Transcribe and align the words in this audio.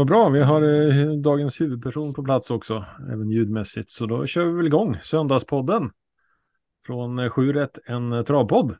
Vad 0.00 0.06
bra, 0.06 0.28
vi 0.28 0.40
har 0.40 0.62
eh, 0.62 1.10
dagens 1.10 1.60
huvudperson 1.60 2.14
på 2.14 2.24
plats 2.24 2.50
också, 2.50 2.84
även 3.12 3.30
ljudmässigt. 3.30 3.90
Så 3.90 4.06
då 4.06 4.26
kör 4.26 4.46
vi 4.46 4.52
väl 4.52 4.66
igång 4.66 4.98
Söndagspodden 5.00 5.90
från 6.86 7.18
eh, 7.18 7.30
7 7.30 7.52
rätt, 7.52 7.78
en 7.86 8.12
eh, 8.12 8.22
travpodd. 8.22 8.76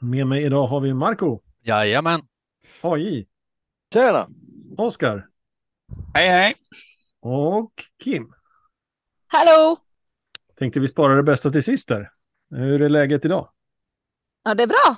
Med 0.00 0.26
mig 0.26 0.44
idag 0.44 0.66
har 0.66 0.80
vi 0.80 0.94
Marco, 0.94 1.40
Jajamän. 1.60 2.20
AJ, 2.80 3.26
Tjena! 3.92 4.28
Oskar 4.76 5.26
Hej 6.14 6.28
hej. 6.28 6.54
och 7.20 7.72
Kim. 8.04 8.34
Hallå! 9.26 9.76
Tänkte 10.58 10.80
vi 10.80 10.88
spara 10.88 11.14
det 11.14 11.22
bästa 11.22 11.50
till 11.50 11.64
sist 11.64 11.88
där. 11.88 12.10
Hur 12.50 12.82
är 12.82 12.88
läget 12.88 13.24
idag? 13.24 13.48
Ja, 14.42 14.54
det 14.54 14.62
är 14.62 14.66
bra. 14.66 14.96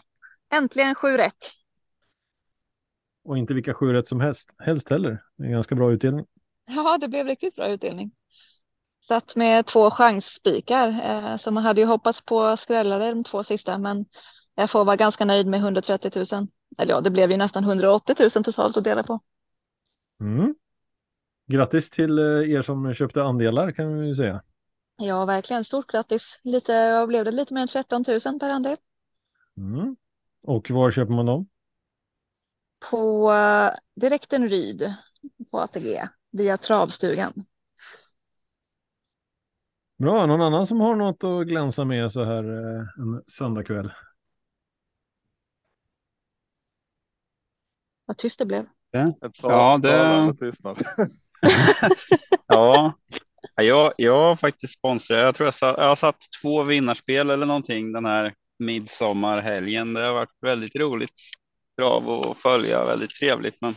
Äntligen 0.53 0.95
sju 0.95 1.17
rätt. 1.17 1.53
Och 3.27 3.39
inte 3.39 3.55
vilka 3.55 3.75
sju 3.75 3.93
rätt 3.93 4.09
som 4.09 4.21
helst, 4.21 4.55
helst 4.59 4.91
heller. 4.91 5.23
Det 5.37 5.45
är 5.45 5.51
ganska 5.51 5.75
bra 5.75 5.93
utdelning. 5.93 6.27
Ja, 6.67 6.99
det 6.99 7.09
blev 7.09 7.27
riktigt 7.27 7.57
bra 7.57 7.69
utdelning. 7.69 8.11
Satt 9.09 9.37
med 9.37 9.67
två 9.67 9.91
chansspikar, 9.91 10.89
eh, 10.89 11.37
så 11.37 11.51
man 11.51 11.63
hade 11.63 11.81
ju 11.81 11.87
hoppats 11.87 12.23
på 12.23 12.57
skrällare 12.57 13.11
de 13.11 13.25
två 13.25 13.43
sista, 13.43 13.79
men 13.79 14.07
jag 14.55 14.71
får 14.71 14.85
vara 14.85 14.97
ganska 14.97 15.25
nöjd 15.25 15.47
med 15.47 15.61
130 15.61 16.11
000. 16.15 16.49
Eller 16.79 16.93
ja, 16.95 17.01
det 17.01 17.11
blev 17.11 17.31
ju 17.31 17.37
nästan 17.37 17.65
180 17.65 18.17
000 18.21 18.31
totalt 18.31 18.77
att 18.77 18.85
dela 18.85 19.03
på. 19.03 19.21
Mm. 20.21 20.55
Grattis 21.47 21.91
till 21.91 22.19
eh, 22.19 22.25
er 22.25 22.63
som 22.63 22.95
köpte 22.95 23.23
andelar 23.23 23.73
kan 23.73 24.01
vi 24.01 24.07
ju 24.07 24.15
säga. 24.15 24.43
Ja, 24.97 25.25
verkligen. 25.25 25.65
Stort 25.65 25.87
grattis. 25.87 26.39
Lite, 26.43 27.05
blev 27.09 27.25
det? 27.25 27.31
Lite 27.31 27.55
mer 27.55 27.63
än 27.63 27.69
13 27.69 28.05
000 28.09 28.21
per 28.41 28.49
andel. 28.49 28.77
Mm. 29.57 29.97
Och 30.43 30.71
var 30.71 30.91
köper 30.91 31.13
man 31.13 31.27
dem? 31.27 31.49
På 32.79 33.33
direkten 33.95 34.49
Ryd 34.49 34.95
på 35.51 35.61
ATG 35.61 36.09
via 36.31 36.57
Travstugan. 36.57 37.33
Bra, 39.99 40.27
någon 40.27 40.43
annan 40.43 40.67
som 40.67 40.81
har 40.81 40.97
något 40.97 41.25
att 41.25 41.47
glänsa 41.47 41.85
med 41.85 42.13
så 42.13 42.25
här 42.25 42.45
eh, 42.45 42.81
en 42.99 43.23
söndagkväll? 43.27 43.93
Vad 48.05 48.19
tyst 48.19 48.39
det 48.39 48.47
blev. 48.47 48.67
Ja, 49.43 49.79
det-. 49.83 50.35
Ja, 52.47 52.93
Ja, 53.57 53.63
jag, 53.63 53.93
jag 53.97 54.23
har 54.23 54.37
faktiskt 54.37 54.79
sponsrat. 54.79 55.19
Jag 55.19 55.35
tror 55.35 55.47
jag, 55.47 55.55
sa, 55.55 55.67
jag 55.67 55.89
har 55.89 55.97
satt 55.97 56.17
två 56.43 56.63
vinnarspel 56.63 57.31
eller 57.31 57.47
någonting 57.47 57.93
den 57.93 58.05
här 58.05 58.35
midsommarhelgen. 58.59 59.95
Det 59.95 60.07
har 60.07 60.13
varit 60.13 60.37
väldigt 60.41 60.77
roligt 60.77 61.21
trav 61.77 62.11
att 62.11 62.39
följa, 62.39 62.85
väldigt 62.85 63.11
trevligt. 63.11 63.57
Men 63.61 63.75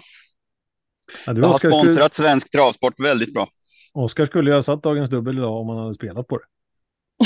Ja, 1.26 1.34
du 1.34 1.42
jag 1.42 1.48
har 1.48 1.54
Oskar 1.54 1.70
skulle, 1.70 1.84
sponsrat 1.84 2.14
svensk 2.14 2.52
travsport 2.52 3.00
väldigt 3.00 3.34
bra. 3.34 3.48
Oskar 3.94 4.26
skulle 4.26 4.50
ju 4.50 4.56
ha 4.56 4.62
satt 4.62 4.84
dagens 4.84 5.10
dubbel 5.10 5.38
idag 5.38 5.54
om 5.62 5.70
han 5.70 5.78
hade 5.78 5.94
spelat 5.94 6.28
på 6.28 6.38
det. 6.38 6.44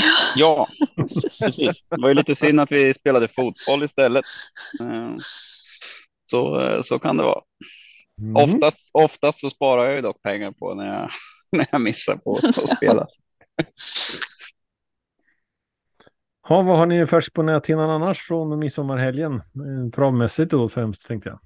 Ja, 0.36 0.68
precis. 1.40 1.86
Det 1.90 2.00
var 2.00 2.08
ju 2.08 2.14
lite 2.14 2.36
synd 2.36 2.60
att 2.60 2.72
vi 2.72 2.94
spelade 2.94 3.28
fotboll 3.28 3.84
istället. 3.84 4.24
Eh, 4.80 5.16
Så, 6.26 6.60
eh, 6.60 6.82
så 6.82 6.98
kan 6.98 7.16
det 7.16 7.22
vara. 7.22 7.40
Mm. 8.20 8.36
Oftast, 8.36 8.90
oftast 8.92 9.40
så 9.40 9.50
sparar 9.50 9.84
jag 9.84 9.94
ju 9.94 10.00
dock 10.02 10.22
pengar 10.22 10.50
på 10.52 10.74
när 10.74 10.86
jag, 10.86 11.10
när 11.52 11.66
jag 11.70 11.80
missar 11.80 12.16
på 12.16 12.38
att 12.56 12.76
spela. 12.76 13.06
Ha, 16.48 16.62
vad 16.62 16.78
har 16.78 16.86
ni 16.86 17.06
färskt 17.06 17.34
på 17.34 17.42
näthinnan 17.42 17.90
annars 17.90 18.18
från 18.20 18.58
midsommarhelgen? 18.58 19.34
Eh, 19.34 19.90
travmässigt 19.94 20.50
då 20.50 20.68
främst 20.68 21.06
tänkte 21.06 21.28
jag. 21.28 21.38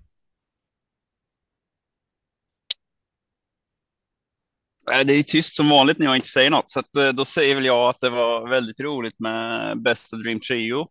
Eh, 5.00 5.06
det 5.06 5.12
är 5.12 5.22
tyst 5.22 5.54
som 5.54 5.68
vanligt 5.68 5.98
när 5.98 6.06
jag 6.06 6.16
inte 6.16 6.28
säger 6.28 6.50
något, 6.50 6.70
så 6.70 6.80
att, 6.80 6.96
eh, 6.96 7.08
då 7.08 7.24
säger 7.24 7.54
väl 7.54 7.64
jag 7.64 7.88
att 7.88 8.00
det 8.00 8.10
var 8.10 8.48
väldigt 8.48 8.80
roligt 8.80 9.20
med 9.20 9.82
Best 9.82 10.12
of 10.14 10.22
Dream 10.22 10.40
Trio. 10.40 10.86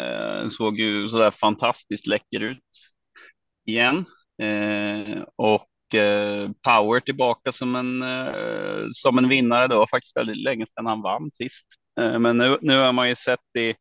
Eh, 0.00 0.48
såg 0.48 0.78
ju 0.78 1.08
sådär 1.08 1.30
fantastiskt 1.30 2.06
läcker 2.06 2.40
ut 2.40 2.58
igen. 3.66 4.04
Eh, 4.42 5.22
och 5.36 5.94
eh, 5.94 6.50
Power 6.62 7.00
tillbaka 7.00 7.52
som 7.52 7.74
en, 7.76 8.04
som 8.92 9.18
en 9.18 9.28
vinnare. 9.28 9.68
Det 9.68 9.74
var 9.74 9.86
faktiskt 9.86 10.16
väldigt 10.16 10.44
länge 10.44 10.66
sedan 10.66 10.86
han 10.86 11.02
vann 11.02 11.30
sist. 11.32 11.79
Eh, 12.00 12.18
men 12.18 12.38
nu, 12.38 12.58
nu 12.60 12.78
har 12.78 12.92
man 12.92 13.08
ju 13.08 13.14
sett 13.14 13.56
i, 13.58 13.74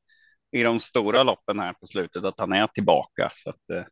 i 0.58 0.64
de 0.64 0.80
stora 0.80 1.24
loppen 1.24 1.60
här 1.60 1.74
på 1.74 1.88
slutet 1.88 2.24
att 2.24 2.40
han 2.40 2.54
är 2.54 2.68
tillbaka. 2.68 3.32
Så 3.36 3.50
att, 3.50 3.70
eh, 3.74 3.86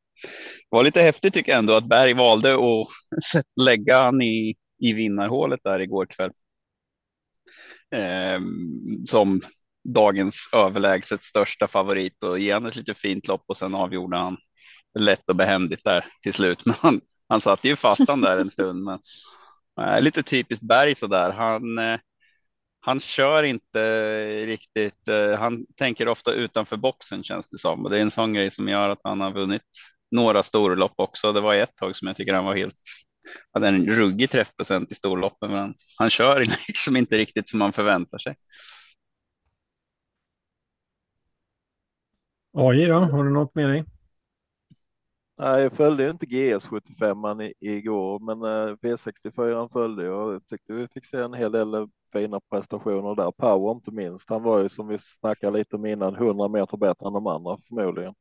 det 0.70 0.70
var 0.70 0.84
lite 0.84 1.02
häftigt 1.02 1.34
tycker 1.34 1.52
jag 1.52 1.60
ändå 1.60 1.74
att 1.76 1.90
Berg 1.90 2.14
valde 2.14 2.54
att 2.54 2.88
lägga 3.62 4.04
han 4.04 4.22
i, 4.22 4.56
i 4.80 4.94
vinnarhålet 4.94 5.60
där 5.64 5.80
igår 5.80 6.06
kväll. 6.06 6.32
Eh, 7.96 8.40
som 9.06 9.42
dagens 9.94 10.50
överlägset 10.54 11.24
största 11.24 11.68
favorit 11.68 12.24
och 12.24 12.40
ge 12.40 12.52
ett 12.52 12.76
lite 12.76 12.94
fint 12.94 13.28
lopp 13.28 13.44
och 13.48 13.58
sen 13.58 13.76
avgjorde 13.76 14.18
han 14.18 14.38
lätt 15.00 15.30
och 15.30 15.36
behändigt 15.36 15.84
där 15.84 16.06
till 16.22 16.34
slut. 16.34 16.62
Men 16.66 16.76
han, 16.80 17.02
han 17.30 17.42
satt 17.42 17.64
ju 17.64 17.76
fast 17.76 18.10
han 18.10 18.22
där 18.22 18.38
en 18.38 18.50
stund. 18.50 18.84
Men 18.84 19.00
eh, 19.80 20.02
lite 20.02 20.24
typiskt 20.24 20.64
Berg 20.64 20.96
så 20.96 21.08
där. 21.08 21.32
Han, 21.32 21.78
eh, 21.78 22.00
han 22.88 23.00
kör 23.00 23.44
inte 23.44 24.46
riktigt. 24.46 25.08
Eh, 25.08 25.40
han 25.40 25.66
tänker 25.76 26.08
ofta 26.08 26.34
utanför 26.34 26.78
boxen 26.78 27.24
känns 27.24 27.50
det 27.50 27.58
som 27.58 27.86
och 27.86 27.90
det 27.92 27.98
är 27.98 28.02
en 28.02 28.12
sån 28.12 28.34
grej 28.34 28.52
som 28.52 28.68
gör 28.68 28.90
att 28.90 29.00
han 29.04 29.22
har 29.22 29.32
vunnit 29.32 29.62
några 30.12 30.44
storlopp 30.44 30.94
också. 30.96 31.34
Det 31.34 31.42
var 31.42 31.56
ett 31.56 31.76
tag 31.76 31.96
som 31.96 32.08
jag 32.08 32.18
tycker 32.18 32.34
han 32.34 32.46
var 32.46 32.56
helt 32.56 32.76
hade 33.54 33.68
en 33.68 33.86
ruggig 33.86 34.30
träffprocent 34.30 34.92
i 34.92 34.96
storloppen, 34.96 35.52
men 35.52 35.74
han 35.98 36.10
kör 36.10 36.40
liksom 36.68 36.98
inte 36.98 37.18
riktigt 37.18 37.50
som 37.50 37.60
man 37.60 37.74
förväntar 37.74 38.18
sig. 38.18 38.36
AJ 42.58 42.86
då, 42.86 43.00
har 43.00 43.24
du 43.24 43.30
något 43.30 43.56
med 43.56 43.70
dig? 43.70 43.86
Nej, 45.40 45.64
jag 45.64 45.74
följde 45.74 46.04
ju 46.04 46.10
inte 46.10 46.26
GS75 46.26 47.42
i, 47.44 47.54
igår, 47.60 48.20
men 48.20 48.42
eh, 48.44 48.76
V64 48.76 49.70
följde 49.74 50.04
jag 50.06 50.34
jag 50.34 50.48
tyckte 50.48 50.74
vi 50.74 50.88
fick 50.88 51.06
se 51.06 51.18
en 51.18 51.34
hel 51.34 51.52
del 51.52 51.74
eh, 51.74 51.86
fina 52.14 52.40
prestationer 52.50 53.16
där. 53.16 53.32
Power 53.32 53.72
inte 53.72 53.92
minst. 53.92 54.30
Han 54.30 54.44
var 54.44 54.60
ju 54.62 54.70
som 54.70 54.88
vi 54.88 54.98
snackade 55.00 55.58
lite 55.58 55.76
om 55.76 55.86
innan 55.86 56.16
100 56.16 56.48
meter 56.48 56.78
bättre 56.78 57.08
än 57.08 57.14
de 57.14 57.28
andra 57.28 57.58
förmodligen. 57.68 58.14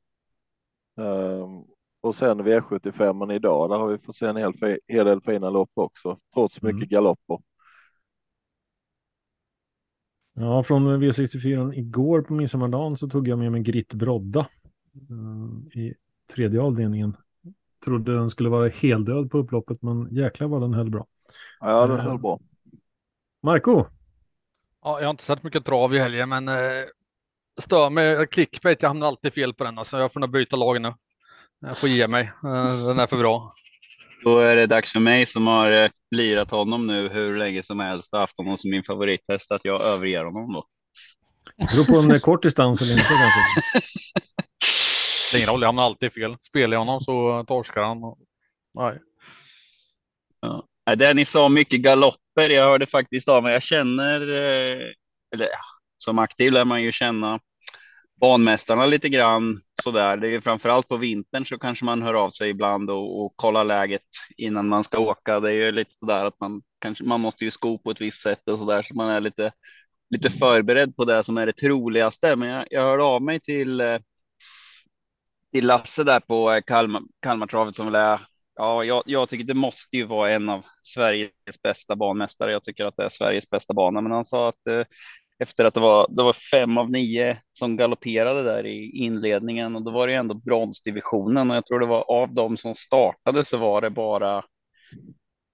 Ehm, 0.98 1.64
och 2.00 2.14
sen 2.14 2.40
V75 2.42 3.32
idag, 3.32 3.70
där 3.70 3.76
har 3.78 3.88
vi 3.88 3.98
fått 3.98 4.16
se 4.16 4.26
en 4.26 4.36
hel, 4.36 4.52
hel 4.88 5.06
del 5.06 5.20
fina 5.20 5.50
lopp 5.50 5.70
också, 5.74 6.18
trots 6.34 6.62
mycket 6.62 6.76
Mm. 6.76 6.88
galopper. 6.88 7.38
Ja, 10.34 10.62
från 10.62 11.02
V64 11.02 11.74
igår 11.74 12.22
på 12.22 12.34
midsommardagen 12.34 12.96
så 12.96 13.08
tog 13.08 13.28
jag 13.28 13.38
med 13.38 13.52
mig 13.52 13.62
Gritt 13.62 13.94
Brodda 13.94 14.40
eh, 15.10 15.78
i 15.80 15.94
tredje 16.34 16.60
avdelningen. 16.60 17.16
Trodde 17.84 18.14
den 18.14 18.30
skulle 18.30 18.48
vara 18.48 18.68
heldöd 18.68 19.30
på 19.30 19.38
upploppet, 19.38 19.82
men 19.82 20.14
jäklar 20.14 20.48
vad 20.48 20.60
den 20.60 20.74
höll 20.74 20.90
bra. 20.90 21.06
Ja, 21.60 21.86
den 21.86 21.90
Mm. 21.90 22.06
höll 22.06 22.18
bra. 22.18 22.40
Marco, 23.42 23.84
Ja, 24.82 24.98
jag 25.00 25.06
har 25.06 25.10
inte 25.10 25.24
sett 25.24 25.42
mycket 25.42 25.64
trav 25.64 25.94
i 25.94 25.98
helgen, 25.98 26.28
men 26.28 26.48
eh, 26.48 26.84
stör 27.60 27.90
mig. 27.90 28.26
Clickbait, 28.26 28.82
jag 28.82 28.88
hamnar 28.90 29.06
alltid 29.06 29.32
fel 29.32 29.54
på 29.54 29.64
den. 29.64 29.78
Alltså, 29.78 29.98
jag 29.98 30.12
får 30.12 30.20
nog 30.20 30.30
byta 30.30 30.56
lag 30.56 30.80
nu. 30.80 30.94
Jag 31.60 31.78
får 31.78 31.88
ge 31.88 32.08
mig. 32.08 32.22
Eh, 32.44 32.86
den 32.86 32.98
är 32.98 33.06
för 33.06 33.16
bra. 33.16 33.52
Då 34.24 34.38
är 34.38 34.56
det 34.56 34.66
dags 34.66 34.92
för 34.92 35.00
mig 35.00 35.26
som 35.26 35.46
har 35.46 35.72
eh, 35.72 35.90
lirat 36.10 36.50
honom 36.50 36.86
nu 36.86 37.08
hur 37.08 37.36
länge 37.36 37.62
som 37.62 37.80
helst 37.80 38.12
och 38.12 38.18
haft 38.20 38.36
honom 38.38 38.56
som 38.56 38.70
min 38.70 38.82
favorithäst 38.82 39.52
att 39.52 39.64
jag 39.64 39.82
överger 39.82 40.24
honom 40.24 40.52
då. 40.52 40.64
det 41.56 41.64
beror 41.74 41.84
på 41.84 42.00
om 42.00 42.08
det 42.08 42.14
är 42.14 42.18
kort 42.18 42.42
distans 42.42 42.82
eller 42.82 42.92
inte. 42.92 43.04
Det 45.30 45.36
är 45.36 45.38
ingen 45.38 45.50
roll, 45.50 45.60
jag 45.60 45.68
hamnar 45.68 45.82
alltid 45.82 46.12
fel. 46.12 46.36
Spelar 46.42 46.74
jag 46.74 46.78
honom 46.78 47.00
så 47.00 47.44
torskar 47.44 47.82
han. 47.82 47.98
Nej. 48.74 48.98
Ja. 50.40 50.66
Det 50.96 51.14
ni 51.14 51.24
sa 51.24 51.48
mycket 51.48 51.80
galopper. 51.80 52.50
Jag 52.50 52.64
hörde 52.64 52.86
faktiskt 52.86 53.28
av 53.28 53.42
mig. 53.42 53.52
Jag 53.52 53.62
känner, 53.62 54.20
eh, 54.20 54.82
eller 55.34 55.48
som 55.98 56.18
aktiv 56.18 56.52
lär 56.52 56.64
man 56.64 56.82
ju 56.82 56.92
känna 56.92 57.40
banmästarna 58.20 58.86
lite 58.86 59.08
grann 59.08 59.60
sådär. 59.82 60.16
Det 60.16 60.34
är 60.34 60.40
framförallt 60.40 60.88
på 60.88 60.96
vintern 60.96 61.46
så 61.46 61.58
kanske 61.58 61.84
man 61.84 62.02
hör 62.02 62.14
av 62.14 62.30
sig 62.30 62.50
ibland 62.50 62.90
och, 62.90 63.24
och 63.24 63.32
kollar 63.36 63.64
läget 63.64 64.02
innan 64.36 64.68
man 64.68 64.84
ska 64.84 64.98
åka. 64.98 65.40
Det 65.40 65.48
är 65.48 65.54
ju 65.54 65.72
lite 65.72 65.94
sådär 65.94 66.24
att 66.24 66.40
man 66.40 66.62
kanske 66.80 67.04
man 67.04 67.20
måste 67.20 67.44
ju 67.44 67.50
sko 67.50 67.78
på 67.78 67.90
ett 67.90 68.00
visst 68.00 68.22
sätt 68.22 68.48
och 68.48 68.58
sådär 68.58 68.82
så 68.82 68.94
man 68.94 69.08
är 69.08 69.20
lite 69.20 69.52
lite 70.10 70.30
förberedd 70.30 70.96
på 70.96 71.04
det 71.04 71.24
som 71.24 71.38
är 71.38 71.46
det 71.46 71.52
troligaste. 71.52 72.36
Men 72.36 72.48
jag, 72.48 72.66
jag 72.70 72.82
hörde 72.82 73.02
av 73.02 73.22
mig 73.22 73.40
till 73.40 73.80
eh, 73.80 73.98
till 75.52 75.66
Lasse 75.66 76.04
där 76.04 76.20
på 76.20 76.52
eh, 76.52 76.62
Kalmar, 76.66 77.02
Kalmartravet 77.22 77.76
som 77.76 77.86
väl 77.86 77.94
är 77.94 78.20
Ja, 78.58 78.84
jag, 78.84 79.02
jag 79.06 79.28
tycker 79.28 79.44
det 79.44 79.54
måste 79.54 79.96
ju 79.96 80.04
vara 80.04 80.30
en 80.32 80.48
av 80.48 80.64
Sveriges 80.82 81.62
bästa 81.62 81.96
banmästare. 81.96 82.52
Jag 82.52 82.64
tycker 82.64 82.84
att 82.84 82.96
det 82.96 83.04
är 83.04 83.08
Sveriges 83.08 83.50
bästa 83.50 83.74
bana, 83.74 84.00
men 84.00 84.12
han 84.12 84.24
sa 84.24 84.48
att 84.48 84.66
eh, 84.66 84.82
efter 85.38 85.64
att 85.64 85.74
det 85.74 85.80
var, 85.80 86.06
det 86.10 86.22
var 86.22 86.32
fem 86.32 86.78
av 86.78 86.90
nio 86.90 87.38
som 87.52 87.76
galopperade 87.76 88.42
där 88.42 88.66
i 88.66 88.90
inledningen 88.90 89.76
och 89.76 89.82
då 89.82 89.90
var 89.90 90.06
det 90.08 90.14
ändå 90.14 90.34
bronsdivisionen 90.34 91.50
och 91.50 91.56
jag 91.56 91.66
tror 91.66 91.80
det 91.80 91.86
var 91.86 92.10
av 92.10 92.34
dem 92.34 92.56
som 92.56 92.74
startade 92.74 93.44
så 93.44 93.56
var 93.56 93.80
det 93.80 93.90
bara 93.90 94.44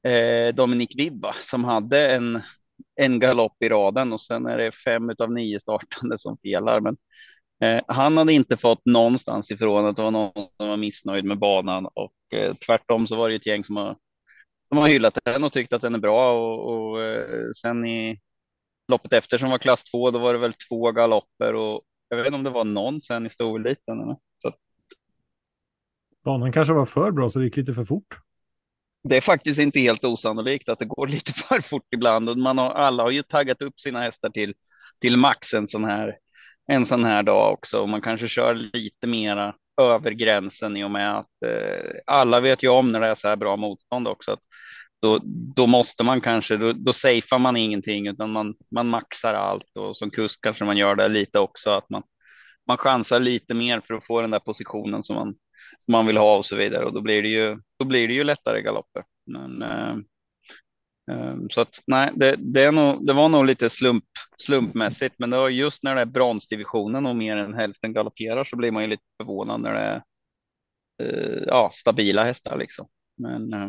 eh, 0.08 0.54
Dominik 0.54 0.98
Vibba 0.98 1.32
som 1.32 1.64
hade 1.64 2.10
en, 2.10 2.42
en 2.96 3.18
galopp 3.20 3.62
i 3.62 3.68
raden 3.68 4.12
och 4.12 4.20
sen 4.20 4.46
är 4.46 4.58
det 4.58 4.72
fem 4.72 5.10
av 5.18 5.32
nio 5.32 5.60
startande 5.60 6.18
som 6.18 6.38
felar. 6.42 6.80
Men 6.80 6.96
han 7.86 8.16
hade 8.16 8.32
inte 8.32 8.56
fått 8.56 8.86
någonstans 8.86 9.50
ifrån 9.50 9.86
att 9.86 9.96
det 9.96 10.02
var 10.02 10.10
någon 10.10 10.32
som 10.56 10.68
var 10.68 10.76
missnöjd 10.76 11.24
med 11.24 11.38
banan 11.38 11.86
och 11.86 12.34
eh, 12.34 12.54
tvärtom 12.54 13.06
så 13.06 13.16
var 13.16 13.28
det 13.28 13.34
ett 13.34 13.46
gäng 13.46 13.64
som 13.64 13.76
har, 13.76 13.96
som 14.68 14.78
har 14.78 14.88
hyllat 14.88 15.18
den 15.24 15.44
och 15.44 15.52
tyckt 15.52 15.72
att 15.72 15.82
den 15.82 15.94
är 15.94 15.98
bra 15.98 16.32
och, 16.32 16.90
och 16.90 17.02
eh, 17.02 17.50
sen 17.62 17.86
i 17.86 18.20
loppet 18.88 19.12
efter 19.12 19.38
som 19.38 19.50
var 19.50 19.58
klass 19.58 19.84
två, 19.84 20.10
då 20.10 20.18
var 20.18 20.32
det 20.32 20.38
väl 20.38 20.52
två 20.52 20.92
galopper 20.92 21.54
och 21.54 21.82
jag 22.08 22.16
vet 22.16 22.26
inte 22.26 22.36
om 22.36 22.44
det 22.44 22.50
var 22.50 22.64
någon 22.64 23.00
sen 23.00 23.26
i 23.26 23.30
storliten. 23.30 24.16
Så 24.42 24.52
Banan 26.24 26.52
kanske 26.52 26.74
var 26.74 26.86
för 26.86 27.10
bra 27.10 27.30
så 27.30 27.38
det 27.38 27.44
gick 27.44 27.56
lite 27.56 27.72
för 27.72 27.84
fort. 27.84 28.18
Det 29.08 29.16
är 29.16 29.20
faktiskt 29.20 29.60
inte 29.60 29.80
helt 29.80 30.04
osannolikt 30.04 30.68
att 30.68 30.78
det 30.78 30.84
går 30.84 31.06
lite 31.06 31.32
för 31.48 31.60
fort 31.60 31.86
ibland 31.94 32.28
och 32.28 32.38
man 32.38 32.58
har, 32.58 32.70
alla 32.70 33.02
har 33.02 33.10
ju 33.10 33.22
taggat 33.22 33.62
upp 33.62 33.80
sina 33.80 34.00
hästar 34.00 34.30
till, 34.30 34.54
till 35.00 35.16
max 35.16 35.54
en 35.54 35.68
sån 35.68 35.84
här, 35.84 36.16
en 36.66 36.86
sån 36.86 37.04
här 37.04 37.22
dag 37.22 37.52
också. 37.52 37.80
Och 37.80 37.88
man 37.88 38.00
kanske 38.00 38.28
kör 38.28 38.54
lite 38.54 39.06
mera 39.06 39.54
över 39.80 40.10
gränsen 40.10 40.76
i 40.76 40.84
och 40.84 40.90
med 40.90 41.18
att 41.18 41.42
eh, 41.46 41.90
alla 42.06 42.40
vet 42.40 42.62
ju 42.62 42.68
om 42.68 42.92
när 42.92 43.00
det 43.00 43.06
är 43.06 43.14
så 43.14 43.28
här 43.28 43.36
bra 43.36 43.56
motstånd 43.56 44.08
också. 44.08 44.32
Att 44.32 44.42
då, 45.02 45.20
då 45.56 45.66
måste 45.66 46.04
man 46.04 46.20
kanske, 46.20 46.56
då, 46.56 46.72
då 46.72 46.92
safear 46.92 47.38
man 47.38 47.56
ingenting 47.56 48.06
utan 48.06 48.32
man, 48.32 48.54
man 48.70 48.88
maxar 48.88 49.34
allt 49.34 49.76
och 49.76 49.96
som 49.96 50.10
kust 50.10 50.40
kanske 50.40 50.64
man 50.64 50.76
gör 50.76 50.94
det 50.94 51.08
lite 51.08 51.38
också 51.38 51.70
att 51.70 51.90
man, 51.90 52.02
man 52.66 52.76
chansar 52.76 53.20
lite 53.20 53.54
mer 53.54 53.80
för 53.80 53.94
att 53.94 54.06
få 54.06 54.20
den 54.20 54.30
där 54.30 54.38
positionen 54.38 55.02
som 55.02 55.16
man, 55.16 55.34
som 55.78 55.92
man 55.92 56.06
vill 56.06 56.16
ha 56.16 56.36
och 56.36 56.44
så 56.44 56.56
vidare 56.56 56.84
och 56.84 56.94
då 56.94 57.00
blir 57.00 57.22
det 57.22 57.28
ju, 57.28 57.58
då 57.78 57.84
blir 57.84 58.08
det 58.08 58.14
ju 58.14 58.24
lättare 58.24 58.62
galopper. 58.62 59.04
Men, 59.26 59.62
eh, 59.62 59.96
Ehm, 61.10 61.50
så 61.50 61.60
att 61.60 61.82
nej, 61.87 62.10
det, 62.16 62.37
det, 62.38 62.62
är 62.64 62.72
nog, 62.72 63.06
det 63.06 63.12
var 63.12 63.28
nog 63.28 63.46
lite 63.46 63.70
slump, 63.70 64.04
slumpmässigt, 64.37 65.14
men 65.19 65.31
det 65.31 65.37
var 65.37 65.49
just 65.49 65.82
när 65.82 65.94
det 65.94 66.00
är 66.00 66.06
bronsdivisionen 66.06 67.06
och 67.06 67.16
mer 67.16 67.37
än 67.37 67.54
hälften 67.54 67.93
galopperar 67.93 68.44
så 68.44 68.56
blir 68.56 68.70
man 68.70 68.82
ju 68.82 68.88
lite 68.88 69.02
förvånad 69.16 69.60
när 69.60 69.75
det 69.75 69.81
är 69.81 70.02
eh, 71.02 71.43
ja, 71.46 71.70
stabila 71.72 72.25
hästar 72.25 72.58
liksom. 72.58 72.88
Men 73.16 73.52
eh, 73.52 73.69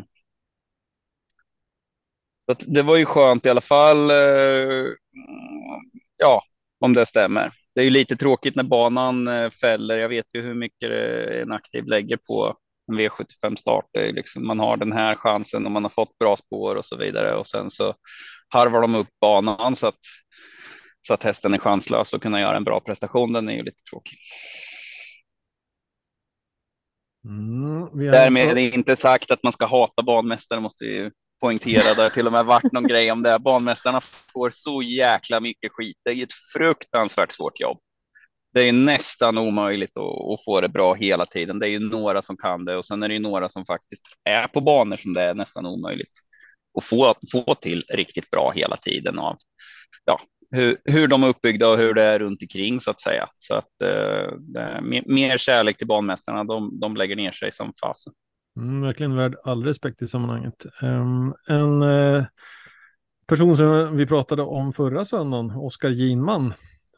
så 2.46 2.56
det 2.66 2.82
var 2.82 2.96
ju 2.96 3.04
skönt 3.04 3.46
i 3.46 3.50
alla 3.50 3.60
fall. 3.60 4.10
Eh, 4.10 4.86
ja, 6.16 6.42
om 6.80 6.94
det 6.94 7.06
stämmer. 7.06 7.52
Det 7.74 7.80
är 7.80 7.84
ju 7.84 7.90
lite 7.90 8.16
tråkigt 8.16 8.56
när 8.56 8.62
banan 8.62 9.28
eh, 9.28 9.50
fäller. 9.50 9.98
Jag 9.98 10.08
vet 10.08 10.26
ju 10.34 10.42
hur 10.42 10.54
mycket 10.54 10.90
en 11.42 11.52
aktiv 11.52 11.84
lägger 11.84 12.16
på 12.16 12.56
en 12.92 12.98
V75 12.98 13.56
start. 13.56 13.86
Liksom, 13.94 14.46
man 14.46 14.58
har 14.58 14.76
den 14.76 14.92
här 14.92 15.14
chansen 15.14 15.66
och 15.66 15.72
man 15.72 15.82
har 15.82 15.90
fått 15.90 16.18
bra 16.18 16.36
spår 16.36 16.76
och 16.76 16.84
så 16.84 16.96
vidare 16.96 17.36
och 17.36 17.46
sen 17.46 17.70
så 17.70 17.94
harvar 18.48 18.80
de 18.80 18.94
upp 18.94 19.08
banan 19.20 19.76
så 19.76 19.86
att 19.86 19.98
så 21.06 21.14
att 21.14 21.22
hästen 21.22 21.54
är 21.54 21.58
chanslös 21.58 22.14
och 22.14 22.22
kunna 22.22 22.40
göra 22.40 22.56
en 22.56 22.64
bra 22.64 22.80
prestation. 22.80 23.32
Den 23.32 23.48
är 23.48 23.52
ju 23.52 23.62
lite 23.62 23.82
tråkig. 23.90 24.18
Mm, 27.24 28.10
Därmed 28.12 28.48
är 28.48 28.54
det 28.54 28.60
inte 28.60 28.96
sagt 28.96 29.30
att 29.30 29.42
man 29.42 29.52
ska 29.52 29.66
hata 29.66 30.02
banmästare, 30.02 30.60
måste 30.60 30.84
vi 30.84 31.10
poängtera 31.40 31.94
där 31.94 32.10
till 32.10 32.26
och 32.26 32.32
med 32.32 32.44
varit 32.44 32.72
någon 32.72 32.88
grej 32.88 33.12
om 33.12 33.22
det. 33.22 33.38
Banmästarna 33.38 34.00
får 34.32 34.50
så 34.50 34.82
jäkla 34.82 35.40
mycket 35.40 35.72
skit. 35.72 35.96
Det 36.04 36.10
är 36.10 36.22
ett 36.22 36.34
fruktansvärt 36.52 37.32
svårt 37.32 37.60
jobb. 37.60 37.78
Det 38.54 38.68
är 38.68 38.72
nästan 38.72 39.38
omöjligt 39.38 39.96
att, 39.96 40.32
att, 40.32 40.44
få 40.44 40.60
det 40.60 40.68
bra 40.68 40.94
hela 40.94 41.26
tiden. 41.26 41.58
Det 41.58 41.66
är 41.66 41.70
ju 41.70 41.78
några 41.78 42.22
som 42.22 42.36
kan 42.36 42.64
det 42.64 42.76
och 42.76 42.84
sen 42.84 43.02
är 43.02 43.08
det 43.08 43.14
ju 43.14 43.20
några 43.20 43.48
som 43.48 43.64
faktiskt 43.64 44.02
är 44.24 44.48
på 44.48 44.60
banor 44.60 44.96
som 44.96 45.14
det 45.14 45.22
är 45.22 45.34
nästan 45.34 45.66
omöjligt 45.66 46.12
att 46.78 46.84
få, 46.84 47.14
få 47.32 47.54
till 47.54 47.84
riktigt 47.88 48.30
bra 48.30 48.52
hela 48.54 48.76
tiden 48.76 49.18
av 49.18 49.36
ja, 50.04 50.20
hur, 50.50 50.78
hur 50.84 51.08
de 51.08 51.22
är 51.22 51.28
uppbyggda 51.28 51.68
och 51.68 51.78
hur 51.78 51.94
det 51.94 52.02
är 52.02 52.18
runt 52.18 52.42
omkring 52.42 52.80
så 52.80 52.90
att 52.90 53.00
säga. 53.00 53.28
Så 53.38 53.54
att 53.54 53.82
eh, 53.82 54.62
eh 54.62 54.80
mer 55.06 55.38
kärlek 55.38 55.78
till 55.78 55.86
banmästarna. 55.86 56.44
De, 56.44 56.80
de 56.80 56.96
lägger 56.96 57.16
ner 57.16 57.32
sig 57.32 57.52
som 57.52 57.72
fasen. 57.82 58.12
Mm, 58.56 58.82
verkligen 58.82 59.16
värd 59.16 59.36
all 59.44 59.64
respekt 59.64 60.02
i 60.02 60.08
sammanhanget. 60.08 60.66
Um, 60.82 61.34
en 61.48 61.82
uh, 61.82 62.24
person 63.26 63.56
som 63.56 63.96
vi 63.96 64.06
pratade 64.06 64.42
om 64.42 64.72
förra 64.72 65.04
söndagen, 65.04 65.50
Oskar 65.50 65.88
Ginman, 65.88 66.52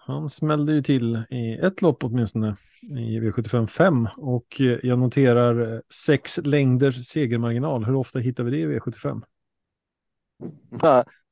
han 0.07 0.31
smällde 0.31 0.73
ju 0.73 0.83
till 0.83 1.23
i 1.31 1.53
ett 1.53 1.83
lopp 1.83 2.05
åtminstone 2.05 2.57
i 2.83 3.21
V75 3.21 3.67
5 3.67 4.09
och 4.17 4.61
jag 4.83 4.99
noterar 4.99 5.83
sex 6.07 6.39
längders 6.45 7.07
segermarginal. 7.07 7.85
Hur 7.85 7.95
ofta 7.95 8.19
hittar 8.19 8.45
vi 8.45 8.51
det 8.51 8.57
i 8.57 8.79
V75? 8.79 9.23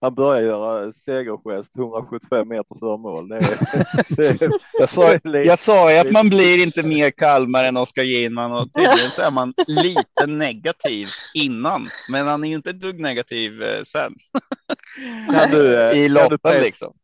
han 0.00 0.14
börjar 0.14 0.42
göra 0.42 0.92
segergest 0.92 1.76
175 1.76 2.48
meter 2.48 2.78
före 2.78 2.98
mål. 2.98 3.28
Det 3.28 3.36
är, 3.36 4.06
det 4.16 4.42
är, 4.42 4.50
jag, 4.72 4.88
sa, 4.88 5.18
jag 5.24 5.58
sa 5.58 5.92
ju 5.92 5.98
att 5.98 6.12
man 6.12 6.28
blir 6.28 6.62
inte 6.62 6.82
mer 6.82 7.10
Kalmar 7.10 7.64
än 7.64 7.76
Oskar 7.76 8.02
Ginman 8.02 8.52
och 8.52 8.72
tydligen 8.72 9.10
så 9.10 9.22
är 9.22 9.30
man 9.30 9.54
lite 9.66 10.26
negativ 10.26 11.08
innan, 11.34 11.88
men 12.10 12.26
han 12.26 12.44
är 12.44 12.48
ju 12.48 12.54
inte 12.54 12.70
ett 12.70 12.80
dugg 12.80 13.00
negativ 13.00 13.62
eh, 13.62 13.82
sen. 13.82 14.14
Kan 15.32 15.50
du, 15.50 15.82
eh, 15.82 15.98
I 15.98 16.08
loppen 16.08 16.60
liksom. 16.60 16.94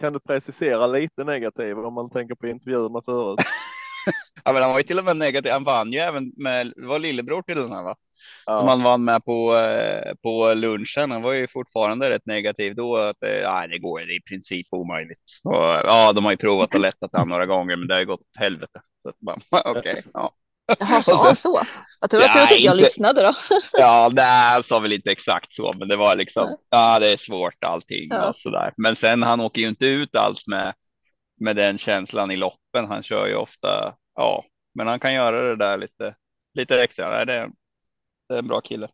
Kan 0.00 0.12
du 0.12 0.20
precisera 0.20 0.86
lite 0.86 1.24
negativ 1.24 1.78
om 1.78 1.94
man 1.94 2.10
tänker 2.10 2.34
på 2.34 2.46
intervjuerna 2.46 3.02
förut? 3.02 3.38
ja, 4.44 4.52
men 4.52 4.62
han 4.62 4.70
var 4.70 4.78
ju 4.78 4.84
till 4.84 4.98
och 4.98 5.04
med 5.04 5.16
negativ. 5.16 5.52
Han 5.52 5.64
vann 5.64 5.92
ju 5.92 5.98
även 5.98 6.32
med, 6.36 6.72
var 6.76 6.98
lillebror 6.98 7.42
till 7.42 7.56
den 7.56 7.72
här 7.72 7.82
va? 7.82 7.96
ja. 8.46 8.56
som 8.56 8.68
han 8.68 8.82
vann 8.82 9.04
med 9.04 9.24
på, 9.24 9.56
eh, 9.56 10.14
på 10.22 10.54
lunchen. 10.54 11.10
Han 11.10 11.22
var 11.22 11.32
ju 11.32 11.46
fortfarande 11.46 12.10
rätt 12.10 12.26
negativ 12.26 12.74
då 12.74 12.96
att 12.96 13.22
eh, 13.22 13.68
det 13.70 13.78
går 13.78 14.00
det 14.00 14.12
är 14.12 14.16
i 14.16 14.22
princip 14.22 14.66
omöjligt. 14.70 15.40
Och, 15.44 15.54
ja, 15.54 16.12
de 16.12 16.24
har 16.24 16.32
ju 16.32 16.36
provat 16.36 16.74
att 16.74 16.80
lätta 16.80 17.08
han 17.12 17.28
några 17.28 17.46
gånger, 17.46 17.76
men 17.76 17.88
det 17.88 17.94
har 17.94 18.04
gått 18.04 18.20
åt 18.20 18.36
helvete. 18.38 18.80
Okej, 19.50 19.80
okay, 19.80 20.02
ja. 20.14 20.32
Jaha, 20.78 21.02
sa 21.02 21.24
han 21.26 21.36
så? 21.36 21.62
Jag 22.00 22.10
tror, 22.10 22.22
ja, 22.22 22.32
jag, 22.34 22.44
att 22.44 22.60
jag 22.60 22.76
lyssnade 22.76 23.22
då. 23.22 23.34
ja, 23.72 24.08
det 24.08 24.62
sa 24.62 24.78
väl 24.78 24.92
inte 24.92 25.10
exakt 25.10 25.52
så, 25.52 25.72
men 25.78 25.88
det 25.88 25.96
var 25.96 26.16
liksom, 26.16 26.56
ja, 26.70 26.98
det 26.98 27.12
är 27.12 27.16
svårt 27.16 27.64
allting 27.64 28.08
ja. 28.10 28.28
och 28.28 28.36
så 28.36 28.50
där. 28.50 28.72
Men 28.76 28.96
sen 28.96 29.22
han 29.22 29.40
åker 29.40 29.60
ju 29.60 29.68
inte 29.68 29.86
ut 29.86 30.16
alls 30.16 30.46
med, 30.46 30.74
med 31.40 31.56
den 31.56 31.78
känslan 31.78 32.30
i 32.30 32.36
loppen. 32.36 32.86
Han 32.88 33.02
kör 33.02 33.26
ju 33.26 33.34
ofta, 33.34 33.94
ja, 34.14 34.44
men 34.74 34.86
han 34.86 35.00
kan 35.00 35.14
göra 35.14 35.42
det 35.42 35.56
där 35.56 35.78
lite, 35.78 36.14
lite 36.54 36.82
extra. 36.82 37.24
Det 37.24 37.32
är, 37.32 37.50
det 38.28 38.34
är 38.34 38.38
en 38.38 38.48
bra 38.48 38.60
kille. 38.60 38.88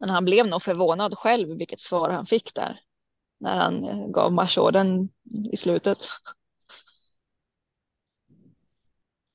Men 0.00 0.10
han 0.10 0.24
blev 0.24 0.46
nog 0.46 0.62
förvånad 0.62 1.18
själv 1.18 1.58
vilket 1.58 1.80
svar 1.80 2.10
han 2.10 2.26
fick 2.26 2.54
där 2.54 2.80
när 3.40 3.56
han 3.56 4.12
gav 4.12 4.32
marschorden 4.32 5.08
i 5.52 5.56
slutet. 5.56 5.98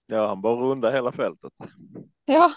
Ja, 0.07 0.27
han 0.27 0.41
bara 0.41 0.55
runda 0.55 0.91
hela 0.91 1.11
fältet. 1.11 1.53
Ja, 2.25 2.51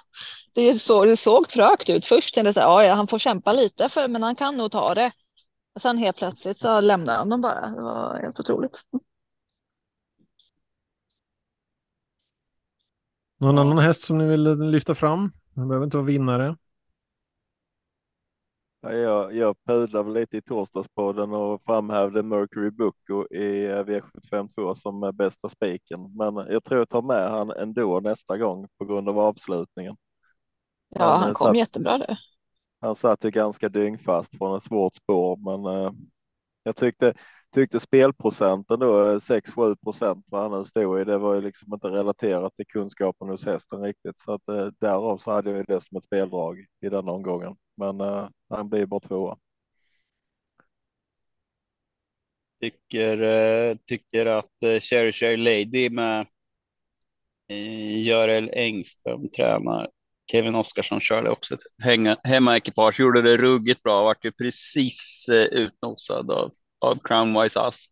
det, 0.54 0.78
så, 0.78 1.04
det 1.04 1.16
såg 1.16 1.48
trögt 1.48 1.90
ut 1.90 2.06
först. 2.06 2.36
Jag 2.36 2.54
så 2.54 2.60
ja, 2.60 2.94
han 2.94 3.08
får 3.08 3.18
kämpa 3.18 3.52
lite, 3.52 3.88
för, 3.88 4.08
men 4.08 4.22
han 4.22 4.36
kan 4.36 4.56
nog 4.56 4.72
ta 4.72 4.94
det. 4.94 5.12
Och 5.74 5.82
sen 5.82 5.98
helt 5.98 6.16
plötsligt 6.16 6.58
så 6.58 6.80
lämnar 6.80 7.16
han 7.16 7.28
dem 7.28 7.40
bara. 7.40 7.66
Det 7.70 7.82
var 7.82 8.20
helt 8.22 8.40
otroligt. 8.40 8.82
Någon 13.40 13.58
annan 13.58 13.78
häst 13.78 14.02
som 14.02 14.18
ni 14.18 14.26
vill 14.26 14.42
lyfta 14.70 14.94
fram? 14.94 15.32
Han 15.56 15.68
behöver 15.68 15.84
inte 15.84 15.96
vara 15.96 16.06
vinnare. 16.06 16.56
Jag, 18.80 19.34
jag 19.36 19.56
pudlade 19.66 20.10
lite 20.10 20.36
i 20.36 20.42
torsdagspodden 20.42 21.32
och 21.32 21.62
framhävde 21.66 22.22
Mercury 22.22 22.70
Bucco 22.70 23.26
i 23.30 23.68
V75 23.68 24.48
2 24.54 24.74
som 24.74 25.12
bästa 25.14 25.48
spiken. 25.48 26.16
Men 26.16 26.36
jag 26.36 26.64
tror 26.64 26.78
jag 26.78 26.88
tar 26.88 27.02
med 27.02 27.30
han 27.30 27.50
ändå 27.50 28.00
nästa 28.00 28.38
gång 28.38 28.68
på 28.78 28.84
grund 28.84 29.08
av 29.08 29.18
avslutningen. 29.18 29.96
Ja, 30.88 31.04
han, 31.04 31.22
han 31.22 31.34
kom 31.34 31.46
satt, 31.46 31.56
jättebra 31.56 31.98
där. 31.98 32.18
Han 32.80 32.94
satt 32.94 33.24
ju 33.24 33.30
ganska 33.30 33.68
dyngfast 33.68 34.38
från 34.38 34.56
ett 34.56 34.62
svårt 34.62 34.94
spår, 34.94 35.36
men 35.36 35.76
uh, 35.76 35.92
jag 36.62 36.76
tyckte 36.76 37.14
tyckte 37.54 37.80
spelprocenten 37.80 38.78
då 38.80 39.10
eh, 39.10 39.16
6-7 39.16 39.76
procent 39.76 40.26
vad 40.30 40.42
han 40.42 40.58
nu 40.60 40.64
stod 40.64 41.00
i. 41.00 41.04
Det 41.04 41.18
var 41.18 41.34
ju 41.34 41.40
liksom 41.40 41.74
inte 41.74 41.86
relaterat 41.86 42.56
till 42.56 42.66
kunskapen 42.66 43.28
hos 43.28 43.44
hästen 43.44 43.82
riktigt 43.82 44.18
så 44.18 44.32
att 44.32 44.48
eh, 44.48 44.66
därav 44.80 45.16
så 45.18 45.30
hade 45.30 45.50
jag 45.50 45.64
det 45.66 45.80
som 45.80 45.96
ett 45.96 46.04
speldrag 46.04 46.58
i 46.80 46.88
den 46.88 47.08
omgången. 47.08 47.56
Men 47.76 48.00
eh, 48.00 48.28
han 48.48 48.68
blir 48.68 48.86
bara 48.86 49.00
tvåa. 49.00 49.38
Tycker, 52.60 53.22
eh, 53.22 53.76
tycker 53.86 54.26
att 54.26 54.62
eh, 54.62 54.80
Cherry 54.80 55.12
Cherry 55.12 55.36
Lady 55.36 55.90
med 55.90 56.26
eh, 57.48 58.02
Görel 58.06 58.50
Engström 58.52 59.28
tränar. 59.28 59.90
Kevin 60.32 60.54
Oskarsson 60.54 61.00
körde 61.00 61.30
också 61.30 61.54
ett 61.54 61.60
hemmaekipage, 62.24 63.00
gjorde 63.00 63.22
det 63.22 63.36
ruggigt 63.36 63.82
bra, 63.82 64.02
vart 64.04 64.24
ju 64.24 64.32
precis 64.32 65.28
eh, 65.28 65.44
utnosad 65.44 66.30
av 66.30 66.52
av 66.80 66.98
Crown 67.04 67.42
Wise 67.42 67.60
Us. 67.60 67.86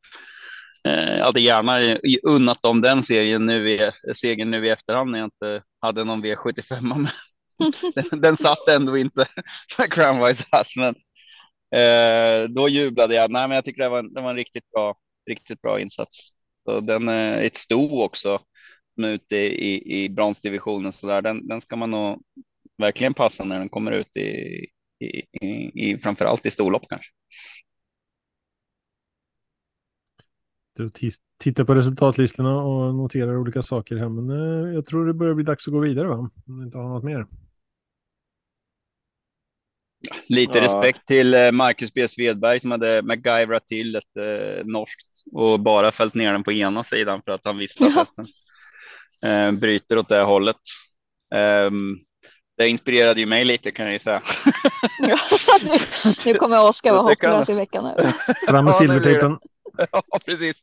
Jag 0.83 1.25
hade 1.25 1.41
gärna 1.41 1.79
unnat 2.23 2.63
dem 2.63 2.81
den 2.81 3.03
serien 3.03 3.47
nu 3.47 3.71
i, 3.71 3.91
segern 4.15 4.51
nu 4.51 4.67
i 4.67 4.71
efterhand 4.71 5.11
när 5.11 5.19
jag 5.19 5.27
inte 5.27 5.63
hade 5.81 6.05
någon 6.05 6.25
V75 6.25 6.81
med. 6.81 7.11
den, 7.95 8.21
den 8.21 8.37
satt 8.37 8.69
ändå 8.69 8.97
inte 8.97 9.27
för 9.77 9.87
Cranwise 9.87 10.45
men 10.77 10.95
eh, 11.81 12.49
då 12.49 12.69
jublade 12.69 13.15
jag. 13.15 13.31
Nej, 13.31 13.49
men 13.49 13.55
jag 13.55 13.65
tycker 13.65 13.83
det 13.83 13.89
var, 13.89 14.03
det 14.03 14.21
var 14.21 14.31
en 14.31 14.37
riktigt 14.37 14.71
bra, 14.71 14.97
riktigt 15.31 15.63
bra 15.63 15.81
insats. 15.81 16.29
Så 16.65 16.81
den 16.81 17.09
är 17.09 17.41
ett 17.41 17.57
sto 17.57 18.03
också 18.03 18.41
som 18.95 19.05
är 19.05 19.09
ute 19.09 19.37
i, 19.37 20.05
i 20.05 20.09
bronsdivisionen 20.09 20.93
så 20.93 21.07
där. 21.07 21.23
Den, 21.23 21.49
den 21.49 21.61
ska 21.61 21.77
man 21.77 21.91
nog 21.91 22.23
verkligen 22.79 23.15
passa 23.15 23.45
när 23.45 23.59
den 23.59 23.69
kommer 23.69 23.93
ut 23.93 24.17
i, 24.17 24.31
i, 25.01 25.07
i, 25.47 25.71
i 25.75 25.99
framförallt 25.99 26.47
i 26.47 26.51
storlopp 26.51 26.89
kanske. 26.89 27.11
Du 30.77 30.91
tittar 31.39 31.65
på 31.65 31.75
resultatlistorna 31.75 32.57
och 32.57 32.95
noterar 32.95 33.37
olika 33.37 33.63
saker 33.63 33.97
här, 33.97 34.09
men 34.09 34.31
eh, 34.31 34.75
jag 34.75 34.87
tror 34.87 35.07
det 35.07 35.15
börjar 35.15 35.35
bli 35.35 35.45
dags 35.45 35.69
att 35.69 35.75
gå 35.75 35.81
vidare, 35.81 36.09
va? 36.09 36.31
Om 36.47 36.59
du 36.59 36.65
inte 36.65 36.79
har 36.79 36.89
något 36.89 37.05
mer. 37.05 37.27
Lite 40.27 40.59
ja. 40.59 40.65
respekt 40.65 41.07
till 41.07 41.35
eh, 41.35 41.53
Marcus 41.53 41.95
B. 41.95 42.09
Svedberg 42.09 42.61
som 42.61 42.71
hade 42.71 43.03
MacGyverat 43.03 43.67
till 43.67 43.97
ett 43.97 44.17
eh, 44.17 44.65
norskt 44.65 45.07
och 45.33 45.61
bara 45.61 45.93
fällt 45.93 46.15
ner 46.15 46.33
den 46.33 46.45
på 46.45 46.53
ena 46.53 46.85
sidan 46.85 47.23
för 47.25 47.33
att 47.33 47.45
han 47.45 47.59
visste 47.59 47.87
att 47.87 47.95
hästen 47.95 48.27
eh, 49.25 49.53
bryter 49.53 49.99
åt 49.99 50.09
det 50.09 50.23
hållet. 50.23 50.57
Um, 51.35 51.99
det 52.59 52.69
inspirerade 52.69 53.21
ju 53.21 53.27
mig 53.27 53.45
lite 53.45 53.71
kan 53.71 53.85
jag 53.85 53.93
ju 53.93 53.99
säga. 53.99 54.23
ja, 54.99 55.19
nu, 55.65 56.13
nu 56.27 56.35
kommer 56.35 56.65
Oskar 56.65 56.93
vara 56.93 57.03
hopplös 57.03 57.49
i 57.49 57.55
veckan. 57.55 58.13
Fram 58.49 58.65
med 58.65 58.75
silvertejpen. 58.75 59.39
ja, 59.93 60.03
precis. 60.25 60.63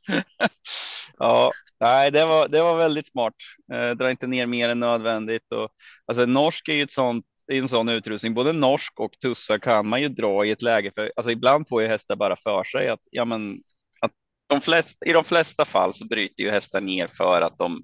ja, 1.17 1.51
nej, 1.79 2.11
det 2.11 2.25
var, 2.25 2.47
det 2.47 2.61
var 2.61 2.77
väldigt 2.77 3.07
smart. 3.07 3.33
Eh, 3.73 3.91
dra 3.91 4.11
inte 4.11 4.27
ner 4.27 4.45
mer 4.45 4.69
än 4.69 4.79
nödvändigt. 4.79 5.51
Och, 5.51 5.69
alltså, 6.05 6.25
norsk 6.25 6.69
är 6.69 6.73
ju 6.73 6.83
ett 6.83 6.91
sånt 6.91 7.25
en 7.47 7.69
sån 7.69 7.89
utrustning. 7.89 8.33
Både 8.33 8.53
norsk 8.53 8.99
och 8.99 9.19
tussar 9.19 9.59
kan 9.59 9.87
man 9.87 10.01
ju 10.01 10.09
dra 10.09 10.45
i 10.45 10.51
ett 10.51 10.61
läge 10.61 10.91
för 10.95 11.11
alltså 11.15 11.31
ibland 11.31 11.67
får 11.69 11.81
ju 11.81 11.87
hästar 11.87 12.15
bara 12.15 12.35
för 12.35 12.63
sig 12.63 12.89
att 12.89 12.99
ja, 13.11 13.25
men 13.25 13.57
att 14.01 14.11
de 14.47 14.61
flesta 14.61 15.05
i 15.05 15.13
de 15.13 15.23
flesta 15.23 15.65
fall 15.65 15.93
så 15.93 16.05
bryter 16.05 16.43
ju 16.43 16.51
hästar 16.51 16.81
ner 16.81 17.07
för 17.07 17.41
att 17.41 17.57
de 17.57 17.81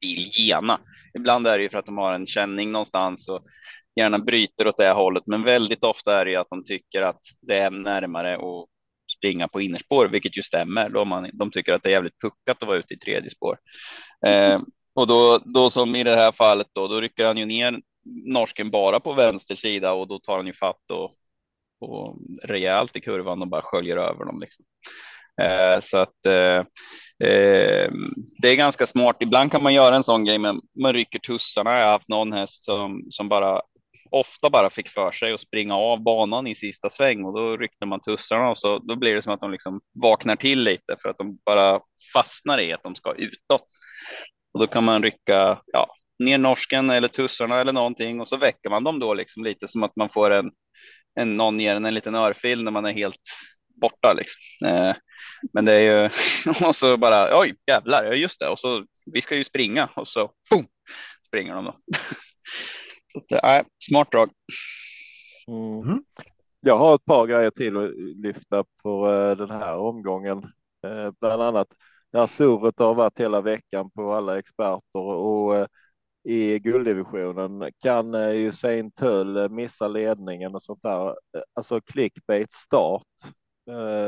vill 0.00 0.30
gena. 0.32 0.80
Ibland 1.14 1.46
är 1.46 1.58
det 1.58 1.62
ju 1.62 1.70
för 1.70 1.78
att 1.78 1.86
de 1.86 1.98
har 1.98 2.12
en 2.12 2.26
känning 2.26 2.72
någonstans 2.72 3.28
och 3.28 3.44
gärna 3.96 4.18
bryter 4.18 4.66
åt 4.66 4.78
det 4.78 4.92
hållet, 4.92 5.22
men 5.26 5.42
väldigt 5.42 5.84
ofta 5.84 6.20
är 6.20 6.24
det 6.24 6.30
ju 6.30 6.36
att 6.36 6.50
de 6.50 6.64
tycker 6.64 7.02
att 7.02 7.20
det 7.40 7.58
är 7.58 7.70
närmare 7.70 8.36
och 8.36 8.68
springa 9.18 9.48
på 9.48 9.60
innerspår, 9.60 10.08
vilket 10.08 10.38
ju 10.38 10.42
stämmer. 10.42 10.88
Då 10.88 11.04
man, 11.04 11.30
de 11.32 11.50
tycker 11.50 11.72
att 11.72 11.82
det 11.82 11.88
är 11.88 11.92
jävligt 11.92 12.20
puckat 12.20 12.62
att 12.62 12.68
vara 12.68 12.78
ute 12.78 12.94
i 12.94 12.98
tredje 12.98 13.30
spår. 13.30 13.58
Eh, 14.26 14.60
och 14.94 15.06
då, 15.06 15.38
då 15.44 15.70
som 15.70 15.96
i 15.96 16.04
det 16.04 16.16
här 16.16 16.32
fallet, 16.32 16.66
då, 16.72 16.88
då 16.88 17.00
rycker 17.00 17.24
han 17.24 17.38
ju 17.38 17.44
ner 17.44 17.80
norsken 18.26 18.70
bara 18.70 19.00
på 19.00 19.12
vänster 19.12 19.54
sida 19.54 19.92
och 19.92 20.08
då 20.08 20.18
tar 20.18 20.36
han 20.36 20.46
ju 20.46 20.52
fatt 20.52 20.90
och, 20.90 21.14
och 21.80 22.16
rejält 22.42 22.96
i 22.96 23.00
kurvan 23.00 23.42
och 23.42 23.48
bara 23.48 23.62
sköljer 23.62 23.96
över 23.96 24.24
dem. 24.24 24.40
Liksom. 24.40 24.64
Eh, 25.42 25.80
så 25.80 25.98
att 25.98 26.26
eh, 26.26 26.58
eh, 27.28 27.90
det 28.42 28.48
är 28.48 28.56
ganska 28.56 28.86
smart. 28.86 29.16
Ibland 29.20 29.52
kan 29.52 29.62
man 29.62 29.74
göra 29.74 29.96
en 29.96 30.02
sån 30.02 30.24
grej, 30.24 30.38
men 30.38 30.60
man 30.82 30.92
rycker 30.92 31.18
tussarna. 31.18 31.78
Jag 31.78 31.84
har 31.84 31.92
haft 31.92 32.08
någon 32.08 32.32
häst 32.32 32.64
som, 32.64 33.06
som 33.10 33.28
bara 33.28 33.62
ofta 34.10 34.50
bara 34.50 34.70
fick 34.70 34.88
för 34.88 35.12
sig 35.12 35.32
att 35.32 35.40
springa 35.40 35.76
av 35.76 36.02
banan 36.02 36.46
i 36.46 36.54
sista 36.54 36.90
sväng 36.90 37.24
och 37.24 37.34
då 37.34 37.56
ryckte 37.56 37.86
man 37.86 38.00
tussarna 38.00 38.50
och 38.50 38.58
så 38.58 38.78
då 38.78 38.96
blir 38.96 39.14
det 39.14 39.22
som 39.22 39.32
att 39.32 39.40
de 39.40 39.50
liksom 39.50 39.80
vaknar 40.02 40.36
till 40.36 40.62
lite 40.62 40.96
för 41.02 41.08
att 41.08 41.18
de 41.18 41.38
bara 41.46 41.80
fastnar 42.12 42.60
i 42.60 42.72
att 42.72 42.82
de 42.82 42.94
ska 42.94 43.12
utåt. 43.12 43.66
Och 44.52 44.60
då 44.60 44.66
kan 44.66 44.84
man 44.84 45.02
rycka 45.02 45.60
ja, 45.66 45.94
ner 46.18 46.38
norsken 46.38 46.90
eller 46.90 47.08
tussarna 47.08 47.60
eller 47.60 47.72
någonting 47.72 48.20
och 48.20 48.28
så 48.28 48.36
väcker 48.36 48.70
man 48.70 48.84
dem 48.84 48.98
då 48.98 49.14
liksom 49.14 49.44
lite 49.44 49.68
som 49.68 49.82
att 49.82 49.96
man 49.96 50.08
får 50.08 50.30
en, 50.30 50.50
en 51.20 51.36
någon 51.36 51.60
ger 51.60 51.74
en, 51.74 51.84
en 51.84 51.94
liten 51.94 52.14
örfil 52.14 52.64
när 52.64 52.70
man 52.70 52.84
är 52.84 52.92
helt 52.92 53.20
borta 53.80 54.12
liksom. 54.12 54.68
Eh, 54.68 54.94
men 55.52 55.64
det 55.64 55.72
är 55.72 55.80
ju 55.80 56.10
och 56.66 56.76
så 56.76 56.96
bara 56.96 57.40
oj 57.40 57.54
jävlar, 57.66 58.12
just 58.12 58.40
det 58.40 58.48
och 58.48 58.58
så 58.58 58.84
vi 59.12 59.20
ska 59.20 59.36
ju 59.36 59.44
springa 59.44 59.88
och 59.94 60.08
så 60.08 60.30
boom, 60.50 60.66
springer 61.26 61.54
de 61.54 61.64
då. 61.64 61.74
Så 63.12 63.18
att, 63.18 63.44
äh, 63.44 63.66
smart 63.78 64.12
drag. 64.12 64.30
Mm. 65.48 65.82
mm. 65.82 66.04
Jag 66.60 66.78
har 66.78 66.94
ett 66.94 67.04
par 67.04 67.26
grejer 67.26 67.50
till 67.50 67.76
att 67.76 67.90
lyfta 67.96 68.64
på 68.82 69.08
uh, 69.08 69.36
den 69.36 69.50
här 69.50 69.76
omgången. 69.76 70.38
Uh, 70.86 71.10
bland 71.20 71.42
annat 71.42 71.68
det 72.12 72.18
här 72.18 72.26
surret 72.26 72.78
har 72.78 72.94
varit 72.94 73.20
hela 73.20 73.40
veckan 73.40 73.90
på 73.90 74.12
alla 74.12 74.38
experter 74.38 74.98
och 74.98 75.68
i 76.24 76.58
gulddivisionen 76.58 77.70
kan 77.82 78.14
Usain 78.14 78.90
Tull 78.90 79.50
missa 79.50 79.88
ledningen 79.88 80.54
och 80.54 80.62
sånt 80.62 80.82
där. 80.82 81.16
Alltså 81.54 81.80
clickbait 81.80 82.52
start. 82.52 83.02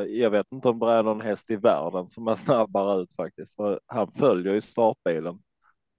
Jag 0.09 0.31
vet 0.31 0.47
inte 0.53 0.69
om 0.69 0.79
det 0.79 0.93
är 0.93 1.03
någon 1.03 1.21
häst 1.21 1.51
i 1.51 1.57
världen 1.57 2.09
som 2.09 2.29
är 2.29 2.35
snabbare 2.35 3.03
ut 3.03 3.11
faktiskt, 3.17 3.55
för 3.55 3.81
han 3.87 4.13
följer 4.13 4.55
ju 4.55 4.61
startbilen 4.61 5.39
Eh, 5.39 5.50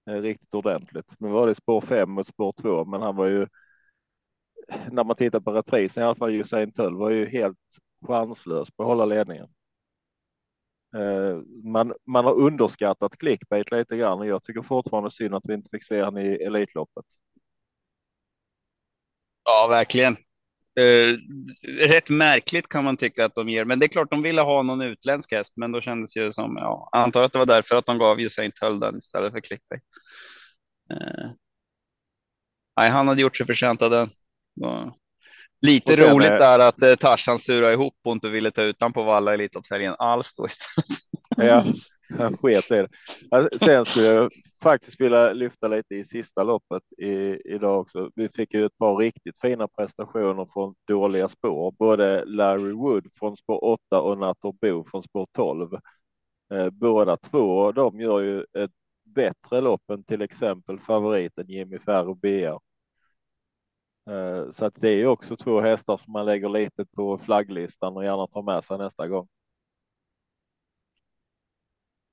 Eh, 0.06 0.14
riktigt 0.14 0.54
ordentligt. 0.54 1.14
Nu 1.18 1.28
var 1.28 1.46
det 1.46 1.54
spår 1.54 1.80
5 1.80 2.18
och 2.18 2.26
spår 2.26 2.52
2, 2.52 2.84
men 2.84 3.02
han 3.02 3.16
var 3.16 3.26
ju 3.26 3.46
när 4.90 5.04
man 5.04 5.16
tittar 5.16 5.40
på 5.40 5.52
reprisen 5.52 6.02
i 6.02 6.06
alla 6.06 6.14
fall 6.14 6.34
Usain 6.34 6.72
Tull 6.72 6.96
var 6.96 7.10
ju 7.10 7.28
helt 7.28 7.58
chanslös 8.06 8.70
på 8.70 8.82
att 8.82 8.88
hålla 8.88 9.04
ledningen. 9.04 9.48
Eh, 10.96 11.36
man, 11.64 11.94
man 12.06 12.24
har 12.24 12.34
underskattat 12.34 13.16
clickbait 13.18 13.70
lite 13.70 13.96
grann 13.96 14.18
och 14.18 14.26
jag 14.26 14.42
tycker 14.42 14.62
fortfarande 14.62 15.10
synd 15.10 15.34
att 15.34 15.46
vi 15.46 15.54
inte 15.54 15.70
fick 15.72 15.84
se 15.84 16.02
han 16.02 16.18
i 16.18 16.34
Elitloppet. 16.34 17.04
Ja, 19.44 19.66
verkligen. 19.70 20.16
Uh, 20.80 21.18
rätt 21.88 22.10
märkligt 22.10 22.68
kan 22.68 22.84
man 22.84 22.96
tycka 22.96 23.24
att 23.24 23.34
de 23.34 23.48
ger, 23.48 23.64
men 23.64 23.78
det 23.78 23.86
är 23.86 23.88
klart 23.88 24.10
de 24.10 24.22
ville 24.22 24.40
ha 24.40 24.62
någon 24.62 24.82
utländsk 24.82 25.32
häst, 25.32 25.52
men 25.56 25.72
då 25.72 25.80
kändes 25.80 26.14
det 26.14 26.32
som, 26.32 26.56
ja, 26.56 26.88
antar 26.92 27.22
att 27.22 27.32
det 27.32 27.38
var 27.38 27.46
därför 27.46 27.76
att 27.76 27.86
de 27.86 27.98
gav 27.98 28.20
Usain 28.20 28.52
Tull 28.52 28.80
den 28.80 28.98
istället 28.98 29.32
för 29.32 29.40
clickbait. 29.40 29.82
Nej, 32.76 32.90
han 32.90 33.08
hade 33.08 33.22
gjort 33.22 33.36
sig 33.36 33.46
förtjänt 33.46 33.82
av 33.82 33.90
den. 33.90 34.10
Lite 35.60 35.96
roligt 35.96 36.30
är... 36.30 36.38
där 36.38 36.58
att 36.58 36.82
uh, 36.82 36.94
Tarzan 36.94 37.38
surade 37.38 37.72
ihop 37.72 37.94
och 38.04 38.12
inte 38.12 38.28
ville 38.28 38.50
ta 38.50 38.62
ut 38.62 38.78
den 38.78 38.92
på 38.92 39.02
Valla 39.02 39.34
Elitloppshelgen 39.34 39.94
alls 39.98 40.34
då 40.34 40.46
istället. 40.46 41.00
ja, 41.36 41.64
han 42.18 42.36
sket 42.36 42.70
i 42.70 42.74
det. 42.74 42.88
Alltså, 43.30 43.58
sen 43.58 43.84
skulle 43.84 44.06
jag 44.06 44.30
faktiskt 44.62 45.00
vilja 45.00 45.32
lyfta 45.32 45.68
lite 45.68 45.94
i 45.94 46.04
sista 46.04 46.42
loppet 46.42 46.82
i, 46.98 47.40
idag 47.44 47.80
också. 47.80 48.10
Vi 48.14 48.28
fick 48.28 48.54
ju 48.54 48.66
ett 48.66 48.78
par 48.78 48.96
riktigt 48.96 49.40
fina 49.40 49.68
prestationer 49.68 50.46
från 50.52 50.74
dåliga 50.86 51.28
spår, 51.28 51.72
både 51.78 52.24
Larry 52.24 52.72
Wood 52.72 53.06
från 53.18 53.36
spår 53.36 53.64
8 53.64 54.00
och 54.00 54.18
Nator 54.18 54.52
Bo 54.60 54.84
från 54.90 55.02
spår 55.02 55.26
12. 55.32 55.78
Eh, 56.52 56.70
båda 56.70 57.16
två, 57.16 57.72
de 57.72 58.00
gör 58.00 58.20
ju 58.20 58.40
ett 58.40 58.70
bättre 59.04 59.60
lopp 59.60 59.90
än 59.90 60.04
till 60.04 60.22
exempel 60.22 60.80
favoriten 60.80 61.48
Jimmy 61.48 61.78
Ferro 61.78 62.14
BR. 62.14 62.58
Eh, 64.10 64.50
så 64.52 64.64
att 64.64 64.74
det 64.76 64.88
är 64.88 65.06
också 65.06 65.36
två 65.36 65.60
hästar 65.60 65.96
som 65.96 66.12
man 66.12 66.26
lägger 66.26 66.48
lite 66.48 66.84
på 66.84 67.18
flagglistan 67.18 67.96
och 67.96 68.04
gärna 68.04 68.26
tar 68.26 68.42
med 68.42 68.64
sig 68.64 68.78
nästa 68.78 69.08
gång. 69.08 69.28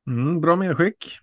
Mm, 0.10 0.42
bra 0.42 0.56
medskick. 0.56 1.20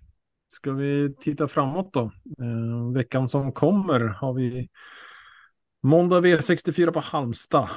Ska 0.47 0.71
vi 0.71 1.15
titta 1.19 1.47
framåt 1.47 1.93
då? 1.93 2.11
Eh, 2.39 2.93
veckan 2.93 3.27
som 3.27 3.51
kommer 3.51 3.99
har 3.99 4.33
vi 4.33 4.69
måndag 5.83 6.19
V64 6.19 6.91
på 6.91 6.99
Halmstad. 6.99 7.69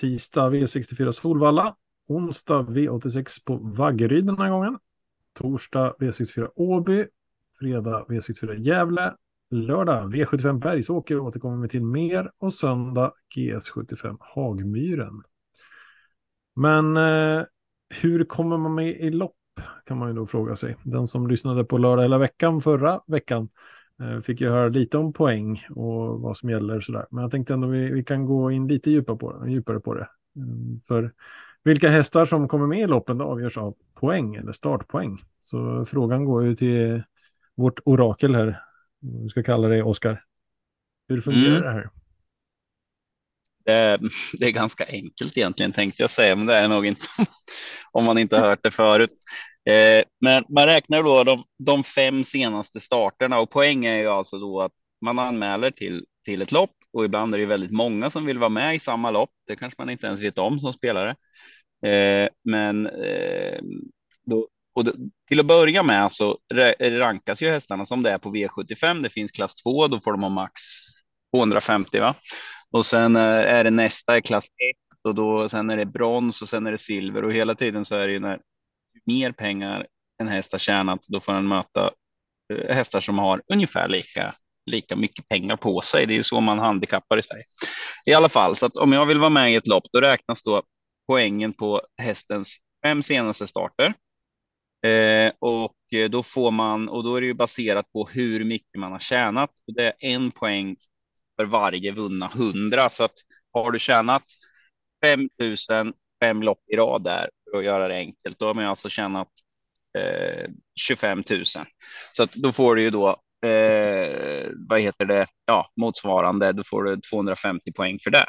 Tisdag 0.00 0.50
V64 0.50 1.12
Solvalla. 1.12 1.76
Onsdag 2.08 2.62
V86 2.62 3.44
på 3.44 3.56
Vaggeryd 3.56 4.26
den 4.26 4.38
här 4.38 4.50
gången. 4.50 4.78
Torsdag 5.32 5.94
V64 5.98 6.48
Åby. 6.54 7.06
Fredag 7.58 8.04
V64 8.08 8.54
Gävle. 8.54 9.14
Lördag 9.50 10.14
V75 10.14 10.60
Bergsåker 10.60 11.18
återkommer 11.18 11.62
vi 11.62 11.68
till 11.68 11.84
mer. 11.84 12.30
Och 12.38 12.54
söndag 12.54 13.12
GS75 13.36 14.16
Hagmyren. 14.20 15.22
Men 16.54 16.96
eh, 16.96 17.44
hur 17.88 18.24
kommer 18.24 18.58
man 18.58 18.74
med 18.74 18.88
i 18.88 19.10
lopp? 19.10 19.35
Kan 19.84 19.98
man 19.98 20.08
ju 20.08 20.14
då 20.14 20.26
fråga 20.26 20.56
sig. 20.56 20.76
Den 20.82 21.06
som 21.06 21.28
lyssnade 21.28 21.64
på 21.64 21.78
lördag 21.78 22.02
hela 22.02 22.18
veckan 22.18 22.60
förra 22.60 23.00
veckan 23.06 23.48
eh, 24.02 24.20
fick 24.20 24.40
ju 24.40 24.48
höra 24.48 24.68
lite 24.68 24.98
om 24.98 25.12
poäng 25.12 25.66
och 25.70 26.20
vad 26.20 26.36
som 26.36 26.50
gäller 26.50 26.80
sådär. 26.80 27.06
Men 27.10 27.22
jag 27.22 27.30
tänkte 27.30 27.54
ändå 27.54 27.68
vi, 27.68 27.90
vi 27.90 28.04
kan 28.04 28.26
gå 28.26 28.50
in 28.50 28.68
lite 28.68 28.90
djupare 28.90 29.16
på 29.16 29.32
det. 29.32 29.50
Djupare 29.50 29.80
på 29.80 29.94
det. 29.94 30.08
Mm, 30.36 30.80
för 30.80 31.12
vilka 31.64 31.88
hästar 31.88 32.24
som 32.24 32.48
kommer 32.48 32.66
med 32.66 32.80
i 32.80 32.86
loppen 32.86 33.20
avgörs 33.20 33.58
av 33.58 33.74
poäng 33.94 34.34
eller 34.34 34.52
startpoäng. 34.52 35.18
Så 35.38 35.84
frågan 35.84 36.24
går 36.24 36.44
ju 36.44 36.56
till 36.56 37.02
vårt 37.54 37.80
orakel 37.84 38.34
här. 38.34 38.62
Vi 39.22 39.28
ska 39.28 39.42
kalla 39.42 39.68
det 39.68 39.82
Oskar. 39.82 40.22
Hur 41.08 41.20
fungerar 41.20 41.56
mm. 41.56 41.62
det 41.62 41.72
här? 41.72 41.90
Det 43.64 43.72
är, 43.72 44.00
det 44.38 44.46
är 44.46 44.50
ganska 44.50 44.86
enkelt 44.86 45.36
egentligen 45.36 45.72
tänkte 45.72 46.02
jag 46.02 46.10
säga, 46.10 46.36
men 46.36 46.46
det 46.46 46.54
är 46.54 46.68
nog 46.68 46.86
inte 46.86 47.06
om 47.96 48.04
man 48.04 48.18
inte 48.18 48.36
har 48.36 48.48
hört 48.48 48.62
det 48.62 48.70
förut. 48.70 49.10
Eh, 49.70 50.04
men 50.20 50.44
man 50.48 50.66
räknar 50.66 51.02
då 51.02 51.24
de, 51.24 51.44
de 51.58 51.84
fem 51.84 52.24
senaste 52.24 52.80
starterna 52.80 53.38
och 53.38 53.50
poäng 53.50 53.84
är 53.84 53.96
ju 53.96 54.08
alltså 54.08 54.38
då 54.38 54.60
att 54.60 54.72
man 55.04 55.18
anmäler 55.18 55.70
till, 55.70 56.04
till 56.24 56.42
ett 56.42 56.52
lopp 56.52 56.70
och 56.92 57.04
ibland 57.04 57.34
är 57.34 57.38
det 57.38 57.46
väldigt 57.46 57.72
många 57.72 58.10
som 58.10 58.26
vill 58.26 58.38
vara 58.38 58.48
med 58.48 58.74
i 58.74 58.78
samma 58.78 59.10
lopp. 59.10 59.30
Det 59.46 59.56
kanske 59.56 59.82
man 59.82 59.90
inte 59.90 60.06
ens 60.06 60.20
vet 60.20 60.38
om 60.38 60.60
som 60.60 60.72
spelare. 60.72 61.10
Eh, 61.86 62.28
men 62.44 62.86
eh, 62.86 63.60
då, 64.24 64.48
och 64.74 64.84
då, 64.84 64.92
till 65.28 65.40
att 65.40 65.46
börja 65.46 65.82
med 65.82 66.12
så 66.12 66.38
rankas 66.80 67.42
ju 67.42 67.48
hästarna 67.48 67.86
som 67.86 68.02
det 68.02 68.10
är 68.10 68.18
på 68.18 68.34
V75. 68.34 69.02
Det 69.02 69.10
finns 69.10 69.32
klass 69.32 69.54
2, 69.54 69.88
då 69.88 70.00
får 70.00 70.12
de 70.12 70.22
ha 70.22 70.30
max 70.30 70.62
250 71.34 72.00
va? 72.00 72.14
Och 72.70 72.86
sen 72.86 73.16
eh, 73.16 73.22
är 73.22 73.64
det 73.64 73.70
nästa 73.70 74.16
är 74.16 74.20
klass 74.20 74.46
1 74.46 74.85
och 75.06 75.14
då 75.14 75.48
sen 75.48 75.70
är 75.70 75.76
det 75.76 75.86
brons 75.86 76.42
och 76.42 76.48
sen 76.48 76.66
är 76.66 76.72
det 76.72 76.78
silver 76.78 77.24
och 77.24 77.32
hela 77.32 77.54
tiden 77.54 77.84
så 77.84 77.94
är 77.94 78.06
det 78.06 78.12
ju 78.12 78.20
när 78.20 78.40
mer 79.06 79.32
pengar 79.32 79.86
en 80.18 80.28
häst 80.28 80.52
har 80.52 80.58
tjänat, 80.58 81.00
då 81.08 81.20
får 81.20 81.32
den 81.32 81.48
möta 81.48 81.90
eh, 82.52 82.74
hästar 82.74 83.00
som 83.00 83.18
har 83.18 83.42
ungefär 83.52 83.88
lika 83.88 84.34
lika 84.70 84.96
mycket 84.96 85.28
pengar 85.28 85.56
på 85.56 85.80
sig. 85.80 86.06
Det 86.06 86.12
är 86.12 86.16
ju 86.16 86.22
så 86.22 86.40
man 86.40 86.58
handikappar 86.58 87.18
i 87.18 87.22
Sverige. 87.22 87.44
I 88.06 88.14
alla 88.14 88.28
fall, 88.28 88.56
så 88.56 88.66
att 88.66 88.76
om 88.76 88.92
jag 88.92 89.06
vill 89.06 89.18
vara 89.18 89.30
med 89.30 89.52
i 89.52 89.54
ett 89.54 89.66
lopp, 89.66 89.84
då 89.92 90.00
räknas 90.00 90.42
då 90.42 90.62
poängen 91.08 91.52
på 91.52 91.82
hästens 91.96 92.56
fem 92.84 93.02
senaste 93.02 93.46
starter. 93.46 93.94
Eh, 94.86 95.32
och 95.38 95.76
eh, 95.92 96.10
då 96.10 96.22
får 96.22 96.50
man, 96.50 96.88
och 96.88 97.04
då 97.04 97.16
är 97.16 97.20
det 97.20 97.26
ju 97.26 97.34
baserat 97.34 97.92
på 97.92 98.08
hur 98.12 98.44
mycket 98.44 98.80
man 98.80 98.92
har 98.92 98.98
tjänat. 98.98 99.50
Och 99.66 99.74
det 99.74 99.86
är 99.86 99.94
en 100.00 100.30
poäng 100.30 100.76
för 101.36 101.44
varje 101.44 101.92
vunna 101.92 102.26
hundra. 102.26 102.90
Så 102.90 103.04
att 103.04 103.14
har 103.52 103.70
du 103.70 103.78
tjänat 103.78 104.24
5000 105.04 105.92
fem 106.22 106.42
lopp 106.42 106.60
i 106.72 106.76
rad 106.76 107.04
där 107.04 107.30
för 107.50 107.58
att 107.58 107.64
göra 107.64 107.88
det 107.88 107.94
enkelt, 107.94 108.38
då 108.38 108.46
har 108.46 108.54
man 108.54 108.64
alltså 108.64 108.88
tjänat 108.88 109.28
eh, 109.98 110.50
25 110.80 111.22
000. 111.30 111.44
Så 112.12 112.22
att 112.22 112.32
då 112.32 112.52
får 112.52 112.76
du 112.76 112.82
ju 112.82 112.90
då 112.90 113.08
eh, 113.48 114.48
vad 114.68 114.80
heter 114.80 115.04
det, 115.04 115.26
ja, 115.46 115.70
motsvarande, 115.76 116.52
då 116.52 116.62
får 116.64 116.84
du 116.84 117.00
250 117.10 117.72
poäng 117.72 117.98
för 117.98 118.10
det. 118.10 118.26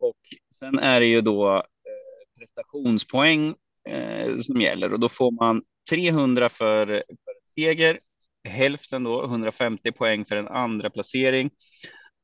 Och 0.00 0.18
sen 0.54 0.78
är 0.78 1.00
det 1.00 1.06
ju 1.06 1.20
då 1.20 1.56
eh, 1.56 2.38
prestationspoäng 2.38 3.54
eh, 3.88 4.38
som 4.38 4.60
gäller. 4.60 4.92
Och 4.92 5.00
då 5.00 5.08
får 5.08 5.30
man 5.30 5.62
300 5.90 6.48
för, 6.48 6.86
för 6.86 7.34
seger, 7.54 8.00
hälften 8.48 9.04
då, 9.04 9.24
150 9.24 9.92
poäng 9.92 10.24
för 10.24 10.36
en 10.36 10.48
andra 10.48 10.90
placering, 10.90 11.50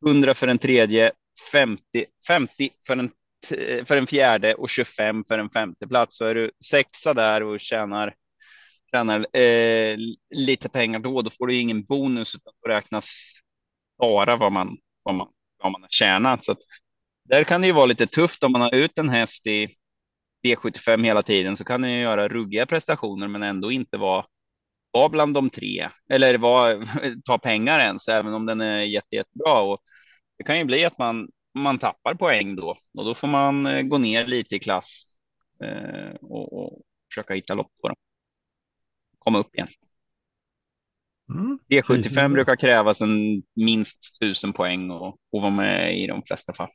100 0.06 0.34
för 0.34 0.48
en 0.48 0.58
tredje, 0.58 1.12
50, 1.52 1.80
50 2.26 2.70
för 2.86 2.96
en 2.96 3.10
för 3.84 3.96
en 3.96 4.06
fjärde 4.06 4.54
och 4.54 4.68
25 4.68 5.24
för 5.28 5.38
en 5.38 5.50
femte 5.50 5.86
plats. 5.86 6.16
Så 6.16 6.24
är 6.24 6.34
du 6.34 6.50
sexa 6.64 7.14
där 7.14 7.42
och 7.42 7.60
tjänar 7.60 8.14
tjänar 8.90 9.36
eh, 9.36 9.96
lite 10.30 10.68
pengar 10.68 10.98
då, 10.98 11.22
då 11.22 11.30
får 11.30 11.46
du 11.46 11.54
ingen 11.54 11.84
bonus 11.84 12.34
utan 12.34 12.52
då 12.62 12.68
räknas 12.68 13.38
bara 13.98 14.36
vad 14.36 14.52
man, 14.52 14.76
vad 15.02 15.14
man, 15.14 15.28
vad 15.62 15.72
man 15.72 15.82
har 15.82 15.88
tjänat. 15.88 16.44
Så 16.44 16.52
att, 16.52 16.58
där 17.24 17.44
kan 17.44 17.60
det 17.60 17.66
ju 17.66 17.72
vara 17.72 17.86
lite 17.86 18.06
tufft 18.06 18.42
om 18.42 18.52
man 18.52 18.60
har 18.60 18.74
ut 18.74 18.98
en 18.98 19.08
häst 19.08 19.46
i 19.46 19.68
V75 20.46 21.04
hela 21.04 21.22
tiden 21.22 21.56
så 21.56 21.64
kan 21.64 21.82
den 21.82 21.92
ju 21.92 22.00
göra 22.00 22.28
ruggiga 22.28 22.66
prestationer 22.66 23.28
men 23.28 23.42
ändå 23.42 23.72
inte 23.72 23.96
vara, 23.96 24.26
var 24.90 25.08
bland 25.08 25.34
de 25.34 25.50
tre 25.50 25.88
eller 26.10 26.38
var, 26.38 26.84
ta 27.24 27.38
pengar 27.38 27.80
ens 27.80 28.08
även 28.08 28.34
om 28.34 28.46
den 28.46 28.60
är 28.60 28.78
jätte, 28.80 29.16
jättebra. 29.16 29.60
Och 29.60 29.80
det 30.38 30.44
kan 30.44 30.58
ju 30.58 30.64
bli 30.64 30.84
att 30.84 30.98
man, 30.98 31.28
man 31.60 31.78
tappar 31.78 32.14
poäng 32.14 32.56
då 32.56 32.76
och 32.98 33.04
då 33.04 33.14
får 33.14 33.28
man 33.28 33.66
eh, 33.66 33.82
gå 33.82 33.98
ner 33.98 34.26
lite 34.26 34.56
i 34.56 34.58
klass 34.58 35.02
eh, 35.62 36.14
och, 36.20 36.52
och 36.52 36.82
försöka 37.10 37.34
hitta 37.34 37.54
lopp 37.54 37.72
på 37.82 37.88
dem 37.88 37.96
komma 39.26 39.38
upp 39.38 39.54
igen. 39.54 39.68
Mm. 41.28 41.58
V75 41.68 42.32
brukar 42.32 42.56
krävas 42.56 43.00
en 43.00 43.42
minst 43.54 44.20
tusen 44.20 44.52
poäng 44.52 44.90
och, 44.90 45.08
och 45.32 45.40
vara 45.42 45.50
med 45.50 45.98
i 45.98 46.06
de 46.06 46.22
flesta 46.22 46.52
fall. 46.52 46.70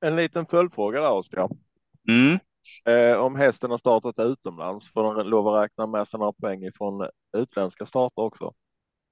En 0.00 0.16
liten 0.16 0.46
följdfråga 0.46 1.00
där 1.00 1.10
Oskar. 1.10 1.48
Mm. 2.08 2.38
Eh, 2.84 3.16
om 3.16 3.36
hästen 3.36 3.70
har 3.70 3.78
startat 3.78 4.18
utomlands 4.18 4.92
får 4.92 5.14
den 5.14 5.26
lov 5.26 5.48
att 5.48 5.64
räkna 5.64 5.86
med 5.86 6.08
sig 6.08 6.18
några 6.20 6.32
poäng 6.32 6.70
från 6.74 7.08
utländska 7.36 7.86
starter 7.86 8.22
också? 8.22 8.52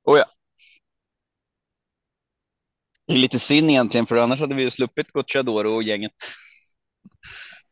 Oh 0.04 0.18
ja. 0.18 0.26
Det 3.10 3.16
är 3.16 3.18
lite 3.18 3.38
synd 3.38 3.70
egentligen, 3.70 4.06
för 4.06 4.16
annars 4.16 4.40
hade 4.40 4.54
vi 4.54 4.62
ju 4.62 4.70
sluppit 4.70 5.12
Gocciadoro 5.12 5.74
och 5.74 5.82
gänget. 5.82 6.12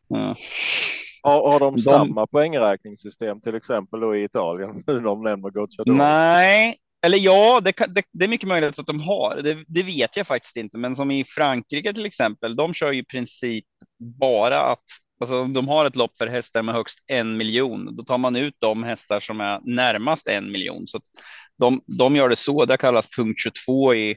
Ja. 0.09 0.37
Har, 1.23 1.53
har 1.53 1.61
de, 1.61 1.77
de 1.77 1.83
samma 1.83 2.27
poängräkningssystem 2.27 3.41
till 3.41 3.55
exempel 3.55 4.01
då 4.01 4.17
i 4.17 4.25
Italien? 4.25 4.71
Nu 4.87 5.01
de 5.01 5.23
nämner 5.23 5.51
Gocciadoro. 5.51 5.97
Nej, 5.97 6.77
eller 7.07 7.19
ja, 7.19 7.61
det, 7.61 7.73
det, 7.89 8.03
det, 8.13 8.25
är 8.25 8.29
mycket 8.29 8.49
möjligt 8.49 8.79
att 8.79 8.87
de 8.87 9.01
har. 9.01 9.41
Det, 9.43 9.65
det, 9.67 9.83
vet 9.83 10.17
jag 10.17 10.27
faktiskt 10.27 10.57
inte, 10.57 10.79
men 10.79 10.97
som 10.97 11.11
i 11.11 11.25
Frankrike 11.25 11.95
till 11.95 12.07
exempel, 12.07 12.57
de 12.57 12.75
kör 12.75 12.93
ju 12.93 13.01
i 13.01 13.05
princip 13.05 13.65
bara 14.21 14.61
att 14.61 14.85
alltså, 15.21 15.45
de 15.45 15.69
har 15.69 15.85
ett 15.85 15.97
lopp 15.97 16.19
för 16.19 16.27
hästar 16.27 16.63
med 16.63 16.75
högst 16.75 16.99
en 17.07 17.37
miljon. 17.37 17.97
Då 17.97 18.05
tar 18.05 18.19
man 18.19 18.37
ut 18.37 18.55
de 18.59 18.83
hästar 18.83 19.21
som 19.21 19.41
är 19.41 19.61
närmast 19.65 20.29
en 20.29 20.53
miljon. 20.53 20.87
Så 20.87 21.01
de, 21.59 21.81
de 21.99 22.17
gör 22.17 22.29
det 22.29 22.37
så. 22.37 22.65
Det 22.65 22.77
kallas 22.77 23.09
punkt 23.17 23.41
22 23.41 23.95
i 23.95 24.17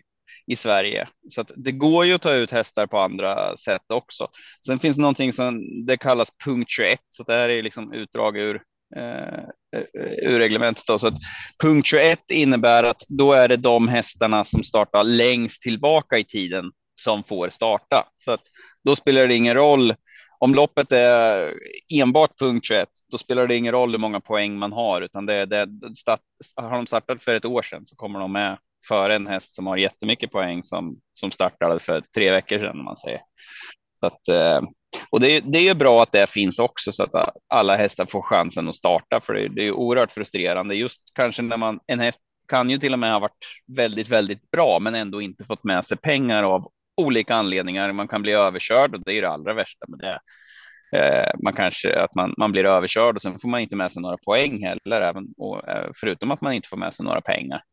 i 0.52 0.56
Sverige. 0.56 1.08
Så 1.30 1.42
att 1.42 1.52
det 1.56 1.72
går 1.72 2.06
ju 2.06 2.14
att 2.14 2.22
ta 2.22 2.34
ut 2.34 2.52
hästar 2.52 2.88
på 2.88 3.00
andra 3.00 3.58
sätt 3.58 3.86
också. 3.88 4.28
Sen 4.66 4.78
finns 4.78 4.96
det 4.96 5.02
någonting 5.02 5.34
som 5.34 5.62
det 5.86 5.98
kallas 5.98 6.30
punkt 6.46 6.70
21, 6.70 7.00
så 7.10 7.24
det 7.24 7.34
här 7.34 7.50
är 7.50 7.64
liksom 7.64 7.94
utdrag 7.94 8.38
ur 8.38 8.62
eh, 8.96 9.44
eh, 9.76 9.84
ur 10.22 10.40
reglementet. 10.40 10.84
Då. 10.88 11.00
Så 11.00 11.08
att 11.08 11.18
punkt 11.64 11.88
21 11.88 12.20
innebär 12.32 12.84
att 12.84 13.02
då 13.08 13.34
är 13.34 13.48
det 13.48 13.58
de 13.58 13.88
hästarna 13.88 14.44
som 14.44 14.64
startar 14.64 15.04
längst 15.04 15.62
tillbaka 15.62 16.18
i 16.18 16.24
tiden 16.24 16.72
som 16.96 17.24
får 17.24 17.50
starta. 17.50 18.08
Så 18.18 18.32
att 18.32 18.42
då 18.84 18.96
spelar 18.96 19.28
det 19.28 19.36
ingen 19.36 19.56
roll 19.56 19.94
om 20.40 20.56
loppet 20.56 20.92
är 20.92 21.54
enbart 21.94 22.40
punkt 22.40 22.66
21, 22.66 22.90
då 23.12 23.18
spelar 23.18 23.48
det 23.48 23.56
ingen 23.56 23.72
roll 23.72 23.92
hur 23.92 23.98
många 23.98 24.20
poäng 24.20 24.58
man 24.58 24.74
har, 24.74 25.02
utan 25.02 25.26
det 25.26 25.46
det. 25.46 25.68
Start, 25.98 26.20
har 26.56 26.72
de 26.72 26.88
startat 26.88 27.24
för 27.24 27.36
ett 27.36 27.46
år 27.46 27.62
sedan 27.62 27.86
så 27.86 27.96
kommer 27.96 28.20
de 28.20 28.32
med 28.32 28.58
före 28.88 29.16
en 29.16 29.28
häst 29.28 29.56
som 29.56 29.68
har 29.68 29.78
jättemycket 29.78 30.32
poäng 30.32 30.64
som, 30.64 30.98
som 31.14 31.32
startade 31.32 31.80
för 31.80 32.04
tre 32.16 32.32
veckor 32.32 32.60
sedan. 32.60 32.84
Man 32.84 32.98
säger. 32.98 33.22
Så 34.00 34.06
att, 34.06 34.28
eh, 34.28 34.62
och 35.10 35.20
det, 35.20 35.40
det 35.40 35.60
är 35.60 35.64
ju 35.64 35.74
bra 35.74 36.04
att 36.04 36.12
det 36.12 36.30
finns 36.30 36.60
också 36.60 36.92
så 36.92 37.04
att 37.04 37.36
alla 37.48 37.76
hästar 37.76 38.06
får 38.06 38.22
chansen 38.22 38.70
att 38.70 38.76
starta, 38.76 39.22
för 39.22 39.34
det, 39.34 39.48
det 39.48 39.68
är 39.68 39.72
oerhört 39.72 40.12
frustrerande. 40.12 40.76
Just 40.76 41.02
kanske 41.14 41.42
när 41.42 41.58
man, 41.58 41.80
en 41.88 42.00
häst 42.00 42.20
kan 42.48 42.70
ju 42.70 42.78
till 42.78 42.94
och 42.94 43.00
med 43.00 43.14
ha 43.14 43.20
varit 43.20 43.46
väldigt, 43.78 44.10
väldigt 44.10 44.52
bra, 44.52 44.80
men 44.82 44.96
ändå 44.96 45.22
inte 45.22 45.46
fått 45.46 45.64
med 45.64 45.86
sig 45.86 45.98
pengar 45.98 46.44
av 46.44 46.72
olika 47.02 47.36
anledningar. 47.36 47.92
Man 47.92 48.08
kan 48.08 48.22
bli 48.22 48.32
överkörd 48.32 48.96
och 48.96 49.02
det 49.06 49.18
är 49.18 49.22
det 49.22 49.30
allra 49.30 49.54
värsta 49.54 49.86
med 49.88 50.00
det. 50.00 50.20
Eh, 50.98 51.32
man 51.44 51.54
kanske 51.54 52.00
att 52.00 52.16
man, 52.16 52.34
man 52.38 52.52
blir 52.52 52.66
överkörd 52.66 53.16
och 53.16 53.22
sen 53.22 53.40
får 53.40 53.50
man 53.50 53.60
inte 53.60 53.76
med 53.76 53.92
sig 53.92 54.02
några 54.02 54.18
poäng 54.18 54.64
heller, 54.64 55.02
även 55.02 55.28
och, 55.38 55.70
eh, 55.70 55.90
förutom 55.96 56.32
att 56.32 56.42
man 56.42 56.54
inte 56.54 56.68
får 56.68 56.78
med 56.78 56.94
sig 56.94 57.06
några 57.06 57.22
pengar. 57.22 57.64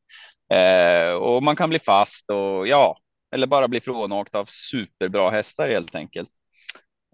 Eh, 0.50 1.12
och 1.12 1.42
man 1.42 1.56
kan 1.56 1.70
bli 1.70 1.78
fast 1.78 2.30
och 2.30 2.68
ja, 2.68 2.98
eller 3.30 3.46
bara 3.46 3.68
bli 3.68 3.80
frånåkt 3.80 4.34
av 4.34 4.44
superbra 4.44 5.30
hästar 5.30 5.68
helt 5.68 5.94
enkelt. 5.94 6.30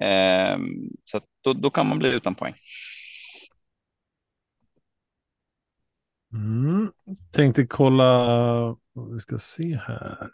Eh, 0.00 0.58
så 1.04 1.20
då, 1.40 1.52
då, 1.52 1.70
kan 1.70 1.88
man 1.88 1.98
bli 1.98 2.08
utan 2.08 2.34
poäng. 2.34 2.54
Mm. 6.32 6.92
Tänkte 7.30 7.66
kolla, 7.66 8.76
vi 9.12 9.20
ska 9.20 9.38
se 9.38 9.76
här. 9.76 10.30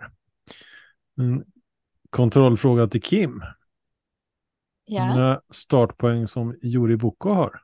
En 1.16 1.44
kontrollfråga 2.10 2.86
till 2.86 3.02
Kim. 3.02 3.42
Ja. 4.84 5.06
Många 5.06 5.40
startpoäng 5.50 6.28
som 6.28 6.58
Juri 6.62 6.96
Boko 6.96 7.30
har? 7.30 7.62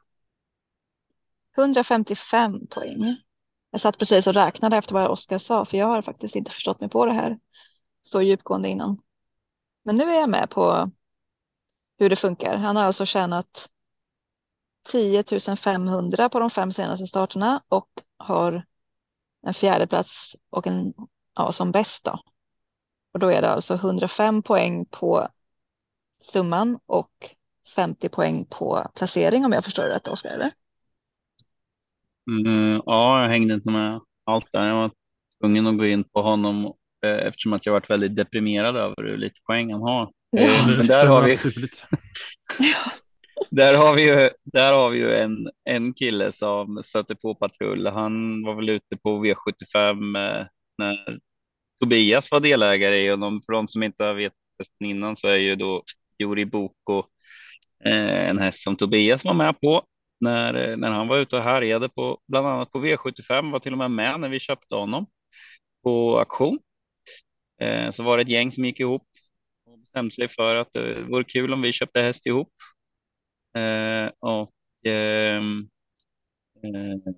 155 1.56 2.66
poäng. 2.66 3.16
Jag 3.70 3.80
satt 3.80 3.98
precis 3.98 4.26
och 4.26 4.34
räknade 4.34 4.76
efter 4.76 4.94
vad 4.94 5.10
Oskar 5.10 5.38
sa, 5.38 5.64
för 5.64 5.76
jag 5.76 5.86
har 5.86 6.02
faktiskt 6.02 6.36
inte 6.36 6.50
förstått 6.50 6.80
mig 6.80 6.88
på 6.88 7.06
det 7.06 7.12
här 7.12 7.38
så 8.02 8.22
djupgående 8.22 8.68
innan. 8.68 9.02
Men 9.84 9.96
nu 9.96 10.04
är 10.04 10.20
jag 10.20 10.30
med 10.30 10.50
på 10.50 10.90
hur 11.98 12.10
det 12.10 12.16
funkar. 12.16 12.56
Han 12.56 12.76
har 12.76 12.84
alltså 12.84 13.06
tjänat 13.06 13.68
10 14.88 15.24
500 15.56 16.28
på 16.28 16.38
de 16.40 16.50
fem 16.50 16.72
senaste 16.72 17.06
starterna 17.06 17.62
och 17.68 17.88
har 18.16 18.66
en 19.42 19.54
fjärde 19.54 19.86
plats 19.86 20.36
och 20.50 20.66
en 20.66 20.94
ja, 21.34 21.52
som 21.52 21.72
bäst 21.72 22.04
då. 22.04 22.20
Och 23.12 23.20
då 23.20 23.28
är 23.28 23.42
det 23.42 23.50
alltså 23.50 23.74
105 23.74 24.42
poäng 24.42 24.86
på 24.86 25.28
summan 26.20 26.78
och 26.86 27.36
50 27.76 28.08
poäng 28.08 28.46
på 28.50 28.90
placering 28.94 29.44
om 29.44 29.52
jag 29.52 29.64
förstår 29.64 29.82
det 29.82 29.94
rätt 29.94 30.08
Oskar, 30.08 30.30
eller? 30.30 30.52
Mm, 32.30 32.82
ja, 32.86 33.22
jag 33.22 33.28
hängde 33.28 33.54
inte 33.54 33.70
med 33.70 34.00
allt 34.24 34.52
där. 34.52 34.68
Jag 34.68 34.74
var 34.74 34.90
tvungen 35.40 35.66
att 35.66 35.78
gå 35.78 35.86
in 35.86 36.04
på 36.04 36.22
honom 36.22 36.64
eh, 37.06 37.26
eftersom 37.26 37.52
att 37.52 37.66
jag 37.66 37.72
varit 37.72 37.90
väldigt 37.90 38.16
deprimerad 38.16 38.76
över 38.76 39.02
hur 39.02 39.16
lite 39.16 39.40
poäng 39.46 39.72
han 39.72 39.82
har. 39.82 40.10
Ja, 40.30 40.42
eh, 40.42 40.66
men 40.66 40.86
där 40.86 41.06
har 41.06 41.22
vi. 41.22 41.36
där 43.50 43.76
har 43.76 43.94
vi 43.94 44.02
ju, 44.02 44.30
där 44.44 44.72
har 44.72 44.90
vi 44.90 44.98
ju 44.98 45.14
en, 45.14 45.50
en 45.64 45.94
kille 45.94 46.32
som 46.32 46.82
stötte 46.82 47.14
på 47.14 47.34
patrull. 47.34 47.86
Han 47.86 48.42
var 48.42 48.54
väl 48.54 48.68
ute 48.68 48.96
på 48.96 49.24
V75 49.24 50.18
eh, 50.18 50.46
när 50.78 51.18
Tobias 51.80 52.30
var 52.30 52.40
delägare 52.40 53.04
i 53.04 53.08
de, 53.08 53.40
för 53.46 53.52
de 53.52 53.68
som 53.68 53.82
inte 53.82 54.04
har 54.04 54.14
vetat 54.14 54.36
innan 54.84 55.16
så 55.16 55.28
är 55.28 55.36
ju 55.36 55.54
då 55.54 55.82
Juri 56.18 56.44
Boko 56.44 56.98
eh, 57.84 58.28
en 58.28 58.38
häst 58.38 58.62
som 58.62 58.76
Tobias 58.76 59.24
var 59.24 59.34
med 59.34 59.60
på 59.60 59.82
när, 60.20 60.54
eh, 60.54 60.76
när 60.76 60.90
han 60.90 61.08
var 61.08 61.18
ute 61.18 61.36
och 61.36 61.42
härjade 61.42 61.88
på 61.88 62.18
bland 62.28 62.46
annat 62.46 62.72
på 62.72 62.78
V75 62.78 63.50
var 63.50 63.58
till 63.58 63.72
och 63.72 63.78
med 63.78 63.90
med 63.90 64.20
när 64.20 64.28
vi 64.28 64.40
köpte 64.40 64.74
honom 64.74 65.06
på 65.82 66.18
auktion. 66.18 66.58
Eh, 67.60 67.90
så 67.90 68.02
var 68.02 68.16
det 68.16 68.22
ett 68.22 68.28
gäng 68.28 68.52
som 68.52 68.64
gick 68.64 68.80
ihop 68.80 69.02
och 69.66 69.78
bestämde 69.78 70.14
sig 70.14 70.28
för 70.28 70.56
att 70.56 70.72
det 70.72 71.02
vore 71.02 71.24
kul 71.24 71.52
om 71.52 71.62
vi 71.62 71.72
köpte 71.72 72.00
häst 72.00 72.26
ihop. 72.26 72.52
Eh, 73.56 74.10
och 74.18 74.52
ehm, 74.86 75.68
eh, 76.62 77.12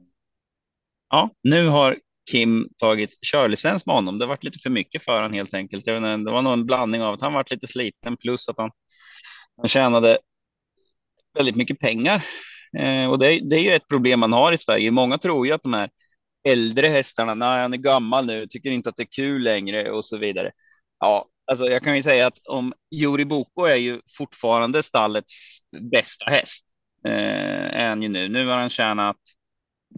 ja, 1.11 1.31
nu 1.43 1.67
har 1.67 1.99
Kim 2.31 2.69
tagit 2.77 3.11
körlicens 3.21 3.87
med 3.87 3.95
honom. 3.95 4.19
Det 4.19 4.27
varit 4.27 4.45
lite 4.45 4.59
för 4.59 4.71
mycket 4.71 5.05
för 5.05 5.17
honom 5.17 5.33
helt 5.33 5.55
enkelt. 5.55 5.85
Det 5.85 6.01
var 6.01 6.43
nog 6.43 6.53
en 6.53 6.67
blandning 6.67 7.03
av 7.03 7.15
att 7.15 7.21
han 7.21 7.33
varit 7.33 7.51
lite 7.51 7.67
sliten 7.67 8.17
plus 8.17 8.49
att 8.49 8.59
han, 8.59 8.71
han 9.57 9.69
tjänade 9.69 10.19
väldigt 11.35 11.57
mycket 11.57 11.79
pengar. 11.79 12.25
Eh, 12.79 13.11
och 13.11 13.19
det, 13.19 13.41
det, 13.41 13.57
är 13.57 13.63
ju 13.63 13.71
ett 13.71 13.89
problem 13.89 14.21
man 14.21 14.33
har 14.33 14.53
i 14.53 14.59
Sverige. 14.59 14.91
Många 14.91 15.19
tror 15.19 15.47
ju 15.47 15.53
att 15.53 15.63
de 15.63 15.73
här 15.73 15.91
äldre 16.49 16.87
hästarna, 16.87 17.35
nej 17.35 17.63
han 17.63 17.73
är 17.73 17.79
gammal 17.79 18.27
nu, 18.27 18.47
tycker 18.47 18.71
inte 18.71 18.89
att 18.89 18.97
det 18.97 19.03
är 19.03 19.13
kul 19.17 19.43
längre 19.43 19.91
och 19.91 20.05
så 20.05 20.17
vidare. 20.17 20.51
Ja, 21.01 21.27
alltså 21.51 21.67
jag 21.67 21.83
kan 21.83 21.97
ju 21.97 22.03
säga 22.03 22.27
att 22.27 22.39
om 22.49 22.73
Juri 22.91 23.25
Boko 23.25 23.65
är 23.65 23.77
ju 23.77 24.01
fortfarande 24.19 24.83
stallets 24.83 25.59
bästa 25.93 26.31
häst. 26.31 26.65
Eh, 27.07 27.81
är 27.83 27.89
han 27.89 28.03
ju 28.03 28.09
nu. 28.09 28.29
Nu 28.29 28.47
har 28.47 28.59
han 28.59 28.71
tjänat 28.71 29.17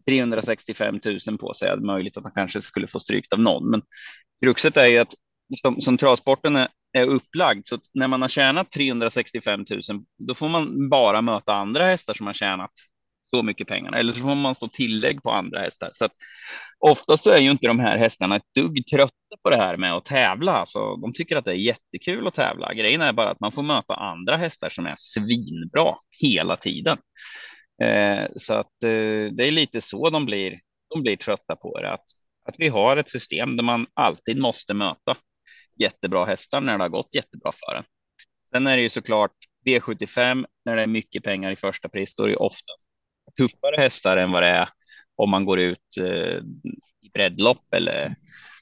365 0.09 1.00
000 1.28 1.38
på 1.38 1.54
sig. 1.54 1.68
Det 1.68 1.74
är 1.74 1.76
möjligt 1.76 2.16
att 2.16 2.24
han 2.24 2.33
kanske 2.33 2.62
skulle 2.62 2.87
få 2.87 2.98
strykt 2.98 3.33
av 3.33 3.40
någon, 3.40 3.70
men 3.70 3.83
kruxet 4.42 4.76
är 4.76 4.87
ju 4.87 4.98
att 4.98 5.14
som, 5.62 5.80
som 5.80 5.96
travsporten 5.96 6.56
är, 6.56 6.68
är 6.92 7.07
upplagd 7.07 7.66
så 7.66 7.79
när 7.94 8.09
man 8.09 8.22
har 8.22 8.29
tjänat 8.29 8.70
365 8.70 9.64
000, 9.70 9.81
då 10.18 10.35
får 10.35 10.48
man 10.48 10.88
bara 10.88 11.22
möta 11.22 11.55
andra 11.55 11.87
hästar 11.87 12.14
som 12.14 12.26
har 12.26 12.35
tjänat 12.35 12.70
så 13.31 13.42
mycket 13.42 13.68
pengar 13.68 13.92
eller 13.92 14.12
så 14.12 14.20
får 14.20 14.35
man 14.35 14.55
stå 14.55 14.68
tillägg 14.68 15.22
på 15.22 15.31
andra 15.31 15.61
hästar. 15.61 15.90
Så 15.92 16.05
att 16.05 16.12
oftast 16.79 17.24
så 17.24 17.31
är 17.31 17.38
ju 17.38 17.50
inte 17.50 17.66
de 17.66 17.79
här 17.79 17.96
hästarna 17.98 18.37
ett 18.37 18.55
dugg 18.55 18.87
trötta 18.87 19.37
på 19.42 19.50
det 19.50 19.57
här 19.57 19.76
med 19.76 19.94
att 19.96 20.05
tävla. 20.05 20.53
Alltså, 20.53 20.96
de 20.96 21.12
tycker 21.12 21.37
att 21.37 21.44
det 21.44 21.50
är 21.50 21.55
jättekul 21.55 22.26
att 22.26 22.35
tävla. 22.35 22.74
Grejen 22.74 23.00
är 23.00 23.12
bara 23.12 23.31
att 23.31 23.40
man 23.40 23.53
får 23.53 23.62
möta 23.62 23.94
andra 23.94 24.37
hästar 24.37 24.68
som 24.68 24.87
är 24.87 24.94
svinbra 24.96 25.94
hela 26.20 26.57
tiden. 26.57 26.98
Eh, 27.83 28.26
så 28.37 28.55
att 28.55 28.85
eh, 28.85 29.33
det 29.33 29.46
är 29.46 29.50
lite 29.50 29.81
så 29.81 30.11
de 30.11 30.26
blir. 30.26 30.61
De 30.94 31.03
blir 31.03 31.16
trötta 31.16 31.57
på 31.57 31.81
det. 31.81 31.92
Att, 31.92 32.05
att 32.48 32.55
vi 32.59 32.68
har 32.68 32.96
ett 32.96 33.11
system 33.11 33.57
där 33.57 33.64
man 33.64 33.87
alltid 33.94 34.38
måste 34.38 34.74
möta 34.74 35.16
jättebra 35.81 36.25
hästar 36.25 36.61
när 36.61 36.79
det 36.79 36.85
har 36.85 36.88
gått 36.88 37.14
jättebra 37.14 37.53
för 37.53 37.75
den. 37.75 37.85
Sen 38.53 38.66
är 38.66 38.77
det 38.77 38.83
ju 38.83 38.88
såklart 38.88 39.35
V75 39.66 40.45
när 40.64 40.77
det 40.77 40.83
är 40.83 40.87
mycket 40.87 41.23
pengar 41.23 41.51
i 41.51 41.57
första 41.57 41.88
pris. 41.88 42.14
Då 42.14 42.23
är 42.23 42.29
det 42.29 42.37
oftast 42.37 42.88
tuffare 43.37 43.81
hästar 43.81 44.16
än 44.16 44.33
vad 44.33 44.43
det 44.43 44.49
är 44.49 44.69
om 45.16 45.31
man 45.31 45.45
går 45.45 45.61
ut 45.61 45.97
eh, 46.01 46.38
i 47.01 47.11
breddlopp 47.14 47.75
eller 47.75 48.16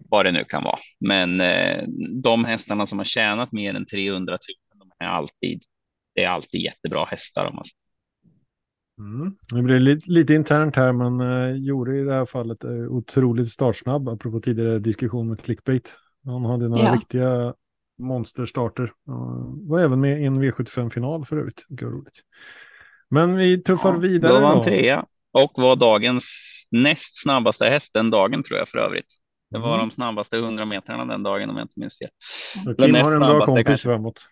vad 0.08 0.24
det 0.24 0.32
nu 0.32 0.44
kan 0.44 0.64
vara. 0.64 0.78
Men 1.00 1.40
eh, 1.40 1.84
de 2.22 2.44
hästarna 2.44 2.86
som 2.86 2.98
har 2.98 3.04
tjänat 3.04 3.52
mer 3.52 3.74
än 3.74 3.86
300 3.86 4.32
000, 4.72 4.78
de 4.78 5.04
är 5.04 5.08
alltid, 5.08 5.62
det 6.14 6.24
är 6.24 6.28
alltid 6.28 6.60
jättebra 6.60 7.04
hästar. 7.04 7.46
Om 7.46 7.54
man 7.54 7.64
Mm. 8.98 9.36
Det 9.50 9.62
blir 9.62 9.78
lite, 9.78 10.10
lite 10.10 10.34
internt 10.34 10.76
här, 10.76 10.92
men 10.92 11.20
eh, 11.20 11.56
gjorde 11.56 11.98
i 11.98 12.04
det 12.04 12.12
här 12.12 12.24
fallet 12.24 12.64
är 12.64 12.88
otroligt 12.88 13.48
startsnabb, 13.48 14.08
apropå 14.08 14.40
tidigare 14.40 14.78
diskussion 14.78 15.28
med 15.28 15.40
clickbait. 15.40 15.96
Han 16.28 16.44
hade 16.44 16.68
några 16.68 16.84
ja. 16.84 16.94
riktiga 16.94 17.54
monsterstarter. 17.98 18.92
Uh, 19.08 19.68
var 19.68 19.80
även 19.80 20.00
med 20.00 20.22
i 20.22 20.24
en 20.24 20.42
V75-final 20.42 21.24
för 21.24 21.36
övrigt. 21.36 21.64
Mycket 21.68 21.88
roligt. 21.88 22.20
Men 23.10 23.36
vi 23.36 23.62
tuffar 23.62 23.92
ja, 23.92 23.98
vidare. 23.98 24.32
Då 24.32 24.40
var 24.40 24.48
han 24.48 24.62
trea 24.62 25.04
och 25.32 25.52
var 25.54 25.76
dagens 25.76 26.24
näst 26.70 27.22
snabbaste 27.22 27.64
häst 27.64 27.94
den 27.94 28.10
dagen 28.10 28.42
tror 28.42 28.58
jag 28.58 28.68
för 28.68 28.78
övrigt. 28.78 29.16
Det 29.50 29.58
var 29.58 29.74
mm. 29.74 29.88
de 29.88 29.90
snabbaste 29.90 30.36
100 30.36 30.64
metrarna 30.64 31.04
den 31.04 31.22
dagen 31.22 31.50
om 31.50 31.56
jag 31.56 31.64
inte 31.64 31.80
minns 31.80 31.98
fel. 31.98 32.10
Och 32.66 32.78
Kim 32.84 32.94
har 32.94 33.12
en 33.12 33.20
bra 33.20 33.40
kompis 33.40 33.66
kanske. 33.66 33.88
framåt. 33.88 34.26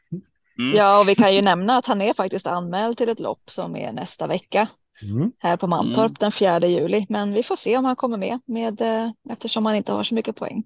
Mm. 0.59 0.77
Ja, 0.77 1.01
och 1.01 1.09
vi 1.09 1.15
kan 1.15 1.35
ju 1.35 1.43
nämna 1.43 1.77
att 1.77 1.87
han 1.87 2.03
är 2.03 2.15
faktiskt 2.15 2.47
anmäld 2.47 2.99
till 2.99 3.09
ett 3.09 3.21
lopp 3.21 3.43
som 3.47 3.77
är 3.77 3.93
nästa 3.93 4.27
vecka 4.27 4.69
mm. 5.03 5.33
här 5.39 5.57
på 5.57 5.67
Mantorp 5.67 6.11
mm. 6.11 6.17
den 6.21 6.33
4 6.33 6.67
juli. 6.67 7.07
Men 7.09 7.33
vi 7.33 7.43
får 7.43 7.57
se 7.57 7.77
om 7.77 7.85
han 7.85 7.97
kommer 7.97 8.17
med, 8.17 8.41
med 8.47 8.81
eh, 8.81 9.11
eftersom 9.31 9.67
han 9.67 9.77
inte 9.77 9.93
har 9.93 10.03
så 10.03 10.15
mycket 10.15 10.37
poäng. 10.37 10.65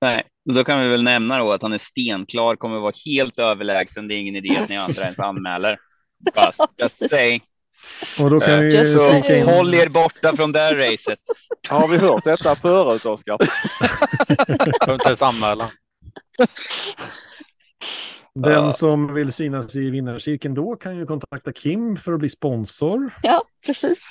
Nej, 0.00 0.22
då 0.54 0.64
kan 0.64 0.80
vi 0.80 0.88
väl 0.88 1.02
nämna 1.02 1.38
då 1.38 1.52
att 1.52 1.62
han 1.62 1.72
är 1.72 1.78
stenklar, 1.78 2.56
kommer 2.56 2.78
vara 2.78 2.92
helt 3.06 3.38
överlägsen. 3.38 4.08
Det 4.08 4.14
är 4.14 4.18
ingen 4.18 4.36
idé 4.36 4.56
att 4.56 4.68
ni 4.68 4.76
andra 4.76 5.02
ens 5.02 5.18
anmäler. 5.18 5.78
Just, 6.36 6.60
just 6.78 7.08
saying. 7.08 7.42
Och 8.18 8.30
då 8.30 8.40
kan 8.40 8.60
vi 8.60 8.92
så 8.92 9.32
in... 9.32 9.46
håll 9.46 9.74
er 9.74 9.88
borta 9.88 10.36
från 10.36 10.52
det 10.52 10.74
racet. 10.74 11.18
Har 11.68 11.88
vi 11.88 11.96
hört 11.96 12.24
detta 12.24 12.56
förut, 12.56 13.04
Oskar? 13.04 13.38
Behöver 14.46 14.94
inte 14.94 15.06
ens 15.06 15.22
anmäla. 15.22 15.70
Den 18.34 18.72
som 18.72 19.14
vill 19.14 19.32
synas 19.32 19.76
i 19.76 19.90
vinnarcirkeln 19.90 20.54
då 20.54 20.76
kan 20.76 20.96
ju 20.96 21.06
kontakta 21.06 21.52
Kim 21.52 21.96
för 21.96 22.12
att 22.12 22.18
bli 22.18 22.28
sponsor. 22.28 23.14
Ja, 23.22 23.42
precis. 23.66 24.08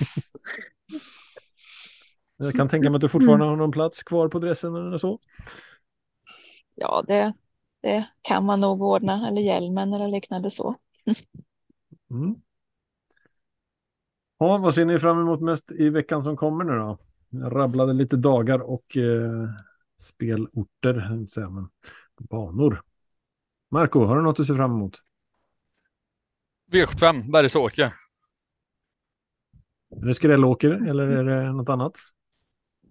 Jag 2.37 2.55
kan 2.55 2.69
tänka 2.69 2.89
mig 2.89 2.95
att 2.95 3.01
du 3.01 3.09
fortfarande 3.09 3.45
har 3.45 3.55
någon 3.55 3.71
plats 3.71 4.03
kvar 4.03 4.27
på 4.27 4.39
dressen 4.39 4.75
eller 4.75 4.97
så. 4.97 5.19
Ja, 6.79 7.03
det, 7.07 7.33
det 7.81 8.07
kan 8.21 8.45
man 8.45 8.61
nog 8.61 8.81
ordna, 8.81 9.27
eller 9.27 9.41
hjälmen 9.41 9.93
eller 9.93 10.07
liknande 10.07 10.49
så. 10.49 10.75
Mm. 12.11 12.35
Ja, 14.37 14.57
vad 14.57 14.75
ser 14.75 14.85
ni 14.85 14.99
fram 14.99 15.19
emot 15.19 15.41
mest 15.41 15.71
i 15.71 15.89
veckan 15.89 16.23
som 16.23 16.37
kommer 16.37 16.63
nu 16.63 16.71
då? 16.71 16.97
Jag 17.29 17.55
rabblade 17.55 17.93
lite 17.93 18.17
dagar 18.17 18.59
och 18.59 18.97
eh, 18.97 19.49
spelorter, 19.97 21.13
inte 21.13 21.31
säga, 21.31 21.49
men 21.49 21.69
banor. 22.17 22.81
Marco, 23.71 24.05
har 24.05 24.15
du 24.15 24.21
något 24.21 24.39
att 24.39 24.47
se 24.47 24.53
fram 24.53 24.71
emot? 24.71 25.01
V75, 26.71 27.31
Bergsåker. 27.31 27.93
Är 30.01 30.05
det 30.05 30.13
skrällåker 30.13 30.89
eller 30.89 31.03
är 31.07 31.23
det 31.23 31.51
något 31.51 31.69
annat? 31.69 31.97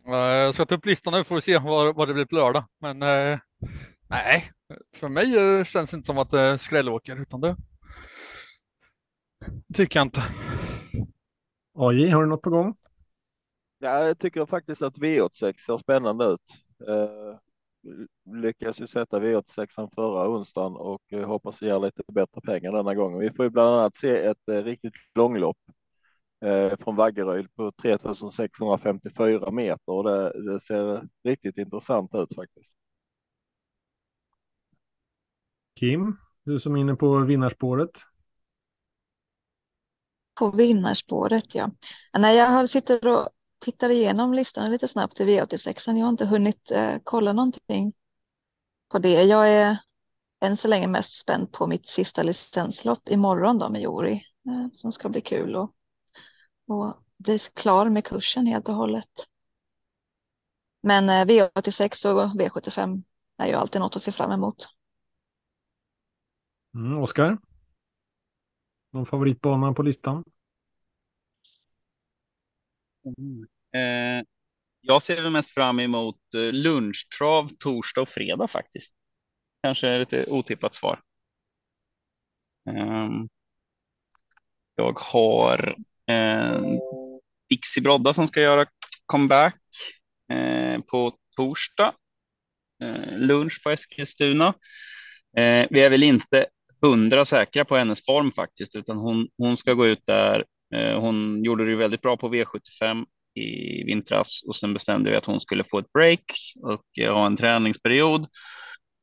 Jag 0.06 0.54
ska 0.54 0.66
ta 0.66 0.74
upp 0.74 0.86
listan 0.86 1.12
nu 1.12 1.24
får 1.24 1.34
vi 1.34 1.40
se 1.40 1.58
vad, 1.58 1.96
vad 1.96 2.08
det 2.08 2.14
blir 2.14 2.24
på 2.24 2.34
lördag. 2.34 2.64
Men 2.80 3.02
eh, 3.02 3.38
nej, 4.08 4.52
för 4.96 5.08
mig 5.08 5.36
eh, 5.36 5.64
känns 5.64 5.90
det 5.90 5.96
inte 5.96 6.06
som 6.06 6.18
att 6.18 6.30
det 6.30 6.40
är 6.40 6.56
skrällåker 6.56 7.22
utan 7.22 7.40
det 7.40 7.56
tycker 9.74 9.98
jag 9.98 10.06
inte. 10.06 10.22
AJ, 11.78 12.08
har 12.08 12.22
du 12.22 12.28
något 12.28 12.42
på 12.42 12.50
gång? 12.50 12.76
Ja, 13.78 14.06
jag 14.06 14.18
tycker 14.18 14.46
faktiskt 14.46 14.82
att 14.82 14.98
V86 14.98 15.54
ser 15.66 15.76
spännande 15.76 16.24
ut. 16.24 16.40
Eh, 16.88 17.38
lyckas 18.34 18.80
ju 18.80 18.86
sätta 18.86 19.20
V86 19.20 19.90
förra 19.94 20.30
onsdagen 20.30 20.76
och 20.76 21.12
eh, 21.12 21.26
hoppas 21.26 21.62
ge 21.62 21.78
lite 21.78 22.02
bättre 22.12 22.40
pengar 22.40 22.72
denna 22.72 22.94
gången. 22.94 23.18
Vi 23.18 23.30
får 23.30 23.44
ju 23.44 23.50
bland 23.50 23.68
annat 23.68 23.96
se 23.96 24.18
ett 24.18 24.48
eh, 24.48 24.62
riktigt 24.62 24.94
långlopp 25.14 25.58
eh, 25.68 25.74
från 26.78 26.96
Vaggeryd 26.96 27.54
på 27.54 27.72
3654 27.82 29.50
meter 29.50 29.92
och 29.92 30.04
det, 30.04 30.52
det 30.52 30.60
ser 30.60 31.08
riktigt 31.24 31.58
intressant 31.58 32.14
ut 32.14 32.34
faktiskt. 32.34 32.72
Kim, 35.80 36.16
du 36.44 36.60
som 36.60 36.76
är 36.76 36.80
inne 36.80 36.94
på 36.94 37.18
vinnarspåret. 37.18 37.90
På 40.38 40.50
vinnarspåret, 40.50 41.54
ja. 41.54 41.70
När 42.18 42.30
jag 42.30 42.70
sitter 42.70 43.08
och 43.08 43.28
tittar 43.58 43.90
igenom 43.90 44.34
listan 44.34 44.70
lite 44.70 44.88
snabbt 44.88 45.20
i 45.20 45.24
V86. 45.24 45.82
Jag 45.86 46.04
har 46.04 46.08
inte 46.08 46.26
hunnit 46.26 46.70
eh, 46.70 46.96
kolla 47.04 47.32
någonting 47.32 47.92
på 48.88 48.98
det. 48.98 49.22
Jag 49.22 49.48
är 49.48 49.78
än 50.40 50.56
så 50.56 50.68
länge 50.68 50.86
mest 50.86 51.20
spänd 51.20 51.52
på 51.52 51.66
mitt 51.66 51.86
sista 51.86 52.22
licenslopp 52.22 53.08
imorgon 53.08 53.58
då 53.58 53.68
med 53.68 53.80
Jori 53.80 54.12
eh, 54.46 54.72
som 54.72 54.92
ska 54.92 55.08
bli 55.08 55.20
kul 55.20 55.56
och, 55.56 55.75
och 56.66 56.96
bli 57.16 57.38
klar 57.38 57.88
med 57.88 58.04
kursen 58.04 58.46
helt 58.46 58.68
och 58.68 58.74
hållet. 58.74 59.10
Men 60.82 61.08
eh, 61.08 61.24
V86 61.24 62.06
och 62.06 62.40
V75 62.40 63.02
är 63.36 63.46
ju 63.46 63.54
alltid 63.54 63.80
något 63.80 63.96
att 63.96 64.02
se 64.02 64.12
fram 64.12 64.32
emot. 64.32 64.68
Mm, 66.74 66.98
Oskar? 66.98 67.38
Någon 68.92 69.06
favoritbana 69.06 69.72
på 69.72 69.82
listan? 69.82 70.24
Mm. 73.04 73.46
Eh, 73.72 74.24
jag 74.80 75.02
ser 75.02 75.22
väl 75.22 75.32
mest 75.32 75.50
fram 75.50 75.80
emot 75.80 76.34
eh, 76.34 76.52
lunchtrav 76.52 77.48
torsdag 77.58 78.00
och 78.00 78.08
fredag 78.08 78.48
faktiskt. 78.48 78.94
Kanske 79.62 79.98
lite 79.98 80.26
otippat 80.30 80.74
svar. 80.74 81.02
Eh, 82.68 83.08
jag 84.74 84.98
har 84.98 85.76
eh, 86.10 86.60
Dixie 87.50 87.82
Brodda 87.82 88.14
som 88.14 88.28
ska 88.28 88.40
göra 88.40 88.66
comeback 89.06 89.56
eh, 90.32 90.80
på 90.80 91.12
torsdag. 91.36 91.92
eh, 92.82 93.18
lunch 93.18 93.62
på 93.62 93.70
Eskilstuna. 93.70 94.46
Eh, 95.38 95.66
vi 95.70 95.80
är 95.84 95.90
väl 95.90 96.02
inte 96.02 96.46
hundra 96.82 97.24
säkra 97.24 97.64
på 97.64 97.76
hennes 97.76 98.04
form 98.04 98.32
faktiskt, 98.32 98.76
utan 98.76 98.96
hon, 98.96 99.28
hon 99.38 99.56
ska 99.56 99.72
gå 99.74 99.86
ut 99.86 100.02
där. 100.06 100.44
Eh, 100.74 101.00
hon 101.00 101.44
gjorde 101.44 101.66
det 101.66 101.76
väldigt 101.76 102.02
bra 102.02 102.16
på 102.16 102.28
V75 102.34 103.04
i 103.34 103.84
vintras 103.84 104.42
och 104.46 104.56
sen 104.56 104.72
bestämde 104.74 105.10
vi 105.10 105.16
att 105.16 105.26
hon 105.26 105.40
skulle 105.40 105.64
få 105.64 105.78
ett 105.78 105.92
break 105.92 106.24
och 106.62 106.98
eh, 107.00 107.14
ha 107.14 107.26
en 107.26 107.36
träningsperiod 107.36 108.26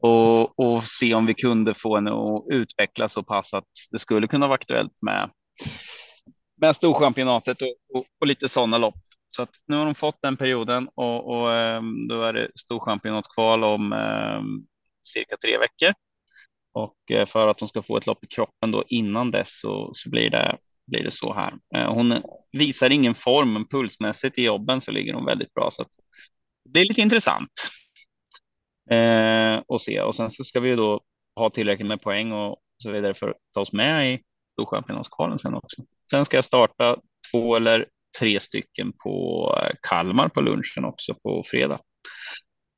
och, 0.02 0.60
och 0.60 0.84
se 0.84 1.14
om 1.14 1.26
vi 1.26 1.34
kunde 1.34 1.74
få 1.74 1.96
henne 1.96 2.12
att 2.12 2.46
utvecklas 2.52 3.14
så 3.14 3.24
pass 3.24 3.54
att 3.54 3.68
det 3.92 4.00
skulle 4.00 4.28
kunna 4.28 4.48
vara 4.48 4.56
aktuellt 4.56 5.02
med 5.02 5.30
med 6.64 6.76
Storchampionatet 6.76 7.62
och, 7.62 7.76
och, 7.94 8.06
och 8.20 8.28
lite 8.28 8.50
sådana 8.50 8.78
lopp. 8.78 8.96
Så 9.30 9.42
att 9.42 9.50
nu 9.68 9.76
har 9.76 9.86
de 9.86 9.96
fått 9.96 10.22
den 10.22 10.38
perioden 10.38 10.90
och, 10.96 11.30
och 11.30 11.54
ehm, 11.54 12.08
då 12.08 12.24
är 12.24 12.34
det 12.34 12.52
Storchampionatkval 12.56 13.64
om 13.64 13.94
eh, 13.94 14.42
cirka 15.04 15.38
tre 15.38 15.58
veckor. 15.58 15.94
Och 16.74 17.12
eh, 17.12 17.26
för 17.26 17.48
att 17.48 17.58
de 17.58 17.68
ska 17.68 17.82
få 17.82 17.98
ett 17.98 18.06
lopp 18.06 18.24
i 18.24 18.28
kroppen 18.28 18.72
då 18.72 18.84
innan 18.88 19.32
dess 19.32 19.60
så, 19.60 19.92
så 19.94 20.10
blir, 20.10 20.30
det, 20.30 20.58
blir 20.88 21.04
det 21.04 21.12
så 21.12 21.34
här. 21.34 21.54
Eh, 21.76 21.94
hon 21.94 22.14
visar 22.52 22.90
ingen 22.90 23.16
form, 23.16 23.54
men 23.54 23.68
pulsmässigt 23.68 24.38
i 24.38 24.44
jobben 24.46 24.82
så 24.82 24.92
ligger 24.92 25.14
hon 25.14 25.26
väldigt 25.26 25.54
bra. 25.54 25.70
Så 25.72 25.82
att 25.82 25.92
det 26.70 26.80
är 26.80 26.86
lite 26.86 27.02
intressant 27.02 27.70
eh, 28.92 29.62
att 29.68 29.82
se. 29.82 30.02
Och 30.02 30.16
sen 30.16 30.32
så 30.32 30.44
ska 30.44 30.60
vi 30.60 30.76
då 30.76 31.02
ha 31.36 31.50
tillräckligt 31.50 31.88
med 31.88 32.02
poäng 32.02 32.32
och 32.32 32.58
så 32.78 32.92
vidare 32.92 33.14
för 33.14 33.30
att 33.30 33.38
ta 33.54 33.62
oss 33.62 33.74
med 33.74 34.14
i 34.14 34.20
Storchampionatskvalen 34.54 35.40
sen 35.40 35.54
också. 35.54 35.82
Sen 36.14 36.26
ska 36.26 36.38
jag 36.38 36.46
starta 36.46 36.98
två 37.32 37.56
eller 37.56 37.88
tre 38.20 38.40
stycken 38.40 38.94
på 39.04 39.48
eh, 39.62 39.76
Kalmar 39.90 40.30
på 40.30 40.42
lunchen 40.42 40.86
också 40.86 41.14
på 41.14 41.44
fredag. 41.46 41.80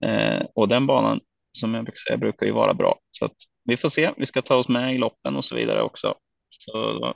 Eh, 0.06 0.46
och 0.56 0.68
den 0.68 0.88
banan 0.88 1.20
som 1.58 1.74
jag 1.74 1.84
brukar 1.86 1.98
säga 1.98 2.18
brukar 2.18 2.46
ju 2.46 2.52
vara 2.52 2.74
bra. 2.74 3.00
Så 3.12 3.26
att 3.26 3.36
vi 3.64 3.78
får 3.78 3.90
se. 3.90 4.12
Vi 4.18 4.26
ska 4.26 4.42
ta 4.42 4.56
oss 4.56 4.68
med 4.68 4.96
i 4.96 4.98
loppen 4.98 5.36
och 5.36 5.46
så 5.46 5.56
vidare 5.56 5.82
också. 5.82 6.16
Så 6.50 7.14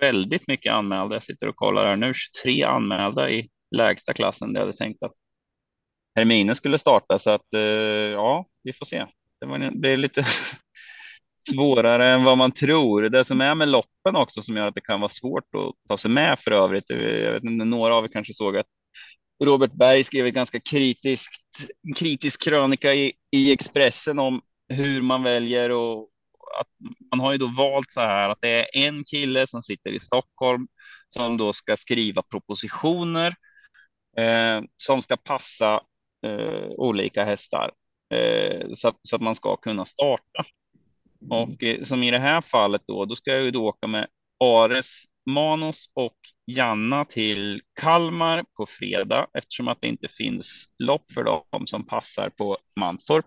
väldigt 0.00 0.48
mycket 0.48 0.72
anmälda. 0.72 1.14
Jag 1.14 1.22
sitter 1.22 1.48
och 1.48 1.56
kollar 1.56 1.86
här 1.86 1.96
nu. 1.96 2.12
23 2.14 2.62
anmälda 2.62 3.30
i 3.30 3.48
lägsta 3.76 4.12
klassen. 4.12 4.52
Det 4.52 4.60
hade 4.60 4.72
tänkt 4.72 5.02
att 5.02 5.14
Hermine 6.14 6.54
skulle 6.54 6.78
starta 6.78 7.18
så 7.18 7.30
att 7.30 7.52
eh, 7.54 7.60
ja, 8.12 8.46
vi 8.62 8.72
får 8.72 8.86
se. 8.86 9.06
Det, 9.40 9.46
var, 9.46 9.58
det 9.58 9.92
är 9.92 9.96
lite 9.96 10.20
svårare 11.50 12.06
än 12.06 12.24
vad 12.24 12.38
man 12.38 12.52
tror. 12.52 13.02
Det 13.02 13.24
som 13.24 13.40
är 13.40 13.54
med 13.54 13.68
loppen 13.68 14.16
också 14.16 14.42
som 14.42 14.56
gör 14.56 14.66
att 14.66 14.74
det 14.74 14.80
kan 14.80 15.00
vara 15.00 15.10
svårt 15.10 15.54
att 15.54 15.88
ta 15.88 15.96
sig 15.96 16.10
med 16.10 16.38
för 16.38 16.50
övrigt. 16.50 16.90
Eh, 16.90 17.18
jag 17.20 17.32
vet 17.32 17.44
inte, 17.44 17.64
några 17.64 17.94
av 17.94 18.04
er 18.04 18.08
kanske 18.08 18.34
såg 18.34 18.56
att 18.56 18.66
Robert 19.44 19.72
Berg 19.72 20.04
skrev 20.04 20.26
en 20.26 20.32
ganska 20.32 20.60
kritiskt, 20.60 21.32
kritisk 21.96 22.44
krönika 22.44 22.94
i, 22.94 23.12
i 23.30 23.52
Expressen 23.52 24.18
om 24.18 24.40
hur 24.68 25.02
man 25.02 25.22
väljer 25.22 25.70
och 25.70 26.08
att 26.60 26.66
man 27.10 27.20
har 27.20 27.32
ju 27.32 27.38
då 27.38 27.46
valt 27.56 27.90
så 27.90 28.00
här 28.00 28.28
att 28.28 28.38
det 28.40 28.60
är 28.60 28.86
en 28.86 29.04
kille 29.04 29.46
som 29.46 29.62
sitter 29.62 29.92
i 29.92 30.00
Stockholm 30.00 30.66
som 31.08 31.36
då 31.36 31.52
ska 31.52 31.76
skriva 31.76 32.22
propositioner 32.22 33.34
eh, 34.18 34.62
som 34.76 35.02
ska 35.02 35.16
passa 35.16 35.80
eh, 36.26 36.68
olika 36.76 37.24
hästar 37.24 37.70
eh, 38.14 38.66
så, 38.74 38.92
så, 39.02 39.16
att 39.16 39.22
man 39.22 39.34
ska 39.34 39.56
kunna 39.56 39.84
starta. 39.84 40.44
Mm. 41.22 41.30
Och 41.30 41.62
eh, 41.62 41.82
som 41.82 42.02
i 42.02 42.10
det 42.10 42.18
här 42.18 42.40
fallet 42.40 42.82
då, 42.86 43.04
då 43.04 43.14
ska 43.14 43.30
jag 43.30 43.42
ju 43.42 43.50
då 43.50 43.66
åka 43.66 43.86
med 43.86 44.06
Ares 44.44 45.04
Manos 45.30 45.90
och 45.94 46.16
Janna 46.46 47.04
till 47.04 47.62
Kalmar 47.80 48.44
på 48.56 48.66
fredag 48.66 49.26
eftersom 49.34 49.68
att 49.68 49.80
det 49.80 49.88
inte 49.88 50.08
finns 50.08 50.68
lopp 50.78 51.10
för 51.14 51.24
dem 51.24 51.66
som 51.66 51.84
passar 51.86 52.28
på 52.28 52.58
Mantorp 52.76 53.26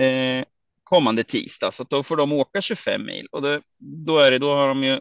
eh, 0.00 0.44
kommande 0.82 1.24
tisdag. 1.24 1.70
Så 1.70 1.84
då 1.84 2.02
får 2.02 2.16
de 2.16 2.32
åka 2.32 2.62
25 2.62 3.06
mil 3.06 3.26
och 3.32 3.42
det, 3.42 3.60
då 4.06 4.18
är 4.18 4.30
det, 4.30 4.38
då 4.38 4.54
har 4.54 4.68
de 4.68 4.84
ju, 4.84 5.00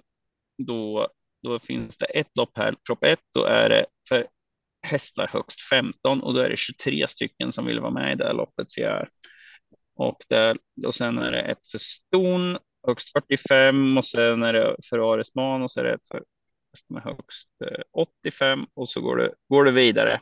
då, 0.58 1.08
då 1.44 1.60
finns 1.60 1.98
det 1.98 2.06
ett 2.06 2.30
lopp 2.36 2.58
här, 2.58 2.76
propp 2.88 3.04
1, 3.04 3.20
då 3.34 3.44
är 3.46 3.70
det 3.70 3.86
för 4.10 4.28
hästar 4.88 5.28
högst 5.28 5.62
15 5.62 6.22
och 6.22 6.34
då 6.34 6.40
är 6.40 6.50
det 6.50 6.58
23 6.58 7.08
stycken 7.08 7.52
som 7.52 7.66
vill 7.66 7.80
vara 7.80 7.92
med 7.92 8.14
i 8.14 8.16
det 8.16 8.24
här 8.26 8.34
loppet 8.34 8.72
ser 8.72 8.82
jag 8.82 8.92
här. 8.92 9.10
Och, 10.02 10.18
där, 10.30 10.58
och 10.86 10.96
sen 10.96 11.18
är 11.18 11.32
det 11.32 11.42
ett 11.42 11.70
för 11.72 11.78
ston 11.78 12.58
högst 12.88 13.12
45 13.12 13.98
och 13.98 14.06
sen 14.06 14.44
är 14.44 14.54
det 14.54 14.76
för 14.90 15.14
Aresman 15.14 15.62
och 15.62 15.72
så 15.72 15.80
är 15.80 15.84
det 15.84 15.94
ett 15.94 16.08
för 16.12 16.24
med 16.90 17.04
högst 17.04 17.50
eh, 17.66 17.82
85 18.24 18.66
och 18.74 18.90
så 18.90 19.02
går 19.02 19.18
det, 19.18 19.34
går 19.50 19.66
det 19.66 19.72
vidare 19.72 20.22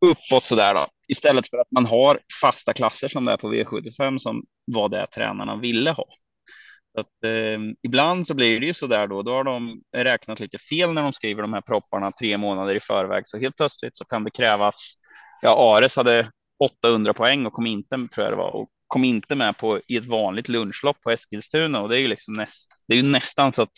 uppåt 0.00 0.44
så 0.44 0.54
där 0.54 0.74
då. 0.74 0.86
Istället 1.08 1.50
för 1.50 1.58
att 1.58 1.70
man 1.70 1.86
har 1.86 2.20
fasta 2.40 2.72
klasser 2.72 3.08
som 3.08 3.24
det 3.24 3.32
är 3.32 3.36
på 3.36 3.54
V75 3.54 4.18
som 4.18 4.44
var 4.64 4.88
det 4.88 5.06
tränarna 5.06 5.56
ville 5.56 5.90
ha. 5.90 6.04
Så 6.94 7.00
att, 7.00 7.24
eh, 7.24 7.58
ibland 7.82 8.26
så 8.26 8.34
blir 8.34 8.60
det 8.60 8.66
ju 8.66 8.74
så 8.74 8.86
där 8.86 9.06
då. 9.06 9.22
Då 9.22 9.32
har 9.32 9.44
de 9.44 9.82
räknat 9.96 10.40
lite 10.40 10.58
fel 10.58 10.92
när 10.92 11.02
de 11.02 11.12
skriver 11.12 11.42
de 11.42 11.52
här 11.52 11.60
propparna 11.60 12.12
tre 12.12 12.38
månader 12.38 12.74
i 12.74 12.80
förväg. 12.80 13.22
Så 13.26 13.38
helt 13.38 13.56
plötsligt 13.56 13.96
så 13.96 14.04
kan 14.04 14.24
det 14.24 14.30
krävas. 14.30 14.94
Ja, 15.42 15.76
Ares 15.76 15.96
hade 15.96 16.30
800 16.64 17.14
poäng 17.14 17.46
och 17.46 17.52
kom 17.52 17.66
inte, 17.66 17.96
tror 17.96 18.24
jag 18.24 18.32
det 18.32 18.36
var, 18.36 18.50
och 18.50 18.68
kom 18.94 19.04
inte 19.04 19.34
med 19.34 19.58
på 19.58 19.80
i 19.86 19.96
ett 19.96 20.04
vanligt 20.04 20.48
lunchlopp 20.48 21.00
på 21.00 21.10
Eskilstuna 21.10 21.80
och 21.80 21.88
det 21.88 21.96
är 21.96 22.00
ju 22.00 22.08
liksom 22.08 22.34
näst, 22.34 22.84
det 22.88 22.94
är 22.94 22.96
ju 22.96 23.02
nästan 23.02 23.52
så 23.52 23.62
att 23.62 23.70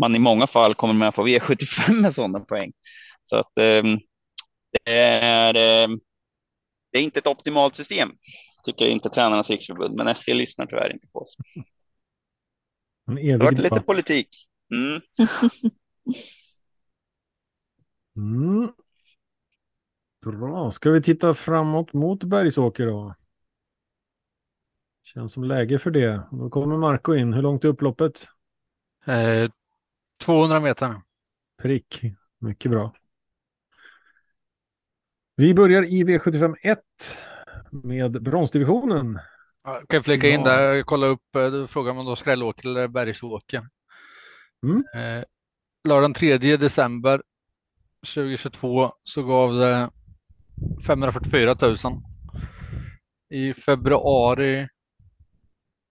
man 0.00 0.16
i 0.16 0.18
många 0.18 0.46
fall 0.46 0.74
kommer 0.74 0.94
med 0.94 1.14
på 1.14 1.26
V75 1.26 2.00
med 2.02 2.14
sådana 2.14 2.40
poäng. 2.40 2.72
Så 3.24 3.36
att 3.36 3.58
eh, 3.58 3.82
det 4.84 4.92
är. 4.92 5.54
Eh, 5.54 5.88
det 6.92 6.98
är 6.98 7.02
inte 7.02 7.18
ett 7.18 7.26
optimalt 7.26 7.76
system, 7.76 8.10
tycker 8.64 8.86
inte 8.86 9.08
Tränarnas 9.08 9.50
riksförbund, 9.50 9.96
men 9.96 10.08
ST 10.08 10.34
lyssnar 10.34 10.66
tyvärr 10.66 10.92
inte 10.92 11.06
på 11.08 11.18
oss. 11.18 11.36
Det 13.06 13.30
har 13.30 13.38
varit 13.38 13.58
lite 13.58 13.80
politik. 13.80 14.28
Mm. 14.74 15.00
mm. 18.16 18.72
Bra, 20.26 20.70
ska 20.70 20.90
vi 20.90 21.02
titta 21.02 21.34
framåt 21.34 21.92
mot 21.92 22.24
Bergsåker 22.24 22.86
då? 22.86 23.14
Känns 25.02 25.32
som 25.32 25.44
läge 25.44 25.78
för 25.78 25.90
det. 25.90 26.22
Då 26.30 26.50
kommer 26.50 26.76
Marco 26.76 27.14
in. 27.14 27.32
Hur 27.32 27.42
långt 27.42 27.64
är 27.64 27.68
upploppet? 27.68 28.28
Eh, 29.06 29.50
200 30.24 30.60
meter. 30.60 30.94
Prick. 31.62 32.00
Mycket 32.38 32.70
bra. 32.70 32.94
Vi 35.36 35.54
börjar 35.54 35.82
i 35.82 36.04
V75 36.04 36.54
1 36.62 36.78
med 37.70 38.22
bronsdivisionen. 38.22 39.18
Jag 39.64 39.88
kan 39.88 40.02
flika 40.02 40.28
in 40.28 40.42
där, 40.42 40.82
kolla 40.82 41.06
upp, 41.06 41.36
eh, 41.36 41.66
frågar 41.66 41.92
om 41.92 42.06
då 42.06 42.16
Skrällåker 42.16 42.68
eller 42.68 42.88
Bergsåker. 42.88 43.68
Mm. 44.62 44.84
Eh, 44.94 45.24
lördagen 45.88 46.14
3 46.14 46.56
december 46.56 47.22
2022 48.14 48.92
så 49.04 49.22
gav 49.22 49.54
det 49.54 49.90
544 50.86 51.56
000. 51.60 51.76
I 53.30 53.54
februari 53.54 54.68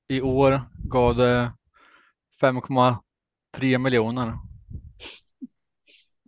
i 0.10 0.22
år 0.22 0.62
gav 0.90 1.16
det 1.16 1.52
5,3 2.42 3.78
miljoner. 3.78 4.28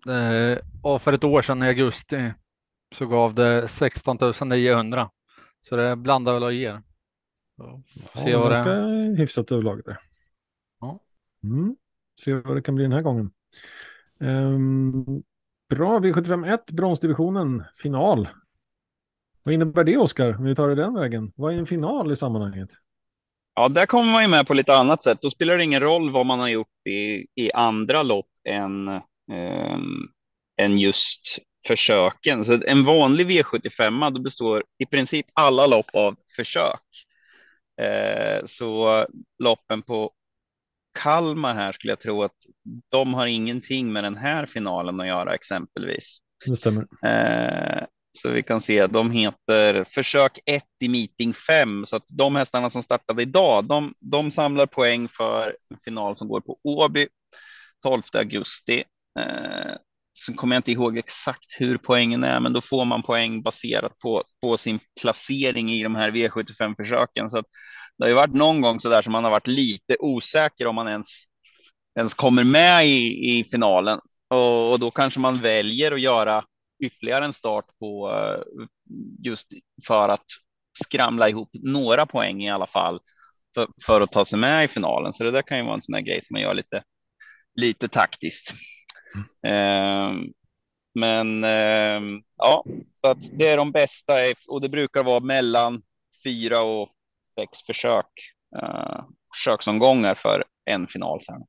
Eh, 0.09 0.57
och 0.83 1.01
för 1.01 1.13
ett 1.13 1.23
år 1.23 1.41
sedan 1.41 1.63
i 1.63 1.67
augusti 1.67 2.33
så 2.95 3.05
gav 3.05 3.33
det 3.33 3.67
16 3.67 4.17
900. 4.45 5.09
Så 5.61 5.75
det 5.75 5.95
blandar 5.95 6.33
väl 6.33 6.43
och 6.43 6.53
ger. 6.53 6.81
Se 8.13 8.29
ja, 8.29 8.39
vad 8.39 8.53
ganska 8.53 8.71
det... 8.73 9.15
hyfsat 9.17 9.51
överlag 9.51 9.81
där. 9.85 9.97
Ja. 10.79 10.99
Mm. 11.43 11.75
Se 12.19 12.33
vad 12.33 12.57
det 12.57 12.61
kan 12.61 12.75
bli 12.75 12.83
den 12.83 12.93
här 12.93 13.01
gången. 13.01 13.31
Um, 14.19 15.23
bra, 15.69 15.99
V751, 15.99 16.59
bronsdivisionen, 16.73 17.63
final. 17.73 18.29
Vad 19.43 19.53
innebär 19.53 19.83
det, 19.83 19.97
Oskar? 19.97 20.37
Om 20.37 20.43
vi 20.43 20.55
tar 20.55 20.69
det 20.69 20.75
den 20.75 20.93
vägen. 20.93 21.31
Vad 21.35 21.53
är 21.53 21.57
en 21.57 21.65
final 21.65 22.11
i 22.11 22.15
sammanhanget? 22.15 22.69
Ja, 23.61 23.69
där 23.69 23.85
kommer 23.85 24.11
man 24.11 24.21
ju 24.21 24.27
med 24.27 24.47
på 24.47 24.53
lite 24.53 24.75
annat 24.75 25.03
sätt. 25.03 25.21
Då 25.21 25.29
spelar 25.29 25.57
det 25.57 25.63
ingen 25.63 25.79
roll 25.81 26.11
vad 26.11 26.25
man 26.25 26.39
har 26.39 26.47
gjort 26.47 26.87
i, 26.89 27.25
i 27.35 27.51
andra 27.53 28.03
lopp 28.03 28.29
än, 28.49 28.87
eh, 28.87 29.77
än 30.61 30.79
just 30.79 31.37
försöken. 31.67 32.45
Så 32.45 32.59
en 32.67 32.85
vanlig 32.85 33.27
V75 33.29 34.11
då 34.11 34.21
består 34.21 34.63
i 34.77 34.85
princip 34.85 35.25
alla 35.33 35.67
lopp 35.67 35.85
av 35.93 36.15
försök. 36.35 36.81
Eh, 37.81 38.45
så 38.45 39.05
loppen 39.43 39.81
på 39.81 40.11
Kalmar 40.99 41.55
här 41.55 41.71
skulle 41.71 41.91
jag 41.91 41.99
tro 41.99 42.23
att 42.23 42.37
de 42.91 43.13
har 43.13 43.27
ingenting 43.27 43.93
med 43.93 44.03
den 44.03 44.17
här 44.17 44.45
finalen 44.45 44.99
att 44.99 45.07
göra 45.07 45.35
exempelvis. 45.35 46.17
Det 46.45 46.55
stämmer. 46.55 46.87
Eh, 47.05 47.83
så 48.17 48.29
vi 48.29 48.43
kan 48.43 48.61
se, 48.61 48.87
de 48.87 49.11
heter 49.11 49.83
försök 49.83 50.39
1 50.45 50.63
i 50.83 50.89
meeting 50.89 51.33
5, 51.33 51.85
så 51.85 51.95
att 51.95 52.05
de 52.07 52.35
hästarna 52.35 52.69
som 52.69 52.83
startade 52.83 53.21
idag, 53.21 53.65
de, 53.65 53.93
de 54.11 54.31
samlar 54.31 54.65
poäng 54.65 55.07
för 55.07 55.55
en 55.69 55.77
final 55.77 56.17
som 56.17 56.27
går 56.27 56.41
på 56.41 56.59
Åby 56.63 57.07
12 57.83 58.01
augusti. 58.13 58.83
Eh, 59.19 59.75
sen 60.25 60.35
kommer 60.35 60.55
jag 60.55 60.59
inte 60.59 60.71
ihåg 60.71 60.97
exakt 60.97 61.55
hur 61.59 61.77
poängen 61.77 62.23
är, 62.23 62.39
men 62.39 62.53
då 62.53 62.61
får 62.61 62.85
man 62.85 63.03
poäng 63.03 63.41
baserat 63.41 63.99
på, 63.99 64.23
på 64.41 64.57
sin 64.57 64.79
placering 65.01 65.71
i 65.71 65.83
de 65.83 65.95
här 65.95 66.11
V75-försöken. 66.11 67.29
Så 67.29 67.37
att 67.37 67.45
det 67.97 68.03
har 68.03 68.09
ju 68.09 68.15
varit 68.15 68.33
någon 68.33 68.61
gång 68.61 68.79
så 68.79 68.89
där 68.89 69.01
som 69.01 69.11
man 69.11 69.23
har 69.23 69.31
varit 69.31 69.47
lite 69.47 69.95
osäker 69.99 70.67
om 70.67 70.75
man 70.75 70.87
ens, 70.87 71.07
ens 71.99 72.13
kommer 72.13 72.43
med 72.43 72.87
i, 72.87 73.29
i 73.29 73.43
finalen. 73.43 73.99
Och, 74.29 74.71
och 74.71 74.79
då 74.79 74.91
kanske 74.91 75.19
man 75.19 75.37
väljer 75.37 75.91
att 75.91 76.01
göra 76.01 76.43
ytterligare 76.81 77.25
en 77.25 77.33
start 77.33 77.65
på 77.79 78.11
eh, 78.11 78.65
just 79.23 79.47
för 79.87 80.09
att 80.09 80.25
skramla 80.85 81.29
ihop 81.29 81.49
några 81.53 82.05
poäng 82.05 82.43
i 82.43 82.51
alla 82.51 82.67
fall 82.67 82.99
för, 83.53 83.67
för 83.85 84.01
att 84.01 84.11
ta 84.11 84.25
sig 84.25 84.39
med 84.39 84.65
i 84.65 84.67
finalen. 84.67 85.13
Så 85.13 85.23
det 85.23 85.31
där 85.31 85.41
kan 85.41 85.57
ju 85.57 85.63
vara 85.63 85.75
en 85.75 85.81
sån 85.81 85.95
här 85.95 86.01
grej 86.01 86.21
som 86.21 86.33
man 86.33 86.41
gör 86.41 86.53
lite, 86.53 86.83
lite 87.55 87.87
taktiskt. 87.87 88.53
Eh, 89.47 90.11
men 90.99 91.43
eh, 91.43 92.01
ja, 92.37 92.63
så 93.01 93.07
att 93.07 93.29
det 93.37 93.47
är 93.47 93.57
de 93.57 93.71
bästa 93.71 94.13
och 94.47 94.61
det 94.61 94.69
brukar 94.69 95.03
vara 95.03 95.19
mellan 95.19 95.81
fyra 96.23 96.61
och 96.61 96.89
sex 97.35 97.59
försök, 97.65 98.07
eh, 98.61 99.05
försöksomgångar 99.35 100.15
för 100.15 100.43
en 100.65 100.87
final. 100.87 101.21
Sen. 101.21 101.41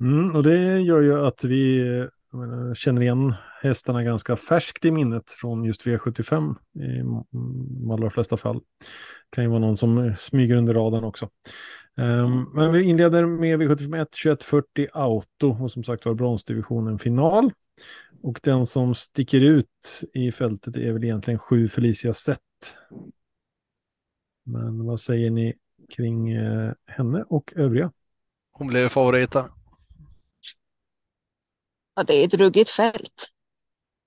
Mm, 0.00 0.36
och 0.36 0.42
det 0.42 0.80
gör 0.80 1.00
ju 1.00 1.26
att 1.26 1.44
vi 1.44 1.82
menar, 2.38 2.74
känner 2.74 3.02
igen 3.02 3.34
hästarna 3.62 4.02
ganska 4.02 4.36
färskt 4.36 4.84
i 4.84 4.90
minnet 4.90 5.30
från 5.30 5.64
just 5.64 5.86
V75 5.86 6.54
i 6.74 6.98
de 7.80 7.90
allra 7.90 8.10
flesta 8.10 8.36
fall. 8.36 8.56
Det 8.56 9.34
kan 9.34 9.44
ju 9.44 9.50
vara 9.50 9.60
någon 9.60 9.76
som 9.76 10.14
smyger 10.16 10.56
under 10.56 10.74
radarn 10.74 11.04
också. 11.04 11.28
Um, 11.96 12.50
men 12.54 12.72
vi 12.72 12.82
inleder 12.82 13.26
med 13.26 13.60
V75 13.60 14.04
2140 14.04 14.88
Auto 14.92 15.62
och 15.62 15.70
som 15.70 15.84
sagt 15.84 16.06
var 16.06 16.14
bronsdivisionen 16.14 16.98
final. 16.98 17.50
Och 18.22 18.40
den 18.42 18.66
som 18.66 18.94
sticker 18.94 19.40
ut 19.40 20.00
i 20.14 20.32
fältet 20.32 20.76
är 20.76 20.92
väl 20.92 21.04
egentligen 21.04 21.38
sju 21.38 21.68
Felicia 21.68 22.14
Sett. 22.14 22.38
Men 24.44 24.86
vad 24.86 25.00
säger 25.00 25.30
ni 25.30 25.54
kring 25.96 26.30
eh, 26.30 26.72
henne 26.86 27.24
och 27.28 27.52
övriga? 27.56 27.92
Hon 28.52 28.66
blev 28.66 28.88
favoriten. 28.88 29.44
Ja, 31.94 32.02
det 32.02 32.14
är 32.14 32.26
ett 32.26 32.34
ruggigt 32.34 32.70
fält. 32.70 33.32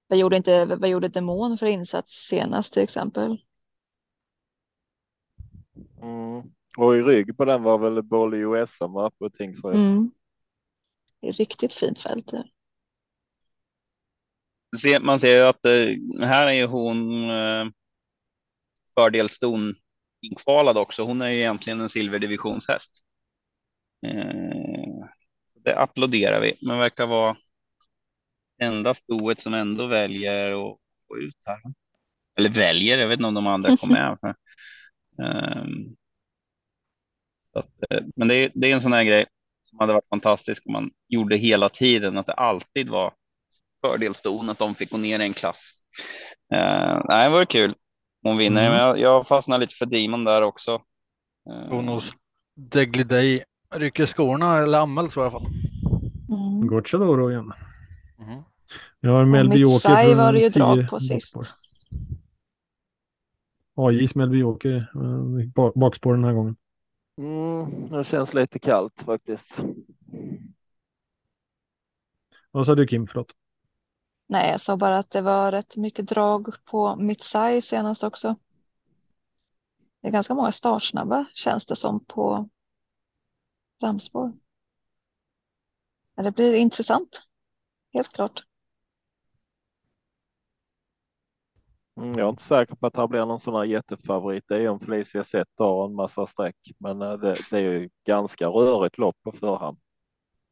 Vad 0.08 0.19
gjorde, 0.19 0.38
inte, 0.38 0.65
vad 0.65 0.89
gjorde 0.89 1.08
Demon 1.08 1.58
för 1.58 1.65
insats 1.65 2.28
senast 2.28 2.74
till 2.74 2.84
exempel? 2.84 3.38
Mm. 6.02 6.43
Och 6.78 6.98
i 6.98 7.02
rygg 7.02 7.38
på 7.38 7.45
den 7.45 7.63
var 7.63 7.78
väl 7.78 8.04
Bolly 8.04 8.38
USM 8.38 8.93
på 9.19 9.30
Tingsryd. 9.30 9.76
Mm. 9.76 10.12
Det 11.21 11.28
är 11.28 11.34
riktigt 11.34 11.74
fint 11.74 12.00
fält. 12.00 12.32
Man 15.02 15.19
ser 15.19 15.38
ju 15.38 15.41
att 15.41 15.65
eh, 15.65 16.28
här 16.28 16.48
är 16.48 16.54
ju 16.54 16.65
hon 16.65 17.30
eh, 17.30 17.65
fördel 18.95 19.30
ston 19.30 19.76
inkvalad 20.21 20.78
också. 20.78 21.04
Hon 21.04 21.21
är 21.21 21.30
ju 21.30 21.38
egentligen 21.38 21.82
en 21.82 21.89
silverdivisionshäst. 21.89 23.04
Eh, 24.08 25.06
det 25.54 25.76
applåderar 25.76 26.41
vi, 26.41 26.58
men 26.62 26.80
verkar 26.80 27.06
vara 27.06 27.38
enda 28.61 28.93
stoet 28.93 29.39
som 29.39 29.53
ändå 29.53 29.87
väljer 29.87 30.51
att 30.51 30.77
gå 31.07 31.17
ut 31.17 31.37
här. 31.45 31.59
Eller 32.37 32.49
väljer, 32.49 32.99
jag 32.99 33.07
vet 33.07 33.19
inte 33.19 33.27
om 33.27 33.33
de 33.33 33.47
andra 33.47 33.77
kom 33.77 33.89
med. 33.93 34.17
um, 35.17 35.95
att, 37.53 37.91
eh, 37.91 38.03
men 38.15 38.27
det 38.27 38.35
är, 38.35 38.51
det 38.53 38.71
är 38.71 38.73
en 38.73 38.81
sån 38.81 38.93
här 38.93 39.03
grej 39.03 39.25
som 39.63 39.79
hade 39.79 39.93
varit 39.93 40.09
fantastisk 40.09 40.63
om 40.65 40.73
man 40.73 40.91
gjorde 41.07 41.37
hela 41.37 41.69
tiden, 41.69 42.17
att 42.17 42.25
det 42.25 42.33
alltid 42.33 42.89
var 42.89 43.13
fördelston 43.85 44.49
att 44.49 44.59
de 44.59 44.75
fick 44.75 44.91
gå 44.91 44.97
ner 44.97 45.19
en 45.19 45.33
klass. 45.33 45.71
Uh, 46.53 47.01
nej, 47.05 47.29
det 47.29 47.29
var 47.29 47.45
kul. 47.45 47.75
Hon 48.23 48.37
vinner, 48.37 48.61
mm. 48.61 48.71
men 48.71 48.81
jag, 48.81 48.99
jag 48.99 49.27
fastnar 49.27 49.57
lite 49.57 49.75
för 49.75 49.85
Demon 49.85 50.23
där 50.23 50.41
också. 50.41 50.81
Uh, 51.49 51.69
Bonus 51.69 52.11
Degly 52.55 53.03
Day 53.03 53.43
rycker 53.73 54.05
skorna 54.05 54.57
eller 54.57 54.77
jag 54.77 54.89
i 54.89 55.19
alla 55.19 55.31
fall. 55.31 55.45
Mm. 56.29 56.67
Gocciadoro 56.67 57.31
igen. 57.31 57.53
Jag 59.05 59.11
har 59.11 59.25
Melby 59.25 59.55
Joker 59.55 59.95
från 59.95 60.17
var 60.17 60.33
det 60.33 60.39
ju 60.39 60.49
drag 60.49 60.89
på 60.89 60.99
sist. 60.99 61.35
AJs 63.75 64.15
Melby 64.15 64.39
Joker 64.39 64.91
eh, 64.95 65.71
bakspår 65.75 66.13
den 66.13 66.23
här 66.23 66.33
gången. 66.33 66.55
Mm, 67.17 67.89
det 67.89 68.03
känns 68.03 68.33
lite 68.33 68.59
kallt 68.59 69.01
faktiskt. 69.01 69.63
Vad 72.51 72.65
sa 72.65 72.75
du 72.75 72.87
Kim? 72.87 73.07
Förlåt. 73.07 73.33
Nej, 74.27 74.51
jag 74.51 74.61
sa 74.61 74.77
bara 74.77 74.97
att 74.97 75.11
det 75.11 75.21
var 75.21 75.51
rätt 75.51 75.75
mycket 75.75 76.07
drag 76.07 76.65
på 76.65 76.95
Mitsai 76.95 77.61
senast 77.61 78.03
också. 78.03 78.35
Det 80.01 80.07
är 80.07 80.11
ganska 80.11 80.33
många 80.33 80.51
startsnabba 80.51 81.25
känns 81.33 81.65
det 81.65 81.75
som 81.75 82.05
på 82.05 82.49
framspår. 83.79 84.33
Det 86.15 86.31
blir 86.31 86.53
intressant. 86.53 87.21
Helt 87.93 88.13
klart. 88.13 88.41
Mm, 88.41 88.45
jag 91.95 92.19
är 92.19 92.29
inte 92.29 92.43
säker 92.43 92.75
på 92.75 92.88
att 92.88 92.93
det 92.93 93.08
blir 93.08 93.25
någon 93.25 93.39
sån 93.39 93.55
här 93.55 93.63
jättefavorit. 93.63 94.43
Det 94.47 94.55
är 94.55 94.60
ju 94.60 94.67
om 94.67 94.79
Felicia 94.79 95.23
sett 95.23 95.47
har 95.58 95.86
en 95.86 95.95
massa 95.95 96.25
streck, 96.25 96.55
men 96.77 97.01
eh, 97.01 97.13
det, 97.13 97.38
det 97.49 97.58
är 97.58 97.62
ju 97.62 97.89
ganska 98.08 98.47
rörigt 98.47 98.97
lopp 98.97 99.15
på 99.23 99.31
förhand. 99.31 99.77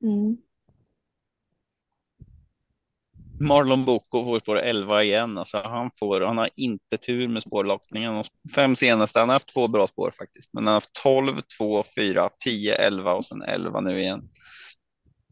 Mm. 0.03 0.37
Marlon 3.39 3.85
Boko 3.85 4.23
får 4.23 4.39
spår 4.39 4.57
11 4.57 5.03
igen. 5.03 5.37
Alltså 5.37 5.57
han, 5.57 5.91
får, 5.99 6.21
han 6.21 6.37
har 6.37 6.49
inte 6.55 6.97
tur 6.97 7.27
med 7.27 7.43
spårlockningen. 7.43 8.23
Fem 8.55 8.75
senaste, 8.75 9.19
han 9.19 9.29
har 9.29 9.35
haft 9.35 9.53
två 9.53 9.67
bra 9.67 9.87
spår 9.87 10.11
faktiskt. 10.17 10.49
Men 10.53 10.63
han 10.63 10.73
har 10.73 10.73
haft 10.73 10.93
12, 11.03 11.41
2, 11.57 11.83
4, 11.97 12.29
10, 12.43 12.75
11 12.75 13.13
och 13.13 13.25
sen 13.25 13.41
11 13.41 13.81
nu 13.81 13.99
igen. 13.99 14.29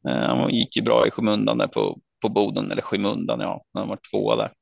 Eh, 0.07 0.13
han 0.13 0.53
gick 0.53 0.77
ju 0.77 0.81
bra 0.81 1.07
i 1.07 1.11
skymundan 1.11 1.57
där 1.57 1.67
på, 1.67 1.99
på 2.21 2.29
Boden, 2.29 2.71
eller 2.71 2.81
skymundan, 2.81 3.39
ja, 3.39 3.63
han 3.73 3.87
var 3.87 3.99
två 4.11 4.35
där. 4.35 4.53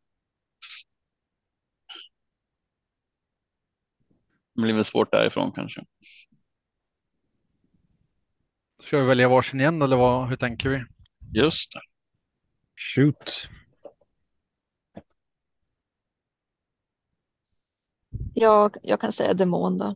Det 4.60 4.64
blir 4.64 4.74
väl 4.74 4.86
svårt 4.86 5.12
därifrån 5.12 5.52
kanske. 5.52 5.86
Ska 8.80 9.00
vi 9.00 9.06
välja 9.06 9.30
varsin 9.30 9.60
igen 9.60 9.82
eller 9.82 9.98
vad, 9.98 10.30
hur 10.30 10.36
tänker 10.36 10.70
vi? 10.70 10.86
Just 11.40 11.72
det. 11.72 11.82
Shoot. 12.76 13.50
Jag, 18.34 18.78
jag 18.84 19.02
kan 19.02 19.12
säga 19.12 19.34
demon 19.34 19.78
då. 19.78 19.96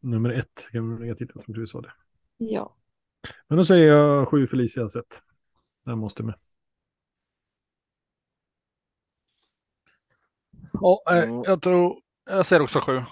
Nummer 0.00 0.30
ett 0.30 0.68
kan 0.72 0.96
vi 0.96 1.00
lägga 1.00 1.14
till 1.14 1.26
eftersom 1.26 1.54
du 1.54 1.66
sa 1.66 1.80
det. 1.80 1.92
Ja. 2.36 2.76
Men 3.48 3.58
då 3.58 3.64
säger 3.64 3.86
jag 3.88 4.28
sju 4.28 4.46
Felicia 4.46 4.88
sett. 4.88 5.22
Den 5.84 5.98
måste 5.98 6.22
med. 6.22 6.34
Ja, 10.80 11.02
eh, 11.10 11.22
mm. 11.22 11.42
jag 11.44 11.62
tror, 11.62 12.00
jag 12.24 12.46
ser 12.46 12.62
också 12.62 12.80
sju. 12.80 13.02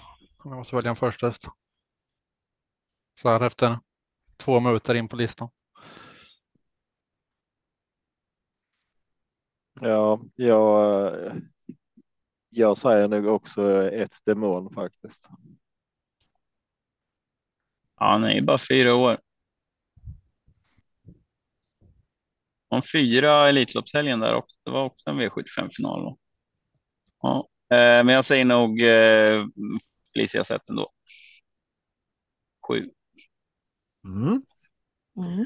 Jag 0.43 0.55
måste 0.55 0.75
välja 0.75 0.89
en 0.89 0.95
första 0.95 1.27
häst. 1.27 1.43
Så 3.21 3.29
här 3.29 3.43
efter 3.43 3.79
två 4.37 4.59
minuter 4.59 4.95
in 4.95 5.07
på 5.07 5.15
listan. 5.15 5.49
Ja, 9.81 10.21
jag, 10.35 11.13
jag 12.49 12.77
säger 12.77 13.07
nog 13.07 13.27
också 13.27 13.83
ett 13.91 14.13
demon 14.25 14.73
faktiskt. 14.73 15.27
Ja, 17.99 18.11
han 18.11 18.23
är 18.23 18.33
ju 18.33 18.41
bara 18.41 18.57
fyra 18.57 18.95
år. 18.95 19.19
Om 22.67 22.81
fyra 22.81 23.49
Elitloppshelgen 23.49 24.19
där 24.19 24.35
också. 24.35 24.55
Det 24.63 24.71
var 24.71 24.83
också 24.83 25.09
en 25.09 25.21
V75-final. 25.21 26.15
Ja, 27.21 27.37
eh, 27.37 27.54
men 27.69 28.07
jag 28.07 28.25
säger 28.25 28.45
nog 28.45 28.81
eh, 28.81 29.45
Felicia 30.13 30.43
sett 30.43 30.69
ändå. 30.69 30.91
Sju. 32.67 32.89
Mm. 34.05 34.41
Mm. 35.17 35.45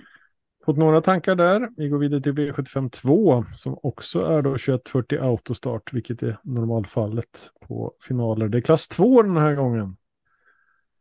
Fått 0.65 0.77
några 0.77 1.01
tankar 1.01 1.35
där. 1.35 1.69
Vi 1.77 1.89
går 1.89 1.97
vidare 1.97 2.21
till 2.21 2.31
V75 2.31 2.89
2 2.89 3.45
som 3.53 3.79
också 3.83 4.19
är 4.19 4.41
då 4.41 4.49
2140 4.49 5.19
autostart, 5.21 5.93
vilket 5.93 6.23
är 6.23 6.37
normalfallet 6.43 7.51
på 7.61 7.93
finaler. 8.07 8.47
Det 8.47 8.57
är 8.57 8.61
klass 8.61 8.87
2 8.87 9.21
den 9.21 9.37
här 9.37 9.55
gången. 9.55 9.97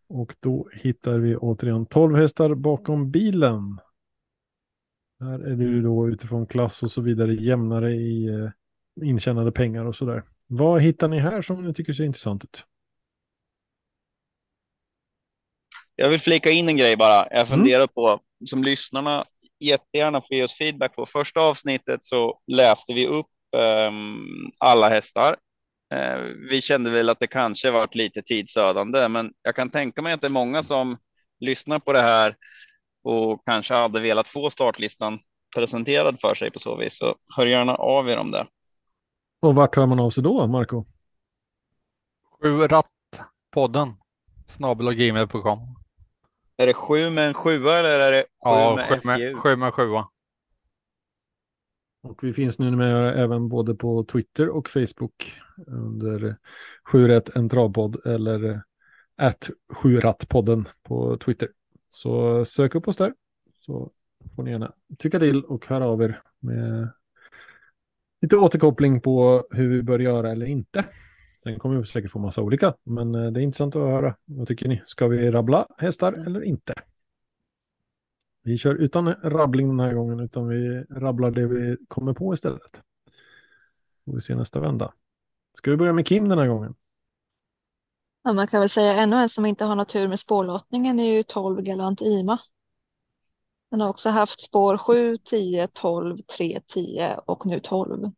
Och 0.08 0.36
då 0.40 0.68
hittar 0.72 1.18
vi 1.18 1.36
återigen 1.36 1.86
12 1.86 2.16
hästar 2.16 2.54
bakom 2.54 3.10
bilen. 3.10 3.78
Här 5.20 5.38
är 5.38 5.56
du 5.56 5.82
då 5.82 6.08
utifrån 6.08 6.46
klass 6.46 6.82
och 6.82 6.90
så 6.90 7.00
vidare 7.00 7.34
jämnare 7.34 7.92
i 7.92 8.26
eh, 8.26 8.50
intjänade 9.08 9.52
pengar 9.52 9.84
och 9.84 9.96
så 9.96 10.04
där. 10.04 10.22
Vad 10.50 10.82
hittar 10.82 11.08
ni 11.08 11.18
här 11.18 11.42
som 11.42 11.64
ni 11.64 11.74
tycker 11.74 11.92
ser 11.92 12.04
intressant 12.04 12.44
ut? 12.44 12.64
Jag 15.96 16.08
vill 16.08 16.20
flika 16.20 16.50
in 16.50 16.68
en 16.68 16.76
grej 16.76 16.96
bara. 16.96 17.28
Jag 17.30 17.32
mm. 17.32 17.46
funderar 17.46 17.80
mm. 17.80 17.88
på, 17.88 18.20
som 18.46 18.64
lyssnarna 18.64 19.24
jättegärna 19.60 20.20
få 20.20 20.26
ge 20.30 20.44
oss 20.44 20.58
feedback 20.58 20.96
på. 20.96 21.06
Första 21.06 21.40
avsnittet 21.40 22.04
så 22.04 22.40
läste 22.46 22.92
vi 22.92 23.06
upp 23.06 23.26
um, 23.88 24.52
alla 24.58 24.88
hästar. 24.88 25.36
Uh, 25.94 26.20
vi 26.50 26.60
kände 26.60 26.90
väl 26.90 27.08
att 27.08 27.20
det 27.20 27.26
kanske 27.26 27.70
varit 27.70 27.94
lite 27.94 28.22
tidsödande, 28.22 29.08
men 29.08 29.32
jag 29.42 29.56
kan 29.56 29.70
tänka 29.70 30.02
mig 30.02 30.12
att 30.12 30.20
det 30.20 30.26
är 30.26 30.28
många 30.28 30.62
som 30.62 30.96
lyssnar 31.40 31.78
på 31.78 31.92
det 31.92 32.02
här 32.02 32.36
och 33.04 33.42
kanske 33.46 33.74
hade 33.74 34.00
velat 34.00 34.28
få 34.28 34.50
startlistan 34.50 35.18
presenterad 35.56 36.20
för 36.20 36.34
sig 36.34 36.50
på 36.50 36.58
så 36.58 36.76
vis. 36.76 36.98
Så 36.98 37.16
hör 37.36 37.46
gärna 37.46 37.74
av 37.74 38.08
er 38.08 38.16
om 38.16 38.30
det. 38.30 38.46
Och 39.40 39.54
vart 39.54 39.76
hör 39.76 39.86
man 39.86 40.00
av 40.00 40.10
sig 40.10 40.22
då, 40.22 40.46
Marco? 40.46 40.84
Sju 42.40 42.58
ratt 42.58 42.86
podden 43.50 43.94
snabel 44.46 44.94
gmail.com. 44.94 45.58
Är 46.56 46.66
det 46.66 46.74
sju 46.74 47.10
med 47.10 47.28
en 47.28 47.34
sjua 47.34 47.78
eller 47.78 48.00
är 48.00 48.12
det 48.12 48.22
sju 48.22 48.26
ja, 48.40 48.76
med 48.76 48.88
sju 48.88 49.08
med, 49.08 49.36
sju 49.36 49.56
med 49.56 49.74
sjua. 49.74 50.08
Och 52.02 52.24
vi 52.24 52.32
finns 52.32 52.58
nu 52.58 52.70
med 52.70 53.18
även 53.18 53.48
både 53.48 53.74
på 53.74 54.04
Twitter 54.04 54.48
och 54.48 54.68
Facebook 54.68 55.40
under 55.66 56.36
7 56.84 57.20
en 57.34 57.48
travpodd 57.48 58.06
eller 58.06 58.62
att 59.16 59.50
7 59.72 60.00
podden 60.28 60.68
på 60.82 61.16
Twitter. 61.16 61.48
Så 61.88 62.44
sök 62.44 62.74
upp 62.74 62.88
oss 62.88 62.96
där 62.96 63.14
så 63.60 63.92
får 64.36 64.42
ni 64.42 64.50
gärna 64.50 64.72
tycka 64.98 65.18
till 65.18 65.44
och 65.44 65.66
höra 65.66 65.86
av 65.86 66.02
er 66.02 66.22
med 66.40 66.92
lite 68.20 68.36
återkoppling 68.36 69.00
på 69.00 69.44
hur 69.50 69.68
vi 69.68 69.82
bör 69.82 69.98
göra 69.98 70.30
eller 70.30 70.46
inte. 70.46 70.84
Sen 71.42 71.58
kommer 71.58 71.76
vi 71.76 71.84
säkert 71.84 72.10
få 72.10 72.18
massa 72.18 72.42
olika, 72.42 72.74
men 72.84 73.14
eh, 73.14 73.30
det 73.30 73.40
är 73.40 73.42
intressant 73.42 73.76
att 73.76 73.82
höra. 73.82 74.14
Vad 74.24 74.48
tycker 74.48 74.68
ni? 74.68 74.82
Ska 74.86 75.06
vi 75.08 75.30
rabbla 75.30 75.66
hästar 75.78 76.12
eller 76.12 76.44
inte? 76.44 76.74
Vi 78.42 78.58
kör 78.58 78.74
utan 78.74 79.14
rabbling 79.14 79.68
den 79.68 79.80
här 79.80 79.94
gången, 79.94 80.20
utan 80.20 80.48
vi 80.48 80.84
rabblar 80.90 81.30
det 81.30 81.46
vi 81.46 81.76
kommer 81.88 82.12
på 82.12 82.34
istället. 82.34 82.82
Får 84.04 84.14
vi 84.14 84.20
se 84.20 84.34
nästa 84.34 84.60
vända. 84.60 84.92
Ska 85.52 85.70
vi 85.70 85.76
börja 85.76 85.92
med 85.92 86.06
Kim 86.06 86.28
den 86.28 86.38
här 86.38 86.46
gången? 86.46 86.74
Ja, 88.24 88.32
man 88.32 88.46
kan 88.46 88.60
väl 88.60 88.68
säga 88.68 88.94
ännu 88.94 89.16
en 89.16 89.28
som 89.28 89.46
inte 89.46 89.64
har 89.64 89.76
någon 89.76 89.86
tur 89.86 90.08
med 90.08 90.20
spårlottningen 90.20 91.00
är 91.00 91.16
ju 91.16 91.22
12 91.22 91.62
Galant 91.62 92.00
Ima. 92.00 92.38
Den 93.70 93.80
har 93.80 93.88
också 93.88 94.10
haft 94.10 94.40
spår 94.40 94.78
7, 94.78 95.16
10, 95.16 95.68
12, 95.68 96.18
3, 96.22 96.60
10 96.66 97.20
och 97.26 97.46
nu 97.46 97.60
12. 97.60 98.12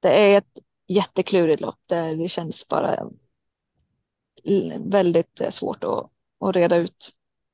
Det 0.00 0.32
är 0.32 0.38
ett 0.38 0.58
jätteklurigt 0.86 1.60
lopp 1.60 1.80
där 1.86 2.16
det 2.16 2.28
känns 2.28 2.68
bara 2.68 3.10
väldigt 4.78 5.40
eh, 5.40 5.50
svårt 5.50 5.84
att, 5.84 6.10
att 6.40 6.56
reda 6.56 6.76
ut 6.76 7.12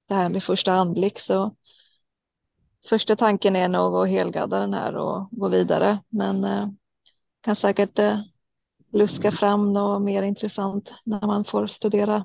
det 0.08 0.14
här 0.14 0.28
med 0.28 0.42
första 0.42 0.72
anblick. 0.72 1.18
Så 1.18 1.56
första 2.88 3.16
tanken 3.16 3.56
är 3.56 3.68
nog 3.68 3.96
att 3.96 4.08
helgadda 4.08 4.58
den 4.58 4.74
här 4.74 4.96
och 4.96 5.28
gå 5.30 5.48
vidare, 5.48 5.98
men 6.08 6.44
eh, 6.44 6.68
kan 7.40 7.56
säkert 7.56 7.98
eh, 7.98 8.20
luska 8.92 9.30
fram 9.30 9.72
något 9.72 10.02
mer 10.02 10.22
intressant 10.22 10.94
när 11.04 11.26
man 11.26 11.44
får 11.44 11.66
studera. 11.66 12.24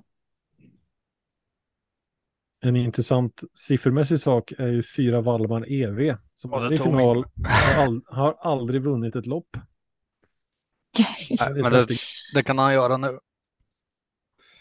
En 2.64 2.76
intressant 2.76 3.44
siffermässig 3.54 4.20
sak 4.20 4.52
är 4.58 4.68
ju 4.68 4.84
fyra 4.84 5.22
Valmar 5.22 5.72
EV 5.72 6.18
som 6.34 6.52
ja, 6.52 6.66
är 6.66 6.74
i 6.74 6.78
final 6.78 7.26
har, 7.44 7.84
ald 7.84 8.04
har 8.08 8.36
aldrig 8.42 8.82
vunnit 8.82 9.16
ett 9.16 9.26
lopp. 9.26 9.58
Nej, 11.30 11.54
men 11.54 11.72
det, 11.72 11.88
det, 12.34 12.44
kan 12.44 12.58
han 12.58 12.74
göra 12.74 12.98
nu. 12.98 13.20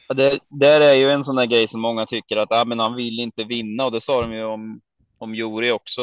Det 0.09 0.38
där 0.48 0.80
är 0.80 0.94
ju 0.94 1.11
en 1.11 1.24
sån 1.24 1.36
där 1.36 1.46
grej 1.46 1.68
som 1.68 1.80
många 1.80 2.07
tycker 2.07 2.36
att 2.36 2.53
ah, 2.53 2.64
men 2.64 2.78
han 2.78 2.94
vill 2.94 3.20
inte 3.20 3.44
vinna 3.44 3.84
och 3.84 3.92
det 3.92 4.01
sa 4.01 4.20
de 4.20 4.32
ju 4.32 4.44
om, 4.44 4.80
om 5.18 5.34
Juri 5.34 5.70
också, 5.70 6.03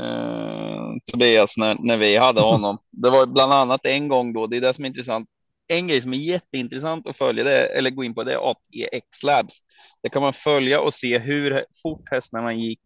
eh, 0.00 0.90
Tobias, 1.12 1.56
när, 1.56 1.76
när 1.80 1.96
vi 1.96 2.16
hade 2.16 2.40
honom. 2.40 2.78
Det 2.90 3.10
var 3.10 3.26
bland 3.26 3.52
annat 3.52 3.86
en 3.86 4.08
gång 4.08 4.32
då, 4.32 4.46
det 4.46 4.56
är 4.56 4.60
det 4.60 4.74
som 4.74 4.84
är 4.84 4.88
intressant. 4.88 5.28
En 5.72 5.86
grej 5.88 6.00
som 6.00 6.12
är 6.12 6.16
jätteintressant 6.16 7.06
att 7.06 7.16
följa, 7.16 7.44
det, 7.44 7.66
eller 7.66 7.90
gå 7.90 8.04
in 8.04 8.14
på, 8.14 8.24
det 8.24 8.32
är 8.32 8.50
ATX 8.50 9.22
Labs. 9.22 9.58
Det 10.02 10.08
kan 10.08 10.22
man 10.22 10.32
följa 10.32 10.80
och 10.80 10.94
se 10.94 11.18
hur 11.18 11.64
fort 11.82 12.10
hästarna 12.10 12.52
gick 12.52 12.80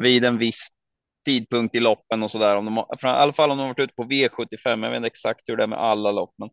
vid 0.00 0.24
en 0.24 0.38
viss 0.38 0.68
tidpunkt 1.24 1.74
i 1.74 1.80
loppen 1.80 2.22
och 2.22 2.30
så 2.30 2.38
där. 2.38 2.56
Om 2.56 2.64
de, 2.64 2.78
I 2.78 3.06
alla 3.06 3.32
fall 3.32 3.50
om 3.50 3.58
de 3.58 3.68
varit 3.68 3.78
ute 3.78 3.94
på 3.94 4.04
V75. 4.04 4.82
Jag 4.82 4.90
vet 4.90 4.96
inte 4.96 5.06
exakt 5.06 5.48
hur 5.48 5.56
det 5.56 5.62
är 5.62 5.66
med 5.66 5.78
alla 5.78 6.12
lopp, 6.12 6.34
men 6.38 6.50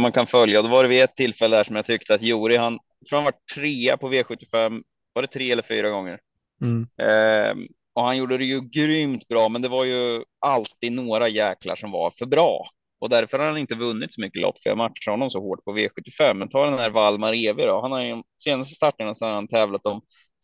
man 0.00 0.12
kan 0.12 0.26
följa. 0.26 0.62
Då 0.62 0.68
var 0.68 0.82
det 0.82 0.88
vid 0.88 1.02
ett 1.02 1.16
tillfälle 1.16 1.56
där 1.56 1.64
som 1.64 1.76
jag 1.76 1.86
tyckte 1.86 2.14
att 2.14 2.22
Jori, 2.22 2.56
han 2.56 2.78
tror 3.08 3.16
han 3.16 3.24
var 3.24 3.34
trea 3.54 3.96
på 3.96 4.12
V75. 4.12 4.82
Var 5.12 5.22
det 5.22 5.28
tre 5.28 5.52
eller 5.52 5.62
fyra 5.62 5.90
gånger? 5.90 6.18
Mm. 6.60 6.86
Eh, 7.02 7.66
och 7.94 8.02
han 8.02 8.16
gjorde 8.16 8.38
det 8.38 8.44
ju 8.44 8.60
grymt 8.60 9.28
bra, 9.28 9.48
men 9.48 9.62
det 9.62 9.68
var 9.68 9.84
ju 9.84 10.22
alltid 10.38 10.92
några 10.92 11.28
jäklar 11.28 11.76
som 11.76 11.90
var 11.90 12.10
för 12.10 12.26
bra. 12.26 12.68
Och 13.06 13.10
därför 13.10 13.38
har 13.38 13.46
han 13.46 13.58
inte 13.58 13.74
vunnit 13.74 14.14
så 14.14 14.20
mycket 14.20 14.42
lopp, 14.42 14.62
för 14.62 14.70
jag 14.70 14.78
matchar 14.78 15.10
honom 15.10 15.30
så 15.30 15.40
hårt 15.40 15.64
på 15.64 15.76
V75. 15.76 16.34
Men 16.34 16.48
ta 16.48 16.64
den 16.64 16.78
här 16.78 16.90
Valmar 16.90 17.32
Evi 17.32 17.62
då. 17.62 17.80
Han 17.80 17.92
har 17.92 18.02
ju 18.02 18.22
senaste 18.42 18.74
starterna 18.74 19.14
så 19.14 19.26
har 19.26 19.32
han 19.32 19.48
tävlat 19.48 19.86
om 19.86 20.00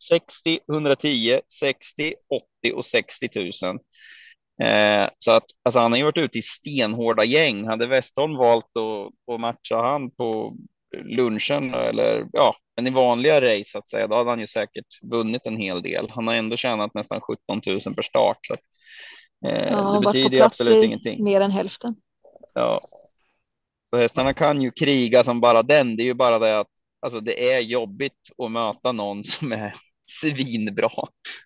60, 0.07 0.59
110, 0.71 1.39
60, 1.59 2.13
80 2.63 2.75
och 2.75 2.85
60 2.85 3.29
000. 3.35 3.79
Eh, 4.63 5.07
så 5.17 5.31
att 5.31 5.45
alltså, 5.63 5.79
han 5.79 5.91
har 5.91 5.97
ju 5.97 6.03
varit 6.03 6.17
ute 6.17 6.39
i 6.39 6.41
stenhårda 6.41 7.23
gäng. 7.23 7.67
Hade 7.67 7.87
Westholm 7.87 8.37
valt 8.37 8.65
att, 8.65 9.33
att 9.33 9.39
matcha 9.39 9.81
han 9.81 10.11
på 10.11 10.57
lunchen 11.03 11.73
eller 11.73 12.25
ja, 12.31 12.55
men 12.75 12.87
i 12.87 12.89
vanliga 12.89 13.41
race 13.41 13.69
så 13.69 13.77
att 13.77 13.89
säga, 13.89 14.07
då 14.07 14.15
hade 14.15 14.29
han 14.29 14.39
ju 14.39 14.47
säkert 14.47 14.85
vunnit 15.01 15.45
en 15.45 15.57
hel 15.57 15.81
del. 15.81 16.09
Han 16.09 16.27
har 16.27 16.33
ändå 16.33 16.57
tjänat 16.57 16.93
nästan 16.93 17.21
17 17.21 17.61
000 17.67 17.95
per 17.95 18.01
start. 18.01 18.37
Så 18.41 18.53
att, 18.53 18.59
eh, 19.45 19.67
ja, 19.67 19.99
det 19.99 20.05
betyder 20.05 20.37
ju 20.37 20.43
absolut 20.43 20.83
ingenting. 20.83 21.23
Mer 21.23 21.41
än 21.41 21.51
hälften. 21.51 21.95
Ja. 22.53 22.87
Så 23.89 23.97
hästarna 23.97 24.33
kan 24.33 24.61
ju 24.61 24.71
kriga 24.71 25.23
som 25.23 25.41
bara 25.41 25.63
den. 25.63 25.95
Det 25.95 26.03
är 26.03 26.05
ju 26.05 26.13
bara 26.13 26.39
det 26.39 26.59
att 26.59 26.67
alltså, 27.01 27.19
det 27.19 27.53
är 27.53 27.59
jobbigt 27.59 28.29
att 28.37 28.51
möta 28.51 28.91
någon 28.91 29.23
som 29.23 29.51
är 29.51 29.73
svinbra. 30.21 30.89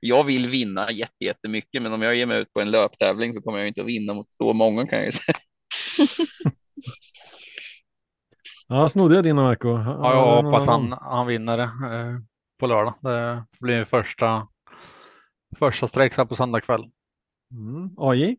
Jag 0.02 0.24
vill 0.24 0.50
vinna 0.50 0.92
jättemycket, 1.20 1.82
men 1.82 1.94
om 1.94 2.02
jag 2.02 2.16
ger 2.16 2.26
mig 2.26 2.42
ut 2.42 2.54
på 2.54 2.62
en 2.62 2.72
löptävling 2.72 3.34
så 3.34 3.42
kommer 3.42 3.60
jag 3.60 3.68
inte 3.68 3.82
att 3.82 3.88
vinna 3.88 4.14
mot 4.14 4.32
så 4.32 4.54
många 4.54 4.88
kan 4.88 5.00
jag 5.00 5.06
ju 5.06 5.12
säga. 5.12 5.38
ja, 8.68 8.90
snodde 8.90 9.16
jag 9.16 9.24
dina 9.24 9.42
Marco? 9.42 9.68
Ja, 9.68 10.14
jag 10.14 10.44
hoppas 10.44 10.68
han, 10.68 10.92
han 10.92 11.28
vinner 11.28 11.58
det 11.58 11.64
eh, 11.64 12.20
på 12.60 12.68
lördag. 12.68 12.94
Det 13.02 13.46
blir 13.60 13.84
första 13.84 14.48
första 15.58 15.88
sträck 15.88 16.16
på 16.16 16.36
söndag 16.36 16.62
kväll. 16.62 16.92
Mm. 17.52 17.90
AJ? 17.98 18.38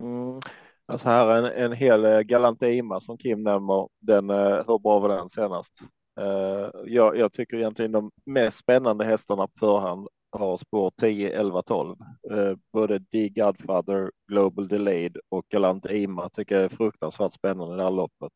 Mm. 0.00 0.40
Alltså 0.86 1.08
här 1.08 1.26
är 1.26 1.36
en, 1.36 1.64
en 1.64 1.72
hel 1.72 2.04
eh, 2.04 2.20
Galantima 2.20 3.00
som 3.00 3.18
Kim 3.18 3.42
nämner. 3.42 3.88
Den, 4.00 4.30
eh, 4.30 4.56
hur 4.66 4.78
bra 4.78 4.98
var 4.98 5.08
den 5.08 5.28
senast? 5.28 5.72
Uh, 6.20 6.70
jag, 6.84 7.16
jag, 7.16 7.32
tycker 7.32 7.56
egentligen 7.56 7.92
de 7.92 8.10
mest 8.26 8.58
spännande 8.58 9.04
hästarna 9.04 9.46
på 9.46 9.52
förhand 9.58 10.08
har 10.30 10.56
spår 10.56 10.92
10, 11.00 11.40
11, 11.40 11.62
12. 11.62 11.96
Uh, 12.32 12.56
både 12.72 13.00
The 13.12 13.28
Godfather, 13.28 14.10
Global 14.28 14.68
Delayed 14.68 15.16
och 15.28 15.46
Galant 15.48 15.90
Ima 15.90 16.28
tycker 16.28 16.54
jag 16.54 16.64
är 16.64 16.68
fruktansvärt 16.68 17.32
spännande 17.32 17.74
i 17.74 17.76
det 17.76 17.82
här 17.82 17.90
loppet. 17.90 18.32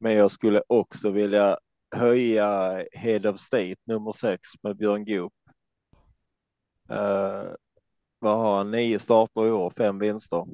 Men 0.00 0.12
jag 0.12 0.30
skulle 0.30 0.62
också 0.68 1.10
vilja 1.10 1.58
höja 1.96 2.84
Head 2.92 3.30
of 3.30 3.40
State 3.40 3.76
nummer 3.84 4.12
6 4.12 4.40
med 4.62 4.76
Björn 4.76 5.04
Goop. 5.04 5.32
Uh, 6.90 7.54
vad 8.18 8.38
har 8.38 8.56
han? 8.56 8.70
Nio 8.70 8.98
starter 8.98 9.46
i 9.46 9.50
år, 9.50 9.72
fem 9.76 9.98
vinster. 9.98 10.44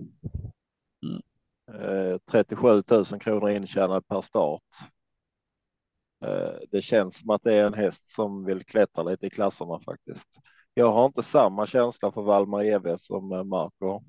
Eh, 1.74 2.18
37 2.30 2.82
000 2.90 3.04
kronor 3.20 3.50
intjänade 3.50 4.02
per 4.02 4.20
start. 4.20 4.62
Eh, 6.24 6.58
det 6.70 6.82
känns 6.82 7.16
som 7.18 7.30
att 7.30 7.42
det 7.42 7.54
är 7.54 7.64
en 7.64 7.74
häst 7.74 8.08
som 8.08 8.44
vill 8.44 8.64
klättra 8.64 9.02
lite 9.02 9.26
i 9.26 9.30
klasserna 9.30 9.80
faktiskt. 9.80 10.28
Jag 10.74 10.92
har 10.92 11.06
inte 11.06 11.22
samma 11.22 11.66
känsla 11.66 12.12
för 12.12 12.22
Valmar 12.22 12.64
EV 12.64 12.96
som 12.96 13.32
eh, 13.32 13.44
Marco. 13.44 14.02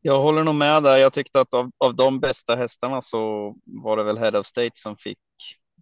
Jag 0.00 0.20
håller 0.22 0.44
nog 0.44 0.54
med 0.54 0.82
där. 0.82 0.96
Jag 0.96 1.12
tyckte 1.12 1.40
att 1.40 1.54
av, 1.54 1.70
av 1.78 1.94
de 1.94 2.20
bästa 2.20 2.56
hästarna 2.56 3.02
så 3.02 3.54
var 3.64 3.96
det 3.96 4.02
väl 4.04 4.18
Head 4.18 4.38
of 4.38 4.46
State 4.46 4.70
som 4.74 4.96
fick 4.96 5.18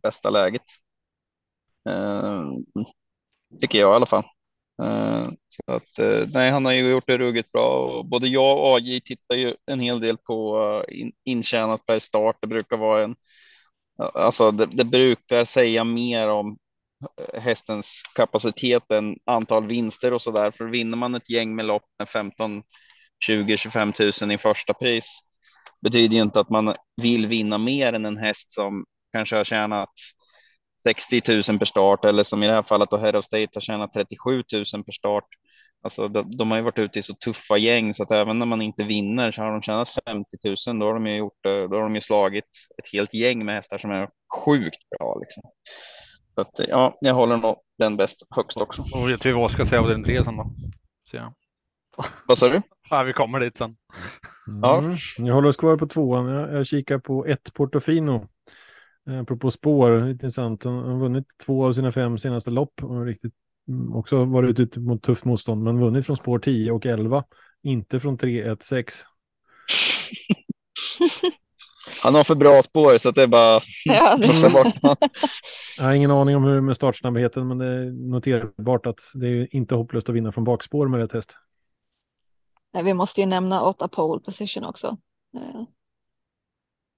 bästa 0.03 0.31
läget. 0.31 0.63
Ehm, 1.89 2.65
tycker 3.61 3.79
jag 3.79 3.93
i 3.93 3.97
alla 3.97 4.07
fall. 4.07 4.25
Eh, 4.83 5.29
så 5.49 5.73
att, 5.73 5.99
eh, 5.99 6.29
nej, 6.35 6.51
han 6.51 6.65
har 6.65 6.73
ju 6.73 6.91
gjort 6.91 7.07
det 7.07 7.19
ruggigt 7.19 7.53
bra 7.53 7.69
och 7.71 8.07
både 8.07 8.29
jag 8.29 8.59
och 8.59 8.77
AJ 8.77 9.01
tittar 9.01 9.35
ju 9.37 9.55
en 9.67 9.81
hel 9.81 10.01
del 10.01 10.19
på 10.19 10.59
eh, 10.89 11.01
in, 11.01 11.13
intjänat 11.25 11.87
per 11.87 11.99
start. 11.99 12.37
Det 12.41 12.47
brukar 12.47 12.77
vara 12.77 13.05
en, 13.05 13.17
alltså 13.99 14.51
det, 14.51 14.67
det 14.67 14.85
brukar 14.85 15.45
säga 15.45 15.85
mer 15.85 16.29
om 16.29 16.59
hästens 17.35 18.03
kapacitet 18.15 18.91
än 18.93 19.17
antal 19.25 19.67
vinster 19.67 20.15
och 20.15 20.23
så 20.23 20.31
där. 20.31 20.51
För 20.51 20.65
vinner 20.65 20.97
man 20.97 21.15
ett 21.15 21.31
gäng 21.31 21.55
med 21.57 21.67
lopp 21.67 21.85
med 21.99 22.09
15, 22.09 22.63
20, 23.27 23.57
25 23.57 23.93
000 24.23 24.33
i 24.33 24.39
första 24.39 24.75
pris 24.75 25.21
betyder 25.83 26.17
ju 26.17 26.23
inte 26.23 26.41
att 26.41 26.51
man 26.51 26.75
vill 27.03 27.27
vinna 27.27 27.59
mer 27.59 27.93
än 27.93 28.07
en 28.07 28.17
häst 28.19 28.53
som 28.53 28.85
kanske 29.13 29.37
har 29.37 29.45
tjänat 29.45 29.91
60 30.89 31.23
000 31.51 31.59
per 31.59 31.65
start 31.65 32.05
eller 32.05 32.23
som 32.23 32.43
i 32.43 32.47
det 32.47 32.53
här 32.53 32.63
fallet 32.63 32.91
då 32.91 32.97
Head 32.97 33.19
of 33.19 33.25
State 33.25 33.49
har 33.55 33.61
tjänat 33.61 33.93
37 33.93 34.31
000 34.35 34.45
per 34.85 34.93
start. 34.93 35.25
Alltså 35.83 36.09
de, 36.09 36.37
de, 36.37 36.51
har 36.51 36.59
ju 36.59 36.65
varit 36.65 36.79
ute 36.79 36.99
i 36.99 37.03
så 37.03 37.15
tuffa 37.15 37.57
gäng 37.57 37.95
så 37.95 38.03
att 38.03 38.11
även 38.11 38.39
när 38.39 38.47
man 38.47 38.63
inte 38.63 38.85
vinner 38.85 39.33
så 39.33 39.43
har 39.43 39.53
de 39.53 39.63
tjänat 39.63 39.89
50 40.07 40.37
000. 40.67 40.79
Då 40.79 40.87
har 40.87 40.95
de 40.95 41.07
ju 41.07 41.17
gjort, 41.17 41.39
då 41.43 41.77
har 41.77 41.83
de 41.83 41.95
ju 41.95 42.01
slagit 42.01 42.45
ett 42.79 42.93
helt 42.93 43.15
gäng 43.15 43.45
med 43.45 43.55
hästar 43.55 43.79
som 43.79 43.91
är 43.91 44.09
sjukt 44.45 44.91
bra 44.99 45.19
liksom. 45.21 45.43
Så 46.35 46.41
att, 46.41 46.69
ja, 46.69 46.99
jag 47.01 47.15
håller 47.15 47.37
nog 47.37 47.57
den 47.79 47.97
bäst 47.97 48.27
högst 48.31 48.61
också. 48.61 48.85
Och 48.95 49.11
vet 49.11 49.27
vi 49.27 49.33
vad 49.33 49.51
ska 49.51 49.65
säga 49.65 49.81
av 49.81 49.89
den 49.89 50.05
tre 50.05 50.25
sen 50.25 50.37
då? 50.37 50.51
Så, 51.11 51.17
ja. 51.17 51.35
Vad 52.27 52.39
sa 52.39 52.49
du? 52.49 52.63
Ja, 52.91 53.03
vi 53.03 53.13
kommer 53.13 53.41
dit 53.41 53.59
sen. 53.59 53.77
Mm. 54.49 54.61
Ja. 54.63 54.97
Jag 55.19 55.35
håller 55.35 55.49
oss 55.49 55.57
kvar 55.57 55.77
på 55.77 55.87
tvåan. 55.87 56.27
Jag, 56.27 56.53
jag 56.53 56.67
kikar 56.67 56.99
på 56.99 57.27
ett 57.27 57.55
Portofino. 57.55 58.29
Eh, 59.09 59.21
apropå 59.21 59.51
spår, 59.51 60.11
intressant. 60.11 60.65
Han 60.65 60.75
har 60.75 60.99
vunnit 60.99 61.27
två 61.47 61.67
av 61.67 61.73
sina 61.73 61.93
fem 61.93 62.19
senaste 62.19 62.51
lopp 62.51 62.83
och 62.83 63.07
riktigt 63.07 63.35
mm, 63.69 63.95
också 63.95 64.25
varit 64.25 64.61
ute 64.61 64.81
mot 64.81 65.03
tufft 65.03 65.25
motstånd, 65.25 65.63
men 65.63 65.81
vunnit 65.81 66.07
från 66.07 66.17
spår 66.17 66.39
10 66.39 66.73
och 66.73 66.87
11, 66.87 67.25
inte 67.63 68.01
från 68.01 68.19
3, 68.19 68.43
1, 68.43 68.63
6. 68.63 68.95
Han 72.03 72.15
har 72.15 72.25
för 72.25 72.35
bra 72.35 72.63
spår 72.63 72.99
så 72.99 73.09
att 73.09 73.15
det 73.15 73.23
är 73.23 73.27
bara 73.27 73.61
Ja, 73.85 74.19
bort. 74.53 74.99
Jag 75.79 75.85
har 75.85 75.93
ingen 75.93 76.11
aning 76.11 76.37
om 76.37 76.45
hur 76.45 76.61
med 76.61 76.77
startsnabbheten, 76.77 77.49
men 77.49 77.59
det 77.59 77.67
är 77.67 78.11
noterbart 78.11 78.87
att 78.87 79.01
det 79.15 79.29
är 79.29 79.57
inte 79.57 79.75
hopplöst 79.75 80.09
att 80.09 80.15
vinna 80.15 80.33
från 80.33 80.45
bakspår 80.45 80.89
med 80.89 81.01
rätt 81.01 81.13
häst. 81.13 81.37
Nej, 82.73 82.83
vi 82.85 82.95
måste 82.95 83.21
ju 83.21 83.27
nämna 83.27 83.63
åtta 83.63 83.89
pole 83.89 84.21
position 84.21 84.65
också. 84.65 84.99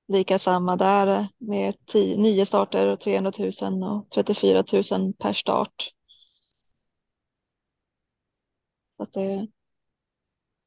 Lika 0.09 0.39
samma 0.39 0.77
där 0.77 1.07
eh, 1.07 1.27
med 1.39 1.87
10, 1.87 2.17
nio 2.17 2.47
starter 2.47 2.87
och 2.87 3.01
300 3.01 3.33
000 3.63 3.83
och 3.83 4.11
34 4.11 4.65
000 4.99 5.13
per 5.13 5.33
start. 5.33 5.93
Så 8.97 9.03
att 9.03 9.13
det, 9.13 9.49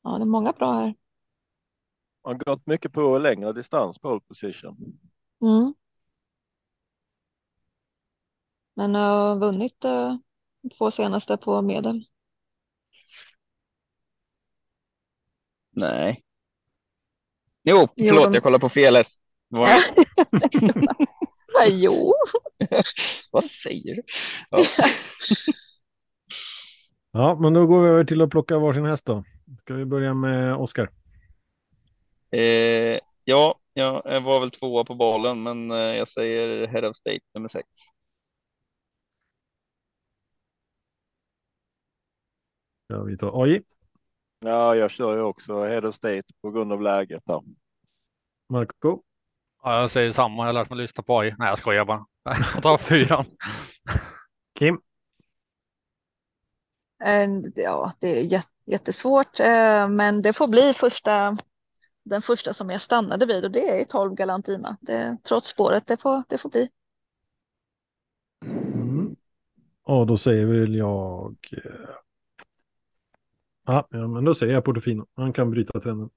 ja, 0.03 0.17
det 0.17 0.23
är 0.23 0.25
många 0.25 0.51
bra 0.51 0.73
här. 0.73 0.95
har 2.21 2.33
gått 2.33 2.67
mycket 2.67 2.93
på 2.93 3.17
längre 3.17 3.53
distans 3.53 3.99
pole 3.99 4.21
position. 4.21 4.99
Mm. 5.41 5.73
Men 8.73 8.95
har 8.95 9.35
vunnit 9.35 9.83
eh, 9.85 10.15
två 10.77 10.91
senaste 10.91 11.37
på 11.37 11.61
medel. 11.61 12.05
Nej. 15.71 16.23
Jo, 17.63 17.87
Jo, 17.95 18.05
förlåt, 18.09 18.23
de- 18.25 18.33
jag 18.33 18.43
kollar 18.43 18.59
på 18.59 18.69
fel 18.69 18.95
häst. 18.95 19.18
Vad, 19.49 19.69
Ja, 21.53 21.65
jo, 21.67 22.13
vad 23.31 23.43
säger 23.43 23.95
du? 23.95 24.01
Ja. 24.49 24.59
Ja, 27.11 27.37
men 27.39 27.53
då 27.53 27.67
går 27.67 27.81
vi 27.81 27.87
över 27.89 28.03
till 28.03 28.21
att 28.21 28.29
plocka 28.29 28.59
varsin 28.59 28.85
häst 28.85 29.05
då. 29.05 29.23
Ska 29.59 29.73
vi 29.73 29.85
börja 29.85 30.13
med 30.13 30.55
Oskar? 30.55 30.89
Eh, 32.31 32.99
ja, 33.23 33.59
jag 33.73 34.21
var 34.21 34.39
väl 34.39 34.51
tvåa 34.51 34.83
på 34.83 34.95
bollen, 34.95 35.43
men 35.43 35.71
eh, 35.71 35.77
jag 35.77 36.07
säger 36.07 36.67
Head 36.67 36.89
of 36.89 36.95
State 36.95 37.19
nummer 37.33 37.49
sex. 37.49 37.67
Ja, 42.87 43.03
vi 43.03 43.17
tar 43.17 43.43
AJ, 43.43 43.61
Ja, 44.39 44.75
jag 44.75 44.91
kör 44.91 45.15
ju 45.15 45.21
också 45.21 45.63
Head 45.63 45.87
of 45.87 45.95
State 45.95 46.23
på 46.41 46.51
grund 46.51 46.73
av 46.73 46.81
läget 46.81 47.23
där. 47.25 47.41
Marco, 48.49 49.01
Ja, 49.63 49.81
jag 49.81 49.91
säger 49.91 50.11
samma. 50.11 50.41
Jag 50.43 50.47
har 50.47 50.53
lärt 50.53 50.69
mig 50.69 50.77
lyssna 50.79 51.03
på 51.03 51.19
AI. 51.19 51.35
Nej, 51.39 51.49
jag 51.49 51.57
skojar 51.57 51.85
bara. 51.85 52.05
Jag 52.53 52.63
tar 52.63 52.77
fyran. 52.77 53.25
Kim, 54.59 54.81
Eh, 57.05 57.27
ja, 57.55 57.93
det 57.99 58.19
är 58.19 58.23
jät- 58.23 58.47
jättesvårt, 58.65 59.39
eh, 59.39 59.89
men 59.89 60.21
det 60.21 60.33
får 60.33 60.47
bli 60.47 60.73
första, 60.73 61.37
den 62.05 62.21
första 62.21 62.53
som 62.55 62.69
jag 62.69 62.81
stannade 62.81 63.25
vid 63.25 63.45
och 63.45 63.51
det 63.51 63.81
är 63.81 63.85
12 63.85 64.15
Galant 64.15 64.47
Ima. 64.47 64.77
Det, 64.81 65.17
trots 65.23 65.49
spåret, 65.49 65.87
det 65.87 65.97
får, 65.97 66.23
det 66.29 66.37
får 66.37 66.49
bli. 66.49 66.69
Mm. 68.45 69.15
Ja, 69.87 70.05
då 70.05 70.17
säger 70.17 70.45
väl 70.45 70.75
jag... 70.75 71.37
eh, 71.53 71.89
Ja, 73.65 73.87
ja, 73.91 74.07
men 74.07 74.25
då 74.25 74.33
säger 74.33 74.53
jag 74.53 74.63
Portofino. 74.65 75.05
Han 75.15 75.33
kan 75.33 75.51
bryta 75.51 75.79
trenden. 75.79 76.09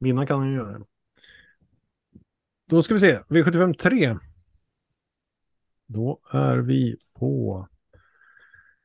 Vinna 0.00 0.26
kan 0.26 0.40
han 0.40 0.48
ju 0.50 0.56
göra. 0.56 0.86
Då 2.70 2.82
ska 2.82 2.94
vi 2.94 3.00
se. 3.00 3.18
V75 3.18 3.74
3. 3.74 4.16
Då 5.86 6.20
är 6.30 6.56
vi 6.56 6.96
på 7.14 7.68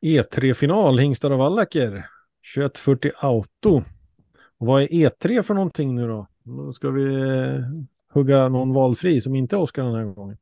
E3-final, 0.02 1.00
Hingstar 1.00 1.32
och 1.32 1.38
Wallacker. 1.38 2.10
2140 2.56 3.12
Auto. 3.16 3.84
Och 4.58 4.68
vad 4.68 4.84
är 4.84 4.88
E3 4.88 5.42
för 5.42 5.54
någonting 5.54 5.96
nu 5.96 6.08
då? 6.08 6.28
Då 6.44 6.72
ska 6.72 6.90
vi 6.90 7.14
eh, 7.14 7.62
hugga 8.10 8.50
någon 8.50 8.74
valfri 8.74 9.22
som 9.22 9.36
inte 9.36 9.56
är 9.56 9.60
Oskar 9.60 9.84
den 9.84 9.96
här 9.96 10.04
gången. 10.04 10.38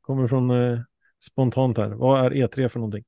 Kommer 0.00 0.26
från 0.26 0.50
eh, 0.50 0.80
spontant 1.20 1.78
här. 1.78 1.88
Vad 1.88 2.24
är 2.24 2.30
E3 2.30 2.68
för 2.68 2.78
någonting? 2.78 3.04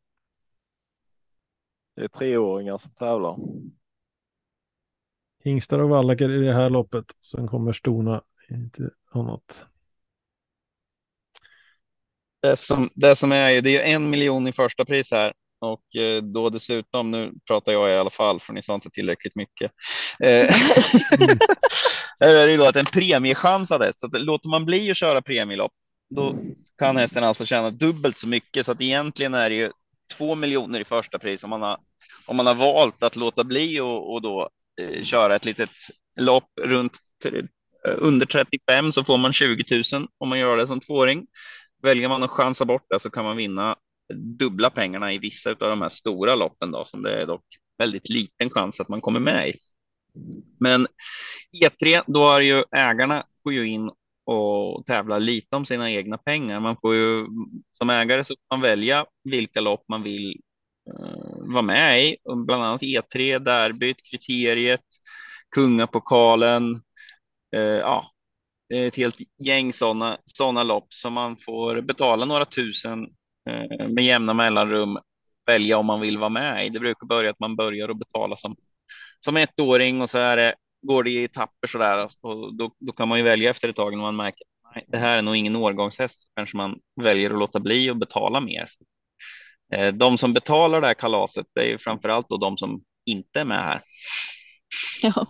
Det 1.94 2.04
är 2.04 2.08
treåringar 2.08 2.78
som 2.78 2.90
tävlar. 2.90 3.38
Hingstar 5.45 5.78
och 5.78 5.88
Wallacker 5.88 6.30
i 6.30 6.47
det 6.47 6.55
här 6.55 6.70
loppet. 6.70 7.05
Sen 7.22 7.49
kommer 7.49 7.72
Stona 7.72 8.22
inte 8.51 8.90
annat. 9.11 9.64
Det 12.43 12.57
som, 12.57 12.90
det 12.95 13.16
som 13.16 13.32
är 13.32 13.51
ju, 13.51 13.61
det 13.61 13.76
är 13.76 13.95
en 13.95 14.11
miljon 14.11 14.49
i 14.49 14.53
första 14.53 14.84
pris 14.84 15.11
här 15.11 15.32
och 15.62 15.97
eh, 15.97 16.22
då 16.22 16.51
dessutom, 16.51 17.11
nu 17.11 17.32
pratar 17.47 17.72
jag 17.72 17.90
i 17.90 17.95
alla 17.95 18.11
fall 18.11 18.40
för 18.40 18.53
ni 18.53 18.62
sa 18.62 18.74
inte 18.74 18.90
tillräckligt 18.90 19.36
mycket. 19.36 19.72
Eh, 20.20 20.51
här 22.20 22.28
är 22.28 22.47
det 22.47 22.51
ju 22.51 22.57
då 22.57 22.66
att 22.66 22.76
en 22.76 22.84
premiechans 22.84 23.70
häst, 23.70 23.99
så 23.99 24.07
att 24.07 24.20
låter 24.20 24.49
man 24.49 24.64
bli 24.64 24.90
att 24.90 24.97
köra 24.97 25.22
premielopp, 25.22 25.72
då 26.11 26.34
kan 26.78 26.97
hästen 26.97 27.24
alltså 27.24 27.47
tjäna 27.47 27.70
dubbelt 27.70 28.18
så 28.18 28.28
mycket, 28.28 28.66
så 28.66 28.72
att 28.72 28.80
egentligen 28.80 29.34
är 29.34 29.51
det 29.51 29.57
ju 29.57 29.70
två 30.16 30.34
miljoner 30.34 30.80
i 30.80 30.84
första 30.84 31.18
pris 31.18 31.45
om 31.45 31.51
man 31.51 31.62
har, 31.62 31.78
om 32.26 32.36
man 32.36 32.47
har 32.47 32.55
valt 32.55 33.03
att 33.03 33.16
låta 33.16 33.45
bli 33.45 33.80
och, 33.80 34.12
och 34.12 34.22
då 34.22 34.49
Eh, 34.80 35.02
köra 35.02 35.36
ett 35.36 35.44
litet 35.44 35.70
lopp 36.20 36.50
runt 36.60 36.98
eh, 37.24 37.94
under 37.98 38.26
35 38.26 38.92
så 38.92 39.04
får 39.04 39.18
man 39.18 39.32
20 39.32 39.82
000 39.92 40.06
om 40.18 40.28
man 40.28 40.38
gör 40.38 40.56
det 40.56 40.66
som 40.66 40.80
tvååring. 40.80 41.26
Väljer 41.82 42.08
man 42.08 42.22
att 42.22 42.30
chansa 42.30 42.64
bort 42.64 42.86
det 42.90 43.00
så 43.00 43.10
kan 43.10 43.24
man 43.24 43.36
vinna 43.36 43.76
dubbla 44.14 44.70
pengarna 44.70 45.12
i 45.12 45.18
vissa 45.18 45.50
av 45.50 45.56
de 45.56 45.82
här 45.82 45.88
stora 45.88 46.34
loppen 46.34 46.70
då, 46.70 46.84
som 46.84 47.02
det 47.02 47.22
är 47.22 47.26
dock 47.26 47.44
väldigt 47.78 48.08
liten 48.08 48.50
chans 48.50 48.80
att 48.80 48.88
man 48.88 49.00
kommer 49.00 49.20
med 49.20 49.48
i. 49.48 49.54
Men 50.60 50.86
E3, 51.62 52.02
då 52.06 52.30
är 52.30 52.40
ju 52.40 52.64
ägarna 52.70 53.24
går 53.44 53.52
ju 53.52 53.68
in 53.68 53.90
och 54.24 54.86
tävlar 54.86 55.20
lite 55.20 55.56
om 55.56 55.64
sina 55.64 55.90
egna 55.90 56.18
pengar. 56.18 56.60
Man 56.60 56.76
får 56.80 56.94
ju 56.94 57.26
som 57.72 57.90
ägare 57.90 58.24
så 58.24 58.34
kan 58.34 58.44
man 58.50 58.60
välja 58.60 59.06
vilka 59.24 59.60
lopp 59.60 59.84
man 59.88 60.02
vill 60.02 60.40
Eh, 60.89 61.39
var 61.39 61.53
vara 61.53 61.62
med 61.62 62.05
i, 62.05 62.16
bland 62.47 62.64
annat 62.64 62.83
E3, 62.83 63.39
derbyt, 63.39 63.97
kriteriet, 64.11 64.85
kungapokalen. 65.55 66.83
Eh, 67.57 67.62
ja, 67.62 68.11
det 68.68 68.76
är 68.76 68.89
ett 68.89 68.97
helt 68.97 69.16
gäng 69.39 69.72
sådana 69.72 70.18
såna 70.24 70.62
lopp 70.62 70.93
som 70.93 71.12
man 71.12 71.37
får 71.37 71.80
betala 71.80 72.24
några 72.24 72.45
tusen 72.45 73.07
eh, 73.51 73.89
med 73.89 74.05
jämna 74.05 74.35
mellanrum 74.35 74.99
välja 75.47 75.78
om 75.78 75.87
man 75.87 76.01
vill 76.01 76.18
vara 76.18 76.28
med 76.28 76.66
i. 76.66 76.68
Det 76.68 76.80
brukar 76.80 77.07
börja 77.07 77.30
att 77.30 77.41
man 77.41 77.57
börjar 77.57 77.89
att 77.89 77.99
betala 77.99 78.37
som, 78.37 78.57
som 79.20 79.37
ettåring 79.37 80.03
och 80.03 80.11
så 80.11 80.18
är 80.18 80.37
det, 80.37 80.55
går 80.83 81.03
det 81.05 81.11
i 81.11 81.24
etapper 81.24 81.68
så 81.68 81.78
där 81.78 82.09
och 82.20 82.57
då, 82.57 82.74
då 82.78 82.93
kan 82.93 83.09
man 83.09 83.18
ju 83.18 83.24
välja 83.24 83.51
efter 83.51 83.68
ett 83.68 83.76
tag 83.76 83.93
när 83.93 84.03
man 84.03 84.16
märker 84.16 84.47
nej, 84.74 84.85
det 84.89 84.99
här 84.99 85.18
är 85.18 85.22
nog 85.22 85.37
ingen 85.37 85.57
årgångshäst. 85.57 86.22
Så 86.22 86.28
kanske 86.37 86.57
man 86.57 86.78
väljer 87.03 87.30
att 87.30 87.39
låta 87.39 87.61
bli 87.61 87.91
och 87.91 87.97
betala 87.97 88.41
mer. 88.41 88.64
Så 88.66 88.85
de 89.94 90.18
som 90.18 90.32
betalar 90.32 90.80
det 90.80 90.86
här 90.86 90.94
kalaset, 90.94 91.46
det 91.54 91.60
är 91.60 91.64
ju 91.64 91.78
framför 91.78 92.08
allt 92.08 92.28
då 92.28 92.36
de 92.36 92.56
som 92.56 92.84
inte 93.04 93.40
är 93.40 93.44
med 93.44 93.64
här. 93.64 93.82
Ja. 95.02 95.26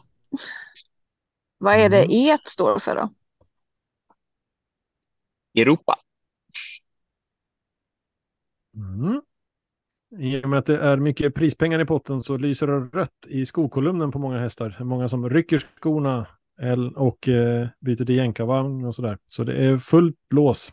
Vad 1.59 1.75
är 1.75 1.89
det 1.89 2.15
E 2.15 2.39
står 2.45 2.79
för 2.79 2.97
då? 2.97 3.11
Europa. 5.61 5.97
Mm. 8.77 9.23
I 10.19 10.45
och 10.45 10.49
med 10.49 10.59
att 10.59 10.67
det 10.67 10.79
är 10.79 10.97
mycket 10.97 11.35
prispengar 11.35 11.81
i 11.81 11.85
potten 11.85 12.23
så 12.23 12.37
lyser 12.37 12.67
det 12.67 12.99
rött 12.99 13.27
i 13.29 13.47
skokolumnen 13.47 14.11
på 14.11 14.19
många 14.19 14.39
hästar. 14.39 14.77
Många 14.81 15.09
som 15.09 15.31
rycker 15.31 15.59
skorna 15.59 16.27
och 16.97 17.29
eh, 17.29 17.69
byter 17.81 18.05
till 18.05 18.17
jänkarvagn 18.17 18.85
och 18.85 18.95
sådär. 18.95 19.19
Så 19.27 19.45
det 19.45 19.65
är 19.65 19.79
fullt 19.79 20.17
blås. 20.29 20.73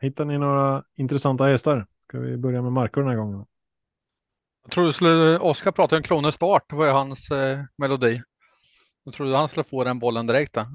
Hittar 0.00 0.24
ni 0.24 0.38
några 0.38 0.84
intressanta 0.96 1.44
hästar? 1.44 1.86
Ska 2.08 2.18
vi 2.18 2.36
börja 2.36 2.62
med 2.62 2.72
Marco 2.72 3.00
den 3.00 3.08
här 3.08 3.16
gången? 3.16 3.44
Jag 4.62 4.72
tror 4.72 4.86
du 4.86 4.92
skulle, 4.92 5.38
Oskar 5.38 5.72
pratade 5.72 5.96
om 5.96 6.02
Kronor 6.02 6.30
Start, 6.30 6.64
det 6.68 6.76
var 6.76 6.86
ju 6.86 6.92
hans 6.92 7.30
eh, 7.30 7.64
melodi. 7.78 8.22
Jag 9.04 9.14
trodde 9.14 9.36
han 9.36 9.48
skulle 9.48 9.64
få 9.64 9.84
den 9.84 9.98
bollen 9.98 10.26
direkt. 10.26 10.54
Där. 10.54 10.66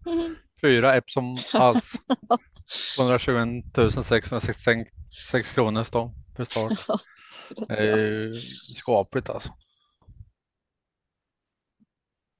fyra 0.60 0.94
Epsom 0.94 1.38
As 1.52 1.92
221 2.96 3.64
666 4.06 5.52
kronor 5.52 5.86
då 5.92 6.14
för 6.36 6.44
start. 6.44 7.00
Det 7.68 7.74
är 7.74 7.96
ju 7.96 8.32
skapligt 8.76 9.28
alltså. 9.28 9.52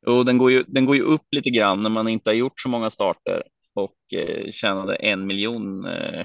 Jo, 0.07 0.23
den 0.23 0.39
går, 0.39 0.51
ju, 0.51 0.65
den 0.67 0.87
går 0.87 0.97
ju 0.97 1.03
upp 1.03 1.27
lite 1.31 1.51
grann 1.51 1.83
när 1.83 1.91
man 1.91 2.09
inte 2.09 2.31
har 2.31 2.35
gjort 2.35 2.61
så 2.61 2.69
många 2.69 2.91
starter 2.91 3.43
och 3.75 4.15
eh, 4.15 4.51
tjänade 4.51 4.95
en 4.95 5.27
miljon 5.27 5.87
eh, 5.87 6.25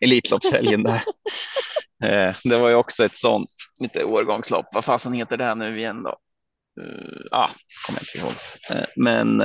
Elitloppshelgen 0.00 0.82
där. 0.82 1.02
eh, 2.04 2.36
det 2.44 2.58
var 2.58 2.68
ju 2.68 2.74
också 2.74 3.04
ett 3.04 3.16
sånt 3.16 3.50
lite 3.80 4.04
årgångslopp. 4.04 4.66
Vad 4.72 4.84
fasen 4.84 5.12
heter 5.12 5.36
det 5.36 5.44
här 5.44 5.54
nu 5.54 5.78
igen 5.78 6.02
då? 6.02 6.16
Uh, 6.80 7.26
ah, 7.30 7.50
kommer 7.86 8.00
inte 8.00 8.18
ihåg. 8.18 8.32
Uh, 8.70 8.86
men 8.96 9.42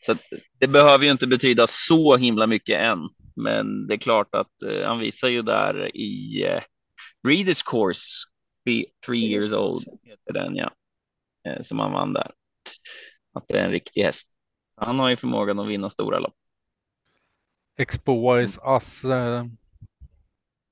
så 0.00 0.14
det 0.58 0.68
behöver 0.68 1.04
ju 1.04 1.10
inte 1.10 1.26
betyda 1.26 1.66
så 1.66 2.16
himla 2.16 2.46
mycket 2.46 2.80
än. 2.80 2.98
Men 3.36 3.86
det 3.86 3.94
är 3.94 3.98
klart 3.98 4.34
att 4.34 4.52
han 4.84 4.98
visar 4.98 5.28
ju 5.28 5.42
där 5.42 5.96
i 5.96 6.44
Breeders 7.22 7.62
Course, 7.62 8.08
three, 8.64 8.86
three 9.06 9.32
years 9.32 9.52
old, 9.52 9.84
heter 10.02 10.32
den 10.32 10.56
ja, 10.56 10.70
som 11.62 11.78
han 11.78 11.92
vann 11.92 12.12
där. 12.12 12.30
Att 13.34 13.48
det 13.48 13.58
är 13.58 13.64
en 13.64 13.70
riktig 13.70 14.02
häst. 14.02 14.28
Han 14.80 14.98
har 14.98 15.08
ju 15.08 15.16
förmågan 15.16 15.58
att 15.58 15.68
vinna 15.68 15.90
stora 15.90 16.18
lopp. 16.18 16.34
Expo 17.76 18.34
Wise 18.34 18.60
Ass 18.62 19.04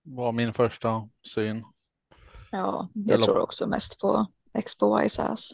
var 0.02 0.32
min 0.32 0.52
första 0.52 1.08
syn. 1.34 1.64
Ja, 2.50 2.88
jag 2.92 3.22
tror 3.22 3.38
också 3.38 3.66
mest 3.66 4.00
på 4.00 4.26
Expo 4.54 4.98
Wise 4.98 5.22
Ass. 5.22 5.50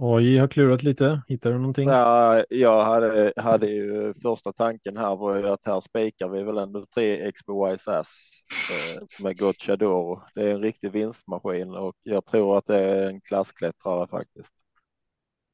AI 0.00 0.38
har 0.38 0.48
klurat 0.48 0.82
lite. 0.82 1.22
Hittar 1.28 1.50
du 1.52 1.58
någonting? 1.58 1.88
Ja, 1.88 2.44
jag 2.48 2.84
hade, 2.84 3.32
hade 3.36 3.66
ju 3.66 4.14
första 4.22 4.52
tanken 4.52 4.96
här 4.96 5.16
var 5.16 5.36
ju 5.36 5.48
att 5.48 5.64
här 5.64 5.80
spikar 5.80 6.28
vi 6.28 6.42
väl 6.42 6.58
ändå 6.58 6.86
tre 6.94 7.28
Expo 7.28 7.66
Wise 7.66 7.92
eh, 7.92 9.22
med 9.22 9.38
Gocciadoro. 9.38 10.22
Det 10.34 10.42
är 10.42 10.54
en 10.54 10.62
riktig 10.62 10.92
vinstmaskin 10.92 11.74
och 11.74 11.94
jag 12.02 12.24
tror 12.24 12.58
att 12.58 12.66
det 12.66 12.78
är 12.78 13.08
en 13.08 13.20
klassklättrare 13.20 14.06
faktiskt. 14.08 14.52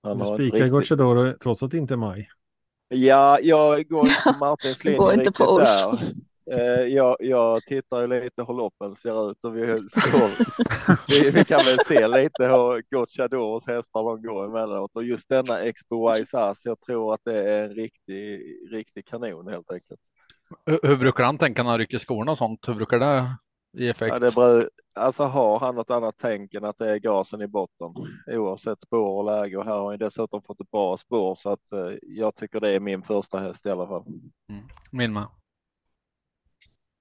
Han 0.02 0.18
du 0.18 0.24
spikar 0.24 0.42
riktigt... 0.42 0.72
Gocciadoro 0.72 1.34
trots 1.42 1.62
att 1.62 1.70
det 1.70 1.78
inte 1.78 1.94
är 1.94 1.98
maj. 1.98 2.28
Ja, 2.88 3.40
jag 3.40 3.88
går 3.88 4.06
inte 4.06 4.22
på 4.24 4.38
Martins 4.40 4.84
linje 4.84 4.98
går 4.98 5.12
inte 5.12 5.32
på 5.32 5.44
Olsson. 5.44 5.96
Eh, 6.52 6.82
jag, 6.82 7.16
jag 7.20 7.62
tittar 7.62 8.00
ju 8.00 8.06
lite 8.06 8.44
hur 8.44 8.54
loppen 8.54 8.94
ser 8.94 9.30
ut 9.30 9.44
och 9.44 9.56
vi, 9.56 9.88
står, 9.88 10.28
vi, 11.08 11.30
vi, 11.30 11.44
kan 11.44 11.60
väl 11.64 11.78
se 11.86 12.08
lite 12.08 12.44
hur 12.44 12.82
Gocciadoros 12.90 13.66
hästar 13.66 14.02
de 14.02 14.22
går 14.22 14.44
emellanåt 14.44 14.90
och 14.94 15.04
just 15.04 15.28
denna 15.28 15.60
Expo 15.60 16.12
Wise 16.12 16.38
Ass, 16.38 16.64
jag 16.64 16.80
tror 16.80 17.14
att 17.14 17.20
det 17.24 17.50
är 17.50 17.64
en 17.64 17.74
riktig, 17.74 18.40
riktig 18.70 19.06
kanon 19.06 19.48
helt 19.48 19.70
enkelt. 19.70 20.00
Hur, 20.66 20.78
hur 20.82 20.96
brukar 20.96 21.24
han 21.24 21.38
tänka 21.38 21.62
när 21.62 21.70
han 21.70 21.78
rycker 21.78 21.98
skorna 21.98 22.32
och 22.32 22.38
sånt? 22.38 22.68
Hur 22.68 22.74
brukar 22.74 22.98
det 22.98 23.36
ge 23.74 23.88
effekt? 23.88 24.12
Ja, 24.12 24.18
det 24.18 24.34
beror, 24.34 24.70
alltså 24.94 25.24
har 25.24 25.58
han 25.58 25.74
något 25.74 25.90
annat 25.90 26.14
tänk 26.18 26.54
än 26.54 26.64
att 26.64 26.78
det 26.78 26.90
är 26.90 26.96
gasen 26.96 27.42
i 27.42 27.46
botten 27.46 27.94
oavsett 28.26 28.80
spår 28.80 29.18
och 29.18 29.24
läge 29.24 29.56
och 29.56 29.64
här 29.64 29.72
har 29.72 29.90
han 29.90 29.98
dessutom 29.98 30.42
fått 30.42 30.60
ett 30.60 30.70
bra 30.70 30.96
spår 30.96 31.34
så 31.34 31.50
att 31.50 31.72
eh, 31.72 31.98
jag 32.02 32.34
tycker 32.34 32.60
det 32.60 32.70
är 32.70 32.80
min 32.80 33.02
första 33.02 33.38
häst 33.38 33.66
i 33.66 33.70
alla 33.70 33.86
fall. 33.86 34.04
Mm, 34.48 34.64
min 34.90 35.12
med 35.12 35.26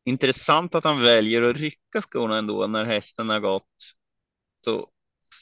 intressant 0.06 0.76
att 0.76 0.84
han 0.84 1.02
väljer 1.02 1.50
att 1.50 1.58
rycka 1.58 2.02
skorna 2.02 2.38
ändå 2.38 2.68
när 2.68 2.86
hästen 2.86 3.30
har 3.30 3.40
gått 3.40 3.72
så 4.66 4.88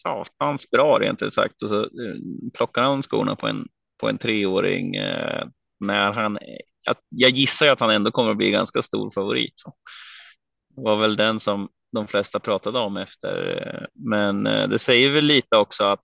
satans 0.04 0.70
bra 0.70 1.00
rent 1.00 1.22
ut 1.22 1.34
sagt 1.34 1.62
och 1.62 1.70
så 1.70 1.82
eh, 1.84 2.16
plockar 2.54 2.82
han 2.82 3.02
skorna 3.02 3.36
på 3.36 3.48
en 3.48 3.68
på 4.00 4.10
en 4.10 4.18
treåring 4.18 4.96
eh, 4.96 5.48
när 5.80 6.12
han. 6.12 6.38
Jag 7.10 7.32
gissar 7.32 7.68
att 7.68 7.80
han 7.80 7.90
ändå 7.90 8.12
kommer 8.12 8.32
att 8.32 8.38
bli 8.38 8.52
ganska 8.52 8.82
stor 8.82 9.12
favorit. 9.12 9.54
Var 10.76 10.96
väl 10.96 11.16
den 11.16 11.40
som 11.40 11.70
de 11.92 12.08
flesta 12.08 12.40
pratade 12.40 12.80
om 12.80 12.98
efter, 12.98 13.88
men 13.94 14.48
eh, 14.48 14.68
det 14.68 14.80
säger 14.80 15.12
väl 15.12 15.26
lite 15.26 15.58
också 15.58 15.84
att 15.84 16.04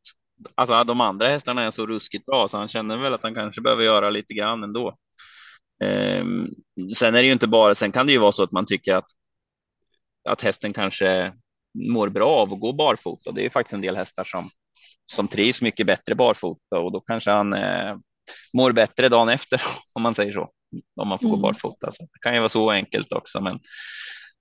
alltså, 0.55 0.84
de 0.84 1.01
andra 1.01 1.28
hästarna 1.28 1.63
är 1.63 1.72
så 1.72 1.86
ruskigt 1.86 2.26
bra 2.26 2.47
så 2.47 2.57
han 2.57 2.68
känner 2.68 2.97
väl 2.97 3.13
att 3.13 3.24
han 3.24 3.36
kanske 3.36 3.61
behöver 3.61 3.84
göra 3.84 4.09
lite 4.09 4.34
grann 4.34 4.63
ändå. 4.63 4.95
Ehm, 5.84 6.47
sen 6.95 7.15
är 7.15 7.20
det 7.22 7.26
ju 7.26 7.32
inte 7.32 7.47
bara, 7.47 7.76
sen 7.76 7.91
kan 7.91 8.05
det 8.05 8.11
ju 8.11 8.18
vara 8.18 8.32
så 8.32 8.43
att 8.43 8.51
man 8.51 8.65
tycker 8.65 8.93
att, 8.93 9.05
att 10.30 10.41
hästen 10.41 10.74
kanske 10.74 11.34
mår 11.89 12.09
bra 12.09 12.30
av 12.30 12.53
att 12.53 12.59
gå 12.59 12.74
barfota. 12.74 13.32
Det 13.32 13.41
är 13.41 13.43
ju 13.43 13.49
faktiskt 13.49 13.74
en 13.74 13.82
del 13.82 13.95
hästar 13.95 14.24
som, 14.24 14.49
som 15.11 15.28
trivs 15.28 15.61
mycket 15.61 15.88
bättre 15.88 16.15
barfota 16.15 16.80
och 16.80 16.91
då 16.91 17.01
kanske 17.01 17.32
han 17.32 17.53
eh, 17.53 17.97
mår 18.53 18.72
bättre 18.72 19.09
dagen 19.09 19.30
efter 19.30 19.61
om 19.93 20.01
man 20.01 20.15
säger 20.15 20.34
så. 20.34 20.49
Om 20.95 21.07
man 21.07 21.20
får 21.20 21.28
mm. 21.28 21.36
gå 21.36 21.41
barfota. 21.41 21.91
Så 21.91 22.03
det 22.03 22.20
kan 22.22 22.34
ju 22.34 22.39
vara 22.39 22.49
så 22.49 22.72
enkelt 22.72 23.13
också. 23.13 23.41
Men, 23.41 23.59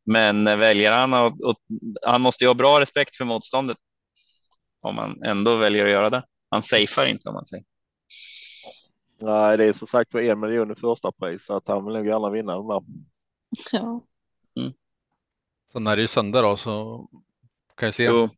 men 0.07 0.45
väljer 0.45 0.93
han 0.93 1.15
och, 1.15 1.41
och 1.41 1.57
han 2.03 2.21
måste 2.21 2.45
ju 2.45 2.49
ha 2.49 2.55
bra 2.55 2.81
respekt 2.81 3.17
för 3.17 3.25
motståndet 3.25 3.79
om 4.81 4.95
man 4.95 5.23
ändå 5.23 5.57
väljer 5.57 5.85
att 5.85 5.91
göra 5.91 6.11
det. 6.11 6.25
Han 6.51 6.63
safear 6.63 7.07
inte 7.07 7.29
om 7.29 7.35
man 7.35 7.47
säger. 7.47 7.65
Nej, 9.21 9.57
det 9.57 9.65
är 9.65 9.73
som 9.73 9.87
sagt 9.87 10.13
för 10.13 10.19
en 10.19 10.41
miljon 10.41 10.73
i 10.73 10.75
första 10.75 11.13
pris 11.13 11.45
så 11.45 11.57
att 11.57 11.69
han 11.69 11.85
vill 11.85 11.95
nog 11.95 12.07
gärna 12.07 12.31
vinna 12.31 12.57
den 12.57 12.67
där. 12.67 12.83
Ja. 13.73 14.05
Mm. 14.57 14.73
Så 15.73 15.79
när 15.79 15.97
det 15.97 16.03
är 16.03 16.07
söndag 16.07 16.43
då 16.43 16.57
så 16.57 17.09
kan 17.77 17.87
jag 17.87 17.95
se. 17.95 18.05
Jo. 18.05 18.29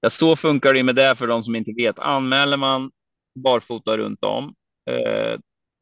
Ja, 0.00 0.10
så 0.10 0.36
funkar 0.36 0.74
det 0.74 0.82
med 0.82 0.94
det 0.94 1.14
för 1.14 1.26
de 1.26 1.42
som 1.42 1.56
inte 1.56 1.72
vet. 1.76 1.98
Anmäler 1.98 2.56
man 2.56 2.90
barfota 3.34 3.96
runt 3.96 4.24
om 4.24 4.54
eh, 4.90 5.38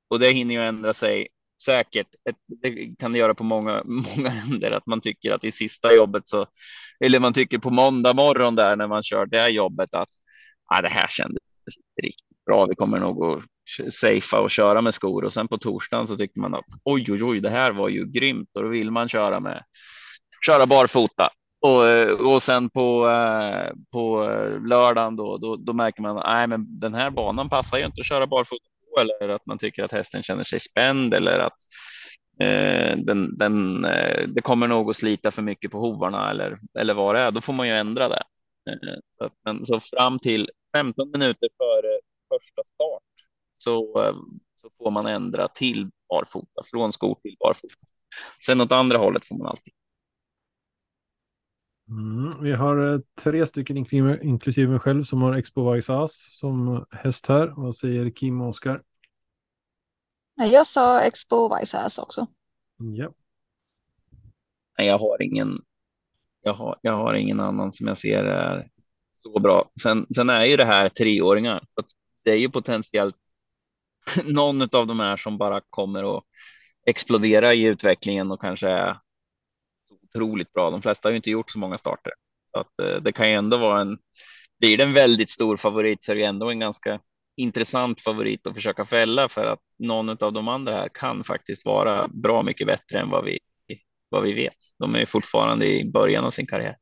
och 0.09 0.19
det 0.19 0.31
hinner 0.31 0.55
ju 0.55 0.63
ändra 0.63 0.95
sig 0.95 1.29
säkert. 1.65 2.07
Det 2.63 2.97
kan 2.99 3.13
det 3.13 3.19
göra 3.19 3.35
på 3.35 3.45
många, 3.45 3.83
många 4.17 4.29
händer 4.29 4.71
att 4.71 4.87
man 4.87 5.01
tycker 5.01 5.33
att 5.33 5.45
i 5.45 5.51
sista 5.51 5.95
jobbet 5.95 6.29
så 6.29 6.47
eller 7.05 7.21
man 7.21 7.33
tycker 7.33 7.59
på 7.59 7.71
måndag 7.71 8.15
morgon 8.15 8.55
där 8.55 8.77
när 8.77 8.87
man 8.87 9.03
kör 9.03 9.27
det 9.27 9.49
jobbet 9.49 9.95
att 9.95 10.09
ah, 10.75 10.83
det 10.83 10.89
här 10.89 11.07
kändes 11.09 11.43
riktigt 12.03 12.45
bra. 12.47 12.67
Vi 12.67 12.75
kommer 12.75 12.99
nog 12.99 13.25
att 13.25 13.43
safea 13.93 14.41
och 14.41 14.51
köra 14.51 14.81
med 14.81 14.95
skor 14.95 15.25
och 15.25 15.33
sen 15.33 15.49
på 15.49 15.59
torsdagen 15.59 16.07
så 16.07 16.17
tyckte 16.17 16.41
man 16.41 16.55
att 16.55 16.65
oj, 16.85 17.05
oj, 17.09 17.25
oj, 17.25 17.41
det 17.41 17.51
här 17.51 17.73
var 17.73 17.89
ju 17.89 18.07
grymt 18.07 18.49
och 18.57 18.63
då 18.63 18.69
vill 18.69 18.91
man 18.91 19.09
köra 19.09 19.41
med 19.41 19.65
köra 20.47 20.67
barfota. 20.67 21.29
Och, 21.61 22.33
och 22.33 22.43
sen 22.43 22.71
på, 22.71 23.09
eh, 23.09 23.73
på 23.93 24.31
eh, 24.31 24.61
lördagen 24.61 25.17
då, 25.17 25.39
då, 25.39 25.57
då 25.57 25.73
märker 25.73 26.03
man 26.03 26.19
att 26.19 26.49
men 26.49 26.81
den 26.81 26.95
här 26.95 27.11
banan 27.11 27.49
passar 27.49 27.79
ju 27.79 27.87
inte 27.87 28.01
att 28.01 28.07
köra 28.07 28.27
barfota 28.27 28.72
eller 29.01 29.29
att 29.29 29.47
man 29.47 29.59
tycker 29.59 29.85
att 29.85 29.93
hästen 29.93 30.23
känner 30.23 30.45
sig 30.45 30.61
spänd 30.61 31.15
eller 31.15 31.39
att 31.39 31.57
eh, 32.41 32.97
den, 32.97 33.39
den, 33.39 33.85
eh, 33.85 34.29
det 34.29 34.41
kommer 34.41 34.69
nog 34.69 34.91
att 34.91 34.97
slita 34.97 35.31
för 35.31 35.43
mycket 35.43 35.71
på 35.71 35.79
hovarna 35.79 36.31
eller, 36.31 36.59
eller 36.79 36.95
vad 36.95 37.15
det 37.15 37.21
är. 37.21 37.31
Då 37.31 37.41
får 37.41 37.53
man 37.53 37.69
ju 37.69 37.75
ändra 37.75 38.09
det. 38.09 38.23
Eh, 38.71 38.99
så, 39.19 39.31
men, 39.45 39.67
så 39.67 39.81
fram 39.81 40.19
till 40.19 40.51
15 40.77 41.11
minuter 41.11 41.49
före 41.59 42.01
första 42.29 42.63
start 42.65 43.03
så, 43.57 44.05
eh, 44.05 44.15
så 44.57 44.71
får 44.79 44.91
man 44.91 45.07
ändra 45.07 45.49
till 45.49 45.91
barfota, 46.09 46.63
från 46.71 46.93
skor 46.93 47.19
till 47.23 47.37
barfota. 47.41 47.87
Sen 48.47 48.61
åt 48.61 48.73
andra 48.73 48.99
hållet 48.99 49.27
får 49.27 49.37
man 49.37 49.47
alltid. 49.47 49.75
Mm, 51.93 52.31
vi 52.41 52.53
har 52.53 52.93
eh, 52.93 53.01
tre 53.23 53.47
stycken 53.47 53.77
inklusive 54.23 54.71
mig 54.71 54.79
själv 54.79 55.03
som 55.03 55.23
har 55.23 55.33
Expo 55.33 55.63
Vaisas 55.65 56.39
som 56.39 56.87
häst 56.91 57.27
här. 57.27 57.53
Vad 57.57 57.77
säger 57.77 58.11
Kim 58.11 58.41
och 58.41 58.49
Oskar? 58.49 58.83
Jag 60.35 60.67
sa 60.67 61.01
Expo 61.01 61.49
Vaisas 61.49 61.99
också. 61.99 62.27
Ja. 62.77 63.13
Nej, 64.79 64.87
jag 64.87 64.99
har 64.99 65.23
ingen. 65.23 65.61
Jag 66.43 66.55
har, 66.55 66.79
jag 66.83 66.93
har 66.93 67.15
ingen 67.15 67.41
annan 67.41 67.73
som 67.73 67.87
jag 67.87 67.99
ser 67.99 68.25
är 68.25 68.69
så 69.13 69.39
bra. 69.41 69.71
Sen, 69.83 70.07
sen 70.15 70.31
är 70.31 70.45
ju 70.45 70.57
det 70.57 70.65
här 70.65 70.89
treåringar. 70.89 71.65
Så 71.69 71.81
att 71.81 71.87
det 72.25 72.31
är 72.31 72.39
ju 72.39 72.51
potentiellt 72.51 73.17
någon 74.25 74.63
av 74.63 74.87
de 74.87 75.01
här 75.01 75.17
som 75.17 75.39
bara 75.39 75.61
kommer 75.71 76.17
att 76.17 76.25
explodera 76.87 77.55
i 77.55 77.63
utvecklingen 77.63 78.31
och 78.31 78.41
kanske 78.41 78.69
är 78.69 78.97
otroligt 80.15 80.53
bra. 80.53 80.71
De 80.71 80.83
flesta 80.83 81.09
har 81.09 81.11
ju 81.11 81.17
inte 81.17 81.31
gjort 81.31 81.51
så 81.51 81.59
många 81.59 81.79
starter 81.79 82.13
så 82.53 82.61
att 82.61 82.81
eh, 82.81 83.03
det 83.03 83.13
kan 83.13 83.31
ju 83.31 83.35
ändå 83.35 83.57
vara 83.57 83.81
en. 83.81 83.99
Blir 84.59 84.77
det 84.77 84.83
en 84.83 84.93
väldigt 84.93 85.31
stor 85.31 85.57
favorit 85.57 86.05
så 86.05 86.13
är 86.13 86.17
det 86.17 86.25
ändå 86.25 86.51
en 86.51 86.59
ganska 86.59 87.01
intressant 87.37 88.01
favorit 88.01 88.47
att 88.47 88.55
försöka 88.55 88.85
fälla 88.85 89.29
för 89.29 89.47
att 89.47 89.61
någon 89.79 90.09
av 90.09 90.33
de 90.33 90.49
andra 90.49 90.75
här 90.75 90.89
kan 90.95 91.25
faktiskt 91.25 91.65
vara 91.65 92.09
bra 92.09 92.43
mycket 92.43 92.67
bättre 92.67 92.99
än 92.99 93.11
vad 93.11 93.25
vi 93.25 93.39
vad 94.09 94.23
vi 94.23 94.33
vet. 94.33 94.57
De 94.79 94.95
är 94.95 95.07
fortfarande 95.07 95.67
i 95.67 95.91
början 95.91 96.25
av 96.25 96.31
sin 96.31 96.47
karriär. 96.47 96.77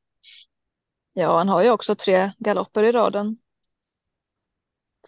Ja, 1.12 1.39
han 1.39 1.49
har 1.49 1.62
ju 1.62 1.70
också 1.70 1.95
tre 1.95 2.33
galopper 2.39 2.83
i 2.83 2.93
raden 2.93 3.39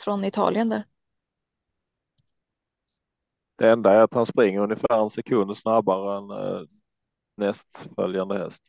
från 0.00 0.24
Italien 0.24 0.68
där. 0.68 0.84
Det 3.58 3.70
enda 3.70 3.92
är 3.92 4.00
att 4.00 4.14
han 4.14 4.26
springer 4.26 4.60
ungefär 4.60 5.02
en 5.02 5.10
sekund 5.10 5.56
snabbare 5.56 6.18
än 6.18 6.30
eh, 6.30 6.62
nästföljande 7.36 8.38
häst. 8.38 8.62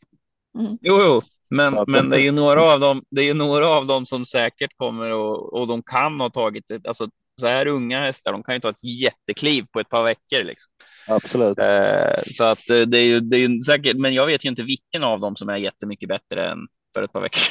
Mm. 0.60 0.78
Jo, 0.82 1.00
jo, 1.02 1.22
men, 1.50 1.86
men 1.88 2.10
det 2.10 2.18
är 2.18 2.24
ju 2.24 2.32
några 2.32 2.64
av 2.74 2.80
dem. 2.80 3.04
Det 3.10 3.22
är 3.22 3.26
ju 3.26 3.34
några 3.34 3.68
av 3.68 3.86
dem 3.86 4.06
som 4.06 4.26
säkert 4.26 4.78
kommer 4.78 5.14
och, 5.14 5.54
och 5.54 5.68
de 5.68 5.84
kan 5.84 6.20
ha 6.20 6.30
tagit 6.30 6.66
det. 6.68 6.88
Alltså 6.88 7.08
så 7.42 7.48
här 7.48 7.68
unga 7.68 8.00
hästar, 8.02 8.32
de 8.32 8.44
kan 8.44 8.54
ju 8.54 8.60
ta 8.60 8.70
ett 8.70 8.84
jättekliv 8.84 9.66
på 9.72 9.80
ett 9.80 9.90
par 9.90 10.04
veckor. 10.04 10.44
Liksom. 10.44 10.72
Absolut. 11.08 11.60
Eh, 11.60 12.22
så 12.32 12.44
att 12.44 12.70
eh, 12.70 12.82
det 12.82 12.98
är 12.98 13.06
ju, 13.06 13.20
det 13.20 13.38
är 13.38 13.48
ju 13.48 13.60
säkert, 13.60 13.98
men 13.98 14.14
jag 14.14 14.26
vet 14.26 14.46
ju 14.46 14.50
inte 14.50 14.64
vilken 14.64 15.04
av 15.04 15.20
dem 15.20 15.36
som 15.36 15.50
är 15.50 15.58
jättemycket 15.58 16.10
bättre 16.10 16.50
än 16.50 16.60
för 16.94 17.04
ett 17.04 17.14
par 17.14 17.22
veckor 17.22 17.42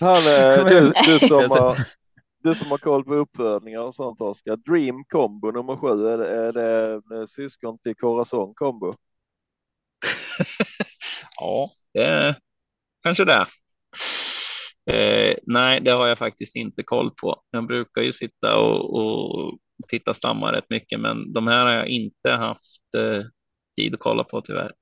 Han, 0.00 0.16
eh, 0.16 0.66
du, 0.66 0.92
du, 1.06 1.28
som 1.28 1.50
har, 1.50 1.78
du 2.42 2.54
som 2.54 2.70
har 2.70 2.78
koll 2.78 3.04
på 3.04 3.14
uppfödningar 3.14 3.80
och 3.80 3.94
sånt 3.94 4.20
Oskar. 4.20 4.56
Dream 4.56 5.04
Combo 5.08 5.50
nummer 5.50 5.76
sju, 5.76 6.06
är 6.06 6.18
det, 6.18 6.62
är 6.62 7.18
det 7.20 7.26
syskon 7.28 7.78
till 7.78 7.94
Corazon 7.94 8.54
Combo? 8.54 8.94
ja, 11.40 11.70
det 11.94 12.36
kanske 13.02 13.24
det. 13.24 13.46
Eh, 14.90 15.34
nej, 15.42 15.80
det 15.80 15.90
har 15.90 16.06
jag 16.06 16.18
faktiskt 16.18 16.56
inte 16.56 16.82
koll 16.82 17.10
på. 17.10 17.42
Jag 17.50 17.66
brukar 17.66 18.02
ju 18.02 18.12
sitta 18.12 18.58
och, 18.58 18.96
och 18.96 19.58
titta 19.88 20.14
stammar 20.14 20.52
rätt 20.52 20.70
mycket, 20.70 21.00
men 21.00 21.32
de 21.32 21.46
här 21.46 21.66
har 21.66 21.72
jag 21.72 21.88
inte 21.88 22.30
haft 22.30 22.94
eh, 22.96 23.22
tid 23.76 23.94
att 23.94 24.00
kolla 24.00 24.24
på 24.24 24.40
tyvärr. 24.40 24.72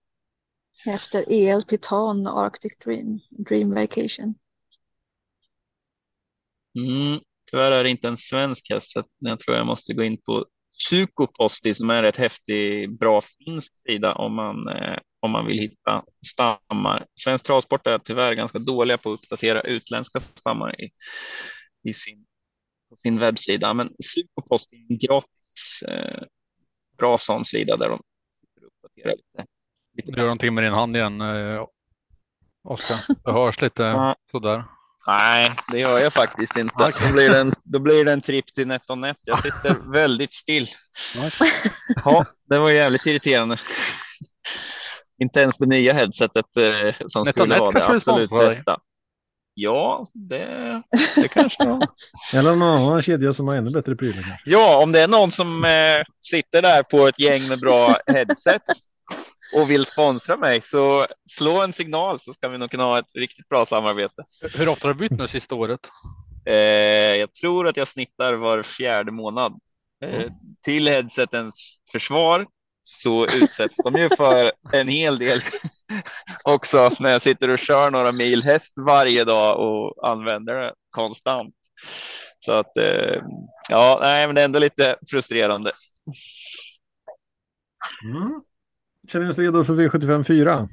Efter 0.86 1.24
EL 1.32 1.62
Titan 1.62 2.26
Arctic 2.26 2.72
Dream, 2.84 3.20
Dream 3.30 3.74
Vacation. 3.74 4.34
Mm, 6.78 7.20
tyvärr 7.51 7.72
är 7.72 7.84
det 7.84 7.90
inte 7.90 8.09
en 8.09 8.16
svensk 8.16 8.70
häst, 8.70 8.92
så 8.92 9.03
jag 9.18 9.40
tror 9.40 9.57
jag 9.57 9.66
måste 9.66 9.94
gå 9.94 10.03
in 10.03 10.18
på 10.22 10.46
Sukoposti 10.70 11.74
som 11.74 11.90
är 11.90 12.03
ett 12.03 12.16
häftig, 12.16 12.98
bra 12.98 13.20
finsk 13.20 13.72
sida 13.88 14.14
om 14.14 14.34
man, 14.34 14.68
eh, 14.68 14.98
om 15.20 15.30
man 15.30 15.46
vill 15.46 15.58
hitta 15.58 16.04
stammar. 16.26 17.06
Svensk 17.20 17.44
travsport 17.44 17.86
är 17.86 17.98
tyvärr 17.98 18.34
ganska 18.34 18.58
dåliga 18.58 18.98
på 18.98 19.12
att 19.12 19.20
uppdatera 19.20 19.60
utländska 19.60 20.20
stammar 20.20 20.80
i, 20.80 20.90
i 21.88 21.94
sin, 21.94 22.26
på 22.90 22.96
sin 22.96 23.18
webbsida, 23.18 23.74
men 23.74 23.90
Sukoposti 24.04 24.76
är 24.76 24.92
en 24.92 24.98
gratis 24.98 25.82
eh, 25.88 26.22
bra 26.98 27.18
sån 27.18 27.44
sida 27.44 27.76
där 27.76 27.88
de 27.88 28.02
uppdaterar 28.66 29.16
lite. 29.16 29.46
lite. 29.96 30.10
Du 30.10 30.18
gör 30.18 30.26
någonting 30.26 30.54
med 30.54 30.64
din 30.64 30.72
hand 30.72 30.96
igen, 30.96 31.20
eh, 31.20 31.66
Oskar. 32.64 33.00
Det 33.24 33.32
hörs 33.32 33.62
lite 33.62 34.14
sådär. 34.30 34.64
Nej, 35.06 35.52
det 35.72 35.78
gör 35.78 35.98
jag 35.98 36.12
faktiskt 36.12 36.56
inte. 36.56 36.92
Då 37.08 37.12
blir 37.14 37.28
det 37.28 37.40
en, 37.40 37.54
då 37.64 37.78
blir 37.78 38.04
det 38.04 38.12
en 38.12 38.20
tripp 38.20 38.54
till 38.54 38.66
NetOnNet. 38.66 39.16
Jag 39.24 39.42
sitter 39.42 39.74
väldigt 39.92 40.32
still. 40.32 40.66
Ja, 42.04 42.24
det 42.44 42.58
var 42.58 42.70
jävligt 42.70 43.06
irriterande. 43.06 43.56
Inte 45.20 45.40
ens 45.40 45.58
det 45.58 45.66
nya 45.66 45.92
headsetet 45.92 46.56
eh, 46.56 46.94
som 47.06 47.24
skulle 47.24 47.58
vara 47.58 47.70
det 47.70 47.86
absolut 47.86 48.30
bästa. 48.30 48.78
Ja, 49.54 50.06
det, 50.12 50.82
det 51.16 51.28
kanske 51.28 51.68
var. 51.68 51.86
Eller 52.34 52.56
någon 52.56 52.78
annan 52.78 53.02
kedja 53.02 53.32
som 53.32 53.48
har 53.48 53.56
ännu 53.56 53.70
bättre 53.70 53.96
prylar. 53.96 54.42
Ja, 54.44 54.82
om 54.82 54.92
det 54.92 55.00
är 55.00 55.08
någon 55.08 55.30
som 55.30 55.64
eh, 55.64 56.04
sitter 56.20 56.62
där 56.62 56.82
på 56.82 57.08
ett 57.08 57.18
gäng 57.18 57.48
med 57.48 57.60
bra 57.60 57.96
headset 58.06 58.62
och 59.54 59.70
vill 59.70 59.84
sponsra 59.84 60.36
mig 60.36 60.60
så 60.60 61.06
slå 61.30 61.62
en 61.62 61.72
signal 61.72 62.20
så 62.20 62.32
ska 62.32 62.48
vi 62.48 62.58
nog 62.58 62.70
kunna 62.70 62.84
ha 62.84 62.98
ett 62.98 63.10
riktigt 63.14 63.48
bra 63.48 63.66
samarbete. 63.66 64.24
Hur 64.54 64.68
ofta 64.68 64.88
har 64.88 64.94
du 64.94 64.98
bytt 64.98 65.18
nu 65.18 65.28
sista 65.28 65.54
året? 65.54 65.80
Eh, 66.46 66.54
jag 67.16 67.34
tror 67.34 67.68
att 67.68 67.76
jag 67.76 67.88
snittar 67.88 68.34
var 68.34 68.62
fjärde 68.62 69.12
månad. 69.12 69.60
Eh, 70.04 70.32
till 70.64 70.88
headsetens 70.88 71.82
försvar 71.92 72.46
så 72.91 73.24
utsätts 73.24 73.78
de 73.84 73.95
ju 73.95 74.09
för 74.09 74.53
en 74.72 74.88
hel 74.88 75.18
del 75.18 75.41
också 76.45 76.91
när 77.01 77.11
jag 77.11 77.22
sitter 77.22 77.49
och 77.49 77.59
kör 77.59 77.91
några 77.91 78.12
mil 78.12 78.43
häst 78.43 78.72
varje 78.76 79.24
dag 79.24 79.59
och 79.59 80.09
använder 80.09 80.55
det 80.55 80.74
konstant. 80.91 81.55
Så 82.38 82.53
att 82.53 82.76
eh, 82.78 83.22
ja, 83.68 83.99
nej, 84.03 84.26
men 84.26 84.34
det 84.34 84.41
är 84.41 84.45
ändå 84.45 84.59
lite 84.59 84.97
frustrerande. 85.11 85.72
Mm. 88.05 88.41
Känner 89.09 89.24
ni 89.24 89.30
oss 89.30 89.38
redo 89.38 89.64
för 89.64 89.74
V75 89.74 90.22
4? 90.24 90.68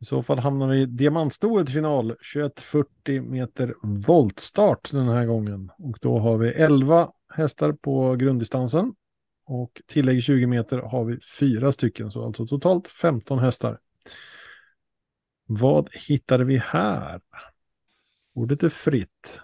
I 0.00 0.04
så 0.04 0.22
fall 0.22 0.38
hamnar 0.38 0.68
vi 0.68 0.80
i 0.80 0.86
diamantstoet 0.86 1.70
final, 1.70 2.08
2140 2.34 3.22
meter 3.22 3.74
voltstart 3.82 4.90
den 4.90 5.08
här 5.08 5.26
gången. 5.26 5.70
Och 5.78 5.98
då 6.00 6.18
har 6.18 6.38
vi 6.38 6.48
11 6.48 7.10
hästar 7.34 7.72
på 7.72 8.16
grunddistansen. 8.16 8.94
Och 9.46 9.82
tillägg 9.86 10.22
20 10.22 10.46
meter 10.46 10.78
har 10.78 11.04
vi 11.04 11.18
fyra 11.40 11.72
stycken, 11.72 12.10
så 12.10 12.24
alltså 12.24 12.46
totalt 12.46 12.88
15 12.88 13.38
hästar. 13.38 13.78
Vad 15.46 15.88
hittade 16.08 16.44
vi 16.44 16.56
här? 16.56 17.20
Ordet 18.34 18.62
är 18.62 18.68
fritt. 18.68 19.40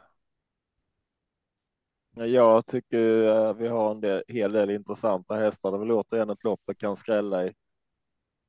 Jag 2.14 2.66
tycker 2.66 3.26
eh, 3.26 3.54
vi 3.54 3.68
har 3.68 3.90
en 3.90 4.00
del, 4.00 4.22
hel 4.28 4.52
del 4.52 4.70
intressanta 4.70 5.34
hästar. 5.34 5.70
Det 5.70 5.76
är 5.76 5.78
väl 5.78 5.92
återigen 5.92 6.30
ett 6.30 6.44
lopp 6.44 6.60
det 6.66 6.74
kan 6.74 6.96
skrälla 6.96 7.46
i. 7.46 7.52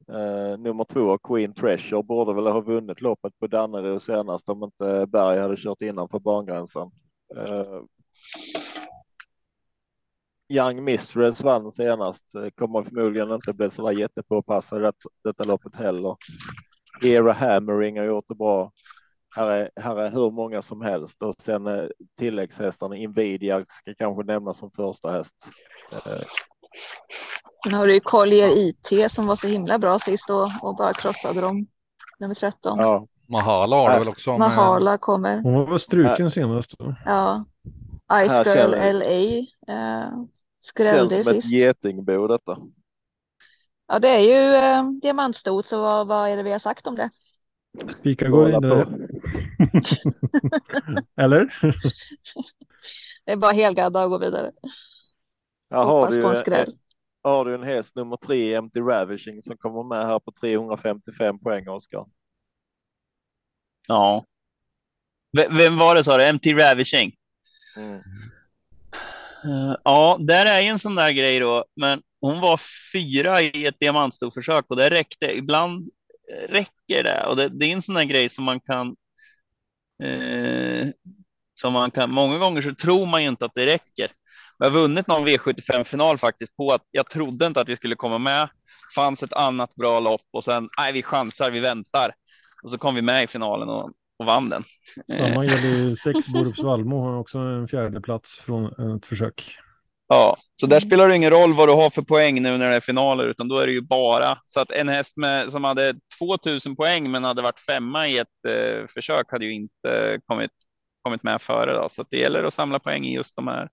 Uh, 0.10 0.58
nummer 0.58 0.84
två, 0.84 1.18
Queen 1.18 1.54
Treasure, 1.54 2.04
borde 2.04 2.34
väl 2.34 2.48
ha 2.48 2.60
vunnit 2.60 3.02
loppet 3.02 3.40
på 3.40 3.48
Danneryd 3.48 4.02
senast 4.02 4.50
om 4.50 4.64
inte 4.64 5.06
Berg 5.06 5.40
hade 5.40 5.56
kört 5.58 5.82
innanför 5.82 6.20
bangränsen. 6.20 6.92
Uh, 7.36 7.44
eh, 7.44 7.82
Young 10.54 10.84
Mistress 10.84 11.42
vann 11.42 11.72
senast, 11.72 12.26
kommer 12.56 12.84
förmodligen 12.84 13.32
inte 13.32 13.54
bli 13.54 13.70
så 13.70 13.88
där 13.88 14.00
jättepåpassad 14.00 14.82
det, 14.82 14.94
detta 15.24 15.44
loppet 15.44 15.76
heller. 15.76 16.16
Era 17.04 17.34
Hammering 17.34 18.00
har 18.00 18.06
gjort 18.06 18.26
det 18.28 18.36
bra. 18.36 18.72
Här 19.36 19.50
är, 19.50 19.70
här 19.76 19.96
är 19.96 20.12
hur 20.12 20.32
många 20.32 20.62
som 20.62 20.82
helst 20.82 21.22
och 21.22 21.36
sen 21.38 21.68
eh, 21.68 21.84
tilläggshästarna 22.20 22.96
Invidia 22.96 23.66
ska 23.68 23.94
kanske 23.98 24.24
nämnas 24.24 24.58
som 24.58 24.72
första 24.72 25.12
häst. 25.12 25.36
Eh, 25.92 26.24
Sen 27.64 27.74
har 27.74 27.88
du 27.88 27.94
ju 27.94 28.00
Collier 28.00 28.50
IT 28.50 29.12
som 29.12 29.28
var 29.28 29.36
så 29.36 29.48
himla 29.48 29.80
bra 29.80 30.00
sist 30.00 30.30
och, 30.30 30.44
och 30.44 30.76
bara 30.78 30.94
krossade 30.94 31.42
dem. 31.42 31.68
Nummer 32.20 32.36
13. 32.36 32.78
Ja. 32.80 33.08
Mahala 33.30 33.76
har 33.76 33.92
det 33.92 34.00
väl 34.00 34.08
också. 34.08 34.38
Mahala 34.38 34.98
kommer. 34.98 35.42
Hon 35.42 35.70
var 35.70 35.78
struken 35.78 36.30
senast. 36.30 36.78
Då. 36.80 36.96
Ja. 37.06 37.46
Ice 38.28 38.46
Girl 38.46 38.72
LA 38.72 39.38
eh, 39.74 40.10
skrällde 40.64 41.16
Känns 41.16 41.28
som 41.28 41.34
sist. 41.34 41.46
ett 41.46 41.52
getingbo 41.52 42.28
detta. 42.28 42.58
Ja, 43.88 44.00
det 44.00 44.08
är 44.08 44.20
ju 44.20 44.56
eh, 44.56 44.92
diamantstot, 45.02 45.66
så 45.66 45.82
vad, 45.82 46.08
vad 46.08 46.30
är 46.30 46.38
det 46.38 46.44
vi 46.44 46.52
har 46.52 46.60
sagt 46.60 46.88
om 46.88 46.96
det? 46.96 47.10
Spika 47.88 48.30
går 48.30 48.46
vidare. 48.46 48.88
Eller? 51.18 51.60
det 53.26 53.32
är 53.32 53.36
bara 53.36 53.52
helgadda 53.52 54.04
och 54.04 54.10
gå 54.10 54.18
vidare. 54.18 54.52
Ja, 55.70 55.84
har 55.84 56.12
du, 56.12 56.22
på 56.22 56.28
en 56.28 56.36
skräll. 56.36 56.68
har 57.24 57.46
du 57.46 57.56
en 57.56 57.64
häst 57.64 57.96
nummer 57.96 58.18
tre, 58.18 58.62
MT 58.62 58.76
Ravishing, 58.76 59.44
som 59.44 59.58
kommer 59.58 59.84
med 59.84 60.08
här 60.08 60.20
på 60.20 60.32
355 60.32 61.40
poäng, 61.40 61.70
Oskar? 61.70 62.06
Ja. 63.88 64.26
V 65.38 65.48
vem 65.52 65.78
var 65.78 65.96
det 65.96 66.04
sa 66.04 66.18
du? 66.18 66.34
MT 66.34 66.46
Ravishing? 66.46 67.16
Mm. 67.78 68.02
Eh, 69.46 69.76
ja, 69.84 70.18
där 70.20 70.46
är 70.46 70.60
ju 70.60 70.68
en 70.68 70.80
sån 70.80 70.96
där 70.96 71.12
grej 71.12 71.40
då, 71.40 71.66
men 71.76 72.02
hon 72.22 72.40
var 72.40 72.62
fyra 72.94 73.42
i 73.42 73.66
ett 73.66 73.80
diamantstorförsök 73.80 74.66
och 74.68 74.76
det 74.76 74.90
räckte. 74.90 75.38
Ibland 75.38 75.90
eh, 76.32 76.52
räcker 76.52 77.04
det 77.04 77.26
och 77.26 77.36
det, 77.36 77.50
det, 77.50 77.66
är 77.66 77.74
en 77.74 77.82
sån 77.82 77.96
där 77.96 78.04
grej 78.04 78.30
som 78.30 78.46
man 78.46 78.60
kan. 78.60 78.96
Eh, 80.04 80.88
som 81.60 81.74
man 81.74 81.92
kan. 81.92 82.12
Många 82.12 82.38
gånger 82.38 82.62
så 82.62 82.76
tror 82.76 83.06
man 83.06 83.24
ju 83.24 83.30
inte 83.30 83.46
att 83.46 83.56
det 83.56 83.66
räcker. 83.66 84.12
Jag 84.58 84.66
har 84.66 84.72
vunnit 84.72 85.08
någon 85.08 85.28
V75 85.28 85.84
final 85.84 86.18
faktiskt 86.18 86.56
på 86.56 86.72
att 86.72 86.88
jag 86.92 87.10
trodde 87.10 87.46
inte 87.46 87.62
att 87.62 87.70
vi 87.70 87.76
skulle 87.76 87.96
komma 87.96 88.18
med. 88.18 88.50
Fanns 88.96 89.24
ett 89.24 89.34
annat 89.34 89.76
bra 89.76 90.00
lopp 90.00 90.28
och 90.32 90.44
sen 90.44 90.70
nej, 90.78 90.94
vi 90.94 91.04
chansar, 91.04 91.52
vi 91.52 91.60
väntar 91.60 92.16
och 92.64 92.72
så 92.72 92.78
kom 92.78 92.96
vi 92.96 93.02
med 93.02 93.24
i 93.24 93.28
finalen 93.28 93.70
och, 93.70 93.92
och 94.20 94.26
vann 94.26 94.50
den. 94.50 94.64
Samma 95.12 95.46
gäller 95.46 95.70
ju 95.70 95.96
sex 96.04 96.28
Borups 96.28 96.64
Valmo 96.64 97.02
har 97.02 97.18
också 97.18 97.40
en 97.40 97.68
fjärde 97.68 98.02
plats 98.02 98.40
från 98.40 98.96
ett 98.98 99.06
försök. 99.06 99.44
Ja, 100.08 100.38
så 100.56 100.68
där 100.68 100.80
spelar 100.80 101.10
det 101.10 101.16
ingen 101.16 101.30
roll 101.30 101.54
vad 101.54 101.68
du 101.68 101.74
har 101.74 101.90
för 101.90 102.02
poäng 102.02 102.42
nu 102.42 102.58
när 102.58 102.70
det 102.70 102.76
är 102.76 102.80
finaler, 102.80 103.28
utan 103.28 103.48
då 103.48 103.58
är 103.58 103.68
det 103.68 103.74
ju 103.74 103.82
bara 103.82 104.38
så 104.46 104.60
att 104.60 104.72
en 104.72 104.90
häst 104.90 105.18
med, 105.18 105.52
som 105.52 105.64
hade 105.64 105.94
2000 106.20 106.76
poäng 106.76 107.12
men 107.12 107.24
hade 107.24 107.42
varit 107.42 107.60
femma 107.60 108.08
i 108.08 108.18
ett 108.18 108.46
eh, 108.48 108.88
försök 108.88 109.32
hade 109.32 109.46
ju 109.46 109.54
inte 109.54 110.20
kommit, 110.26 110.52
kommit 111.02 111.24
med 111.24 111.42
före. 111.42 111.74
Då. 111.74 111.90
Så 111.90 112.02
att 112.02 112.08
det 112.12 112.18
gäller 112.18 112.44
att 112.44 112.54
samla 112.54 112.80
poäng 112.80 113.06
i 113.06 113.16
just 113.16 113.36
de 113.36 113.48
här, 113.48 113.70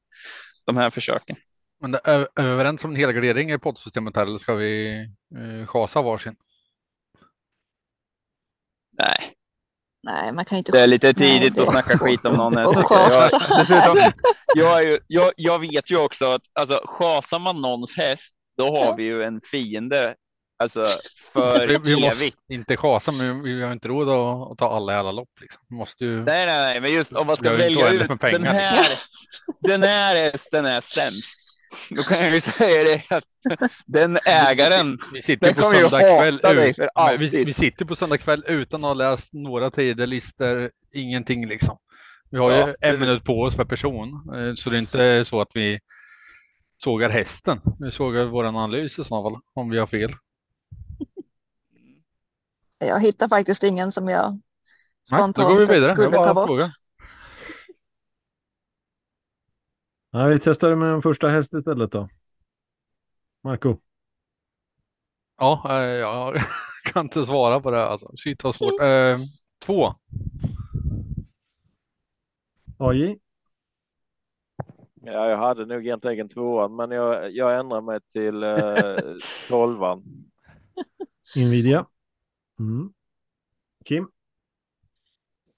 de 0.67 0.77
här 0.77 0.91
försöken. 0.91 1.37
Men 1.81 1.95
är, 1.95 2.29
är 2.35 2.45
vi 2.45 2.51
överens 2.51 2.85
om 2.85 2.91
en 2.91 2.97
helgardering 2.97 3.51
i 3.53 3.59
poddsystemet 3.59 4.17
här 4.17 4.27
eller 4.27 4.39
ska 4.39 4.55
vi 4.55 5.01
eh, 5.37 5.67
chasa 5.67 6.03
varsin? 6.03 6.37
Nej, 8.99 9.35
Nej, 10.03 10.33
man 10.33 10.45
kan 10.45 10.59
inte. 10.59 10.73
Det 10.73 10.81
är 10.81 10.87
lite 10.87 11.15
tidigt 11.15 11.57
Nej, 11.57 11.63
att 11.63 11.73
snacka 11.73 11.99
skit 11.99 12.25
om 12.25 12.35
någon. 12.35 12.53
jag, 12.55 13.31
dessutom, 13.59 14.13
jag, 14.55 14.85
ju, 14.85 14.99
jag, 15.07 15.33
jag, 15.37 15.59
vet 15.59 15.91
ju 15.91 15.97
också 15.97 16.25
att 16.25 16.43
alltså, 16.53 16.81
chasar 16.87 17.39
man 17.39 17.61
någons 17.61 17.97
häst, 17.97 18.37
då 18.57 18.67
har 18.67 18.97
vi 18.97 19.03
ju 19.03 19.23
en 19.23 19.41
fiende 19.51 20.15
Alltså 20.61 20.87
för 21.33 21.67
vi, 21.67 21.79
vi 21.79 21.93
evigt. 21.93 22.21
måste 22.21 22.55
inte 22.55 22.77
chasa, 22.77 23.13
men 23.13 23.43
vi 23.43 23.63
har 23.63 23.73
inte 23.73 23.89
råd 23.89 24.09
att, 24.09 24.53
att 24.53 24.59
ta 24.59 24.77
alla 24.77 24.93
i 24.93 24.97
alla 24.97 25.13
lopp. 25.13 25.41
Liksom. 25.41 25.63
Vi 25.69 25.77
måste 25.77 26.05
ju... 26.05 26.25
Nej, 26.25 26.47
nej, 26.47 26.59
nej, 26.59 26.81
men 26.81 26.93
just 26.93 27.13
om 27.13 27.27
man 27.27 27.37
ska 27.37 27.51
Vi 27.51 27.57
välja 27.57 27.89
ut 27.93 28.21
den 28.21 28.45
här. 28.45 28.99
Den 29.61 29.83
här 29.83 30.15
hästen 30.15 30.67
är 30.67 30.81
sämst. 30.81 31.40
Då 31.91 32.03
kan 32.03 32.19
jag 32.25 32.35
ju 32.35 32.41
säga 32.41 32.85
det 32.85 33.17
att 33.17 33.25
den 33.87 34.19
ägaren. 34.27 34.99
Vi 35.13 35.23
sitter 35.23 35.47
Den 35.47 35.55
på 35.55 35.63
kommer 35.63 35.77
ju 35.79 35.83
söndag 35.83 36.01
kväll 36.01 36.41
hata 36.43 36.55
dig 36.55 36.75
för 36.75 36.91
men 36.97 37.19
vi, 37.19 37.33
alltid. 37.35 37.47
vi 37.47 37.53
sitter 37.55 37.85
på 37.85 37.97
söndag 37.97 38.19
kväll 38.19 38.45
utan 38.49 38.81
att 38.85 38.89
ha 38.89 38.95
läst 38.95 39.33
några 39.33 39.71
tider, 39.71 40.07
listor, 40.07 40.71
ingenting 40.93 41.47
liksom. 41.49 41.79
Vi 42.31 42.39
har 42.39 42.51
Ja, 42.51 42.69
ju 42.69 42.75
en 42.81 43.01
minut 43.01 43.25
på 43.25 43.41
oss 43.43 43.55
per 43.57 43.65
person, 43.65 44.09
eh, 44.37 44.55
så 44.55 44.71
det 44.71 44.77
är 44.77 44.81
inte 44.81 45.25
så 45.25 45.41
att 45.41 45.51
vi 45.55 45.81
sågar 46.79 47.11
hästen. 47.11 47.61
Vi 47.81 47.91
sågar 47.91 48.25
vår 48.25 48.45
analys 48.45 48.93
i 48.99 49.05
så 49.05 49.23
fall, 49.23 49.37
om 49.55 49.71
vi 49.71 49.79
har 49.79 49.87
fel. 49.87 50.13
Jag 52.79 53.01
hittar 53.01 53.29
faktiskt 53.29 53.63
ingen 53.63 53.93
som 53.93 54.09
jag 54.09 54.41
Nej, 55.11 55.23
då 55.35 55.35
spontant 55.35 55.49
går 55.49 55.55
vi 55.61 55.67
vidare. 55.67 55.81
Jag 55.81 55.91
skulle 55.91 56.11
ta 56.25 56.35
bort. 56.35 56.47
frågar. 56.47 56.71
Ja, 60.11 60.27
vi 60.27 60.41
testar 60.41 60.75
med 60.75 60.93
en 60.93 61.03
första 61.03 61.29
häst 61.29 61.55
istället 61.55 61.93
då. 61.93 62.09
Marco. 63.43 63.77
Ja, 65.37 65.63
eh, 65.69 65.77
jag 65.85 66.37
kan 66.85 67.07
inte 67.07 67.27
svara 67.27 67.61
på 67.61 67.71
det. 67.71 67.85
Alltså. 67.85 68.13
Shit 68.17 68.45
vad 68.45 68.55
svårt. 68.55 68.81
Eh, 68.81 69.19
två. 69.67 69.95
AJ. 72.79 73.19
Ja, 75.03 75.31
jag 75.31 75.39
hade 75.39 75.67
nog 75.67 75.81
egentligen 75.87 76.29
tvåan, 76.29 76.77
men 76.77 76.91
jag, 76.91 77.31
jag 77.33 77.59
ändrar 77.61 77.81
mig 77.81 78.01
till 78.01 78.43
eh, 78.43 79.17
tolvan. 79.49 80.05
Nvidia. 81.37 81.87
Mm. 82.59 82.93
Kim. 83.85 84.11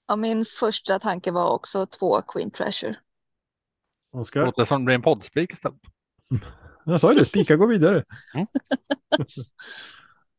Ja, 0.07 0.15
min 0.15 0.45
första 0.59 0.99
tanke 0.99 1.31
var 1.31 1.49
också 1.49 1.85
två 1.85 2.21
Queen 2.21 2.51
Treasure. 2.51 2.95
Oskar. 4.13 4.45
Låter 4.45 4.65
som 4.65 4.81
det 4.81 4.85
blir 4.85 4.95
en 4.95 5.01
poddspik 5.01 5.53
istället. 5.53 5.79
Jag 6.85 6.99
sa 6.99 7.13
ju 7.13 7.19
det, 7.19 7.25
spika 7.25 7.55
går 7.55 7.67
vidare. 7.67 8.03
Mm. 8.33 8.47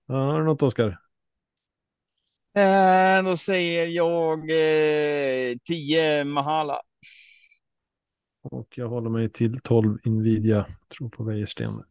ja, 0.06 0.14
har 0.14 0.38
du 0.38 0.44
något 0.44 0.62
Oskar? 0.62 1.00
Eh, 2.56 3.24
då 3.24 3.36
säger 3.36 3.86
jag 3.86 4.38
eh, 4.50 5.56
10 5.64 6.24
Mahala. 6.24 6.80
Och 8.42 8.78
jag 8.78 8.88
håller 8.88 9.10
mig 9.10 9.28
till 9.28 9.60
12 9.60 9.98
Nvidia. 10.04 10.66
Tror 10.98 11.08
på 11.08 11.24
Wäjersten. 11.24 11.82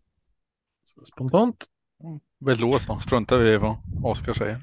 Spontant. 1.03 1.65
Väl 2.39 2.59
låst 2.59 2.87
då. 2.87 2.99
Struntar 2.99 3.37
vi 3.37 3.53
i 3.53 3.57
vad 3.57 3.77
Oskar 4.03 4.33
säger. 4.33 4.61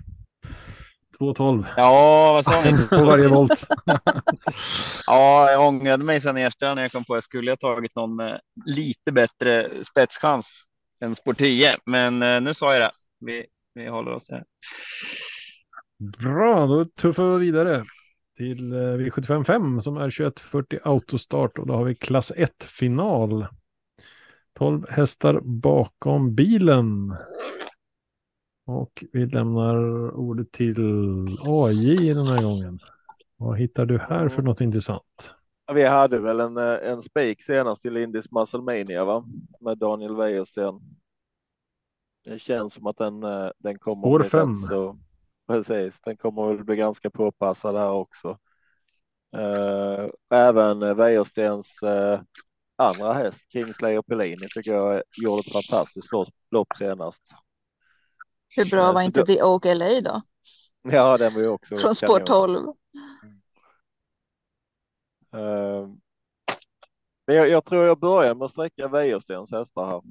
2-12 1.21 1.65
Ja, 1.77 2.33
vad 2.33 2.45
sa 2.45 2.63
ni? 2.65 2.87
på 2.91 3.05
varje 3.05 3.29
volt. 3.29 3.67
Ja, 5.07 5.51
jag 5.51 5.67
ångrade 5.67 6.05
mig 6.05 6.21
sen 6.21 6.39
i 6.39 6.43
efterhand 6.43 6.77
när 6.77 6.83
jag 6.83 6.93
kom 6.93 7.05
på 7.05 7.15
att 7.15 7.17
jag 7.17 7.25
skulle 7.25 7.51
ha 7.51 7.57
tagit 7.57 7.97
någon 7.97 8.17
med 8.17 8.41
lite 8.67 9.13
bättre 9.13 9.71
spetschans 9.85 10.65
än 11.05 11.17
spår 11.17 11.33
10. 11.33 11.77
Men 11.87 12.23
eh, 12.23 12.41
nu 12.41 12.55
sa 12.55 12.73
jag 12.73 12.83
det. 12.83 12.91
Vi, 13.21 13.47
vi 13.75 13.89
håller 13.89 14.13
oss 14.13 14.31
här. 14.31 14.45
Bra, 16.19 16.67
då 16.67 16.85
tuffar 16.85 17.39
vi 17.39 17.45
vidare 17.45 17.85
till 18.37 18.73
eh, 18.73 18.77
V755 18.77 19.81
som 19.81 19.97
är 19.97 20.11
2140 20.11 20.79
autostart 20.85 21.59
och 21.59 21.67
då 21.67 21.75
har 21.75 21.85
vi 21.85 21.95
klass 21.95 22.33
1 22.37 22.65
final. 22.65 23.47
12 24.59 24.91
hästar 24.91 25.41
bakom 25.41 26.35
bilen. 26.35 27.17
Och 28.65 29.05
vi 29.13 29.27
lämnar 29.27 30.11
ordet 30.11 30.53
till 30.53 30.77
AJ 31.47 32.15
den 32.15 32.27
här 32.27 32.43
gången. 32.43 32.79
Vad 33.37 33.59
hittar 33.59 33.87
du 33.87 33.99
här 33.99 34.29
för 34.29 34.43
något 34.43 34.61
intressant? 34.61 35.33
Vi 35.75 35.85
hade 35.87 36.19
väl 36.19 36.41
en, 36.41 36.57
eh, 36.57 36.91
en 36.91 37.03
spik 37.03 37.43
senast 37.43 37.83
till 37.83 37.93
Lindis 37.93 38.31
Musclemania 38.31 39.05
va? 39.05 39.25
Med 39.61 39.79
Daniel 39.79 40.17
Wäjersten. 40.17 40.81
Det 42.25 42.39
känns 42.39 42.75
som 42.75 42.87
att 42.87 42.97
den, 42.97 43.23
eh, 43.23 43.51
den 43.59 43.79
kommer 43.79 44.01
Spår 44.01 44.23
fem. 44.23 44.55
Så, 44.55 44.99
precis, 45.49 46.01
den 46.01 46.17
kommer 46.17 46.47
väl 46.47 46.65
bli 46.65 46.77
ganska 46.77 47.11
påpassad 47.11 47.77
här 47.77 47.91
också. 47.91 48.39
Eh, 49.37 50.09
även 50.31 50.97
Wäjerstens 50.97 51.81
andra 52.77 53.13
häst, 53.13 53.53
Kingslayer 53.53 54.03
Pellini, 54.03 54.47
tycker 54.55 54.75
jag 54.75 55.03
gjorde 55.23 55.41
ett 55.41 55.53
fantastiskt 55.53 56.09
lopp 56.51 56.77
senast. 56.79 57.23
Hur 58.57 58.71
bra 58.71 58.81
Ja, 58.81 58.93
var 58.93 59.03
inte 59.03 59.21
då- 59.21 59.27
The 59.27 59.43
Oak 59.43 59.65
LA 59.65 60.01
då? 60.01 60.23
Ja, 60.83 61.17
den 61.19 61.35
var 61.35 61.41
ju 61.41 61.49
också 61.49 61.77
Från 61.77 61.95
spår 61.95 62.27
kanon. 62.27 62.27
12. 62.27 62.75
Eh, 65.43 65.89
Men 67.27 67.37
jag, 67.37 67.49
jag 67.49 67.65
tror 67.65 67.85
jag 67.85 67.99
börjar 67.99 68.35
med 68.35 68.45
att 68.45 68.51
sträcka 68.51 68.89
Wäjerstens 68.89 69.53
hästar 69.53 69.87
här. 69.87 70.03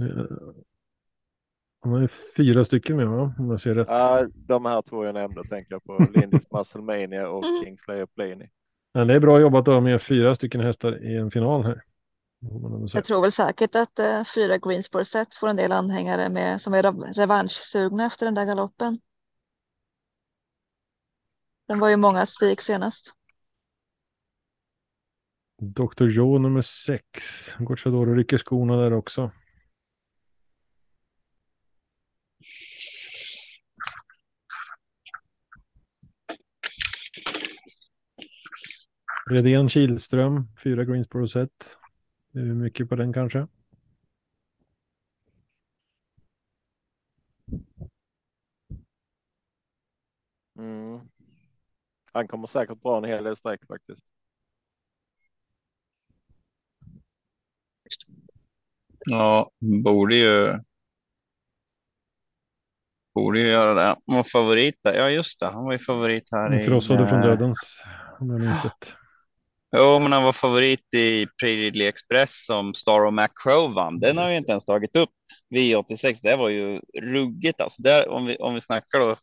Eh, 0.00 0.26
Han 1.80 1.92
har 1.92 2.00
ju 2.00 2.08
fyra 2.36 2.64
stycken 2.64 2.96
med 2.96 3.08
va? 3.08 3.34
Om 3.38 3.50
jag 3.50 3.60
ser 3.60 3.74
rätt. 3.74 3.86
Ja, 3.90 4.26
de 4.34 4.64
här 4.64 4.82
två 4.82 5.04
jag 5.04 5.14
nämnde 5.14 5.42
tänker 5.48 5.72
jag 5.74 5.84
på. 5.84 5.98
Lindis 6.14 6.50
Musclemania 6.50 7.28
och 7.28 7.44
Kingslayer 7.64 8.06
Pellini. 8.06 8.50
Men 8.94 9.06
det 9.06 9.14
är 9.14 9.20
bra 9.20 9.40
jobbat 9.40 9.68
att 9.68 9.74
ha 9.74 9.80
med 9.80 10.02
fyra 10.02 10.34
stycken 10.34 10.60
hästar 10.60 11.04
i 11.04 11.16
en 11.16 11.30
final 11.30 11.62
här. 11.64 11.82
Jag 12.92 13.04
tror 13.04 13.22
väl 13.22 13.32
säkert 13.32 13.74
att 13.74 13.98
eh, 13.98 14.24
fyra 14.24 14.58
Greenspår 14.58 15.02
set 15.02 15.34
får 15.34 15.48
en 15.48 15.56
del 15.56 15.72
anhängare 15.72 16.28
med 16.28 16.60
som 16.60 16.74
är 16.74 16.82
rev- 16.82 17.12
revanschsugna 17.12 18.06
efter 18.06 18.26
den 18.26 18.34
där 18.34 18.44
galoppen. 18.44 19.00
Den 21.68 21.78
var 21.78 21.88
ju 21.88 21.96
många 21.96 22.26
spik 22.26 22.60
senast. 22.60 23.12
Dr. 25.62 26.04
Joe 26.04 26.38
nummer 26.38 26.60
sex. 26.60 27.18
Gocciadoro 27.58 28.14
rycker 28.14 28.38
skorna 28.38 28.76
där 28.76 28.92
också. 28.92 29.30
Redén 39.30 39.68
Kihlström, 39.68 40.48
fyra 40.64 40.84
Greensboro 40.84 41.26
set. 41.26 41.76
Mycket 42.36 42.88
på 42.88 42.96
den 42.96 43.12
kanske. 43.12 43.46
Mm. 50.58 51.00
Han 52.12 52.28
kommer 52.28 52.46
säkert 52.46 52.82
dra 52.82 52.98
en 52.98 53.04
hel 53.04 53.24
del 53.24 53.36
streck 53.36 53.66
faktiskt. 53.66 54.02
Ja, 58.98 59.50
borde 59.58 60.16
ju. 60.16 60.58
Borde 63.14 63.38
ju 63.38 63.46
göra 63.46 63.74
det. 63.74 63.82
Han 63.82 64.16
var 64.16 64.24
favorit 64.24 64.78
där. 64.82 64.94
Ja, 64.94 65.10
just 65.10 65.40
det. 65.40 65.46
Han 65.46 65.64
var 65.64 65.72
ju 65.72 65.78
favorit 65.78 66.28
här. 66.32 66.50
Han 66.50 66.64
krossade 66.64 67.02
i, 67.02 67.06
från 67.06 67.18
eh, 67.18 67.26
dödens, 67.26 67.84
om 68.20 68.30
jag 68.30 68.40
minns 68.40 68.64
rätt. 68.64 68.96
Jo, 69.76 69.98
men 69.98 70.12
han 70.12 70.22
var 70.22 70.32
favorit 70.32 70.94
i 70.94 71.26
Prairie 71.40 71.88
Express 71.88 72.44
som 72.46 72.74
Star 72.74 73.04
och 73.04 73.14
McCrow 73.14 73.74
vann. 73.74 74.00
Den 74.00 74.18
har 74.18 74.28
vi 74.28 74.36
inte 74.36 74.52
ens 74.52 74.64
tagit 74.64 74.96
upp. 74.96 75.10
V86, 75.54 76.18
det 76.22 76.36
var 76.36 76.48
ju 76.48 76.80
ruggigt 77.02 77.60
alltså. 77.60 77.82
Där, 77.82 78.08
om, 78.08 78.26
vi, 78.26 78.36
om 78.36 78.54
vi 78.54 78.60
snackar 78.60 78.98
då 79.00 79.16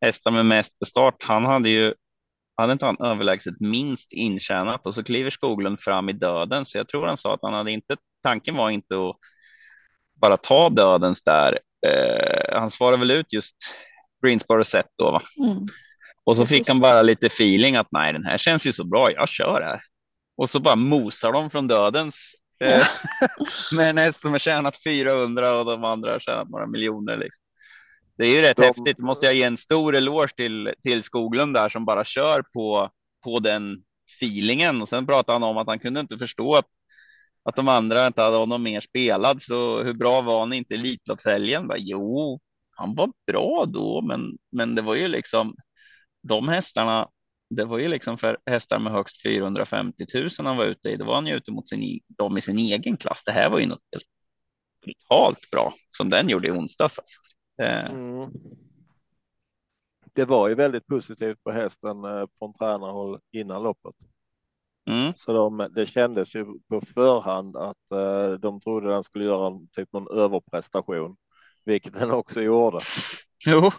hästar 0.00 0.30
med 0.30 0.46
mest 0.46 0.78
bestart. 0.78 1.22
Han 1.22 1.44
hade 1.44 1.68
ju, 1.68 1.94
hade 2.56 2.72
inte 2.72 2.86
han 2.86 3.00
överlägset 3.00 3.60
minst 3.60 4.12
intjänat 4.12 4.86
och 4.86 4.94
så 4.94 5.04
kliver 5.04 5.30
Skoglund 5.30 5.80
fram 5.80 6.08
i 6.08 6.12
döden. 6.12 6.64
Så 6.64 6.78
jag 6.78 6.88
tror 6.88 7.06
han 7.06 7.16
sa 7.16 7.34
att 7.34 7.42
han 7.42 7.54
hade 7.54 7.70
inte, 7.70 7.96
tanken 8.22 8.56
var 8.56 8.70
inte 8.70 8.94
att 8.94 9.16
bara 10.20 10.36
ta 10.36 10.68
dödens 10.68 11.22
där. 11.22 11.58
Eh, 11.86 12.58
han 12.58 12.70
svarade 12.70 12.98
väl 12.98 13.10
ut 13.10 13.32
just 13.32 13.56
Greensboro 14.24 14.64
set 14.64 14.86
då 14.98 15.10
va? 15.10 15.22
Mm. 15.38 15.66
Och 16.26 16.36
så 16.36 16.46
fick 16.46 16.68
han 16.68 16.80
bara 16.80 17.02
lite 17.02 17.26
feeling 17.26 17.76
att 17.76 17.88
nej, 17.90 18.12
den 18.12 18.24
här 18.24 18.38
känns 18.38 18.66
ju 18.66 18.72
så 18.72 18.84
bra, 18.84 19.12
jag 19.12 19.28
kör 19.28 19.62
här. 19.62 19.80
Och 20.36 20.50
så 20.50 20.60
bara 20.60 20.76
mosar 20.76 21.32
de 21.32 21.50
från 21.50 21.68
dödens. 21.68 22.32
Eh, 22.60 22.86
med 23.72 23.90
en 23.90 23.98
häst 23.98 24.20
som 24.20 24.32
har 24.32 24.38
tjänat 24.38 24.82
400 24.84 25.54
och 25.54 25.64
de 25.64 25.84
andra 25.84 26.12
har 26.12 26.18
tjänat 26.18 26.50
några 26.50 26.66
miljoner. 26.66 27.16
Liksom. 27.16 27.42
Det 28.18 28.26
är 28.26 28.36
ju 28.36 28.42
rätt 28.42 28.56
De- 28.56 28.62
häftigt. 28.62 28.98
Måste 28.98 29.26
jag 29.26 29.34
ge 29.34 29.42
en 29.42 29.56
stor 29.56 29.96
eloge 29.96 30.34
till, 30.36 30.74
till 30.82 31.02
Skoglund 31.02 31.54
där 31.54 31.68
som 31.68 31.84
bara 31.84 32.04
kör 32.04 32.42
på, 32.54 32.90
på 33.24 33.38
den 33.38 33.82
feelingen. 34.16 34.82
Och 34.82 34.88
sen 34.88 35.06
pratade 35.06 35.34
han 35.34 35.42
om 35.42 35.56
att 35.58 35.68
han 35.68 35.78
kunde 35.78 36.00
inte 36.00 36.18
förstå 36.18 36.54
att, 36.56 36.66
att 37.44 37.56
de 37.56 37.68
andra 37.68 38.06
inte 38.06 38.22
hade 38.22 38.36
honom 38.36 38.62
mer 38.62 38.80
spelad. 38.80 39.42
Så 39.42 39.82
hur 39.82 39.94
bra 39.94 40.20
var 40.20 40.40
han 40.40 40.52
inte 40.52 40.74
i 40.74 40.78
Elitloppshelgen? 40.78 41.70
Jo, 41.76 42.40
han 42.70 42.94
var 42.94 43.10
bra 43.26 43.64
då, 43.68 44.02
men, 44.02 44.38
men 44.52 44.74
det 44.74 44.82
var 44.82 44.94
ju 44.94 45.08
liksom 45.08 45.54
de 46.26 46.48
hästarna 46.48 47.08
det 47.50 47.64
var 47.64 47.78
ju 47.78 47.88
liksom 47.88 48.18
för 48.18 48.38
hästar 48.46 48.78
med 48.78 48.92
högst 48.92 49.22
450 49.22 50.04
000 50.14 50.28
han 50.38 50.56
var 50.56 50.64
ute 50.64 50.88
i. 50.88 50.96
Då 50.96 51.04
var 51.04 51.14
han 51.14 51.26
ju 51.26 51.34
ute 51.34 51.52
mot 51.52 51.68
sin, 51.68 52.00
dem 52.08 52.38
i 52.38 52.40
sin 52.40 52.58
egen 52.58 52.96
klass. 52.96 53.22
Det 53.24 53.32
här 53.32 53.50
var 53.50 53.58
ju 53.58 53.66
något 53.66 53.80
brutalt 54.84 55.50
bra 55.50 55.74
som 55.88 56.10
den 56.10 56.28
gjorde 56.28 56.48
i 56.48 56.50
onsdags. 56.50 56.98
Alltså. 56.98 57.20
Mm. 57.92 58.30
Det 60.12 60.24
var 60.24 60.48
ju 60.48 60.54
väldigt 60.54 60.86
positivt 60.86 61.42
på 61.44 61.50
hästen 61.50 62.04
eh, 62.04 62.26
från 62.38 62.54
tränarhåll 62.54 63.20
innan 63.32 63.62
loppet. 63.62 63.94
Mm. 64.90 65.12
Så 65.16 65.32
de, 65.32 65.68
det 65.74 65.86
kändes 65.86 66.34
ju 66.34 66.44
på 66.68 66.80
förhand 66.80 67.56
att 67.56 67.76
uh, 67.94 68.32
de 68.32 68.60
trodde 68.60 68.88
den 68.88 69.04
skulle 69.04 69.24
göra 69.24 69.60
typ 69.72 69.92
någon 69.92 70.18
överprestation, 70.18 71.16
vilket 71.64 71.94
den 71.94 72.10
också 72.10 72.42
gjorde. 72.42 72.80
Jo, 73.46 73.70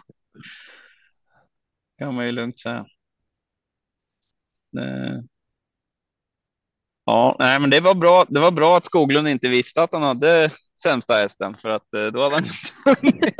kan 1.98 2.14
man 2.14 2.26
ju 2.26 2.32
lugnt 2.32 2.60
säga. 2.60 2.86
Det... 4.72 4.82
Eh. 4.82 5.20
Ja, 7.04 7.36
nej, 7.38 7.60
men 7.60 7.70
det 7.70 7.80
var 7.80 7.94
bra. 7.94 8.24
Det 8.28 8.40
var 8.40 8.50
bra 8.50 8.76
att 8.76 8.84
Skoglund 8.84 9.28
inte 9.28 9.48
visste 9.48 9.82
att 9.82 9.92
han 9.92 10.02
hade 10.02 10.50
sämsta 10.82 11.14
hästen 11.14 11.56
för 11.56 11.68
att 11.68 11.94
eh, 11.94 12.06
då 12.06 12.22
hade 12.22 12.34
han 12.34 12.44
inte 12.44 13.00
vunnit. 13.02 13.34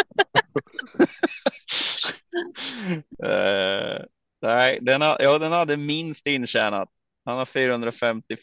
uh, 3.24 4.04
nej, 4.42 4.78
den, 4.82 5.00
ja, 5.00 5.38
den 5.38 5.52
hade 5.52 5.76
minst 5.76 6.26
intjänat. 6.26 6.88
Han 7.24 7.38
har 7.38 7.44
450, 7.44 8.36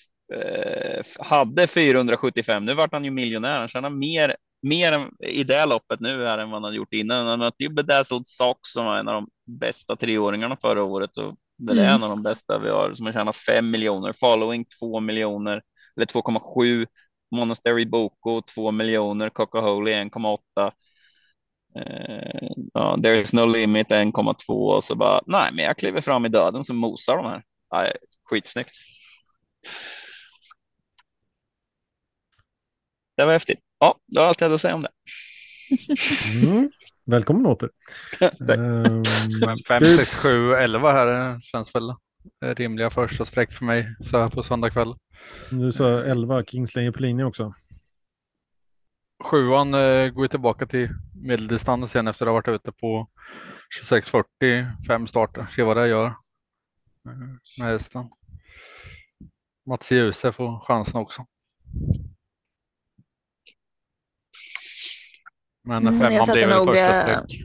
hade 1.19 1.67
475. 1.67 2.65
Nu 2.65 2.73
vart 2.73 2.93
han 2.93 3.05
ju 3.05 3.11
miljonär. 3.11 3.57
Han 3.57 3.67
tjänar 3.69 3.89
mer, 3.89 4.35
mer 4.65 5.09
i 5.19 5.43
det 5.43 5.65
loppet 5.65 5.99
nu 5.99 6.23
här 6.23 6.37
än 6.37 6.49
vad 6.49 6.55
han 6.55 6.63
har 6.63 6.71
gjort 6.71 6.93
innan. 6.93 7.27
Han 7.27 7.39
mötte 7.39 7.63
ju 7.63 7.69
Bedazzled 7.69 8.27
Sox 8.27 8.59
som 8.69 8.85
var 8.85 8.97
en 8.97 9.07
av 9.07 9.13
de 9.13 9.29
bästa 9.59 9.95
treåringarna 9.95 10.57
förra 10.61 10.83
året 10.83 11.17
och 11.17 11.35
det 11.57 11.73
är 11.73 11.77
mm. 11.77 11.95
en 11.95 12.03
av 12.03 12.09
de 12.09 12.23
bästa 12.23 12.59
vi 12.59 12.69
har 12.69 12.93
som 12.93 13.05
har 13.05 13.13
tjänat 13.13 13.35
5 13.35 13.71
miljoner. 13.71 14.13
Following 14.13 14.65
2 14.79 14.99
miljoner 14.99 15.61
eller 15.95 16.05
2,7. 16.05 16.87
Monastery 17.31 17.85
Boko 17.85 18.41
2 18.41 18.71
miljoner. 18.71 19.29
Coca-Holy 19.29 19.91
1,8. 19.91 20.71
Uh, 21.77 22.51
ja, 22.73 22.99
there 23.03 23.21
is 23.21 23.33
no 23.33 23.45
limit 23.45 23.87
1,2 23.87 24.75
och 24.75 24.83
så 24.83 24.95
bara 24.95 25.21
nej, 25.25 25.49
men 25.53 25.65
jag 25.65 25.77
kliver 25.77 26.01
fram 26.01 26.25
i 26.25 26.29
döden 26.29 26.63
så 26.63 26.73
mosar 26.73 27.17
de 27.17 27.25
här. 27.25 27.43
Nej, 27.73 27.93
skitsnyggt. 28.29 28.75
Det 33.17 33.25
var 33.25 33.33
häftigt. 33.33 33.59
Ja, 33.85 33.95
det 34.07 34.19
var 34.19 34.27
allt 34.27 34.41
jag 34.41 34.45
hade 34.45 34.55
att 34.55 34.61
säga 34.61 34.75
om 34.75 34.81
det. 34.81 34.89
Mm. 36.43 36.71
Välkommen 37.05 37.45
åter. 37.45 37.69
um, 38.39 39.03
5, 39.67 39.85
6, 39.97 40.15
7, 40.15 40.53
11 40.53 40.91
här 40.91 41.39
känns 41.41 41.75
väl 41.75 41.93
rimliga 42.41 42.89
första 42.89 43.25
streck 43.25 43.53
för 43.53 43.65
mig 43.65 43.95
så 44.11 44.17
här 44.17 44.29
på 44.29 44.43
söndag 44.43 44.69
kväll. 44.69 44.95
Du 45.49 45.71
sa 45.71 46.03
11 46.03 46.43
Kingsley 46.43 46.91
på 46.91 46.99
linje 47.01 47.25
också. 47.25 47.53
Sjuan 49.23 49.73
eh, 49.73 50.09
går 50.09 50.27
tillbaka 50.27 50.65
till 50.65 50.89
medeldistans 51.15 51.95
igen 51.95 52.07
efter 52.07 52.25
att 52.25 52.29
ha 52.29 52.33
varit 52.33 52.61
ute 52.61 52.71
på 52.71 53.07
26.40, 53.83 54.85
fem 54.87 55.07
starter. 55.07 55.47
Se 55.55 55.63
vad 55.63 55.77
det 55.77 55.87
gör 55.87 56.05
eh, 56.05 56.13
med 57.59 57.67
hästen. 57.67 58.09
Mats 59.65 59.91
Djuse 59.91 60.31
får 60.31 60.59
chansen 60.59 61.01
också. 61.01 61.25
Men 65.65 65.87
mm, 65.87 65.99
femman 65.99 66.27
blir 66.31 66.47
väl 66.47 66.57
nog, 66.57 66.65
första 66.65 67.11
eh, 67.11 67.23
streck. 67.23 67.41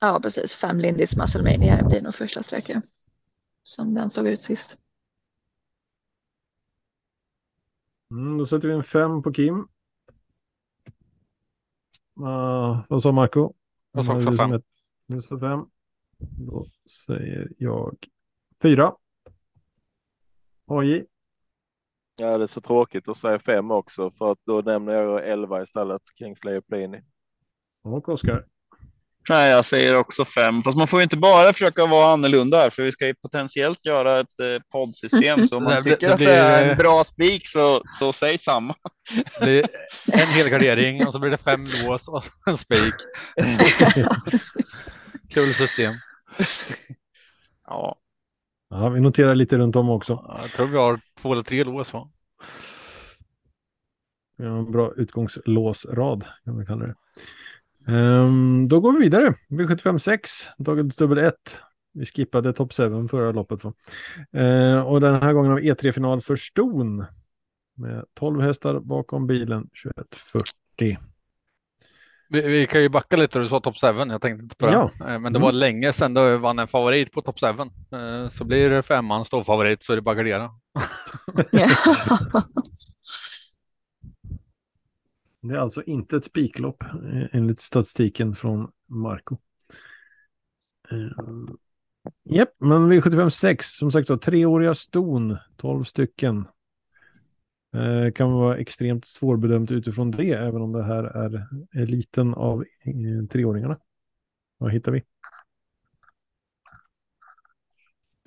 Ja, 0.00 0.20
precis. 0.22 0.54
Fem 0.54 0.78
Lindis 0.78 1.16
Musclemania 1.16 1.84
blir 1.88 2.02
nog 2.02 2.14
första 2.14 2.42
sträckan. 2.42 2.82
Som 3.62 3.94
den 3.94 4.10
såg 4.10 4.28
ut 4.28 4.40
sist. 4.40 4.78
Mm, 8.10 8.38
då 8.38 8.46
sätter 8.46 8.68
vi 8.68 8.74
en 8.74 8.82
fem 8.82 9.22
på 9.22 9.32
Kim. 9.32 9.54
Uh, 12.20 12.84
vad 12.88 13.02
sa 13.02 13.12
Marco? 13.12 13.52
Jag 13.92 14.06
sa 14.06 14.16
också 14.16 14.32
fem. 14.32 14.62
Du 15.06 15.20
sa 15.20 15.38
fem. 15.38 15.66
Då 16.18 16.66
säger 17.06 17.52
jag 17.58 17.96
fyra. 18.62 18.94
AJ. 20.66 21.06
Ja, 22.16 22.38
det 22.38 22.44
är 22.44 22.46
så 22.46 22.60
tråkigt 22.60 23.08
att 23.08 23.16
säga 23.16 23.38
fem 23.38 23.70
också 23.70 24.10
för 24.10 24.32
att 24.32 24.38
då 24.44 24.60
nämner 24.60 24.92
jag 24.92 25.28
elva 25.28 25.62
istället. 25.62 26.02
Kingsley 26.18 26.56
och 26.58 26.66
Pliny. 26.66 27.02
Och 27.84 28.08
Oskar. 28.08 28.44
Nej, 29.28 29.50
jag 29.50 29.64
säger 29.64 29.94
också 29.94 30.24
fem, 30.24 30.62
fast 30.62 30.78
man 30.78 30.88
får 30.88 31.00
ju 31.00 31.02
inte 31.02 31.16
bara 31.16 31.52
försöka 31.52 31.86
vara 31.86 32.12
annorlunda 32.12 32.58
här, 32.58 32.70
för 32.70 32.82
vi 32.82 32.92
ska 32.92 33.06
ju 33.06 33.14
potentiellt 33.14 33.86
göra 33.86 34.20
ett 34.20 34.40
eh, 34.40 34.62
poddsystem. 34.72 35.46
Så 35.46 35.56
om 35.56 35.64
man 35.64 35.82
tycker 35.82 36.08
det, 36.08 36.16
blir... 36.16 36.28
att 36.28 36.34
det 36.34 36.40
är 36.40 36.70
en 36.70 36.76
bra 36.76 37.04
spik 37.04 37.48
så, 37.48 37.82
så 37.98 38.12
säg 38.12 38.38
samma. 38.38 38.74
En 40.12 40.28
helgardering 40.28 41.06
och 41.06 41.12
så 41.12 41.18
blir 41.18 41.30
det 41.30 41.36
fem 41.36 41.66
lås 41.86 42.08
och 42.08 42.24
en 42.46 42.58
spik. 42.58 42.94
Kul 45.30 45.54
system. 45.54 45.94
Ja. 47.66 47.96
Ja, 48.70 48.88
vi 48.88 49.00
noterar 49.00 49.34
lite 49.34 49.58
runt 49.58 49.76
om 49.76 49.90
också. 49.90 50.36
Jag 50.42 50.50
tror 50.50 50.66
vi 50.66 50.76
har 50.76 51.00
två 51.20 51.32
eller 51.32 51.42
tre 51.42 51.64
lås. 51.64 51.92
Va? 51.92 52.10
Vi 54.36 54.46
har 54.46 54.58
en 54.58 54.72
bra 54.72 54.92
utgångslåsrad 54.96 56.24
kan 56.44 56.58
vi 56.58 56.66
kalla 56.66 56.86
det. 56.86 56.94
Um, 57.86 58.68
då 58.68 58.80
går 58.80 58.92
vi 58.92 58.98
vidare. 58.98 59.34
V75 59.48 60.28
dagens 60.58 60.96
dubbel 60.96 61.18
1. 61.18 61.34
Vi 61.94 62.06
skippade 62.06 62.52
top 62.52 62.72
7 62.72 63.08
förra 63.08 63.32
loppet. 63.32 63.64
Uh, 63.64 64.80
och 64.80 65.00
den 65.00 65.22
här 65.22 65.32
gången 65.32 65.50
har 65.50 65.60
vi 65.60 65.72
E3-final 65.72 66.20
för 66.20 66.36
Ston. 66.36 67.04
Med 67.76 68.04
12 68.14 68.40
hästar 68.40 68.80
bakom 68.80 69.26
bilen 69.26 69.68
2140. 69.84 70.98
Vi, 72.28 72.40
vi, 72.40 72.66
kan 72.66 72.82
ju 72.82 72.88
backa 72.88 73.16
lite, 73.16 73.38
du 73.38 73.48
sa 73.48 73.60
top 73.60 73.80
7, 73.80 73.86
jag 73.86 74.22
tänkte 74.22 74.42
inte 74.42 74.56
på 74.56 74.66
det. 74.66 74.72
Ja. 74.72 74.90
Eh, 75.00 75.18
men 75.18 75.32
det 75.32 75.38
var 75.38 75.48
mm. 75.48 75.58
länge 75.58 75.92
sedan 75.92 76.14
du 76.14 76.36
vann 76.36 76.58
en 76.58 76.68
favorit 76.68 77.12
på 77.12 77.22
top 77.22 77.40
7. 77.40 77.46
Eh, 77.46 78.30
så 78.30 78.44
blir 78.44 78.70
det 78.70 78.82
femman 78.82 79.24
stor 79.24 79.44
favorit 79.44 79.84
så 79.84 79.92
är 79.92 79.96
det 79.96 80.02
bara 80.02 80.10
att 80.10 80.16
gardera. 80.16 80.50
Det 85.44 85.54
är 85.54 85.58
alltså 85.58 85.82
inte 85.82 86.16
ett 86.16 86.24
spiklopp 86.24 86.82
eh, 86.82 87.26
enligt 87.32 87.60
statistiken 87.60 88.34
från 88.34 88.70
Marco. 88.86 89.36
Uh, 90.92 91.10
Japp, 92.24 92.48
men 92.58 92.92
V75 92.92 93.28
6, 93.28 93.66
som 93.66 93.90
sagt 93.90 94.10
var, 94.10 94.16
treåriga 94.16 94.74
ston, 94.74 95.36
12 95.56 95.84
stycken. 95.84 96.48
Uh, 97.76 98.10
kan 98.10 98.32
vara 98.32 98.56
extremt 98.56 99.04
svårbedömt 99.04 99.70
utifrån 99.70 100.10
det, 100.10 100.32
även 100.32 100.62
om 100.62 100.72
det 100.72 100.82
här 100.82 101.04
är 101.04 101.46
eliten 101.74 102.34
av 102.34 102.64
uh, 102.86 103.26
treåringarna. 103.26 103.78
Vad 104.58 104.72
hittar 104.72 104.92
vi? 104.92 105.02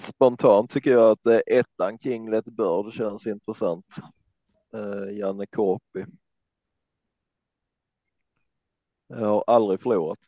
Spontant 0.02 0.72
tycker 0.72 0.92
jag 0.92 1.12
att 1.12 1.28
uh, 1.28 1.40
ettan 1.48 2.00
Kinglet 2.00 2.46
Bird 2.46 2.94
känns 2.94 3.28
intressant. 3.28 3.86
Uh, 4.76 5.18
Janne 5.18 5.46
Korpi. 5.46 6.06
Jag 9.08 9.18
har 9.28 9.44
aldrig 9.48 9.82
förlorat. 9.82 10.20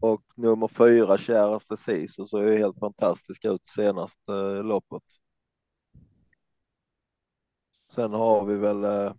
Och 0.00 0.22
nummer 0.34 0.68
fyra, 0.68 1.18
käraste 1.18 1.76
Sisu, 1.76 2.26
så 2.26 2.38
är 2.38 2.58
helt 2.58 2.78
fantastisk 2.78 3.44
ut 3.44 3.66
senaste 3.66 4.32
eh, 4.32 4.64
loppet. 4.64 5.02
Sen 7.94 8.12
har 8.12 8.44
vi 8.44 8.54
väl 8.56 8.84
eh, 8.84 9.14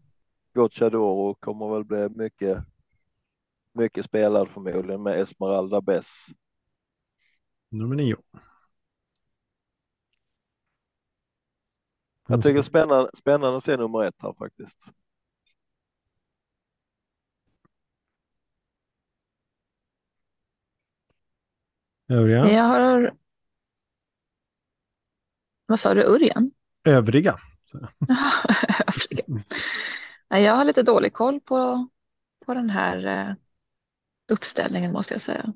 Gocciadoro 0.54 1.36
kommer 1.36 1.70
väl 1.74 1.84
bli 1.84 2.10
mycket, 2.10 2.58
mycket 3.74 4.06
spelad 4.06 4.50
förmodligen 4.50 5.04
med 5.04 5.22
Esmeralda 5.22 5.82
Bess. 5.82 6.26
Nummer 7.70 7.96
nio. 7.96 8.18
Jag 12.28 12.44
tycker 12.44 12.62
spännande, 12.62 13.10
spännande 13.18 13.58
att 13.58 13.64
se 13.64 13.78
nummer 13.78 14.04
ett 14.04 14.16
här 14.22 14.34
faktiskt. 14.34 14.78
Övriga? 22.10 22.52
Jag 22.52 22.64
har... 22.64 23.14
Vad 25.66 25.80
sa 25.80 25.94
du, 25.94 26.04
Urjan? 26.04 26.52
Övriga. 26.84 27.40
Övriga. 28.88 29.44
Jag 30.28 30.56
har 30.56 30.64
lite 30.64 30.84
dålig 30.84 31.14
koll 31.14 31.40
på, 31.40 31.88
på 32.46 32.54
den 32.54 32.70
här 32.70 33.06
eh, 33.06 33.36
uppställningen 34.32 34.92
måste 34.92 35.14
jag 35.14 35.22
säga. 35.22 35.54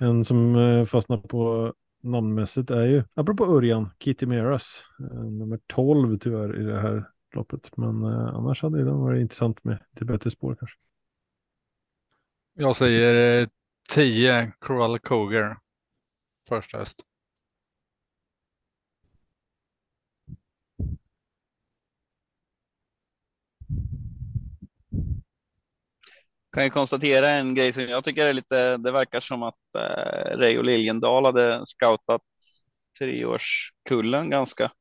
En 0.00 0.24
som 0.24 0.56
eh, 0.56 0.84
fastnar 0.84 1.16
på 1.18 1.72
namnmässigt 2.02 2.70
är 2.70 2.84
ju, 2.84 3.04
apropå 3.14 3.46
Örjan, 3.46 3.90
Kitty 3.98 4.26
Meras, 4.26 4.84
eh, 5.00 5.24
nummer 5.24 5.60
12 5.66 6.18
tyvärr 6.18 6.60
i 6.60 6.64
det 6.64 6.80
här 6.80 7.04
loppet. 7.34 7.76
Men 7.76 8.04
annars 8.04 8.62
hade 8.62 8.84
den 8.84 8.98
varit 8.98 9.20
intressant 9.20 9.64
med 9.64 9.78
lite 9.92 10.04
bättre 10.04 10.30
spår 10.30 10.56
kanske. 10.58 10.78
Jag 12.54 12.76
säger 12.76 13.48
10 13.88 14.52
Coral 14.58 14.98
Coger. 14.98 15.56
första 16.48 16.78
häst. 16.78 16.96
kan 26.52 26.64
ju 26.64 26.70
konstatera 26.70 27.28
en 27.28 27.54
grej 27.54 27.72
som 27.72 27.82
jag 27.82 28.04
tycker 28.04 28.26
är 28.26 28.32
lite, 28.32 28.76
det 28.76 28.92
verkar 28.92 29.20
som 29.20 29.42
att 29.42 29.54
eh, 29.78 30.36
Reijo 30.38 30.62
Liljendal 30.62 31.24
hade 31.24 31.66
scoutat 31.66 32.22
treårskullen 32.98 34.30
ganska, 34.30 34.72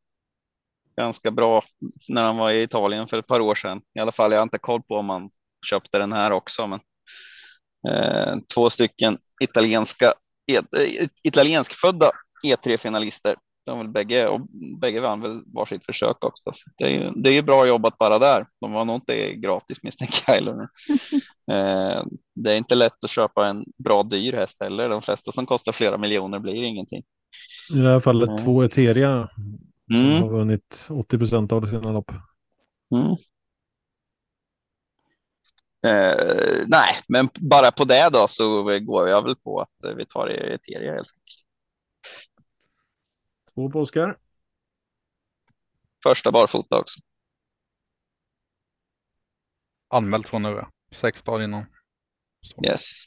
ganska 0.97 1.31
bra 1.31 1.63
när 2.07 2.23
han 2.23 2.37
var 2.37 2.51
i 2.51 2.61
Italien 2.61 3.07
för 3.07 3.17
ett 3.17 3.27
par 3.27 3.39
år 3.39 3.55
sedan. 3.55 3.81
I 3.93 3.99
alla 3.99 4.11
fall, 4.11 4.31
jag 4.31 4.39
har 4.39 4.43
inte 4.43 4.57
koll 4.57 4.83
på 4.83 4.95
om 4.95 5.09
han 5.09 5.29
köpte 5.65 5.97
den 5.99 6.13
här 6.13 6.31
också, 6.31 6.67
men 6.67 6.79
två 8.53 8.69
stycken 8.69 9.17
italienska, 9.43 10.13
et, 10.51 10.75
eh, 10.75 11.07
italienskfödda 11.23 12.11
E3-finalister 12.45 13.35
de 13.67 13.77
väl 13.77 13.87
bägge 13.87 14.27
och 14.27 14.41
bägge 14.79 14.99
vann 14.99 15.21
väl 15.21 15.41
varsitt 15.45 15.85
försök 15.85 16.23
också. 16.23 16.51
Så 16.53 16.69
det 16.77 16.83
är 16.83 16.89
ju, 16.89 17.11
det 17.11 17.29
är 17.29 17.33
ju 17.33 17.41
bra 17.41 17.67
jobbat 17.67 17.97
bara 17.97 18.19
där. 18.19 18.45
De 18.61 18.71
var 18.71 18.85
nog 18.85 18.95
inte 18.95 19.33
gratis 19.33 19.83
misstänker 19.83 20.23
jag. 20.27 20.37
Eller. 20.37 20.53
eh, 21.51 22.03
det 22.35 22.51
är 22.51 22.57
inte 22.57 22.75
lätt 22.75 23.03
att 23.03 23.09
köpa 23.09 23.47
en 23.47 23.65
bra 23.83 24.03
dyr 24.03 24.33
häst 24.33 24.63
heller. 24.63 24.89
De 24.89 25.01
flesta 25.01 25.31
som 25.31 25.45
kostar 25.45 25.71
flera 25.71 25.97
miljoner 25.97 26.39
blir 26.39 26.63
ingenting. 26.63 27.03
I 27.73 27.79
det 27.79 27.91
här 27.91 27.99
fallet 27.99 28.29
mm. 28.29 28.37
två 28.37 28.63
Eteria 28.63 29.29
som 29.91 30.01
mm. 30.01 30.21
har 30.21 30.29
vunnit 30.29 30.87
80 30.89 31.17
procent 31.17 31.51
av 31.51 31.67
sina 31.67 31.91
lopp. 31.91 32.11
Mm. 32.95 33.15
Eh, 35.85 36.63
nej, 36.67 36.97
men 37.07 37.29
bara 37.39 37.71
på 37.71 37.83
det 37.83 38.09
då 38.13 38.27
så 38.27 38.63
går 38.79 39.09
jag 39.09 39.23
väl 39.23 39.35
på 39.35 39.61
att 39.61 39.97
vi 39.97 40.05
tar 40.05 40.27
Eteria 40.27 40.93
helt 40.93 41.11
enkelt. 41.13 41.47
Två 43.53 43.69
på 43.69 43.79
Oskar. 43.79 44.17
Första 46.03 46.31
barfota 46.31 46.79
också. 46.79 46.99
Anmält 49.89 50.29
från 50.29 50.43
nu, 50.43 50.65
sex 50.91 51.21
dagar 51.21 51.43
innan. 51.43 51.65
Så. 52.41 52.65
Yes. 52.65 53.03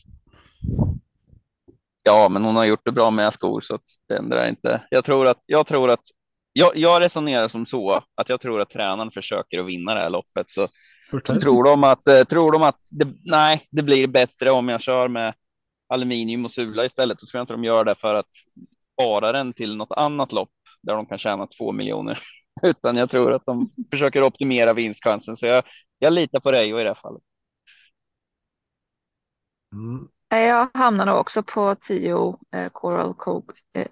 Ja, 2.02 2.28
men 2.28 2.44
hon 2.44 2.56
har 2.56 2.64
gjort 2.64 2.84
det 2.84 2.92
bra 2.92 3.10
med 3.10 3.32
skor 3.32 3.60
så 3.60 3.74
att 3.74 3.84
det 4.08 4.16
ändrar 4.16 4.48
inte. 4.48 4.86
Jag 4.90 5.04
tror 5.04 5.26
att 5.26 5.42
jag 5.46 5.66
tror 5.66 5.90
att 5.90 6.04
jag, 6.52 6.76
jag 6.76 7.02
resonerar 7.02 7.48
som 7.48 7.66
så 7.66 8.04
att 8.14 8.28
jag 8.28 8.40
tror 8.40 8.60
att 8.60 8.70
tränaren 8.70 9.10
försöker 9.10 9.58
att 9.58 9.66
vinna 9.66 9.94
det 9.94 10.00
här 10.00 10.10
loppet. 10.10 10.50
Så, 10.50 10.68
så 10.68 10.74
tror 11.42 11.64
de 11.64 11.84
att 11.84 12.08
eh, 12.08 12.22
tror 12.22 12.52
de 12.52 12.62
att 12.62 12.80
det, 12.90 13.08
nej, 13.24 13.68
det 13.70 13.82
blir 13.82 14.06
bättre 14.06 14.50
om 14.50 14.68
jag 14.68 14.80
kör 14.80 15.08
med 15.08 15.34
aluminium 15.88 16.44
och 16.44 16.50
sula 16.50 16.84
istället. 16.84 17.20
Så 17.20 17.26
tror 17.26 17.38
jag 17.38 17.42
inte 17.42 17.52
de 17.52 17.64
gör 17.64 17.84
det 17.84 17.94
för 17.94 18.14
att 18.14 18.30
spara 18.92 19.32
den 19.32 19.52
till 19.52 19.76
något 19.76 19.92
annat 19.92 20.32
lopp 20.32 20.50
där 20.82 20.94
de 20.94 21.06
kan 21.06 21.18
tjäna 21.18 21.46
två 21.46 21.72
miljoner, 21.72 22.18
utan 22.62 22.96
jag 22.96 23.10
tror 23.10 23.32
att 23.32 23.46
de 23.46 23.70
försöker 23.90 24.22
optimera 24.22 24.72
vinstchansen. 24.72 25.36
Så 25.36 25.46
jag, 25.46 25.64
jag 25.98 26.12
litar 26.12 26.40
på 26.40 26.50
dig 26.50 26.74
och 26.74 26.80
i 26.80 26.82
det 26.82 26.88
här 26.88 26.94
fallet. 26.94 27.22
Mm. 29.72 30.08
Jag 30.28 30.68
hamnar 30.74 31.06
nog 31.06 31.16
också 31.16 31.42
på 31.42 31.74
tio 31.80 32.38
eh, 32.54 32.68
korallkog, 32.68 33.52
eh, 33.72 33.86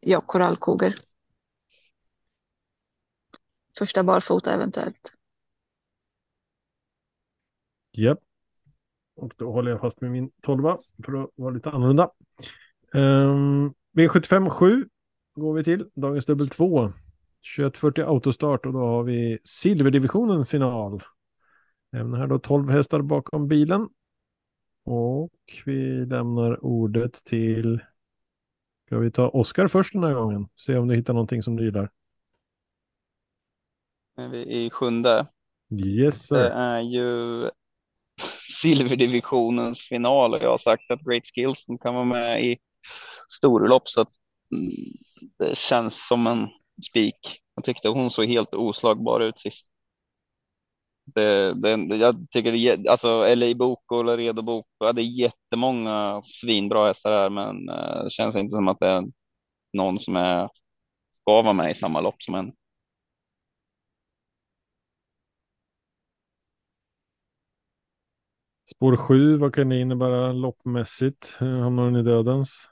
ja, 0.00 0.20
korallkoger. 0.20 0.94
Första 3.78 4.02
barfota 4.02 4.54
eventuellt. 4.54 5.15
Japp. 7.98 8.18
Och 9.16 9.32
då 9.36 9.52
håller 9.52 9.70
jag 9.70 9.80
fast 9.80 10.00
med 10.00 10.10
min 10.10 10.30
tolva 10.42 10.78
för 11.04 11.22
att 11.22 11.30
vara 11.34 11.50
lite 11.50 11.70
annorlunda. 11.70 12.10
Um, 12.92 13.74
V75 13.96 14.48
7 14.48 14.88
går 15.34 15.54
vi 15.54 15.64
till. 15.64 15.90
Dagens 15.94 16.26
dubbel 16.26 16.48
2. 16.48 16.92
2140 17.56 18.04
autostart 18.04 18.66
och 18.66 18.72
då 18.72 18.78
har 18.78 19.02
vi 19.02 19.38
silverdivisionen 19.44 20.46
final. 20.46 21.02
Även 21.92 22.14
här 22.14 22.26
då 22.26 22.38
12 22.38 22.70
hästar 22.70 23.02
bakom 23.02 23.48
bilen. 23.48 23.88
Och 24.84 25.32
vi 25.64 26.06
lämnar 26.06 26.64
ordet 26.64 27.24
till... 27.24 27.80
Ska 28.86 28.98
vi 28.98 29.10
ta 29.10 29.28
Oskar 29.28 29.68
först 29.68 29.92
den 29.92 30.04
här 30.04 30.14
gången? 30.14 30.48
Se 30.56 30.76
om 30.76 30.88
du 30.88 30.94
hittar 30.94 31.14
någonting 31.14 31.42
som 31.42 31.56
du 31.56 31.64
gillar. 31.64 31.90
Är 34.16 34.28
vi 34.28 34.64
i 34.64 34.70
sjunde? 34.70 35.26
Yes 35.84 36.26
sir. 36.26 36.36
Det 36.36 36.48
är 36.48 36.80
ju 36.80 37.50
silverdivisionens 38.52 39.82
final 39.82 40.34
och 40.34 40.42
jag 40.42 40.50
har 40.50 40.58
sagt 40.58 40.90
att 40.90 41.00
Great 41.00 41.26
Skills 41.34 41.64
kan 41.82 41.94
vara 41.94 42.04
med 42.04 42.44
i 42.44 42.58
storlopp 43.28 43.88
så 43.88 44.00
att 44.00 44.12
mm, 44.52 44.72
det 45.38 45.58
känns 45.58 46.08
som 46.08 46.26
en 46.26 46.48
spik. 46.90 47.40
Jag 47.54 47.64
tyckte 47.64 47.88
hon 47.88 48.10
såg 48.10 48.26
helt 48.26 48.54
oslagbar 48.54 49.20
ut 49.20 49.38
sist. 49.38 49.66
Det, 51.14 51.52
det, 51.54 51.96
jag 51.96 52.26
tycker 52.30 52.52
det, 52.52 52.88
alltså 52.88 53.34
LA 53.34 53.54
Bok 53.54 53.92
och 53.92 54.04
Laredo 54.04 54.42
Bok, 54.42 54.66
ja, 54.78 54.92
det 54.92 55.02
är 55.02 55.20
jättemånga 55.20 56.22
svinbra 56.24 56.86
hästar 56.86 57.12
här, 57.12 57.30
men 57.30 57.68
eh, 57.68 58.04
det 58.04 58.10
känns 58.10 58.36
inte 58.36 58.54
som 58.54 58.68
att 58.68 58.80
det 58.80 58.86
är 58.86 59.04
någon 59.72 59.98
som 59.98 60.16
är, 60.16 60.48
ska 61.12 61.42
vara 61.42 61.52
med 61.52 61.70
i 61.70 61.74
samma 61.74 62.00
lopp 62.00 62.22
som 62.22 62.34
en. 62.34 62.52
Spår 68.76 68.96
7, 68.96 69.36
vad 69.36 69.54
kan 69.54 69.68
det 69.68 69.80
innebära 69.80 70.32
loppmässigt? 70.32 71.36
Hamnar 71.38 71.84
den 71.84 71.96
i 71.96 72.02
dödens? 72.02 72.68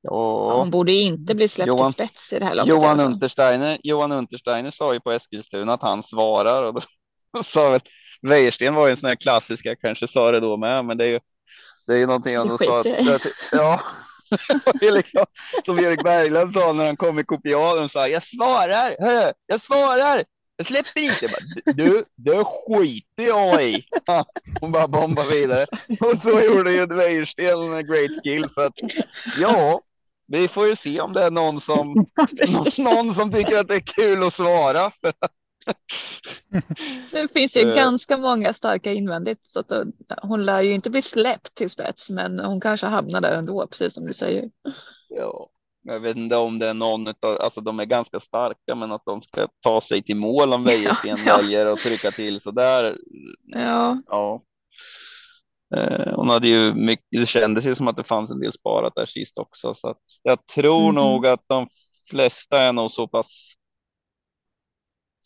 Ja, 0.00 0.58
hon 0.58 0.70
borde 0.70 0.92
inte 0.92 1.34
bli 1.34 1.48
släppt 1.48 1.68
Johan, 1.68 1.90
i 1.90 1.92
spets 1.92 2.32
i 2.32 2.38
det 2.38 2.44
här 2.44 2.54
loppet. 2.54 2.68
Johan 2.68 3.00
Untersteiner, 3.00 3.78
Johan 3.82 4.12
Untersteiner 4.12 4.70
sa 4.70 4.94
ju 4.94 5.00
på 5.00 5.12
Eskilstuna 5.12 5.72
att 5.72 5.82
han 5.82 6.02
svarar 6.02 6.62
och 6.62 6.74
då 6.74 6.80
sa 7.42 7.70
väl 7.70 7.80
Wäjersten 8.22 8.74
var 8.74 8.86
ju 8.86 8.90
en 8.90 8.96
sån 8.96 9.08
här 9.08 9.16
klassisk, 9.16 9.66
jag 9.66 9.80
kanske 9.80 10.08
sa 10.08 10.30
det 10.30 10.40
då 10.40 10.56
med, 10.56 10.84
men 10.84 10.96
det 10.96 11.04
är 11.04 11.10
ju, 11.10 11.20
det 11.86 11.92
är 11.92 11.98
ju 11.98 12.06
någonting 12.06 12.36
han 12.36 12.58
sa. 12.58 12.80
Att, 12.80 12.86
ja, 13.52 13.80
liksom 14.80 15.24
som 15.64 15.78
Erik 15.78 16.02
Berglund 16.02 16.52
sa 16.52 16.72
när 16.72 16.86
han 16.86 16.96
kom 16.96 17.18
i 17.18 17.24
kopialen, 17.24 17.88
sa 17.88 18.08
jag 18.08 18.22
svarar, 18.22 18.96
hörru, 19.00 19.32
jag 19.46 19.60
svarar, 19.60 20.24
jag 20.58 20.66
släpper 20.66 21.00
inte. 21.00 21.28
Du, 21.64 22.04
det 22.16 22.44
skiter 22.44 23.26
jag 23.26 23.64
i. 23.64 23.84
Hon 24.60 24.72
bara 24.72 24.88
bombar 24.88 25.30
vidare. 25.30 25.66
Och 26.00 26.18
så 26.18 26.40
gjorde 26.40 26.72
ju 26.72 26.86
Wäjersten 26.86 27.70
med 27.70 27.88
great 27.88 28.10
skill. 28.22 28.48
Så 28.50 28.60
att, 28.60 28.74
ja, 29.40 29.80
vi 30.26 30.48
får 30.48 30.66
ju 30.66 30.76
se 30.76 31.00
om 31.00 31.12
det 31.12 31.22
är 31.22 31.30
någon 31.30 31.60
som, 31.60 32.06
någon 32.78 33.14
som 33.14 33.32
tycker 33.32 33.58
att 33.58 33.68
det 33.68 33.74
är 33.74 33.80
kul 33.80 34.22
att 34.22 34.34
svara. 34.34 34.90
det 37.10 37.32
finns 37.32 37.56
ju 37.56 37.64
uh, 37.64 37.74
ganska 37.74 38.16
många 38.16 38.52
starka 38.52 38.92
invändigt 38.92 39.40
så 39.46 39.60
att 39.60 39.72
hon 40.22 40.44
lär 40.44 40.62
ju 40.62 40.74
inte 40.74 40.90
bli 40.90 41.02
släppt 41.02 41.54
till 41.54 41.70
spets, 41.70 42.10
men 42.10 42.40
hon 42.40 42.60
kanske 42.60 42.86
hamnar 42.86 43.20
där 43.20 43.32
ändå, 43.32 43.66
precis 43.66 43.94
som 43.94 44.06
du 44.06 44.14
säger. 44.14 44.50
Ja, 45.08 45.50
jag 45.88 46.00
vet 46.00 46.16
inte 46.16 46.36
om 46.36 46.58
det 46.58 46.68
är 46.68 46.74
någon 46.74 47.08
av, 47.08 47.14
alltså 47.40 47.60
de 47.60 47.80
är 47.80 47.84
ganska 47.84 48.20
starka, 48.20 48.74
men 48.74 48.92
att 48.92 49.04
de 49.04 49.22
ska 49.22 49.48
ta 49.62 49.80
sig 49.80 50.02
till 50.02 50.16
mål 50.16 50.52
om 50.52 50.64
Wäjersten 50.64 51.18
ja, 51.26 51.36
väljer 51.36 51.66
att 51.66 51.78
trycka 51.78 52.10
till 52.10 52.40
så 52.40 52.50
där. 52.50 52.98
Ja. 53.44 54.02
ja. 54.06 54.42
Eh, 55.76 56.14
hon 56.14 56.28
hade 56.28 56.48
ju 56.48 56.74
mycket, 56.74 57.06
det 57.10 57.26
kändes 57.26 57.66
ju 57.66 57.74
som 57.74 57.88
att 57.88 57.96
det 57.96 58.04
fanns 58.04 58.30
en 58.30 58.40
del 58.40 58.52
sparat 58.52 58.92
där 58.96 59.06
sist 59.06 59.38
också, 59.38 59.74
så 59.74 59.88
att 59.88 60.02
jag 60.22 60.46
tror 60.46 60.82
mm. 60.82 60.94
nog 60.94 61.26
att 61.26 61.44
de 61.46 61.68
flesta 62.10 62.62
är 62.62 62.72
nog 62.72 62.90
så 62.90 63.08
pass 63.08 63.54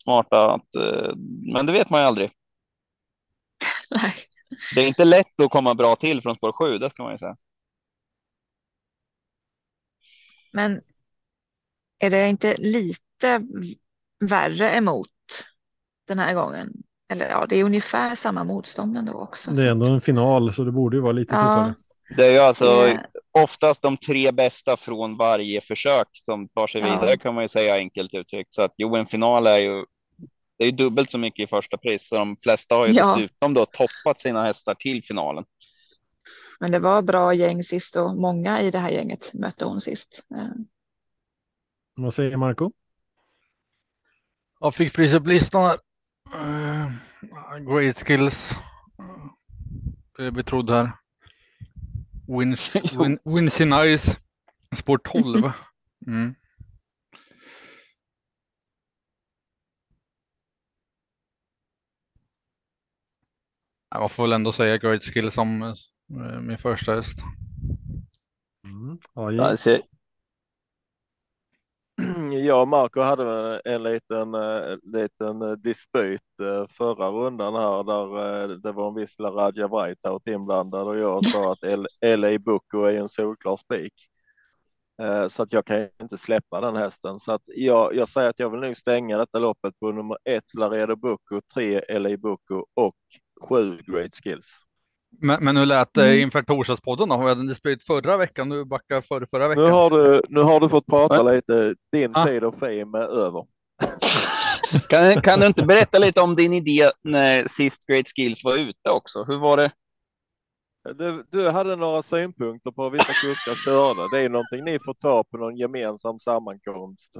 smarta 0.03 0.51
att, 0.51 0.75
eh, 0.75 1.11
men 1.53 1.65
det 1.65 1.71
vet 1.73 1.89
man 1.89 2.01
ju 2.01 2.07
aldrig. 2.07 2.31
Nej. 3.91 4.15
Det 4.75 4.81
är 4.81 4.87
inte 4.87 5.05
lätt 5.05 5.39
att 5.39 5.51
komma 5.51 5.75
bra 5.75 5.95
till 5.95 6.21
från 6.21 6.35
spår 6.35 6.51
7, 6.51 6.77
det 6.77 6.89
ska 6.89 7.03
man 7.03 7.11
ju 7.11 7.17
säga. 7.17 7.35
Men 10.53 10.81
är 11.99 12.09
det 12.09 12.29
inte 12.29 12.55
lite 12.57 13.47
värre 14.19 14.71
emot 14.75 15.09
den 16.07 16.19
här 16.19 16.33
gången? 16.33 16.73
Eller 17.09 17.29
ja, 17.29 17.45
det 17.49 17.55
är 17.55 17.63
ungefär 17.63 18.15
samma 18.15 18.43
motstånd 18.43 18.97
ändå 18.97 19.13
också. 19.13 19.51
Det 19.51 19.63
är 19.63 19.67
ändå 19.67 19.85
en 19.85 20.01
final 20.01 20.53
så 20.53 20.63
det 20.63 20.71
borde 20.71 20.97
ju 20.97 21.01
vara 21.01 21.11
lite 21.11 21.35
ja. 21.35 21.41
tuffare. 21.41 21.75
Det 22.17 22.25
är 22.25 22.31
ju 22.31 22.37
alltså 22.37 22.65
yeah. 22.65 22.99
oftast 23.31 23.81
de 23.81 23.97
tre 23.97 24.31
bästa 24.31 24.77
från 24.77 25.17
varje 25.17 25.61
försök 25.61 26.07
som 26.11 26.49
tar 26.49 26.67
sig 26.67 26.81
ja. 26.81 26.87
vidare 26.87 27.17
kan 27.17 27.35
man 27.35 27.43
ju 27.43 27.47
säga 27.47 27.75
enkelt 27.75 28.13
uttryckt. 28.13 28.53
Så 28.53 28.61
att 28.61 28.73
jo, 28.77 28.95
en 28.95 29.05
final 29.05 29.47
är 29.47 29.57
ju 29.57 29.85
det 30.57 30.65
är 30.65 30.71
dubbelt 30.71 31.09
så 31.09 31.17
mycket 31.17 31.43
i 31.43 31.47
första 31.47 31.77
pris, 31.77 32.07
så 32.07 32.15
de 32.15 32.37
flesta 32.43 32.75
har 32.75 32.87
ju 32.87 32.93
ja. 32.93 33.05
dessutom 33.05 33.53
då 33.53 33.65
toppat 33.65 34.19
sina 34.19 34.43
hästar 34.43 34.73
till 34.73 35.03
finalen. 35.03 35.43
Men 36.59 36.71
det 36.71 36.79
var 36.79 37.01
bra 37.01 37.33
gäng 37.33 37.63
sist 37.63 37.95
och 37.95 38.15
många 38.17 38.61
i 38.61 38.71
det 38.71 38.79
här 38.79 38.89
gänget 38.89 39.33
mötte 39.33 39.65
hon 39.65 39.81
sist. 39.81 40.25
Vad 41.95 42.13
säger 42.13 42.37
Marco? 42.37 42.71
Jag 44.59 44.75
fick 44.75 44.93
pris 44.93 45.13
upp 45.13 45.27
listan. 45.27 45.77
Uh, 46.35 46.89
great 47.59 48.03
skills. 48.03 48.51
Jag 50.17 50.27
är 50.27 50.31
betrodd 50.31 50.69
här. 50.69 50.91
Wins, 52.39 52.75
win, 52.75 53.19
Wincy 53.25 53.65
Nice, 53.65 54.17
spår 54.75 54.97
12. 54.97 55.51
Mm. 56.07 56.35
Man 63.99 64.09
får 64.09 64.23
väl 64.23 64.33
ändå 64.33 64.51
säga 64.51 64.77
Great 64.77 65.03
Skill 65.03 65.31
som 65.31 65.61
eh, 65.61 65.73
min 66.41 66.57
första 66.57 66.95
häst. 66.95 67.17
Mm. 68.65 68.97
Ja, 69.13 69.31
jag 72.45 72.61
och 72.61 72.67
Marco 72.67 73.01
hade 73.01 73.61
en 73.65 73.83
liten, 73.83 74.35
uh, 74.35 74.77
liten 74.83 75.41
uh, 75.41 75.51
dispyt 75.51 76.21
förra 76.69 77.09
rundan 77.09 77.55
här 77.55 77.83
där 77.83 78.47
det 78.57 78.71
var 78.71 78.87
en 78.87 78.95
viss 78.95 79.19
Raja 79.19 79.67
Whiteout 79.67 80.27
inblandad 80.27 80.87
och 80.87 80.97
jag 80.97 81.25
sa 81.25 81.51
att 81.51 81.63
LA 82.19 82.39
Bucco 82.39 82.83
är 82.83 82.93
en 82.93 83.09
solklar 83.09 83.55
spik. 83.55 83.93
Så 85.29 85.43
att 85.43 85.53
jag 85.53 85.65
kan 85.65 85.87
inte 86.01 86.17
släppa 86.17 86.61
den 86.61 86.75
hästen. 86.75 87.19
Så 87.19 87.31
att 87.31 87.41
jag, 87.45 87.95
jag 87.95 88.09
säger 88.09 88.29
att 88.29 88.39
jag 88.39 88.49
vill 88.49 88.59
nu 88.59 88.75
stänga 88.75 89.17
detta 89.17 89.39
loppet 89.39 89.79
på 89.79 89.91
nummer 89.91 90.17
ett 90.23 90.53
Laredo 90.53 90.95
Bucco, 90.95 91.41
tre 91.53 91.99
LA 91.99 92.17
Bucco 92.17 92.65
och 92.73 92.95
sju 93.41 93.81
Great 93.87 94.15
Skills. 94.15 94.63
Men, 95.19 95.43
men 95.43 95.57
hur 95.57 95.65
lät 95.65 95.93
det 95.93 96.07
mm. 96.07 96.19
inför 96.19 96.43
torsdagspodden 96.43 97.09
då? 97.09 97.17
Vi 97.17 97.29
hade 97.29 97.41
en 97.41 97.47
dispyt 97.47 97.83
förra 97.83 98.17
veckan, 98.17 98.49
nu 98.49 98.65
backar 98.65 99.01
för 99.01 99.25
förra 99.25 99.47
veckan. 99.47 99.63
Nu 99.63 99.71
har 99.71 99.89
du, 99.89 100.21
nu 100.29 100.39
har 100.39 100.59
du 100.59 100.69
fått 100.69 100.85
prata 100.85 101.15
ja. 101.15 101.31
lite. 101.31 101.75
Din 101.91 102.11
ah. 102.13 102.25
tid 102.25 102.43
och 102.43 102.59
fame 102.59 102.97
är 102.97 103.25
över. 103.25 103.45
kan, 104.89 105.21
kan 105.21 105.39
du 105.39 105.47
inte 105.47 105.63
berätta 105.63 105.99
lite 105.99 106.21
om 106.21 106.35
din 106.35 106.53
idé 106.53 106.89
när 107.03 107.47
sist 107.47 107.85
Great 107.85 108.05
Skills 108.15 108.43
var 108.43 108.57
ute 108.57 108.89
också? 108.89 109.23
Hur 109.23 109.37
var 109.37 109.57
det? 109.57 109.71
Du, 110.97 111.25
du 111.31 111.49
hade 111.49 111.75
några 111.75 112.03
synpunkter 112.03 112.71
på 112.71 112.89
vissa 112.89 113.13
kuskar 113.13 113.55
körde. 113.65 114.17
Det 114.17 114.25
är 114.25 114.29
någonting 114.29 114.63
ni 114.63 114.79
får 114.85 114.93
ta 114.93 115.23
på 115.23 115.37
någon 115.37 115.57
gemensam 115.57 116.19
sammankomst. 116.19 117.11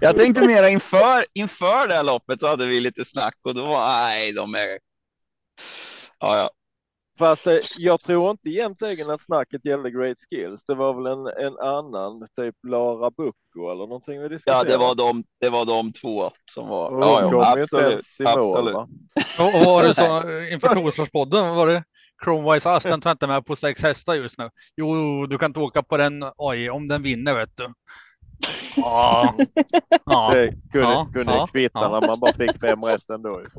Jag 0.00 0.16
tänkte 0.16 0.46
mera 0.46 0.68
inför, 0.68 1.24
inför 1.34 1.88
det 1.88 1.94
här 1.94 2.02
loppet 2.04 2.40
så 2.40 2.48
hade 2.48 2.66
vi 2.66 2.80
lite 2.80 3.04
snack 3.04 3.38
och 3.44 3.54
då 3.54 3.66
var 3.66 3.86
nej, 3.86 4.32
de 4.32 4.54
är. 4.54 4.78
Ja, 6.18 6.36
ja. 6.36 6.50
Fast 7.18 7.46
eh, 7.46 7.58
jag 7.78 8.00
tror 8.00 8.30
inte 8.30 8.48
egentligen 8.48 9.10
att 9.10 9.20
snacket 9.20 9.64
gällde 9.64 9.90
Great 9.90 10.16
Skills. 10.30 10.64
Det 10.64 10.74
var 10.74 10.94
väl 10.94 11.06
en, 11.06 11.46
en 11.46 11.58
annan, 11.58 12.26
typ 12.36 12.54
Lara 12.68 13.10
Bucco 13.10 13.70
eller 13.72 13.86
någonting 13.86 14.22
vi 14.22 14.28
diskuterade. 14.28 14.70
Ja, 14.70 14.78
det 14.78 14.84
var 14.84 14.94
de, 14.94 15.24
det 15.40 15.48
var 15.48 15.64
de 15.64 15.92
två 15.92 16.30
som 16.54 16.68
var. 16.68 16.90
Och 16.90 17.02
ja, 17.02 17.28
ja, 17.32 17.60
absolut. 17.60 18.00
absolut. 18.24 18.74
Mål, 18.74 18.88
och, 19.38 19.64
var 19.64 19.82
det 19.82 19.94
så 19.94 20.30
inför 20.52 20.74
Torsdagspodden? 20.74 21.54
Var 21.54 21.66
det 21.66 21.84
Chromewise 22.24 22.70
Ass? 22.70 22.82
Den 22.82 23.00
tar 23.00 23.10
inte 23.10 23.26
med 23.26 23.46
på 23.46 23.56
sex 23.56 23.82
hästar 23.82 24.14
just 24.14 24.38
nu. 24.38 24.50
Jo, 24.76 25.26
du 25.26 25.38
kan 25.38 25.50
inte 25.50 25.60
åka 25.60 25.82
på 25.82 25.96
den 25.96 26.24
oj, 26.36 26.70
om 26.70 26.88
den 26.88 27.02
vinner 27.02 27.34
vet 27.34 27.56
du. 27.56 27.72
Ja, 28.76 29.34
ja. 30.04 30.30
Det 30.34 30.48
kunde, 30.72 30.88
ja, 30.88 31.08
kunde 31.12 31.32
ja, 31.32 31.46
kvitta 31.46 31.88
när 31.88 32.06
man 32.06 32.20
bara 32.20 32.32
fick 32.32 32.60
fem 32.60 32.82
rätt 32.82 33.10
ändå. 33.10 33.42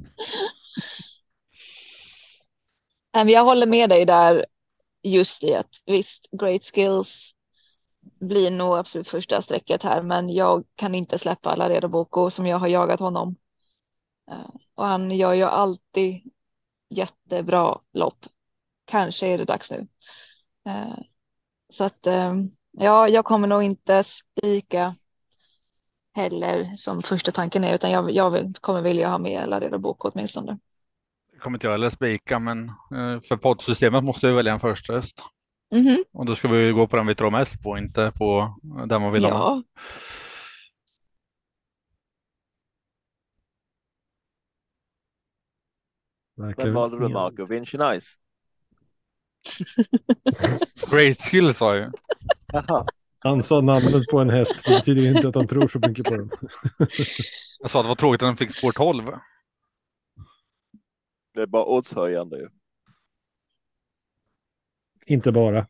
Ehm, 3.13 3.29
jag 3.29 3.43
håller 3.43 3.67
med 3.67 3.89
dig 3.89 4.05
där 4.05 4.45
just 5.03 5.43
i 5.43 5.53
att 5.55 5.69
visst, 5.85 6.27
great 6.31 6.63
skills 6.73 7.35
blir 8.19 8.51
nog 8.51 8.77
absolut 8.77 9.07
första 9.07 9.41
strecket 9.41 9.83
här, 9.83 10.01
men 10.01 10.29
jag 10.29 10.63
kan 10.75 10.95
inte 10.95 11.17
släppa 11.17 11.55
Laredo 11.55 11.87
Boko 11.87 12.29
som 12.29 12.45
jag 12.45 12.57
har 12.57 12.67
jagat 12.67 12.99
honom. 12.99 13.35
Ehm, 14.31 14.51
och 14.75 14.87
han 14.87 15.11
gör 15.11 15.33
ju 15.33 15.43
alltid 15.43 16.21
jättebra 16.89 17.79
lopp. 17.93 18.25
Kanske 18.85 19.27
är 19.27 19.37
det 19.37 19.45
dags 19.45 19.71
nu. 19.71 19.87
Ehm, 20.65 21.03
så 21.69 21.83
att 21.83 22.07
ja, 22.71 23.07
jag 23.09 23.25
kommer 23.25 23.47
nog 23.47 23.63
inte 23.63 24.03
spika 24.03 24.95
heller 26.15 26.75
som 26.75 27.01
första 27.01 27.31
tanken 27.31 27.63
är, 27.63 27.75
utan 27.75 27.91
jag, 27.91 28.11
jag 28.11 28.55
kommer 28.61 28.81
vilja 28.81 29.09
ha 29.09 29.17
med 29.17 29.49
Laredo 29.49 29.77
Boko 29.77 30.09
åtminstone 30.09 30.59
kommer 31.43 31.57
inte 31.57 31.67
jag 31.67 31.71
heller 31.71 31.89
spika, 31.89 32.39
men 32.39 32.69
eh, 32.69 33.19
för 33.27 33.37
poddsystemet 33.37 34.03
måste 34.03 34.27
vi 34.27 34.33
välja 34.33 34.53
en 34.53 34.59
första 34.59 34.93
häst. 34.93 35.23
Mm 35.71 35.85
-hmm. 35.85 36.03
Och 36.13 36.25
då 36.25 36.35
ska 36.35 36.47
vi 36.47 36.71
gå 36.71 36.87
på 36.87 36.95
den 36.95 37.07
vi 37.07 37.15
tror 37.15 37.31
mest 37.31 37.63
på, 37.63 37.77
inte 37.77 38.11
på 38.15 38.59
den 38.87 39.01
man 39.01 39.11
vill 39.11 39.23
ja. 39.23 39.29
ha. 39.29 39.63
Vem 46.57 46.73
valde 46.73 46.99
du 46.99 47.07
Marco? 47.07 47.45
Vinci 47.45 47.77
Nice? 47.77 48.07
Great 50.91 51.21
skill 51.21 51.53
sa 51.53 51.75
jag. 51.75 51.93
Han 53.19 53.43
sa 53.43 53.61
namnet 53.61 54.07
på 54.11 54.19
en 54.19 54.29
häst. 54.29 54.65
Det 54.65 54.75
betyder 54.75 55.15
inte 55.15 55.27
att 55.27 55.35
han 55.35 55.47
tror 55.47 55.67
så 55.67 55.79
mycket 55.79 56.05
på 56.05 56.15
den. 56.17 56.29
jag 57.59 57.71
sa 57.71 57.79
att 57.79 57.85
det 57.85 57.89
var 57.89 57.95
tråkigt 57.95 58.21
att 58.21 58.27
den 58.27 58.37
fick 58.37 58.57
spår 58.57 58.71
12. 58.71 59.03
Det 61.33 61.41
är 61.41 61.45
bara 61.45 61.65
oddshöjande 61.65 62.37
ju. 62.37 62.49
Inte 65.05 65.31
bara. 65.31 65.67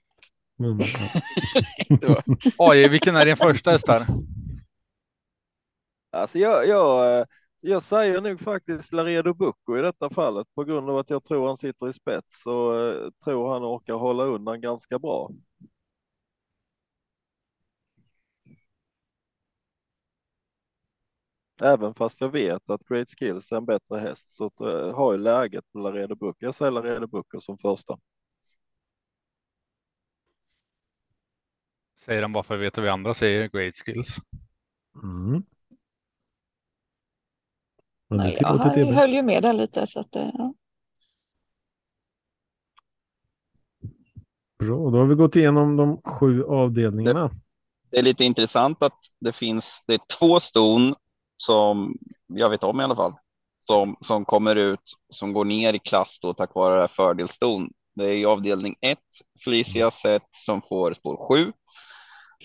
Men, 0.56 0.80
Oj, 2.58 2.90
vilken 2.90 3.16
är 3.16 3.26
din 3.26 3.38
första 3.38 3.72
häst 3.72 3.88
här? 3.88 4.06
Alltså 6.12 6.40
jag, 6.40 6.68
jag, 6.68 7.26
jag 7.60 7.84
säger 7.84 8.22
nog 8.22 8.42
faktiskt 8.42 8.94
Laredo 8.94 9.34
Bucco 9.34 9.78
i 9.78 9.82
detta 9.82 10.10
fallet 10.10 10.48
på 10.56 10.64
grund 10.64 10.90
av 10.90 10.98
att 10.98 11.10
jag 11.10 11.24
tror 11.24 11.48
han 11.48 11.58
sitter 11.58 11.90
i 11.90 11.94
spets 11.94 12.46
och 12.46 12.74
uh, 12.74 13.10
tror 13.24 13.54
han 13.54 13.64
orkar 13.64 13.94
hålla 13.94 14.24
undan 14.24 14.62
ganska 14.62 15.00
bra. 15.00 15.32
Även 21.62 21.94
fast 21.94 22.22
jag 22.22 22.30
vet 22.30 22.70
att 22.70 22.88
Great 22.88 23.10
Skills 23.20 23.52
är 23.52 23.56
en 23.56 23.66
bättre 23.66 24.00
häst 24.00 24.30
så 24.30 24.52
har 24.96 25.14
jag 25.14 25.20
läget 25.20 25.72
på 25.72 25.80
Laredo 25.80 26.16
Bucco. 26.16 26.38
Jag 26.40 26.56
säger 26.56 26.72
Laredo 26.72 27.08
Bucco 27.08 27.42
som 27.42 27.58
första. 27.58 28.00
Säger 32.06 32.22
han 32.22 32.34
bara 32.34 32.44
för 32.44 32.56
att 32.56 32.62
veta 32.62 32.82
vad 32.82 32.84
vi 32.84 32.90
andra 32.90 33.14
säger 33.14 33.48
Great 33.48 33.76
Skills. 33.76 34.16
Mm. 35.04 35.44
Nej, 38.08 38.38
jag 38.40 38.48
han 38.48 38.94
höll 38.94 39.14
ju 39.14 39.24
med 39.24 39.44
där 39.44 39.54
lite 39.54 39.88
så 39.88 40.00
att 40.00 40.16
eh, 40.16 40.30
ja. 40.34 40.54
Bra, 44.60 44.90
då 44.90 44.98
har 44.98 45.06
vi 45.06 45.16
gått 45.16 45.36
igenom 45.36 45.76
de 45.76 46.02
sju 46.02 46.44
avdelningarna. 46.44 47.28
Det, 47.28 47.36
det 47.90 47.98
är 47.98 48.04
lite 48.04 48.24
intressant 48.24 48.84
att 48.84 49.00
det 49.20 49.34
finns 49.34 49.84
det 49.88 49.94
är 49.94 50.00
två 50.20 50.40
ston 50.40 50.96
som 51.46 51.98
jag 52.28 52.50
vet 52.50 52.64
om 52.64 52.82
i 52.82 52.84
alla 52.84 52.96
fall, 52.96 53.14
som, 53.68 53.96
som 54.02 54.26
kommer 54.26 54.56
ut, 54.56 54.94
som 55.10 55.34
går 55.34 55.46
ner 55.46 55.74
i 55.74 55.80
klass 55.80 56.20
då 56.22 56.34
tack 56.34 56.56
vare 56.56 56.76
det 56.76 56.82
här 56.82 56.88
fördelston. 56.88 57.70
Det 57.96 58.06
är 58.06 58.14
i 58.14 58.26
avdelning 58.26 58.76
1, 58.82 58.98
Felicia 59.44 59.92
Sett 59.92 60.28
som 60.32 60.62
får 60.62 60.94
spår 60.94 61.28
7. 61.28 61.52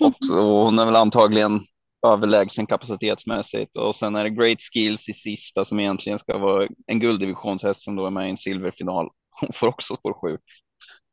Och 0.00 0.14
så, 0.20 0.64
hon 0.64 0.78
är 0.78 0.84
väl 0.84 0.96
antagligen 0.96 1.60
överlägsen 2.06 2.66
kapacitetsmässigt 2.66 3.76
och 3.76 3.96
sen 3.96 4.16
är 4.16 4.24
det 4.24 4.30
Great 4.30 4.58
Skills 4.60 5.08
i 5.08 5.12
sista 5.12 5.64
som 5.64 5.80
egentligen 5.80 6.18
ska 6.18 6.38
vara 6.38 6.68
en 6.86 7.00
gulddivisionshäst 7.00 7.82
som 7.82 7.96
då 7.96 8.06
är 8.06 8.10
med 8.10 8.26
i 8.26 8.30
en 8.30 8.36
silverfinal. 8.36 9.08
Hon 9.40 9.52
får 9.52 9.66
också 9.66 9.96
spår 9.96 10.14
7. 10.20 10.38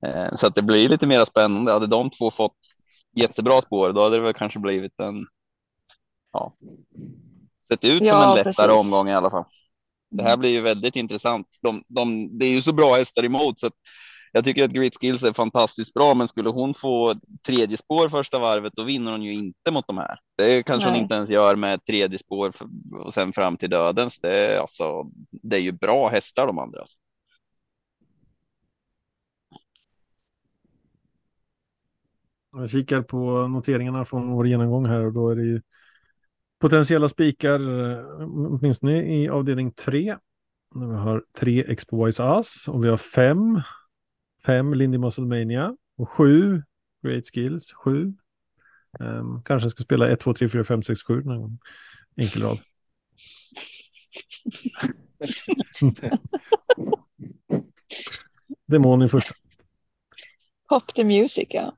Eh, 0.06 0.36
så 0.36 0.48
att 0.48 0.56
det 0.56 0.62
blir 0.62 0.90
lite 0.90 1.08
mer 1.08 1.26
spännande. 1.26 1.72
Hade 1.72 1.88
de 1.88 2.10
två 2.10 2.32
fått 2.32 2.58
jättebra 3.16 3.62
spår, 3.62 3.94
då 3.94 4.04
hade 4.04 4.16
det 4.16 4.22
väl 4.22 4.34
kanske 4.34 4.60
blivit 4.60 5.00
en 5.00 5.26
ja, 6.32 6.56
sett 7.68 7.84
ut 7.84 7.98
som 7.98 8.08
ja, 8.08 8.30
en 8.30 8.36
lättare 8.36 8.68
precis. 8.68 8.80
omgång 8.80 9.10
i 9.10 9.14
alla 9.14 9.30
fall. 9.30 9.46
Det 10.12 10.24
här 10.24 10.30
mm. 10.30 10.40
blir 10.40 10.50
ju 10.50 10.62
väldigt 10.62 10.96
intressant. 10.96 11.48
De, 11.62 11.84
de, 11.88 12.38
det 12.38 12.46
är 12.46 12.50
ju 12.50 12.62
så 12.62 12.74
bra 12.74 12.96
hästar 12.96 13.26
emot 13.26 13.60
så 13.60 13.68
att 13.68 13.74
jag 14.36 14.44
tycker 14.44 14.64
att 14.64 14.72
Grit 14.72 14.98
Skills 15.02 15.24
är 15.24 15.34
fantastiskt 15.34 15.94
bra, 15.94 16.14
men 16.14 16.28
skulle 16.28 16.50
hon 16.50 16.74
få 16.74 17.14
tredje 17.48 17.78
spår 17.78 18.10
första 18.10 18.40
varvet, 18.40 18.74
då 18.76 18.84
vinner 18.84 19.12
hon 19.12 19.24
ju 19.24 19.34
inte 19.34 19.72
mot 19.72 19.88
de 19.88 19.98
här. 19.98 20.20
Det 20.38 20.64
kanske 20.64 20.90
Nej. 20.90 20.96
hon 20.96 21.04
inte 21.04 21.16
ens 21.16 21.30
gör 21.30 21.56
med 21.56 21.86
tredje 21.86 22.20
spår 22.20 22.52
för, 22.52 22.68
och 23.06 23.14
sen 23.14 23.34
fram 23.34 23.58
till 23.58 23.70
dödens. 23.70 24.20
Det 24.20 24.36
är 24.36 24.60
alltså, 24.60 25.04
det 25.32 25.56
är 25.56 25.60
ju 25.60 25.72
bra 25.72 26.10
hästar 26.10 26.48
de 26.48 26.60
andra. 26.60 26.80
Alltså. 26.80 26.98
Jag 32.52 32.70
kikar 32.70 33.02
på 33.02 33.48
noteringarna 33.48 34.06
från 34.06 34.32
vår 34.32 34.48
genomgång 34.48 34.86
här 34.86 35.06
och 35.06 35.14
då 35.14 35.30
är 35.30 35.36
det 35.36 35.46
ju 35.46 35.62
potentiella 36.66 37.08
spikar, 37.08 37.60
eh, 37.60 38.06
åtminstone 38.28 39.16
i 39.16 39.30
avdelning 39.30 39.72
3. 39.72 40.18
Vi 40.76 40.86
har 40.86 41.24
tre 41.38 41.64
Expo 41.68 42.06
Wise 42.06 42.24
Us 42.24 42.68
och 42.68 42.84
vi 42.84 42.90
har 42.90 42.98
fem, 42.98 43.62
fem 44.46 44.74
Lindy 44.74 44.98
Musclemania 44.98 45.76
och 45.98 46.10
sju 46.10 46.64
Great 47.04 47.24
Skills, 47.34 47.74
sju. 47.74 48.14
Um, 49.00 49.44
kanske 49.44 49.70
ska 49.70 49.84
spela 49.84 50.10
1, 50.10 50.20
2, 50.20 50.34
3, 50.34 50.50
4, 50.50 50.64
5, 50.64 50.84
6, 50.84 51.04
7 51.04 51.24
någon 51.24 51.60
enkel 52.18 52.42
rad. 52.42 52.58
Demon 58.68 59.04
i 59.04 59.10
första. 59.10 59.34
Pop 60.70 60.96
the 60.96 61.04
music, 61.04 61.48
ja. 61.50 61.78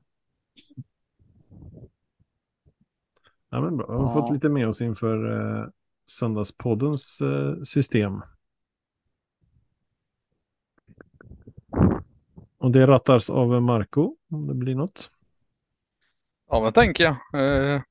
Ja, 3.50 3.60
men 3.60 3.76
bra. 3.76 3.86
Vi 3.86 3.92
har 3.92 4.02
ja. 4.02 4.08
fått 4.12 4.32
lite 4.32 4.48
med 4.48 4.68
oss 4.68 4.80
inför 4.80 5.32
eh, 5.32 5.66
söndagspoddens 6.06 7.20
eh, 7.20 7.62
system. 7.62 8.22
Och 12.58 12.70
det 12.70 12.86
rattas 12.86 13.30
av 13.30 13.62
Marco 13.62 14.16
om 14.30 14.46
det 14.46 14.54
blir 14.54 14.74
något. 14.74 15.10
Ja, 16.50 16.60
men 16.60 16.72
tänker 16.72 17.04
jag. 17.32 17.74
Eh, 17.74 17.82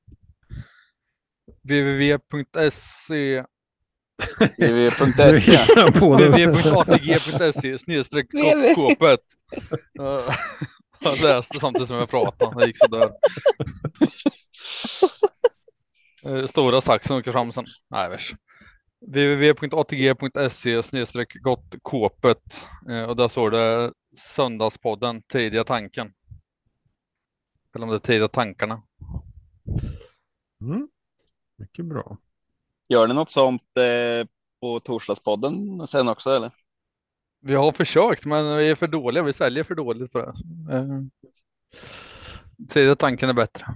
www.se 1.62 3.44
www.se 4.58 5.58
www.atg.se 6.30 7.78
snedstreck 7.78 8.30
kåpet. 8.74 9.20
Jag 11.00 11.20
läste 11.22 11.60
samtidigt 11.60 11.88
som 11.88 11.96
jag 11.96 12.10
pratade. 12.10 12.60
Det 12.60 12.66
gick 12.66 12.78
sådär. 12.78 13.10
Eh, 16.28 16.46
stora 16.46 16.80
saxen 16.80 17.16
åker 17.16 17.32
fram 17.32 17.52
sen. 17.52 17.66
Nej, 17.88 18.18
www.atg.se 19.00 20.82
snedstreck 20.82 21.36
kåpet 21.82 22.66
eh, 22.90 23.02
och 23.02 23.16
där 23.16 23.28
står 23.28 23.50
det 23.50 23.92
Söndagspodden 24.16 25.22
Tidiga 25.22 25.64
tanken. 25.64 26.12
Eller 27.74 27.84
om 27.84 27.90
det 27.90 27.96
är 27.96 28.00
Tidiga 28.00 28.28
tankarna. 28.28 28.82
Mm. 30.60 30.88
Mycket 31.56 31.84
bra. 31.84 32.16
Gör 32.88 33.06
ni 33.06 33.14
något 33.14 33.30
sånt 33.30 33.62
eh, 33.76 34.28
på 34.60 34.80
torsdagspodden 34.80 35.86
sen 35.86 36.08
också 36.08 36.30
eller? 36.30 36.50
Vi 37.40 37.54
har 37.54 37.72
försökt 37.72 38.24
men 38.24 38.56
vi 38.56 38.70
är 38.70 38.74
för 38.74 38.86
dåliga. 38.86 39.22
Vi 39.22 39.32
säljer 39.32 39.64
för 39.64 39.74
dåligt 39.74 40.12
för 40.12 40.20
det. 40.20 40.32
Eh, 40.76 41.00
Tidiga 42.68 42.96
tanken 42.96 43.28
är 43.28 43.34
bättre. 43.34 43.66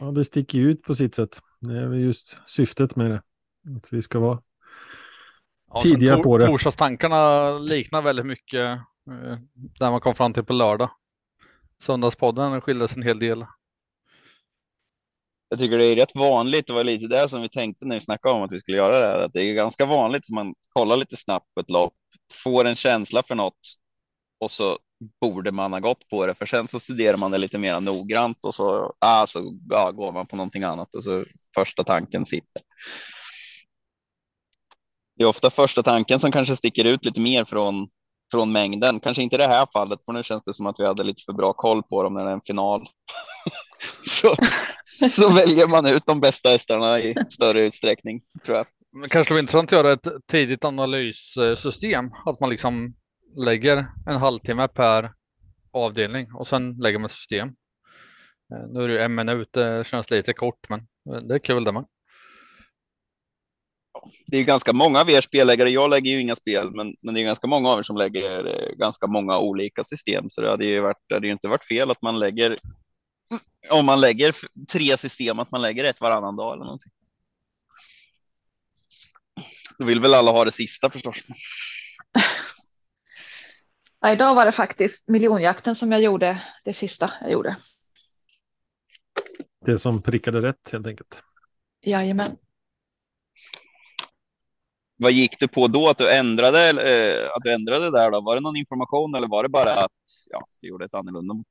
Ja, 0.00 0.06
det 0.06 0.24
sticker 0.24 0.58
ut 0.58 0.82
på 0.82 0.94
sitt 0.94 1.14
sätt. 1.14 1.40
Det 1.60 1.78
är 1.78 1.94
just 1.94 2.48
syftet 2.48 2.96
med 2.96 3.10
det. 3.10 3.22
Att 3.76 3.92
vi 3.92 4.02
ska 4.02 4.18
vara 4.18 4.42
ja, 5.72 5.80
tidiga 5.80 6.18
på 6.18 6.38
det. 6.38 6.46
Torsdagstankarna 6.46 7.50
liknar 7.58 8.02
väldigt 8.02 8.26
mycket 8.26 8.70
eh, 9.10 9.38
där 9.54 9.90
man 9.90 10.00
kom 10.00 10.14
fram 10.14 10.32
till 10.32 10.44
på 10.44 10.52
lördag. 10.52 10.90
Söndagspodden 11.82 12.60
skiljer 12.60 12.86
sig 12.86 12.96
en 12.96 13.02
hel 13.02 13.18
del. 13.18 13.46
Jag 15.48 15.58
tycker 15.58 15.78
det 15.78 15.84
är 15.84 15.96
rätt 15.96 16.14
vanligt, 16.14 16.66
det 16.66 16.72
var 16.72 16.84
lite 16.84 17.06
det 17.06 17.28
som 17.28 17.42
vi 17.42 17.48
tänkte 17.48 17.86
när 17.86 17.96
vi 17.96 18.00
snackade 18.00 18.34
om 18.34 18.42
att 18.42 18.52
vi 18.52 18.60
skulle 18.60 18.76
göra 18.76 18.98
det 18.98 19.06
här, 19.06 19.18
att 19.18 19.32
det 19.32 19.42
är 19.42 19.54
ganska 19.54 19.86
vanligt 19.86 20.24
att 20.24 20.34
man 20.34 20.54
kollar 20.68 20.96
lite 20.96 21.16
snabbt 21.16 21.54
på 21.54 21.60
ett 21.60 21.70
lopp, 21.70 21.94
får 22.44 22.64
en 22.64 22.76
känsla 22.76 23.22
för 23.22 23.34
något 23.34 23.58
och 24.40 24.50
så 24.50 24.78
borde 25.20 25.52
man 25.52 25.72
ha 25.72 25.80
gått 25.80 26.08
på 26.08 26.26
det, 26.26 26.34
för 26.34 26.46
sen 26.46 26.68
så 26.68 26.80
studerar 26.80 27.16
man 27.16 27.30
det 27.30 27.38
lite 27.38 27.58
mer 27.58 27.80
noggrant 27.80 28.38
och 28.42 28.54
så, 28.54 28.94
ah, 28.98 29.26
så 29.26 29.58
ja, 29.70 29.90
går 29.90 30.12
man 30.12 30.26
på 30.26 30.36
någonting 30.36 30.62
annat 30.62 30.94
och 30.94 31.04
så 31.04 31.24
första 31.54 31.84
tanken 31.84 32.26
sitter. 32.26 32.62
Det 35.16 35.24
är 35.24 35.28
ofta 35.28 35.50
första 35.50 35.82
tanken 35.82 36.20
som 36.20 36.32
kanske 36.32 36.56
sticker 36.56 36.84
ut 36.84 37.04
lite 37.04 37.20
mer 37.20 37.44
från, 37.44 37.88
från 38.30 38.52
mängden. 38.52 39.00
Kanske 39.00 39.22
inte 39.22 39.36
i 39.36 39.38
det 39.38 39.46
här 39.46 39.66
fallet, 39.72 40.04
för 40.04 40.12
nu 40.12 40.22
känns 40.22 40.44
det 40.44 40.54
som 40.54 40.66
att 40.66 40.80
vi 40.80 40.86
hade 40.86 41.02
lite 41.02 41.22
för 41.26 41.32
bra 41.32 41.52
koll 41.52 41.82
på 41.82 42.02
dem 42.02 42.14
när 42.14 42.24
det 42.24 42.30
är 42.30 42.34
en 42.34 42.40
final. 42.40 42.88
så, 44.02 44.36
så 45.08 45.28
väljer 45.28 45.66
man 45.66 45.86
ut 45.86 46.06
de 46.06 46.20
bästa 46.20 46.48
hästarna 46.48 47.00
i 47.00 47.14
större 47.30 47.60
utsträckning, 47.60 48.20
tror 48.44 48.56
jag. 48.56 48.66
Men 48.92 49.08
kanske 49.08 49.30
det 49.30 49.34
var 49.34 49.40
intressant 49.40 49.72
att 49.72 49.78
göra 49.78 49.92
ett 49.92 50.06
tidigt 50.30 50.64
analyssystem, 50.64 52.10
att 52.26 52.40
man 52.40 52.50
liksom 52.50 52.94
lägger 53.36 53.86
en 54.06 54.16
halvtimme 54.16 54.68
per 54.68 55.12
avdelning 55.72 56.34
och 56.34 56.48
sen 56.48 56.72
lägger 56.72 56.98
man 56.98 57.10
system. 57.10 57.48
Eh, 58.52 58.68
nu 58.68 58.84
är 58.84 58.88
det 58.88 58.94
ju 58.94 59.00
en 59.00 59.14
minut, 59.14 59.52
det 59.52 59.86
känns 59.86 60.10
lite 60.10 60.32
kort, 60.32 60.68
men 60.68 60.80
eh, 60.80 61.22
det 61.22 61.34
är 61.34 61.38
kul 61.38 61.64
det 61.64 61.72
med. 61.72 61.84
Det 64.26 64.36
är 64.36 64.44
ganska 64.44 64.72
många 64.72 65.00
av 65.00 65.10
er 65.10 65.20
spelläggare. 65.20 65.70
Jag 65.70 65.90
lägger 65.90 66.10
ju 66.10 66.20
inga 66.20 66.36
spel, 66.36 66.70
men, 66.74 66.94
men 67.02 67.14
det 67.14 67.20
är 67.20 67.24
ganska 67.24 67.46
många 67.46 67.68
av 67.68 67.78
er 67.78 67.82
som 67.82 67.96
lägger 67.96 68.46
eh, 68.46 68.76
ganska 68.76 69.06
många 69.06 69.38
olika 69.38 69.84
system, 69.84 70.30
så 70.30 70.40
det 70.40 70.50
hade 70.50 70.64
ju 70.64 70.80
varit. 70.80 70.96
Det 71.08 71.14
hade 71.14 71.26
ju 71.26 71.32
inte 71.32 71.48
varit 71.48 71.64
fel 71.64 71.90
att 71.90 72.02
man 72.02 72.18
lägger. 72.18 72.56
Om 73.70 73.86
man 73.86 74.00
lägger 74.00 74.34
tre 74.72 74.96
system, 74.96 75.38
att 75.38 75.50
man 75.50 75.62
lägger 75.62 75.84
ett 75.84 76.00
varannan 76.00 76.36
dag 76.36 76.52
eller 76.54 76.64
någonting. 76.64 76.92
Då 79.78 79.84
vill 79.84 80.00
väl 80.00 80.14
alla 80.14 80.30
ha 80.30 80.44
det 80.44 80.52
sista 80.52 80.90
förstås. 80.90 81.16
Ja, 84.00 84.12
idag 84.12 84.34
var 84.34 84.44
det 84.44 84.52
faktiskt 84.52 85.08
miljonjakten 85.08 85.74
som 85.74 85.92
jag 85.92 86.00
gjorde 86.00 86.42
det 86.64 86.74
sista 86.74 87.10
jag 87.20 87.30
gjorde. 87.30 87.56
Det 89.66 89.78
som 89.78 90.02
prickade 90.02 90.40
rätt 90.42 90.70
helt 90.72 90.86
enkelt. 90.86 91.22
Jajamän. 91.82 92.36
Vad 94.96 95.12
gick 95.12 95.38
du 95.38 95.48
på 95.48 95.66
då 95.66 95.88
att 95.88 95.98
du 95.98 96.12
ändrade 96.12 96.68
eh, 96.68 97.28
att 97.36 97.42
du 97.42 97.52
ändrade 97.52 97.90
där 97.90 98.10
då? 98.10 98.20
Var 98.20 98.34
det 98.34 98.40
någon 98.40 98.56
information 98.56 99.14
eller 99.14 99.28
var 99.28 99.42
det 99.42 99.48
bara 99.48 99.72
att 99.72 99.92
ja, 100.30 100.44
du 100.60 100.68
gjorde 100.68 100.84
ett 100.84 100.94
annorlunda 100.94 101.34
mot 101.34 101.46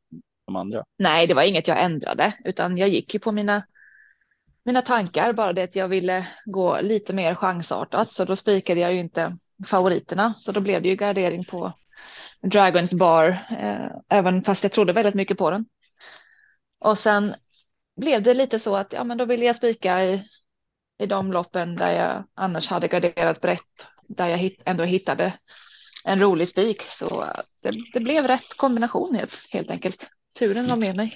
de 0.45 0.55
andra? 0.55 0.83
Nej, 0.97 1.27
det 1.27 1.33
var 1.33 1.43
inget 1.43 1.67
jag 1.67 1.83
ändrade 1.83 2.33
utan 2.45 2.77
jag 2.77 2.89
gick 2.89 3.13
ju 3.13 3.19
på 3.19 3.31
mina 3.31 3.63
mina 4.63 4.81
tankar, 4.81 5.33
bara 5.33 5.53
det 5.53 5.63
att 5.63 5.75
jag 5.75 5.87
ville 5.87 6.27
gå 6.45 6.81
lite 6.81 7.13
mer 7.13 7.35
chansartat 7.35 8.11
så 8.11 8.25
då 8.25 8.35
spikade 8.35 8.79
jag 8.79 8.93
ju 8.93 8.99
inte 8.99 9.37
favoriterna 9.65 10.33
så 10.37 10.51
då 10.51 10.61
blev 10.61 10.81
det 10.81 10.89
ju 10.89 10.95
gardering 10.95 11.43
på 11.43 11.73
Dragons 12.41 12.93
bar, 12.93 13.27
eh, 13.59 13.87
även 14.09 14.43
fast 14.43 14.63
jag 14.63 14.71
trodde 14.71 14.93
väldigt 14.93 15.15
mycket 15.15 15.37
på 15.37 15.51
den. 15.51 15.65
Och 16.79 16.97
sen 16.97 17.35
blev 17.95 18.23
det 18.23 18.33
lite 18.33 18.59
så 18.59 18.75
att 18.75 18.93
ja, 18.93 19.03
men 19.03 19.17
då 19.17 19.25
ville 19.25 19.45
jag 19.45 19.55
spika 19.55 20.05
i, 20.05 20.23
i 20.99 21.05
de 21.05 21.31
loppen 21.31 21.75
där 21.75 21.91
jag 21.91 22.23
annars 22.33 22.69
hade 22.69 22.87
garderat 22.87 23.41
brett, 23.41 23.87
där 24.07 24.27
jag 24.27 24.37
hit, 24.37 24.61
ändå 24.65 24.83
hittade 24.83 25.33
en 26.03 26.21
rolig 26.21 26.47
spik. 26.47 26.81
Så 26.81 27.33
det, 27.61 27.71
det, 27.93 27.99
blev 27.99 28.27
rätt 28.27 28.57
kombination 28.57 29.15
helt, 29.15 29.33
helt 29.49 29.69
enkelt. 29.69 30.07
Turen 30.39 30.67
var 30.67 30.77
med 30.77 30.95
mig. 30.95 31.13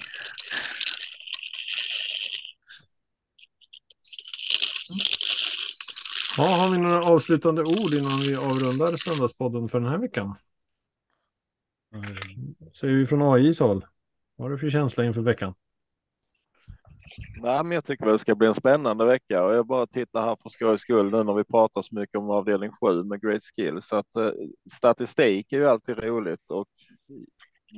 Ja, 6.36 6.44
har 6.44 6.70
vi 6.70 6.78
några 6.78 7.04
avslutande 7.04 7.62
ord 7.62 7.94
innan 7.94 8.20
vi 8.20 8.36
avrundar 8.36 8.96
söndagspodden 8.96 9.68
för 9.68 9.80
den 9.80 9.90
här 9.90 9.98
veckan? 9.98 10.36
Säger 12.72 12.94
vi 12.94 13.06
från 13.06 13.22
AIs 13.22 13.60
håll. 13.60 13.86
Vad 14.36 14.44
har 14.44 14.50
du 14.50 14.58
för 14.58 14.68
känsla 14.68 15.04
inför 15.04 15.20
veckan? 15.20 15.54
Nej, 17.42 17.64
men 17.64 17.72
jag 17.72 17.84
tycker 17.84 18.04
väl 18.04 18.12
det 18.12 18.18
ska 18.18 18.34
bli 18.34 18.48
en 18.48 18.54
spännande 18.54 19.04
vecka 19.04 19.44
och 19.44 19.54
jag 19.54 19.66
bara 19.66 19.86
tittar 19.86 20.22
här 20.22 20.36
för 20.42 20.48
skojs 20.48 20.80
skull 20.80 21.10
nu 21.10 21.24
när 21.24 21.34
vi 21.34 21.44
pratar 21.44 21.82
så 21.82 21.94
mycket 21.94 22.18
om 22.18 22.30
avdelning 22.30 22.70
7 22.80 23.04
med 23.04 23.20
great 23.22 23.42
skills. 23.42 23.86
Så 23.86 23.96
att 23.96 24.16
eh, 24.16 24.30
statistik 24.72 25.52
är 25.52 25.56
ju 25.56 25.66
alltid 25.66 25.98
roligt 25.98 26.50
och 26.50 26.68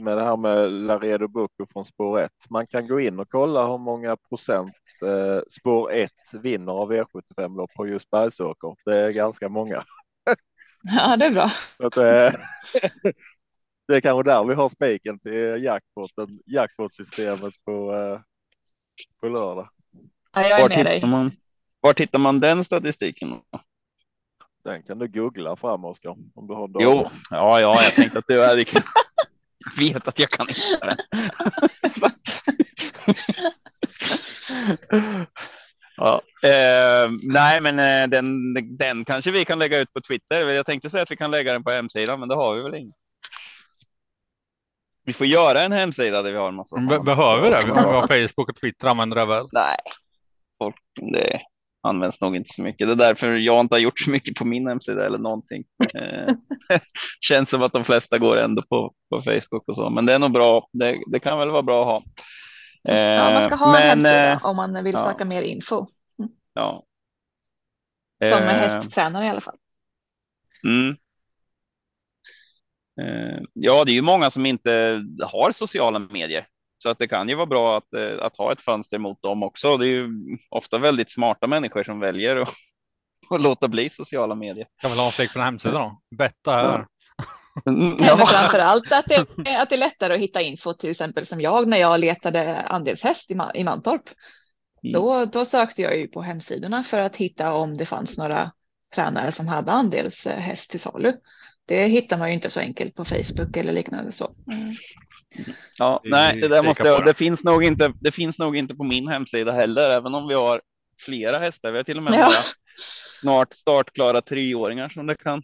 med 0.05 0.17
det 0.17 0.23
här 0.23 0.37
med 0.37 0.73
Laredo 0.73 1.29
Bucco 1.29 1.67
från 1.73 1.85
spår 1.85 2.21
1. 2.21 2.31
Man 2.51 2.67
kan 2.67 2.87
gå 2.87 3.01
in 3.01 3.21
och 3.21 3.29
kolla 3.31 3.67
hur 3.67 3.79
många 3.79 4.17
procent 4.17 4.73
eh, 5.03 5.41
spår 5.61 5.93
1 5.93 6.11
vinner 6.43 6.73
av 6.73 6.93
V75 6.93 7.57
lopp 7.57 7.71
på 7.77 7.87
just 7.87 8.11
Bergsåker. 8.11 8.75
Det 8.85 8.97
är 8.99 9.11
ganska 9.11 9.49
många. 9.49 9.85
Ja, 10.83 11.17
det 11.17 11.27
är 11.27 11.31
bra. 11.31 11.51
Att, 11.79 11.97
eh, 11.97 12.41
det 13.89 13.97
är 13.97 14.01
kanske 14.01 14.31
där 14.31 14.45
vi 14.45 14.55
har 14.55 14.69
spiken 14.69 15.19
till 15.19 15.65
jackpoten, 15.65 16.41
jackpot-systemet 16.47 17.55
på, 17.65 17.95
eh, 17.95 18.21
på 19.21 19.29
lördag. 19.29 19.69
Ja, 20.33 20.49
jag 20.49 20.59
är 20.59 20.63
var 20.63 20.69
med 20.69 20.87
dig. 20.87 21.07
Man, 21.07 21.33
var 21.81 21.93
tittar 21.93 22.19
man 22.19 22.41
den 22.41 22.65
statistiken? 22.65 23.41
Den 24.65 24.83
kan 24.83 24.99
du 24.99 25.09
googla 25.09 25.57
fram 25.57 25.85
Oskar. 25.85 26.17
Om 26.35 26.47
du 26.47 26.55
har. 26.55 26.71
Jo, 26.79 27.11
ja, 27.31 27.61
ja, 27.61 27.83
jag 27.83 27.95
tänkte 27.95 28.19
att 28.19 28.25
du 28.29 28.45
är. 28.45 28.57
Jag 28.57 28.67
vet 29.79 30.09
att 30.09 30.19
jag 30.19 30.31
kan 30.31 30.47
hitta 30.49 30.87
den. 30.87 30.99
ja, 35.97 36.23
eh, 36.43 37.11
nej, 37.23 37.61
men 37.61 37.79
eh, 37.79 38.09
den, 38.09 38.55
den 38.55 39.05
kanske 39.05 39.31
vi 39.31 39.45
kan 39.45 39.59
lägga 39.59 39.81
ut 39.81 39.93
på 39.93 40.01
Twitter. 40.01 40.49
Jag 40.49 40.67
tänkte 40.67 40.91
säga 40.91 41.03
att 41.03 41.11
vi 41.11 41.17
kan 41.17 41.31
lägga 41.31 41.53
den 41.53 41.65
på 41.65 41.71
hemsidan, 41.71 42.21
men 42.21 42.29
det 42.29 42.35
har 42.35 42.55
vi 42.55 42.63
väl 42.63 42.75
inte. 42.75 42.99
Vi 45.07 45.13
får 45.13 45.27
göra 45.27 45.61
en 45.61 45.73
hemsida 45.73 46.23
där 46.23 46.33
vi 46.33 46.39
har 46.39 46.49
en 46.49 46.55
massa. 46.55 46.77
Be 46.77 47.01
behöver 47.01 47.43
vi 47.43 47.51
det? 47.51 47.63
Vi 47.65 47.71
har 47.71 48.07
Facebook 48.07 48.49
och 48.49 48.57
Twitter 48.57 48.89
använder 48.89 49.17
det 49.17 49.27
väl? 49.27 49.47
Nej, 49.53 49.77
folk, 50.59 50.77
det 51.13 51.41
används 51.83 52.21
nog 52.21 52.37
inte 52.37 52.51
så 52.55 52.63
mycket. 52.63 52.89
Det 52.89 52.95
är 52.95 52.97
därför 52.97 53.35
jag 53.35 53.61
inte 53.61 53.75
har 53.75 53.81
gjort 53.81 53.99
så 53.99 54.11
mycket 54.11 54.35
på 54.35 54.45
min 54.45 54.69
hemsida 54.69 55.07
eller 55.07 55.19
någonting. 55.19 55.65
Eh, 55.95 56.35
känns 57.21 57.51
som 57.51 57.63
att 57.63 57.73
de 57.73 57.85
flesta 57.85 58.19
går 58.19 58.37
ändå 58.37 58.63
på, 58.63 58.95
på 59.11 59.21
Facebook 59.21 59.69
och 59.69 59.77
så, 59.77 59.91
men 59.91 60.07
det 60.07 60.13
är 60.13 60.19
nog 60.19 60.33
bra. 60.33 60.69
Det, 60.73 60.99
det 61.07 61.19
kan 61.19 61.39
väl 61.39 61.51
vara 61.51 61.63
bra 61.63 61.81
att 61.81 61.87
ha. 61.87 62.03
ja, 62.95 63.31
man 63.33 63.43
ska 63.43 63.55
ha 63.55 63.73
men, 63.73 63.83
en 63.83 63.89
hemsida 63.89 64.33
eh, 64.33 64.45
om 64.45 64.57
man 64.57 64.85
vill 64.85 64.95
ja. 64.95 65.05
söka 65.05 65.25
mer 65.25 65.43
info. 65.43 65.87
Mm. 66.19 66.31
Ja. 66.55 66.85
Som 68.31 68.43
eh, 68.43 68.55
hästtränare 68.55 69.25
i 69.25 69.29
alla 69.29 69.41
fall. 69.41 69.57
Mm. 70.65 70.97
Eh, 73.01 73.39
ja, 73.53 73.85
det 73.85 73.93
är 73.93 73.95
ju 73.95 74.03
många 74.03 74.31
som 74.31 74.47
inte 74.47 75.03
har 75.23 75.53
sociala 75.53 75.99
medier. 75.99 76.47
Så 76.79 76.89
att 76.89 76.99
det 76.99 77.09
kan 77.09 77.29
ju 77.29 77.35
vara 77.35 77.47
bra 77.47 77.77
att, 77.77 77.95
eh, 77.95 78.25
att 78.25 78.37
ha 78.37 78.53
ett 78.53 78.61
fönster 78.61 78.99
mot 78.99 79.23
dem 79.23 79.43
också. 79.43 79.77
Det 79.77 79.87
är 79.87 79.91
ju 79.91 80.09
ofta 80.51 80.79
väldigt 80.79 81.11
smarta 81.11 81.47
människor 81.47 81.83
som 81.83 82.01
väljer 82.01 82.37
att, 82.37 82.49
att 83.31 83.43
låta 83.43 83.69
bli 83.69 83.91
sociala 83.91 84.35
medier. 84.35 84.67
Kan 84.81 84.91
väl 84.91 84.99
ha 84.99 85.07
en 85.07 85.13
fläck 85.13 85.33
på 85.33 85.39
en 85.39 85.45
hemsida 85.45 85.79
då? 85.79 86.01
Betta 86.19 86.53
här. 86.53 86.87
Mm, 87.67 87.97
ja. 88.01 88.17
Men 88.17 88.27
framför 88.27 88.59
allt 88.59 88.93
att 88.93 89.05
det, 89.07 89.21
att 89.61 89.69
det 89.69 89.75
är 89.75 89.79
lättare 89.79 90.15
att 90.15 90.21
hitta 90.21 90.41
info, 90.41 90.73
till 90.73 90.91
exempel 90.91 91.27
som 91.27 91.41
jag 91.41 91.69
när 91.69 91.77
jag 91.77 92.01
letade 92.01 92.61
andelshäst 92.61 93.31
i, 93.31 93.39
i 93.55 93.65
Mantorp. 93.65 94.03
Mm. 94.83 94.93
Då, 94.93 95.25
då 95.25 95.45
sökte 95.45 95.83
jag 95.83 95.99
ju 95.99 96.09
på 96.09 96.23
hemsidorna 96.23 96.83
för 96.83 96.99
att 96.99 97.17
hitta 97.17 97.53
om 97.53 97.77
det 97.77 97.87
fanns 97.87 98.19
några 98.19 98.53
tränare 98.95 99.33
som 99.33 99.49
hade 99.49 99.73
andelshäst 99.73 100.71
till 100.71 100.81
salu. 100.81 101.13
Det 101.67 101.87
hittar 101.87 102.19
man 102.19 102.29
ju 102.29 102.35
inte 102.35 102.51
så 102.51 102.61
enkelt 102.61 102.95
på 102.95 103.05
Facebook 103.05 103.57
eller 103.57 103.73
liknande 103.73 104.13
så. 104.13 104.35
Mm. 104.53 104.75
Ja, 105.79 106.01
nej, 106.05 106.41
det 106.41 106.49
där 106.49 106.63
måste 106.63 106.83
jag, 106.83 107.05
det 107.05 107.15
finns 107.15 107.45
nog 107.45 107.65
inte. 107.65 107.93
Det 108.01 108.13
finns 108.13 108.39
nog 108.39 108.57
inte 108.57 108.75
på 108.75 108.85
min 108.85 109.09
hemsida 109.09 109.53
heller, 109.53 109.91
även 109.91 110.15
om 110.15 110.29
vi 110.29 110.35
har 110.35 110.61
flera 111.01 111.39
hästar. 111.39 111.73
Vi 111.73 111.77
har 111.77 111.85
till 111.85 111.97
och 111.97 112.03
med 112.03 112.15
ja. 112.15 112.33
snart 113.21 113.53
startklara 113.53 114.21
treåringar 114.21 114.89
som 114.89 115.07
det 115.07 115.17
kan 115.17 115.43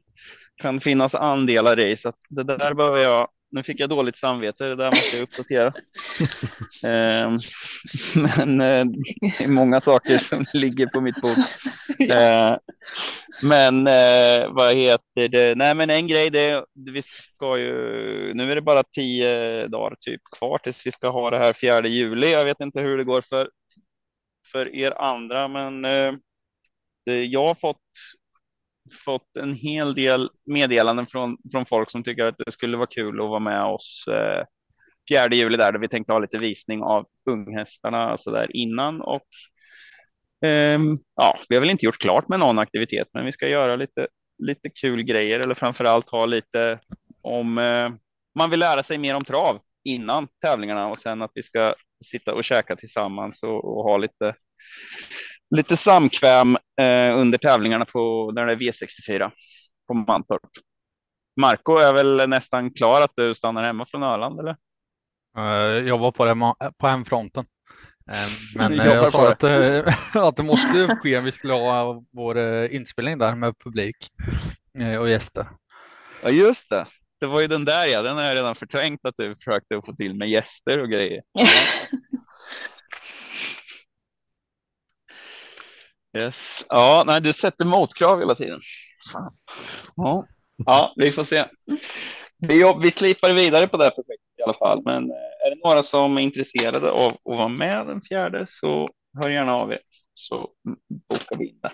kan 0.57 0.81
finnas 0.81 1.15
andelar 1.15 1.81
i 1.81 1.97
så 1.97 2.09
att 2.09 2.19
det 2.29 2.43
där 2.43 2.75
behöver 2.75 2.99
jag. 2.99 3.29
Nu 3.53 3.63
fick 3.63 3.81
jag 3.81 3.91
dåligt 3.91 4.17
samvete. 4.17 4.65
Det 4.65 4.77
där 4.77 4.91
måste 4.91 5.17
jag 5.17 5.23
uppdatera. 5.23 5.67
eh, 6.85 7.31
men 8.15 8.61
eh, 8.61 8.85
det 9.39 9.45
är 9.45 9.49
många 9.49 9.81
saker 9.81 10.19
som 10.19 10.45
ligger 10.53 10.87
på 10.87 11.01
mitt 11.01 11.21
bord. 11.21 11.39
Eh, 12.11 12.57
men 13.43 13.87
eh, 13.87 14.49
vad 14.49 14.75
heter 14.75 15.29
det? 15.29 15.55
Nej, 15.55 15.75
men 15.75 15.91
en 15.91 16.07
grej 16.07 16.31
det 16.31 16.65
vi 16.75 17.03
ska 17.03 17.59
ju. 17.59 17.75
Nu 18.35 18.51
är 18.51 18.55
det 18.55 18.63
bara 18.63 18.83
tio 18.83 19.67
dagar 19.67 19.97
typ 20.01 20.21
kvar 20.39 20.59
tills 20.59 20.87
vi 20.87 20.93
ska 20.93 21.09
ha 21.09 21.31
det 21.31 21.39
här 21.39 21.53
fjärde 21.53 21.89
juli. 21.89 22.33
Jag 22.33 22.45
vet 22.45 22.61
inte 22.61 22.81
hur 22.81 22.99
det 22.99 23.05
går 23.05 23.21
för 23.21 23.49
för 24.53 24.75
er 24.75 25.01
andra, 25.03 25.49
men 25.49 25.85
eh, 25.85 27.15
jag 27.15 27.47
har 27.47 27.55
fått 27.55 27.77
fått 29.05 29.37
en 29.37 29.55
hel 29.55 29.95
del 29.95 30.31
meddelanden 30.47 31.07
från, 31.07 31.37
från 31.53 31.67
folk 31.67 31.91
som 31.91 32.05
tycker 32.05 32.25
att 32.25 32.39
det 32.39 32.53
skulle 32.53 32.77
vara 32.77 32.87
kul 32.87 33.21
att 33.21 33.29
vara 33.29 33.41
med 33.41 33.65
oss 33.65 34.05
eh, 34.09 34.45
4 35.11 35.35
juli 35.35 35.57
där, 35.57 35.73
där 35.73 35.79
vi 35.79 35.89
tänkte 35.89 36.13
ha 36.13 36.19
lite 36.19 36.39
visning 36.39 36.83
av 36.83 37.07
unghästarna 37.31 38.19
så 38.19 38.31
där 38.31 38.57
innan 38.57 39.01
och 39.01 39.27
eh, 40.45 40.81
ja, 41.17 41.39
vi 41.49 41.57
har 41.57 41.61
väl 41.61 41.71
inte 41.71 41.87
gjort 41.87 41.99
klart 41.99 42.29
med 42.29 42.41
någon 42.41 42.59
aktivitet, 42.59 43.09
men 43.13 43.25
vi 43.25 43.33
ska 43.33 43.49
göra 43.49 43.77
lite, 43.77 44.07
lite 44.39 44.71
kul 44.71 45.03
grejer 45.03 45.41
eller 45.41 45.55
framför 45.55 45.85
allt 45.85 46.11
ha 46.11 46.27
lite 46.27 46.79
om 47.23 47.59
eh, 47.59 47.91
man 48.35 48.51
vill 48.51 48.61
lära 48.61 48.83
sig 48.83 48.99
mer 48.99 49.15
om 49.15 49.25
trav 49.25 49.61
innan 49.85 50.29
tävlingarna 50.43 50.89
och 50.89 50.99
sen 50.99 51.23
att 51.23 51.31
vi 51.35 51.43
ska 51.43 51.75
sitta 52.05 52.35
och 52.35 52.45
käka 52.45 52.77
tillsammans 52.77 53.43
och, 53.43 53.65
och 53.65 53.85
ha 53.85 53.97
lite 53.97 54.35
lite 55.57 55.77
samkväm 55.77 56.57
eh, 56.57 57.19
under 57.19 57.39
tävlingarna 57.39 57.85
på 57.85 58.33
när 58.35 58.47
det 58.47 58.53
är 58.53 58.57
V64 58.57 59.31
på 59.89 59.95
Mantorp. 59.95 60.41
Marco 61.41 61.77
är 61.77 61.93
väl 61.93 62.29
nästan 62.29 62.71
klar 62.71 63.01
att 63.01 63.13
du 63.17 63.35
stannar 63.35 63.65
hemma 63.65 63.87
från 63.87 64.03
Öland 64.03 64.41
eller? 64.41 64.57
Uh, 65.39 65.89
jag 65.89 65.99
var 65.99 66.13
på, 66.13 66.25
det, 66.25 66.55
på 66.79 66.87
hemfronten. 66.87 67.45
Uh, 68.11 68.59
men 68.59 68.73
uh, 68.73 68.87
jag 68.87 69.13
sa 69.13 69.33
att, 69.33 69.45
att 70.15 70.37
det 70.37 70.43
måste 70.43 70.97
ske 70.97 71.19
om 71.19 71.25
vi 71.25 71.33
skulle 71.33 71.53
ha 71.53 72.05
vår 72.13 72.39
inspelning 72.67 73.19
där 73.19 73.35
med 73.35 73.59
publik 73.59 73.97
och 75.01 75.11
gäster. 75.11 75.47
Ja 76.23 76.31
just 76.31 76.71
det. 76.71 76.87
Det 77.21 77.27
var 77.27 77.41
ju 77.41 77.47
den 77.47 77.65
där 77.65 77.87
ja, 77.87 78.03
den 78.03 78.17
har 78.17 78.25
jag 78.25 78.37
redan 78.37 78.55
förträngt 78.55 79.01
att 79.05 79.15
du 79.19 79.35
försökte 79.35 79.81
få 79.87 79.93
till 79.93 80.15
med 80.15 80.29
gäster 80.29 80.79
och 80.79 80.89
grejer. 80.89 81.23
Yes. 86.17 86.65
Ja, 86.69 87.05
nej, 87.07 87.21
du 87.21 87.33
sätter 87.33 87.65
motkrav 87.65 88.19
hela 88.19 88.35
tiden. 88.35 88.61
Ja, 89.97 90.27
ja 90.67 90.93
vi 90.97 91.11
får 91.11 91.25
se. 91.25 91.45
Vi, 92.39 92.75
vi 92.83 92.91
slipar 92.91 93.31
vidare 93.31 93.67
på 93.67 93.77
det 93.77 93.85
här 93.85 93.91
projektet 93.91 94.39
i 94.39 94.43
alla 94.43 94.55
fall, 94.55 94.83
men 94.85 95.11
eh, 95.11 95.47
är 95.47 95.51
det 95.51 95.69
några 95.69 95.83
som 95.83 96.19
är 96.19 96.23
intresserade 96.23 96.91
av 96.91 97.07
att 97.07 97.19
vara 97.25 97.49
med 97.49 97.87
den 97.87 98.03
fjärde 98.03 98.47
så 98.49 98.89
hör 99.23 99.31
gärna 99.31 99.55
av 99.55 99.73
er 99.73 99.79
så 100.15 100.49
bokar 101.09 101.39
vi 101.39 101.49
in 101.49 101.61
det. 101.63 101.73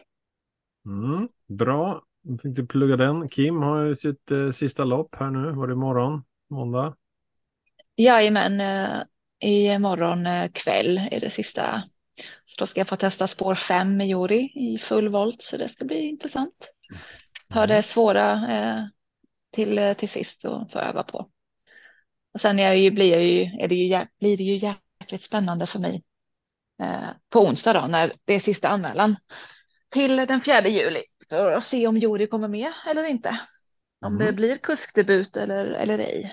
Mm, 0.86 1.28
bra, 1.48 2.02
jag 2.22 2.42
tänkte 2.42 2.62
plugga 2.62 2.96
den. 2.96 3.28
Kim 3.28 3.62
har 3.62 3.82
ju 3.82 3.94
sitt 3.94 4.30
eh, 4.30 4.50
sista 4.50 4.84
lopp 4.84 5.14
här 5.14 5.30
nu. 5.30 5.52
Var 5.52 5.66
det 5.66 5.72
imorgon? 5.72 6.24
Måndag? 6.50 6.94
Jajamän, 7.96 8.60
eh, 8.60 9.02
i 9.40 9.78
morgon 9.78 10.26
eh, 10.26 10.50
kväll 10.52 11.00
är 11.10 11.20
det 11.20 11.30
sista 11.30 11.82
då 12.58 12.66
ska 12.66 12.80
jag 12.80 12.88
få 12.88 12.96
testa 12.96 13.26
spår 13.26 13.54
5 13.54 13.96
med 13.96 14.08
Jori 14.08 14.52
i 14.54 14.78
full 14.78 15.08
volt 15.08 15.42
så 15.42 15.56
det 15.56 15.68
ska 15.68 15.84
bli 15.84 16.00
intressant. 16.00 16.68
Ta 17.48 17.66
det 17.66 17.82
svåra 17.82 18.32
eh, 18.32 18.84
till, 19.52 19.78
eh, 19.78 19.94
till 19.94 20.08
sist 20.08 20.44
och 20.44 20.70
få 20.70 20.78
öva 20.78 21.02
på. 21.02 21.30
Och 22.34 22.40
sen 22.40 22.58
är, 22.58 22.72
ju, 22.72 22.90
blir, 22.90 23.12
jag 23.12 23.24
ju, 23.24 23.42
är 23.42 23.68
det 23.68 23.74
ju, 23.74 24.06
blir 24.20 24.36
det 24.36 24.42
ju 24.42 24.56
jäkligt 25.00 25.22
spännande 25.22 25.66
för 25.66 25.78
mig 25.78 26.02
eh, 26.82 27.08
på 27.28 27.40
onsdag 27.40 27.72
då 27.72 27.86
när 27.86 28.12
det 28.24 28.34
är 28.34 28.40
sista 28.40 28.68
anmälan 28.68 29.16
till 29.88 30.16
den 30.16 30.40
4 30.40 30.68
juli 30.68 31.02
för 31.28 31.52
att 31.52 31.64
se 31.64 31.86
om 31.86 31.98
Jori 31.98 32.26
kommer 32.26 32.48
med 32.48 32.72
eller 32.90 33.04
inte. 33.04 33.40
Om 34.00 34.14
mm. 34.14 34.26
det 34.26 34.32
blir 34.32 34.56
kuskdebut 34.56 35.36
eller, 35.36 35.64
eller 35.64 35.98
ej. 35.98 36.32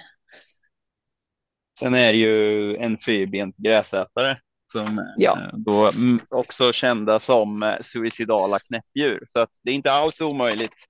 Sen 1.79 1.93
är 1.93 2.13
det 2.13 2.19
ju 2.19 2.75
en 2.75 2.97
fyrbent 2.97 3.57
gräsätare 3.57 4.39
som 4.79 5.13
ja. 5.17 5.39
Eh, 5.39 5.57
då 5.57 5.91
också 6.29 6.71
kända 6.71 7.19
som 7.19 7.63
eh, 7.63 7.75
suicidala 7.81 8.59
knäppdjur. 8.59 9.25
Så 9.29 9.39
att 9.39 9.49
det 9.63 9.71
är 9.71 9.75
inte 9.75 9.91
alls 9.91 10.21
omöjligt 10.21 10.85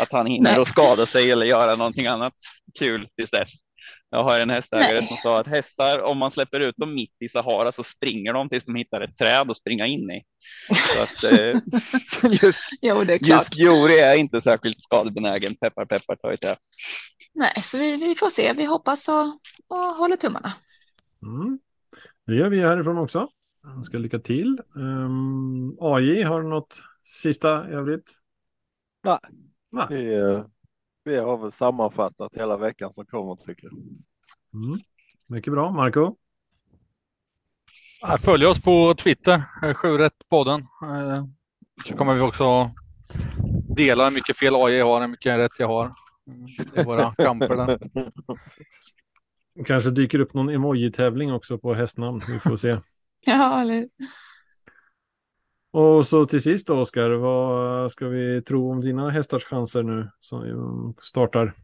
att 0.00 0.12
han 0.12 0.26
hinner 0.26 0.60
att 0.60 0.68
skada 0.68 1.06
sig 1.06 1.30
eller 1.30 1.46
göra 1.46 1.76
någonting 1.76 2.06
annat 2.06 2.34
kul 2.78 3.08
tills 3.16 3.30
dess. 3.30 3.48
Jag 4.10 4.24
har 4.24 4.40
en 4.40 4.50
hästägare 4.50 5.00
Nej. 5.00 5.08
som 5.08 5.16
sa 5.16 5.40
att 5.40 5.46
hästar, 5.46 6.02
om 6.02 6.18
man 6.18 6.30
släpper 6.30 6.60
ut 6.60 6.76
dem 6.76 6.94
mitt 6.94 7.16
i 7.20 7.28
Sahara 7.28 7.72
så 7.72 7.82
springer 7.82 8.32
de 8.32 8.48
tills 8.48 8.64
de 8.64 8.74
hittar 8.74 9.00
ett 9.00 9.16
träd 9.16 9.50
och 9.50 9.56
springa 9.56 9.86
in 9.86 10.10
i. 10.10 10.22
Så 10.74 11.02
att, 11.02 11.24
eh, 11.24 11.60
just, 12.42 12.64
jo, 12.80 13.04
det 13.04 13.14
är 13.14 13.18
klart. 13.18 13.38
just 13.38 13.56
Jori 13.56 13.98
är 13.98 14.16
inte 14.16 14.40
särskilt 14.40 14.82
skadebenägen. 14.82 15.54
Peppar, 15.54 15.84
peppar, 15.84 16.16
ta 16.16 16.32
i 16.32 16.36
trä. 16.36 16.56
Nej, 17.34 17.62
så 17.64 17.78
vi, 17.78 17.96
vi 17.96 18.14
får 18.14 18.30
se. 18.30 18.52
Vi 18.52 18.64
hoppas 18.64 19.08
och, 19.08 19.26
och 19.68 19.96
håller 19.96 20.16
tummarna. 20.16 20.54
Mm. 21.22 21.58
Det 22.26 22.34
gör 22.34 22.48
vi 22.48 22.60
härifrån 22.60 22.98
också. 22.98 23.28
Jag 23.62 23.86
ska 23.86 23.98
lycka 23.98 24.18
till. 24.18 24.60
Um, 24.74 25.76
AJ, 25.80 26.22
har 26.22 26.42
du 26.42 26.48
något 26.48 26.82
sista 27.02 27.48
övrigt? 27.50 28.10
Nej, 29.04 29.18
Nej. 29.70 29.86
Vi, 29.90 30.42
vi 31.04 31.16
har 31.16 31.38
väl 31.38 31.52
sammanfattat 31.52 32.32
hela 32.34 32.56
veckan 32.56 32.92
som 32.92 33.06
kommer 33.06 33.36
tycker 33.36 33.64
jag. 33.64 33.72
Mm. 34.54 34.80
Mycket 35.26 35.52
bra. 35.52 35.70
Marco? 35.70 36.16
Följ 38.20 38.46
oss 38.46 38.62
på 38.62 38.94
Twitter, 38.94 39.42
7 39.74 40.10
podden. 40.28 40.60
Eh, 40.60 41.24
så 41.86 41.96
kommer 41.96 42.14
vi 42.14 42.20
också 42.20 42.70
dela 43.76 44.04
hur 44.04 44.14
mycket 44.14 44.36
fel 44.36 44.54
AJ 44.56 44.80
har, 44.80 45.00
hur 45.00 45.08
mycket 45.08 45.38
rätt 45.38 45.58
jag 45.58 45.66
har 45.68 45.94
i 46.76 46.82
våra 46.82 47.14
kamper. 47.14 47.56
Där. 47.56 47.78
Kanske 49.64 49.90
dyker 49.90 50.18
upp 50.18 50.34
någon 50.34 50.48
emoji-tävling 50.48 51.32
också 51.32 51.58
på 51.58 51.74
hästnamn. 51.74 52.22
Vi 52.28 52.38
får 52.38 52.56
se. 52.56 52.78
ja, 53.20 53.60
eller 53.60 53.88
Och 55.70 56.06
så 56.06 56.24
till 56.24 56.42
sist 56.42 56.66
då, 56.66 56.80
Oskar, 56.80 57.10
vad 57.10 57.92
ska 57.92 58.08
vi 58.08 58.42
tro 58.42 58.70
om 58.70 58.80
dina 58.80 59.10
hästars 59.10 59.44
chanser 59.44 59.82
nu 59.82 60.10
som 60.20 60.94
startar? 61.00 61.54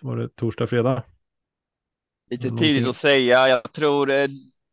Så 0.00 0.06
var 0.06 0.16
det 0.16 0.28
torsdag, 0.28 0.66
fredag? 0.66 1.02
Lite 2.30 2.50
tidigt 2.50 2.88
att 2.88 2.96
säga. 2.96 3.48
Jag 3.48 3.72
tror 3.72 4.10
eh, 4.10 4.28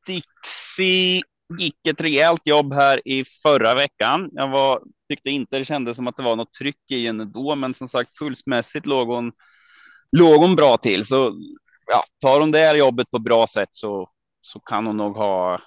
Dixie 0.08 1.24
gick 1.60 1.88
ett 1.88 2.02
rejält 2.02 2.42
jobb 2.48 2.74
här 2.74 3.08
i 3.08 3.26
förra 3.44 3.76
veckan. 3.76 4.30
Jag 4.32 4.48
var, 4.48 4.84
tyckte 5.10 5.30
inte 5.30 5.60
det 5.60 5.66
kändes 5.66 5.96
som 5.96 6.08
att 6.08 6.18
det 6.18 6.24
var 6.24 6.36
något 6.36 6.54
tryck 6.54 6.92
i 6.92 7.06
henne 7.06 7.26
då, 7.26 7.56
men 7.56 7.74
som 7.74 7.88
sagt 7.88 8.20
pulsmässigt 8.20 8.86
låg 8.86 9.08
hon, 9.08 9.32
låg 10.12 10.42
hon 10.42 10.56
bra 10.56 10.78
till. 10.78 11.06
Så 11.06 11.40
ja, 11.88 12.04
tar 12.22 12.40
hon 12.40 12.52
det 12.52 12.60
här 12.60 12.76
jobbet 12.76 13.12
på 13.12 13.20
bra 13.20 13.48
sätt 13.48 13.70
så, 13.72 14.10
så 14.42 14.60
kan 14.60 14.86
hon 14.86 14.98
nog 14.98 15.16
ha 15.18 15.60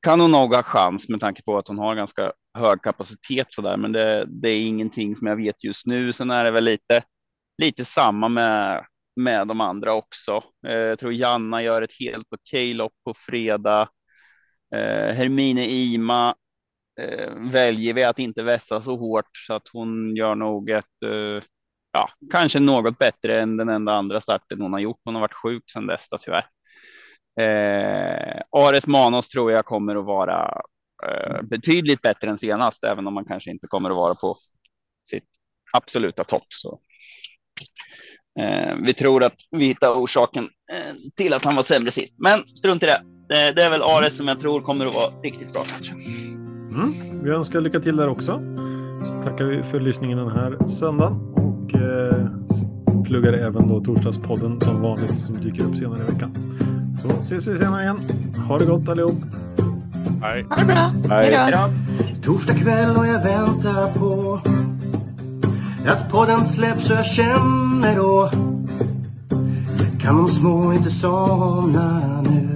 kan 0.00 0.20
hon 0.20 0.30
nog 0.30 0.54
ha 0.54 0.62
chans 0.62 1.08
med 1.08 1.20
tanke 1.20 1.42
på 1.42 1.58
att 1.58 1.68
hon 1.68 1.78
har 1.78 1.94
ganska 1.94 2.32
hög 2.58 2.82
kapacitet 2.82 3.46
så 3.50 3.62
där. 3.62 3.76
Men 3.76 3.92
det, 3.92 4.24
det 4.28 4.48
är 4.48 4.66
ingenting 4.66 5.16
som 5.16 5.26
jag 5.26 5.36
vet 5.36 5.64
just 5.64 5.86
nu. 5.86 6.12
Sen 6.12 6.30
är 6.30 6.44
det 6.44 6.50
väl 6.50 6.64
lite, 6.64 7.02
lite 7.62 7.84
samma 7.84 8.28
med, 8.28 8.84
med 9.16 9.48
de 9.48 9.60
andra 9.60 9.92
också. 9.92 10.42
Eh, 10.66 10.72
jag 10.72 10.98
tror 10.98 11.12
Janna 11.12 11.62
gör 11.62 11.82
ett 11.82 12.00
helt 12.00 12.26
okej 12.30 12.74
lopp 12.74 12.92
på 13.04 13.14
fredag. 13.14 13.88
Eh, 14.74 15.14
Hermine 15.14 15.66
Ima 15.66 16.34
eh, 17.00 17.34
väljer 17.36 17.94
vi 17.94 18.04
att 18.04 18.18
inte 18.18 18.42
vässa 18.42 18.82
så 18.82 18.96
hårt 18.96 19.36
så 19.46 19.54
att 19.54 19.68
hon 19.72 20.16
gör 20.16 20.34
nog 20.34 20.70
ett 20.70 21.02
eh, 21.04 21.42
ja, 21.92 22.08
kanske 22.30 22.60
något 22.60 22.98
bättre 22.98 23.40
än 23.40 23.56
den 23.56 23.68
enda 23.68 23.92
andra 23.92 24.20
starten 24.20 24.60
hon 24.60 24.72
har 24.72 24.80
gjort. 24.80 25.00
Hon 25.04 25.14
har 25.14 25.20
varit 25.20 25.34
sjuk 25.34 25.62
sedan 25.70 25.86
dess 25.86 26.08
då, 26.08 26.18
tyvärr. 26.18 26.46
Eh, 27.40 28.42
Ares 28.50 28.86
Manos 28.86 29.28
tror 29.28 29.52
jag 29.52 29.64
kommer 29.64 29.96
att 29.96 30.04
vara 30.04 30.62
eh, 31.06 31.42
betydligt 31.42 32.02
bättre 32.02 32.30
än 32.30 32.38
senast, 32.38 32.84
även 32.84 33.06
om 33.06 33.14
man 33.14 33.24
kanske 33.24 33.50
inte 33.50 33.66
kommer 33.66 33.90
att 33.90 33.96
vara 33.96 34.14
på 34.14 34.36
sitt 35.10 35.28
absoluta 35.72 36.24
topp. 36.24 36.46
Så. 36.48 36.80
Eh, 38.40 38.76
vi 38.82 38.94
tror 38.94 39.24
att 39.24 39.36
vi 39.50 39.64
hittar 39.64 39.92
orsaken 39.92 40.48
eh, 40.72 40.94
till 41.16 41.32
att 41.32 41.44
han 41.44 41.56
var 41.56 41.62
sämre 41.62 41.90
sist, 41.90 42.14
men 42.18 42.48
strunt 42.48 42.82
i 42.82 42.86
det. 42.86 43.02
det. 43.28 43.52
Det 43.52 43.62
är 43.62 43.70
väl 43.70 43.82
Ares 43.82 44.16
som 44.16 44.28
jag 44.28 44.40
tror 44.40 44.60
kommer 44.60 44.86
att 44.86 44.94
vara 44.94 45.10
riktigt 45.10 45.52
bra 45.52 45.64
kanske. 45.64 45.92
Mm. 45.92 47.24
Vi 47.24 47.30
önskar 47.30 47.60
lycka 47.60 47.80
till 47.80 47.96
där 47.96 48.08
också. 48.08 48.40
Så 49.02 49.22
tackar 49.22 49.44
vi 49.44 49.62
för 49.62 49.80
lyssningen 49.80 50.18
den 50.18 50.30
här 50.30 50.68
söndagen 50.68 51.47
och 51.68 51.80
eh, 51.80 53.02
pluggar 53.04 53.32
även 53.32 53.68
då 53.68 53.80
torsdagspodden 53.80 54.60
som 54.60 54.82
vanligt 54.82 55.18
som 55.18 55.40
dyker 55.40 55.64
upp 55.64 55.76
senare 55.76 56.00
i 56.08 56.12
veckan. 56.12 56.30
Så 57.02 57.08
ses 57.20 57.46
vi 57.46 57.58
senare 57.58 57.82
igen. 57.82 57.98
Ha 58.48 58.58
det 58.58 58.64
gott 58.64 58.88
allihop. 58.88 59.22
Hej. 60.22 60.42
Ha 60.48 60.56
det 60.56 60.64
bra. 60.64 60.92
Hej 61.08 61.52
då. 61.52 61.68
Torsdag 62.22 62.54
kväll 62.54 62.96
och 62.96 63.06
jag 63.06 63.22
väntar 63.22 63.92
på 63.98 64.40
att 65.86 66.10
podden 66.10 66.44
släpps 66.44 66.86
så 66.86 66.92
jag 66.92 67.06
känner 67.06 67.96
då 67.96 68.30
kan 70.00 70.16
de 70.16 70.28
små 70.28 70.72
inte 70.72 70.90
somna 70.90 72.22
nu. 72.22 72.48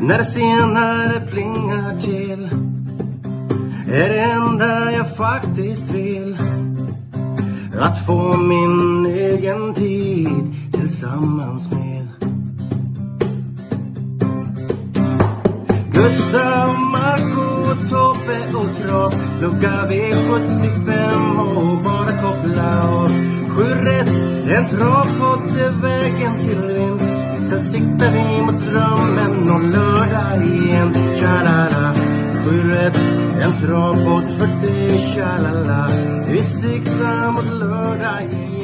När 0.00 0.18
det 0.18 0.24
senare 0.24 1.20
plingar 1.20 2.00
till 2.00 2.48
är 3.90 4.08
det 4.08 4.20
enda 4.20 4.92
jag 4.92 5.16
faktiskt 5.16 5.90
vill. 5.90 6.36
Att 7.80 8.06
få 8.06 8.36
min 8.36 9.06
egen 9.06 9.74
tid 9.74 10.54
tillsammans 10.72 11.70
med. 11.70 12.08
Gustav, 15.92 16.68
Marco, 16.92 17.74
Tobbe 17.90 18.58
och 18.58 18.86
Trav 18.86 19.14
Lucka 19.40 19.86
V75 19.88 21.38
och 21.56 21.84
bara 21.84 22.08
koppla 22.22 22.88
av 22.88 23.08
Sju 23.48 23.64
rätt, 23.64 24.08
en 24.48 24.68
travpott 24.68 25.56
är 25.56 25.82
vägen 25.82 26.32
till 26.40 26.74
vinst. 26.74 27.12
Sen 27.48 27.62
siktar 27.62 28.12
vi 28.12 28.42
mot 28.42 28.64
drömmen 28.64 29.50
om 29.50 29.70
lördag 29.70 30.46
igen. 30.46 30.94
Tja-la-la. 31.20 31.94
Sju 32.44 32.70
rätt, 32.70 33.17
en 33.44 33.52
travbåt 33.60 34.38
för 34.38 34.66
dig 34.66 34.98
Tja-la-la. 34.98 35.88
Vi 36.28 36.42
siktar 36.42 37.32
mot 37.32 37.60
lördag 37.60 38.22
igen. 38.22 38.57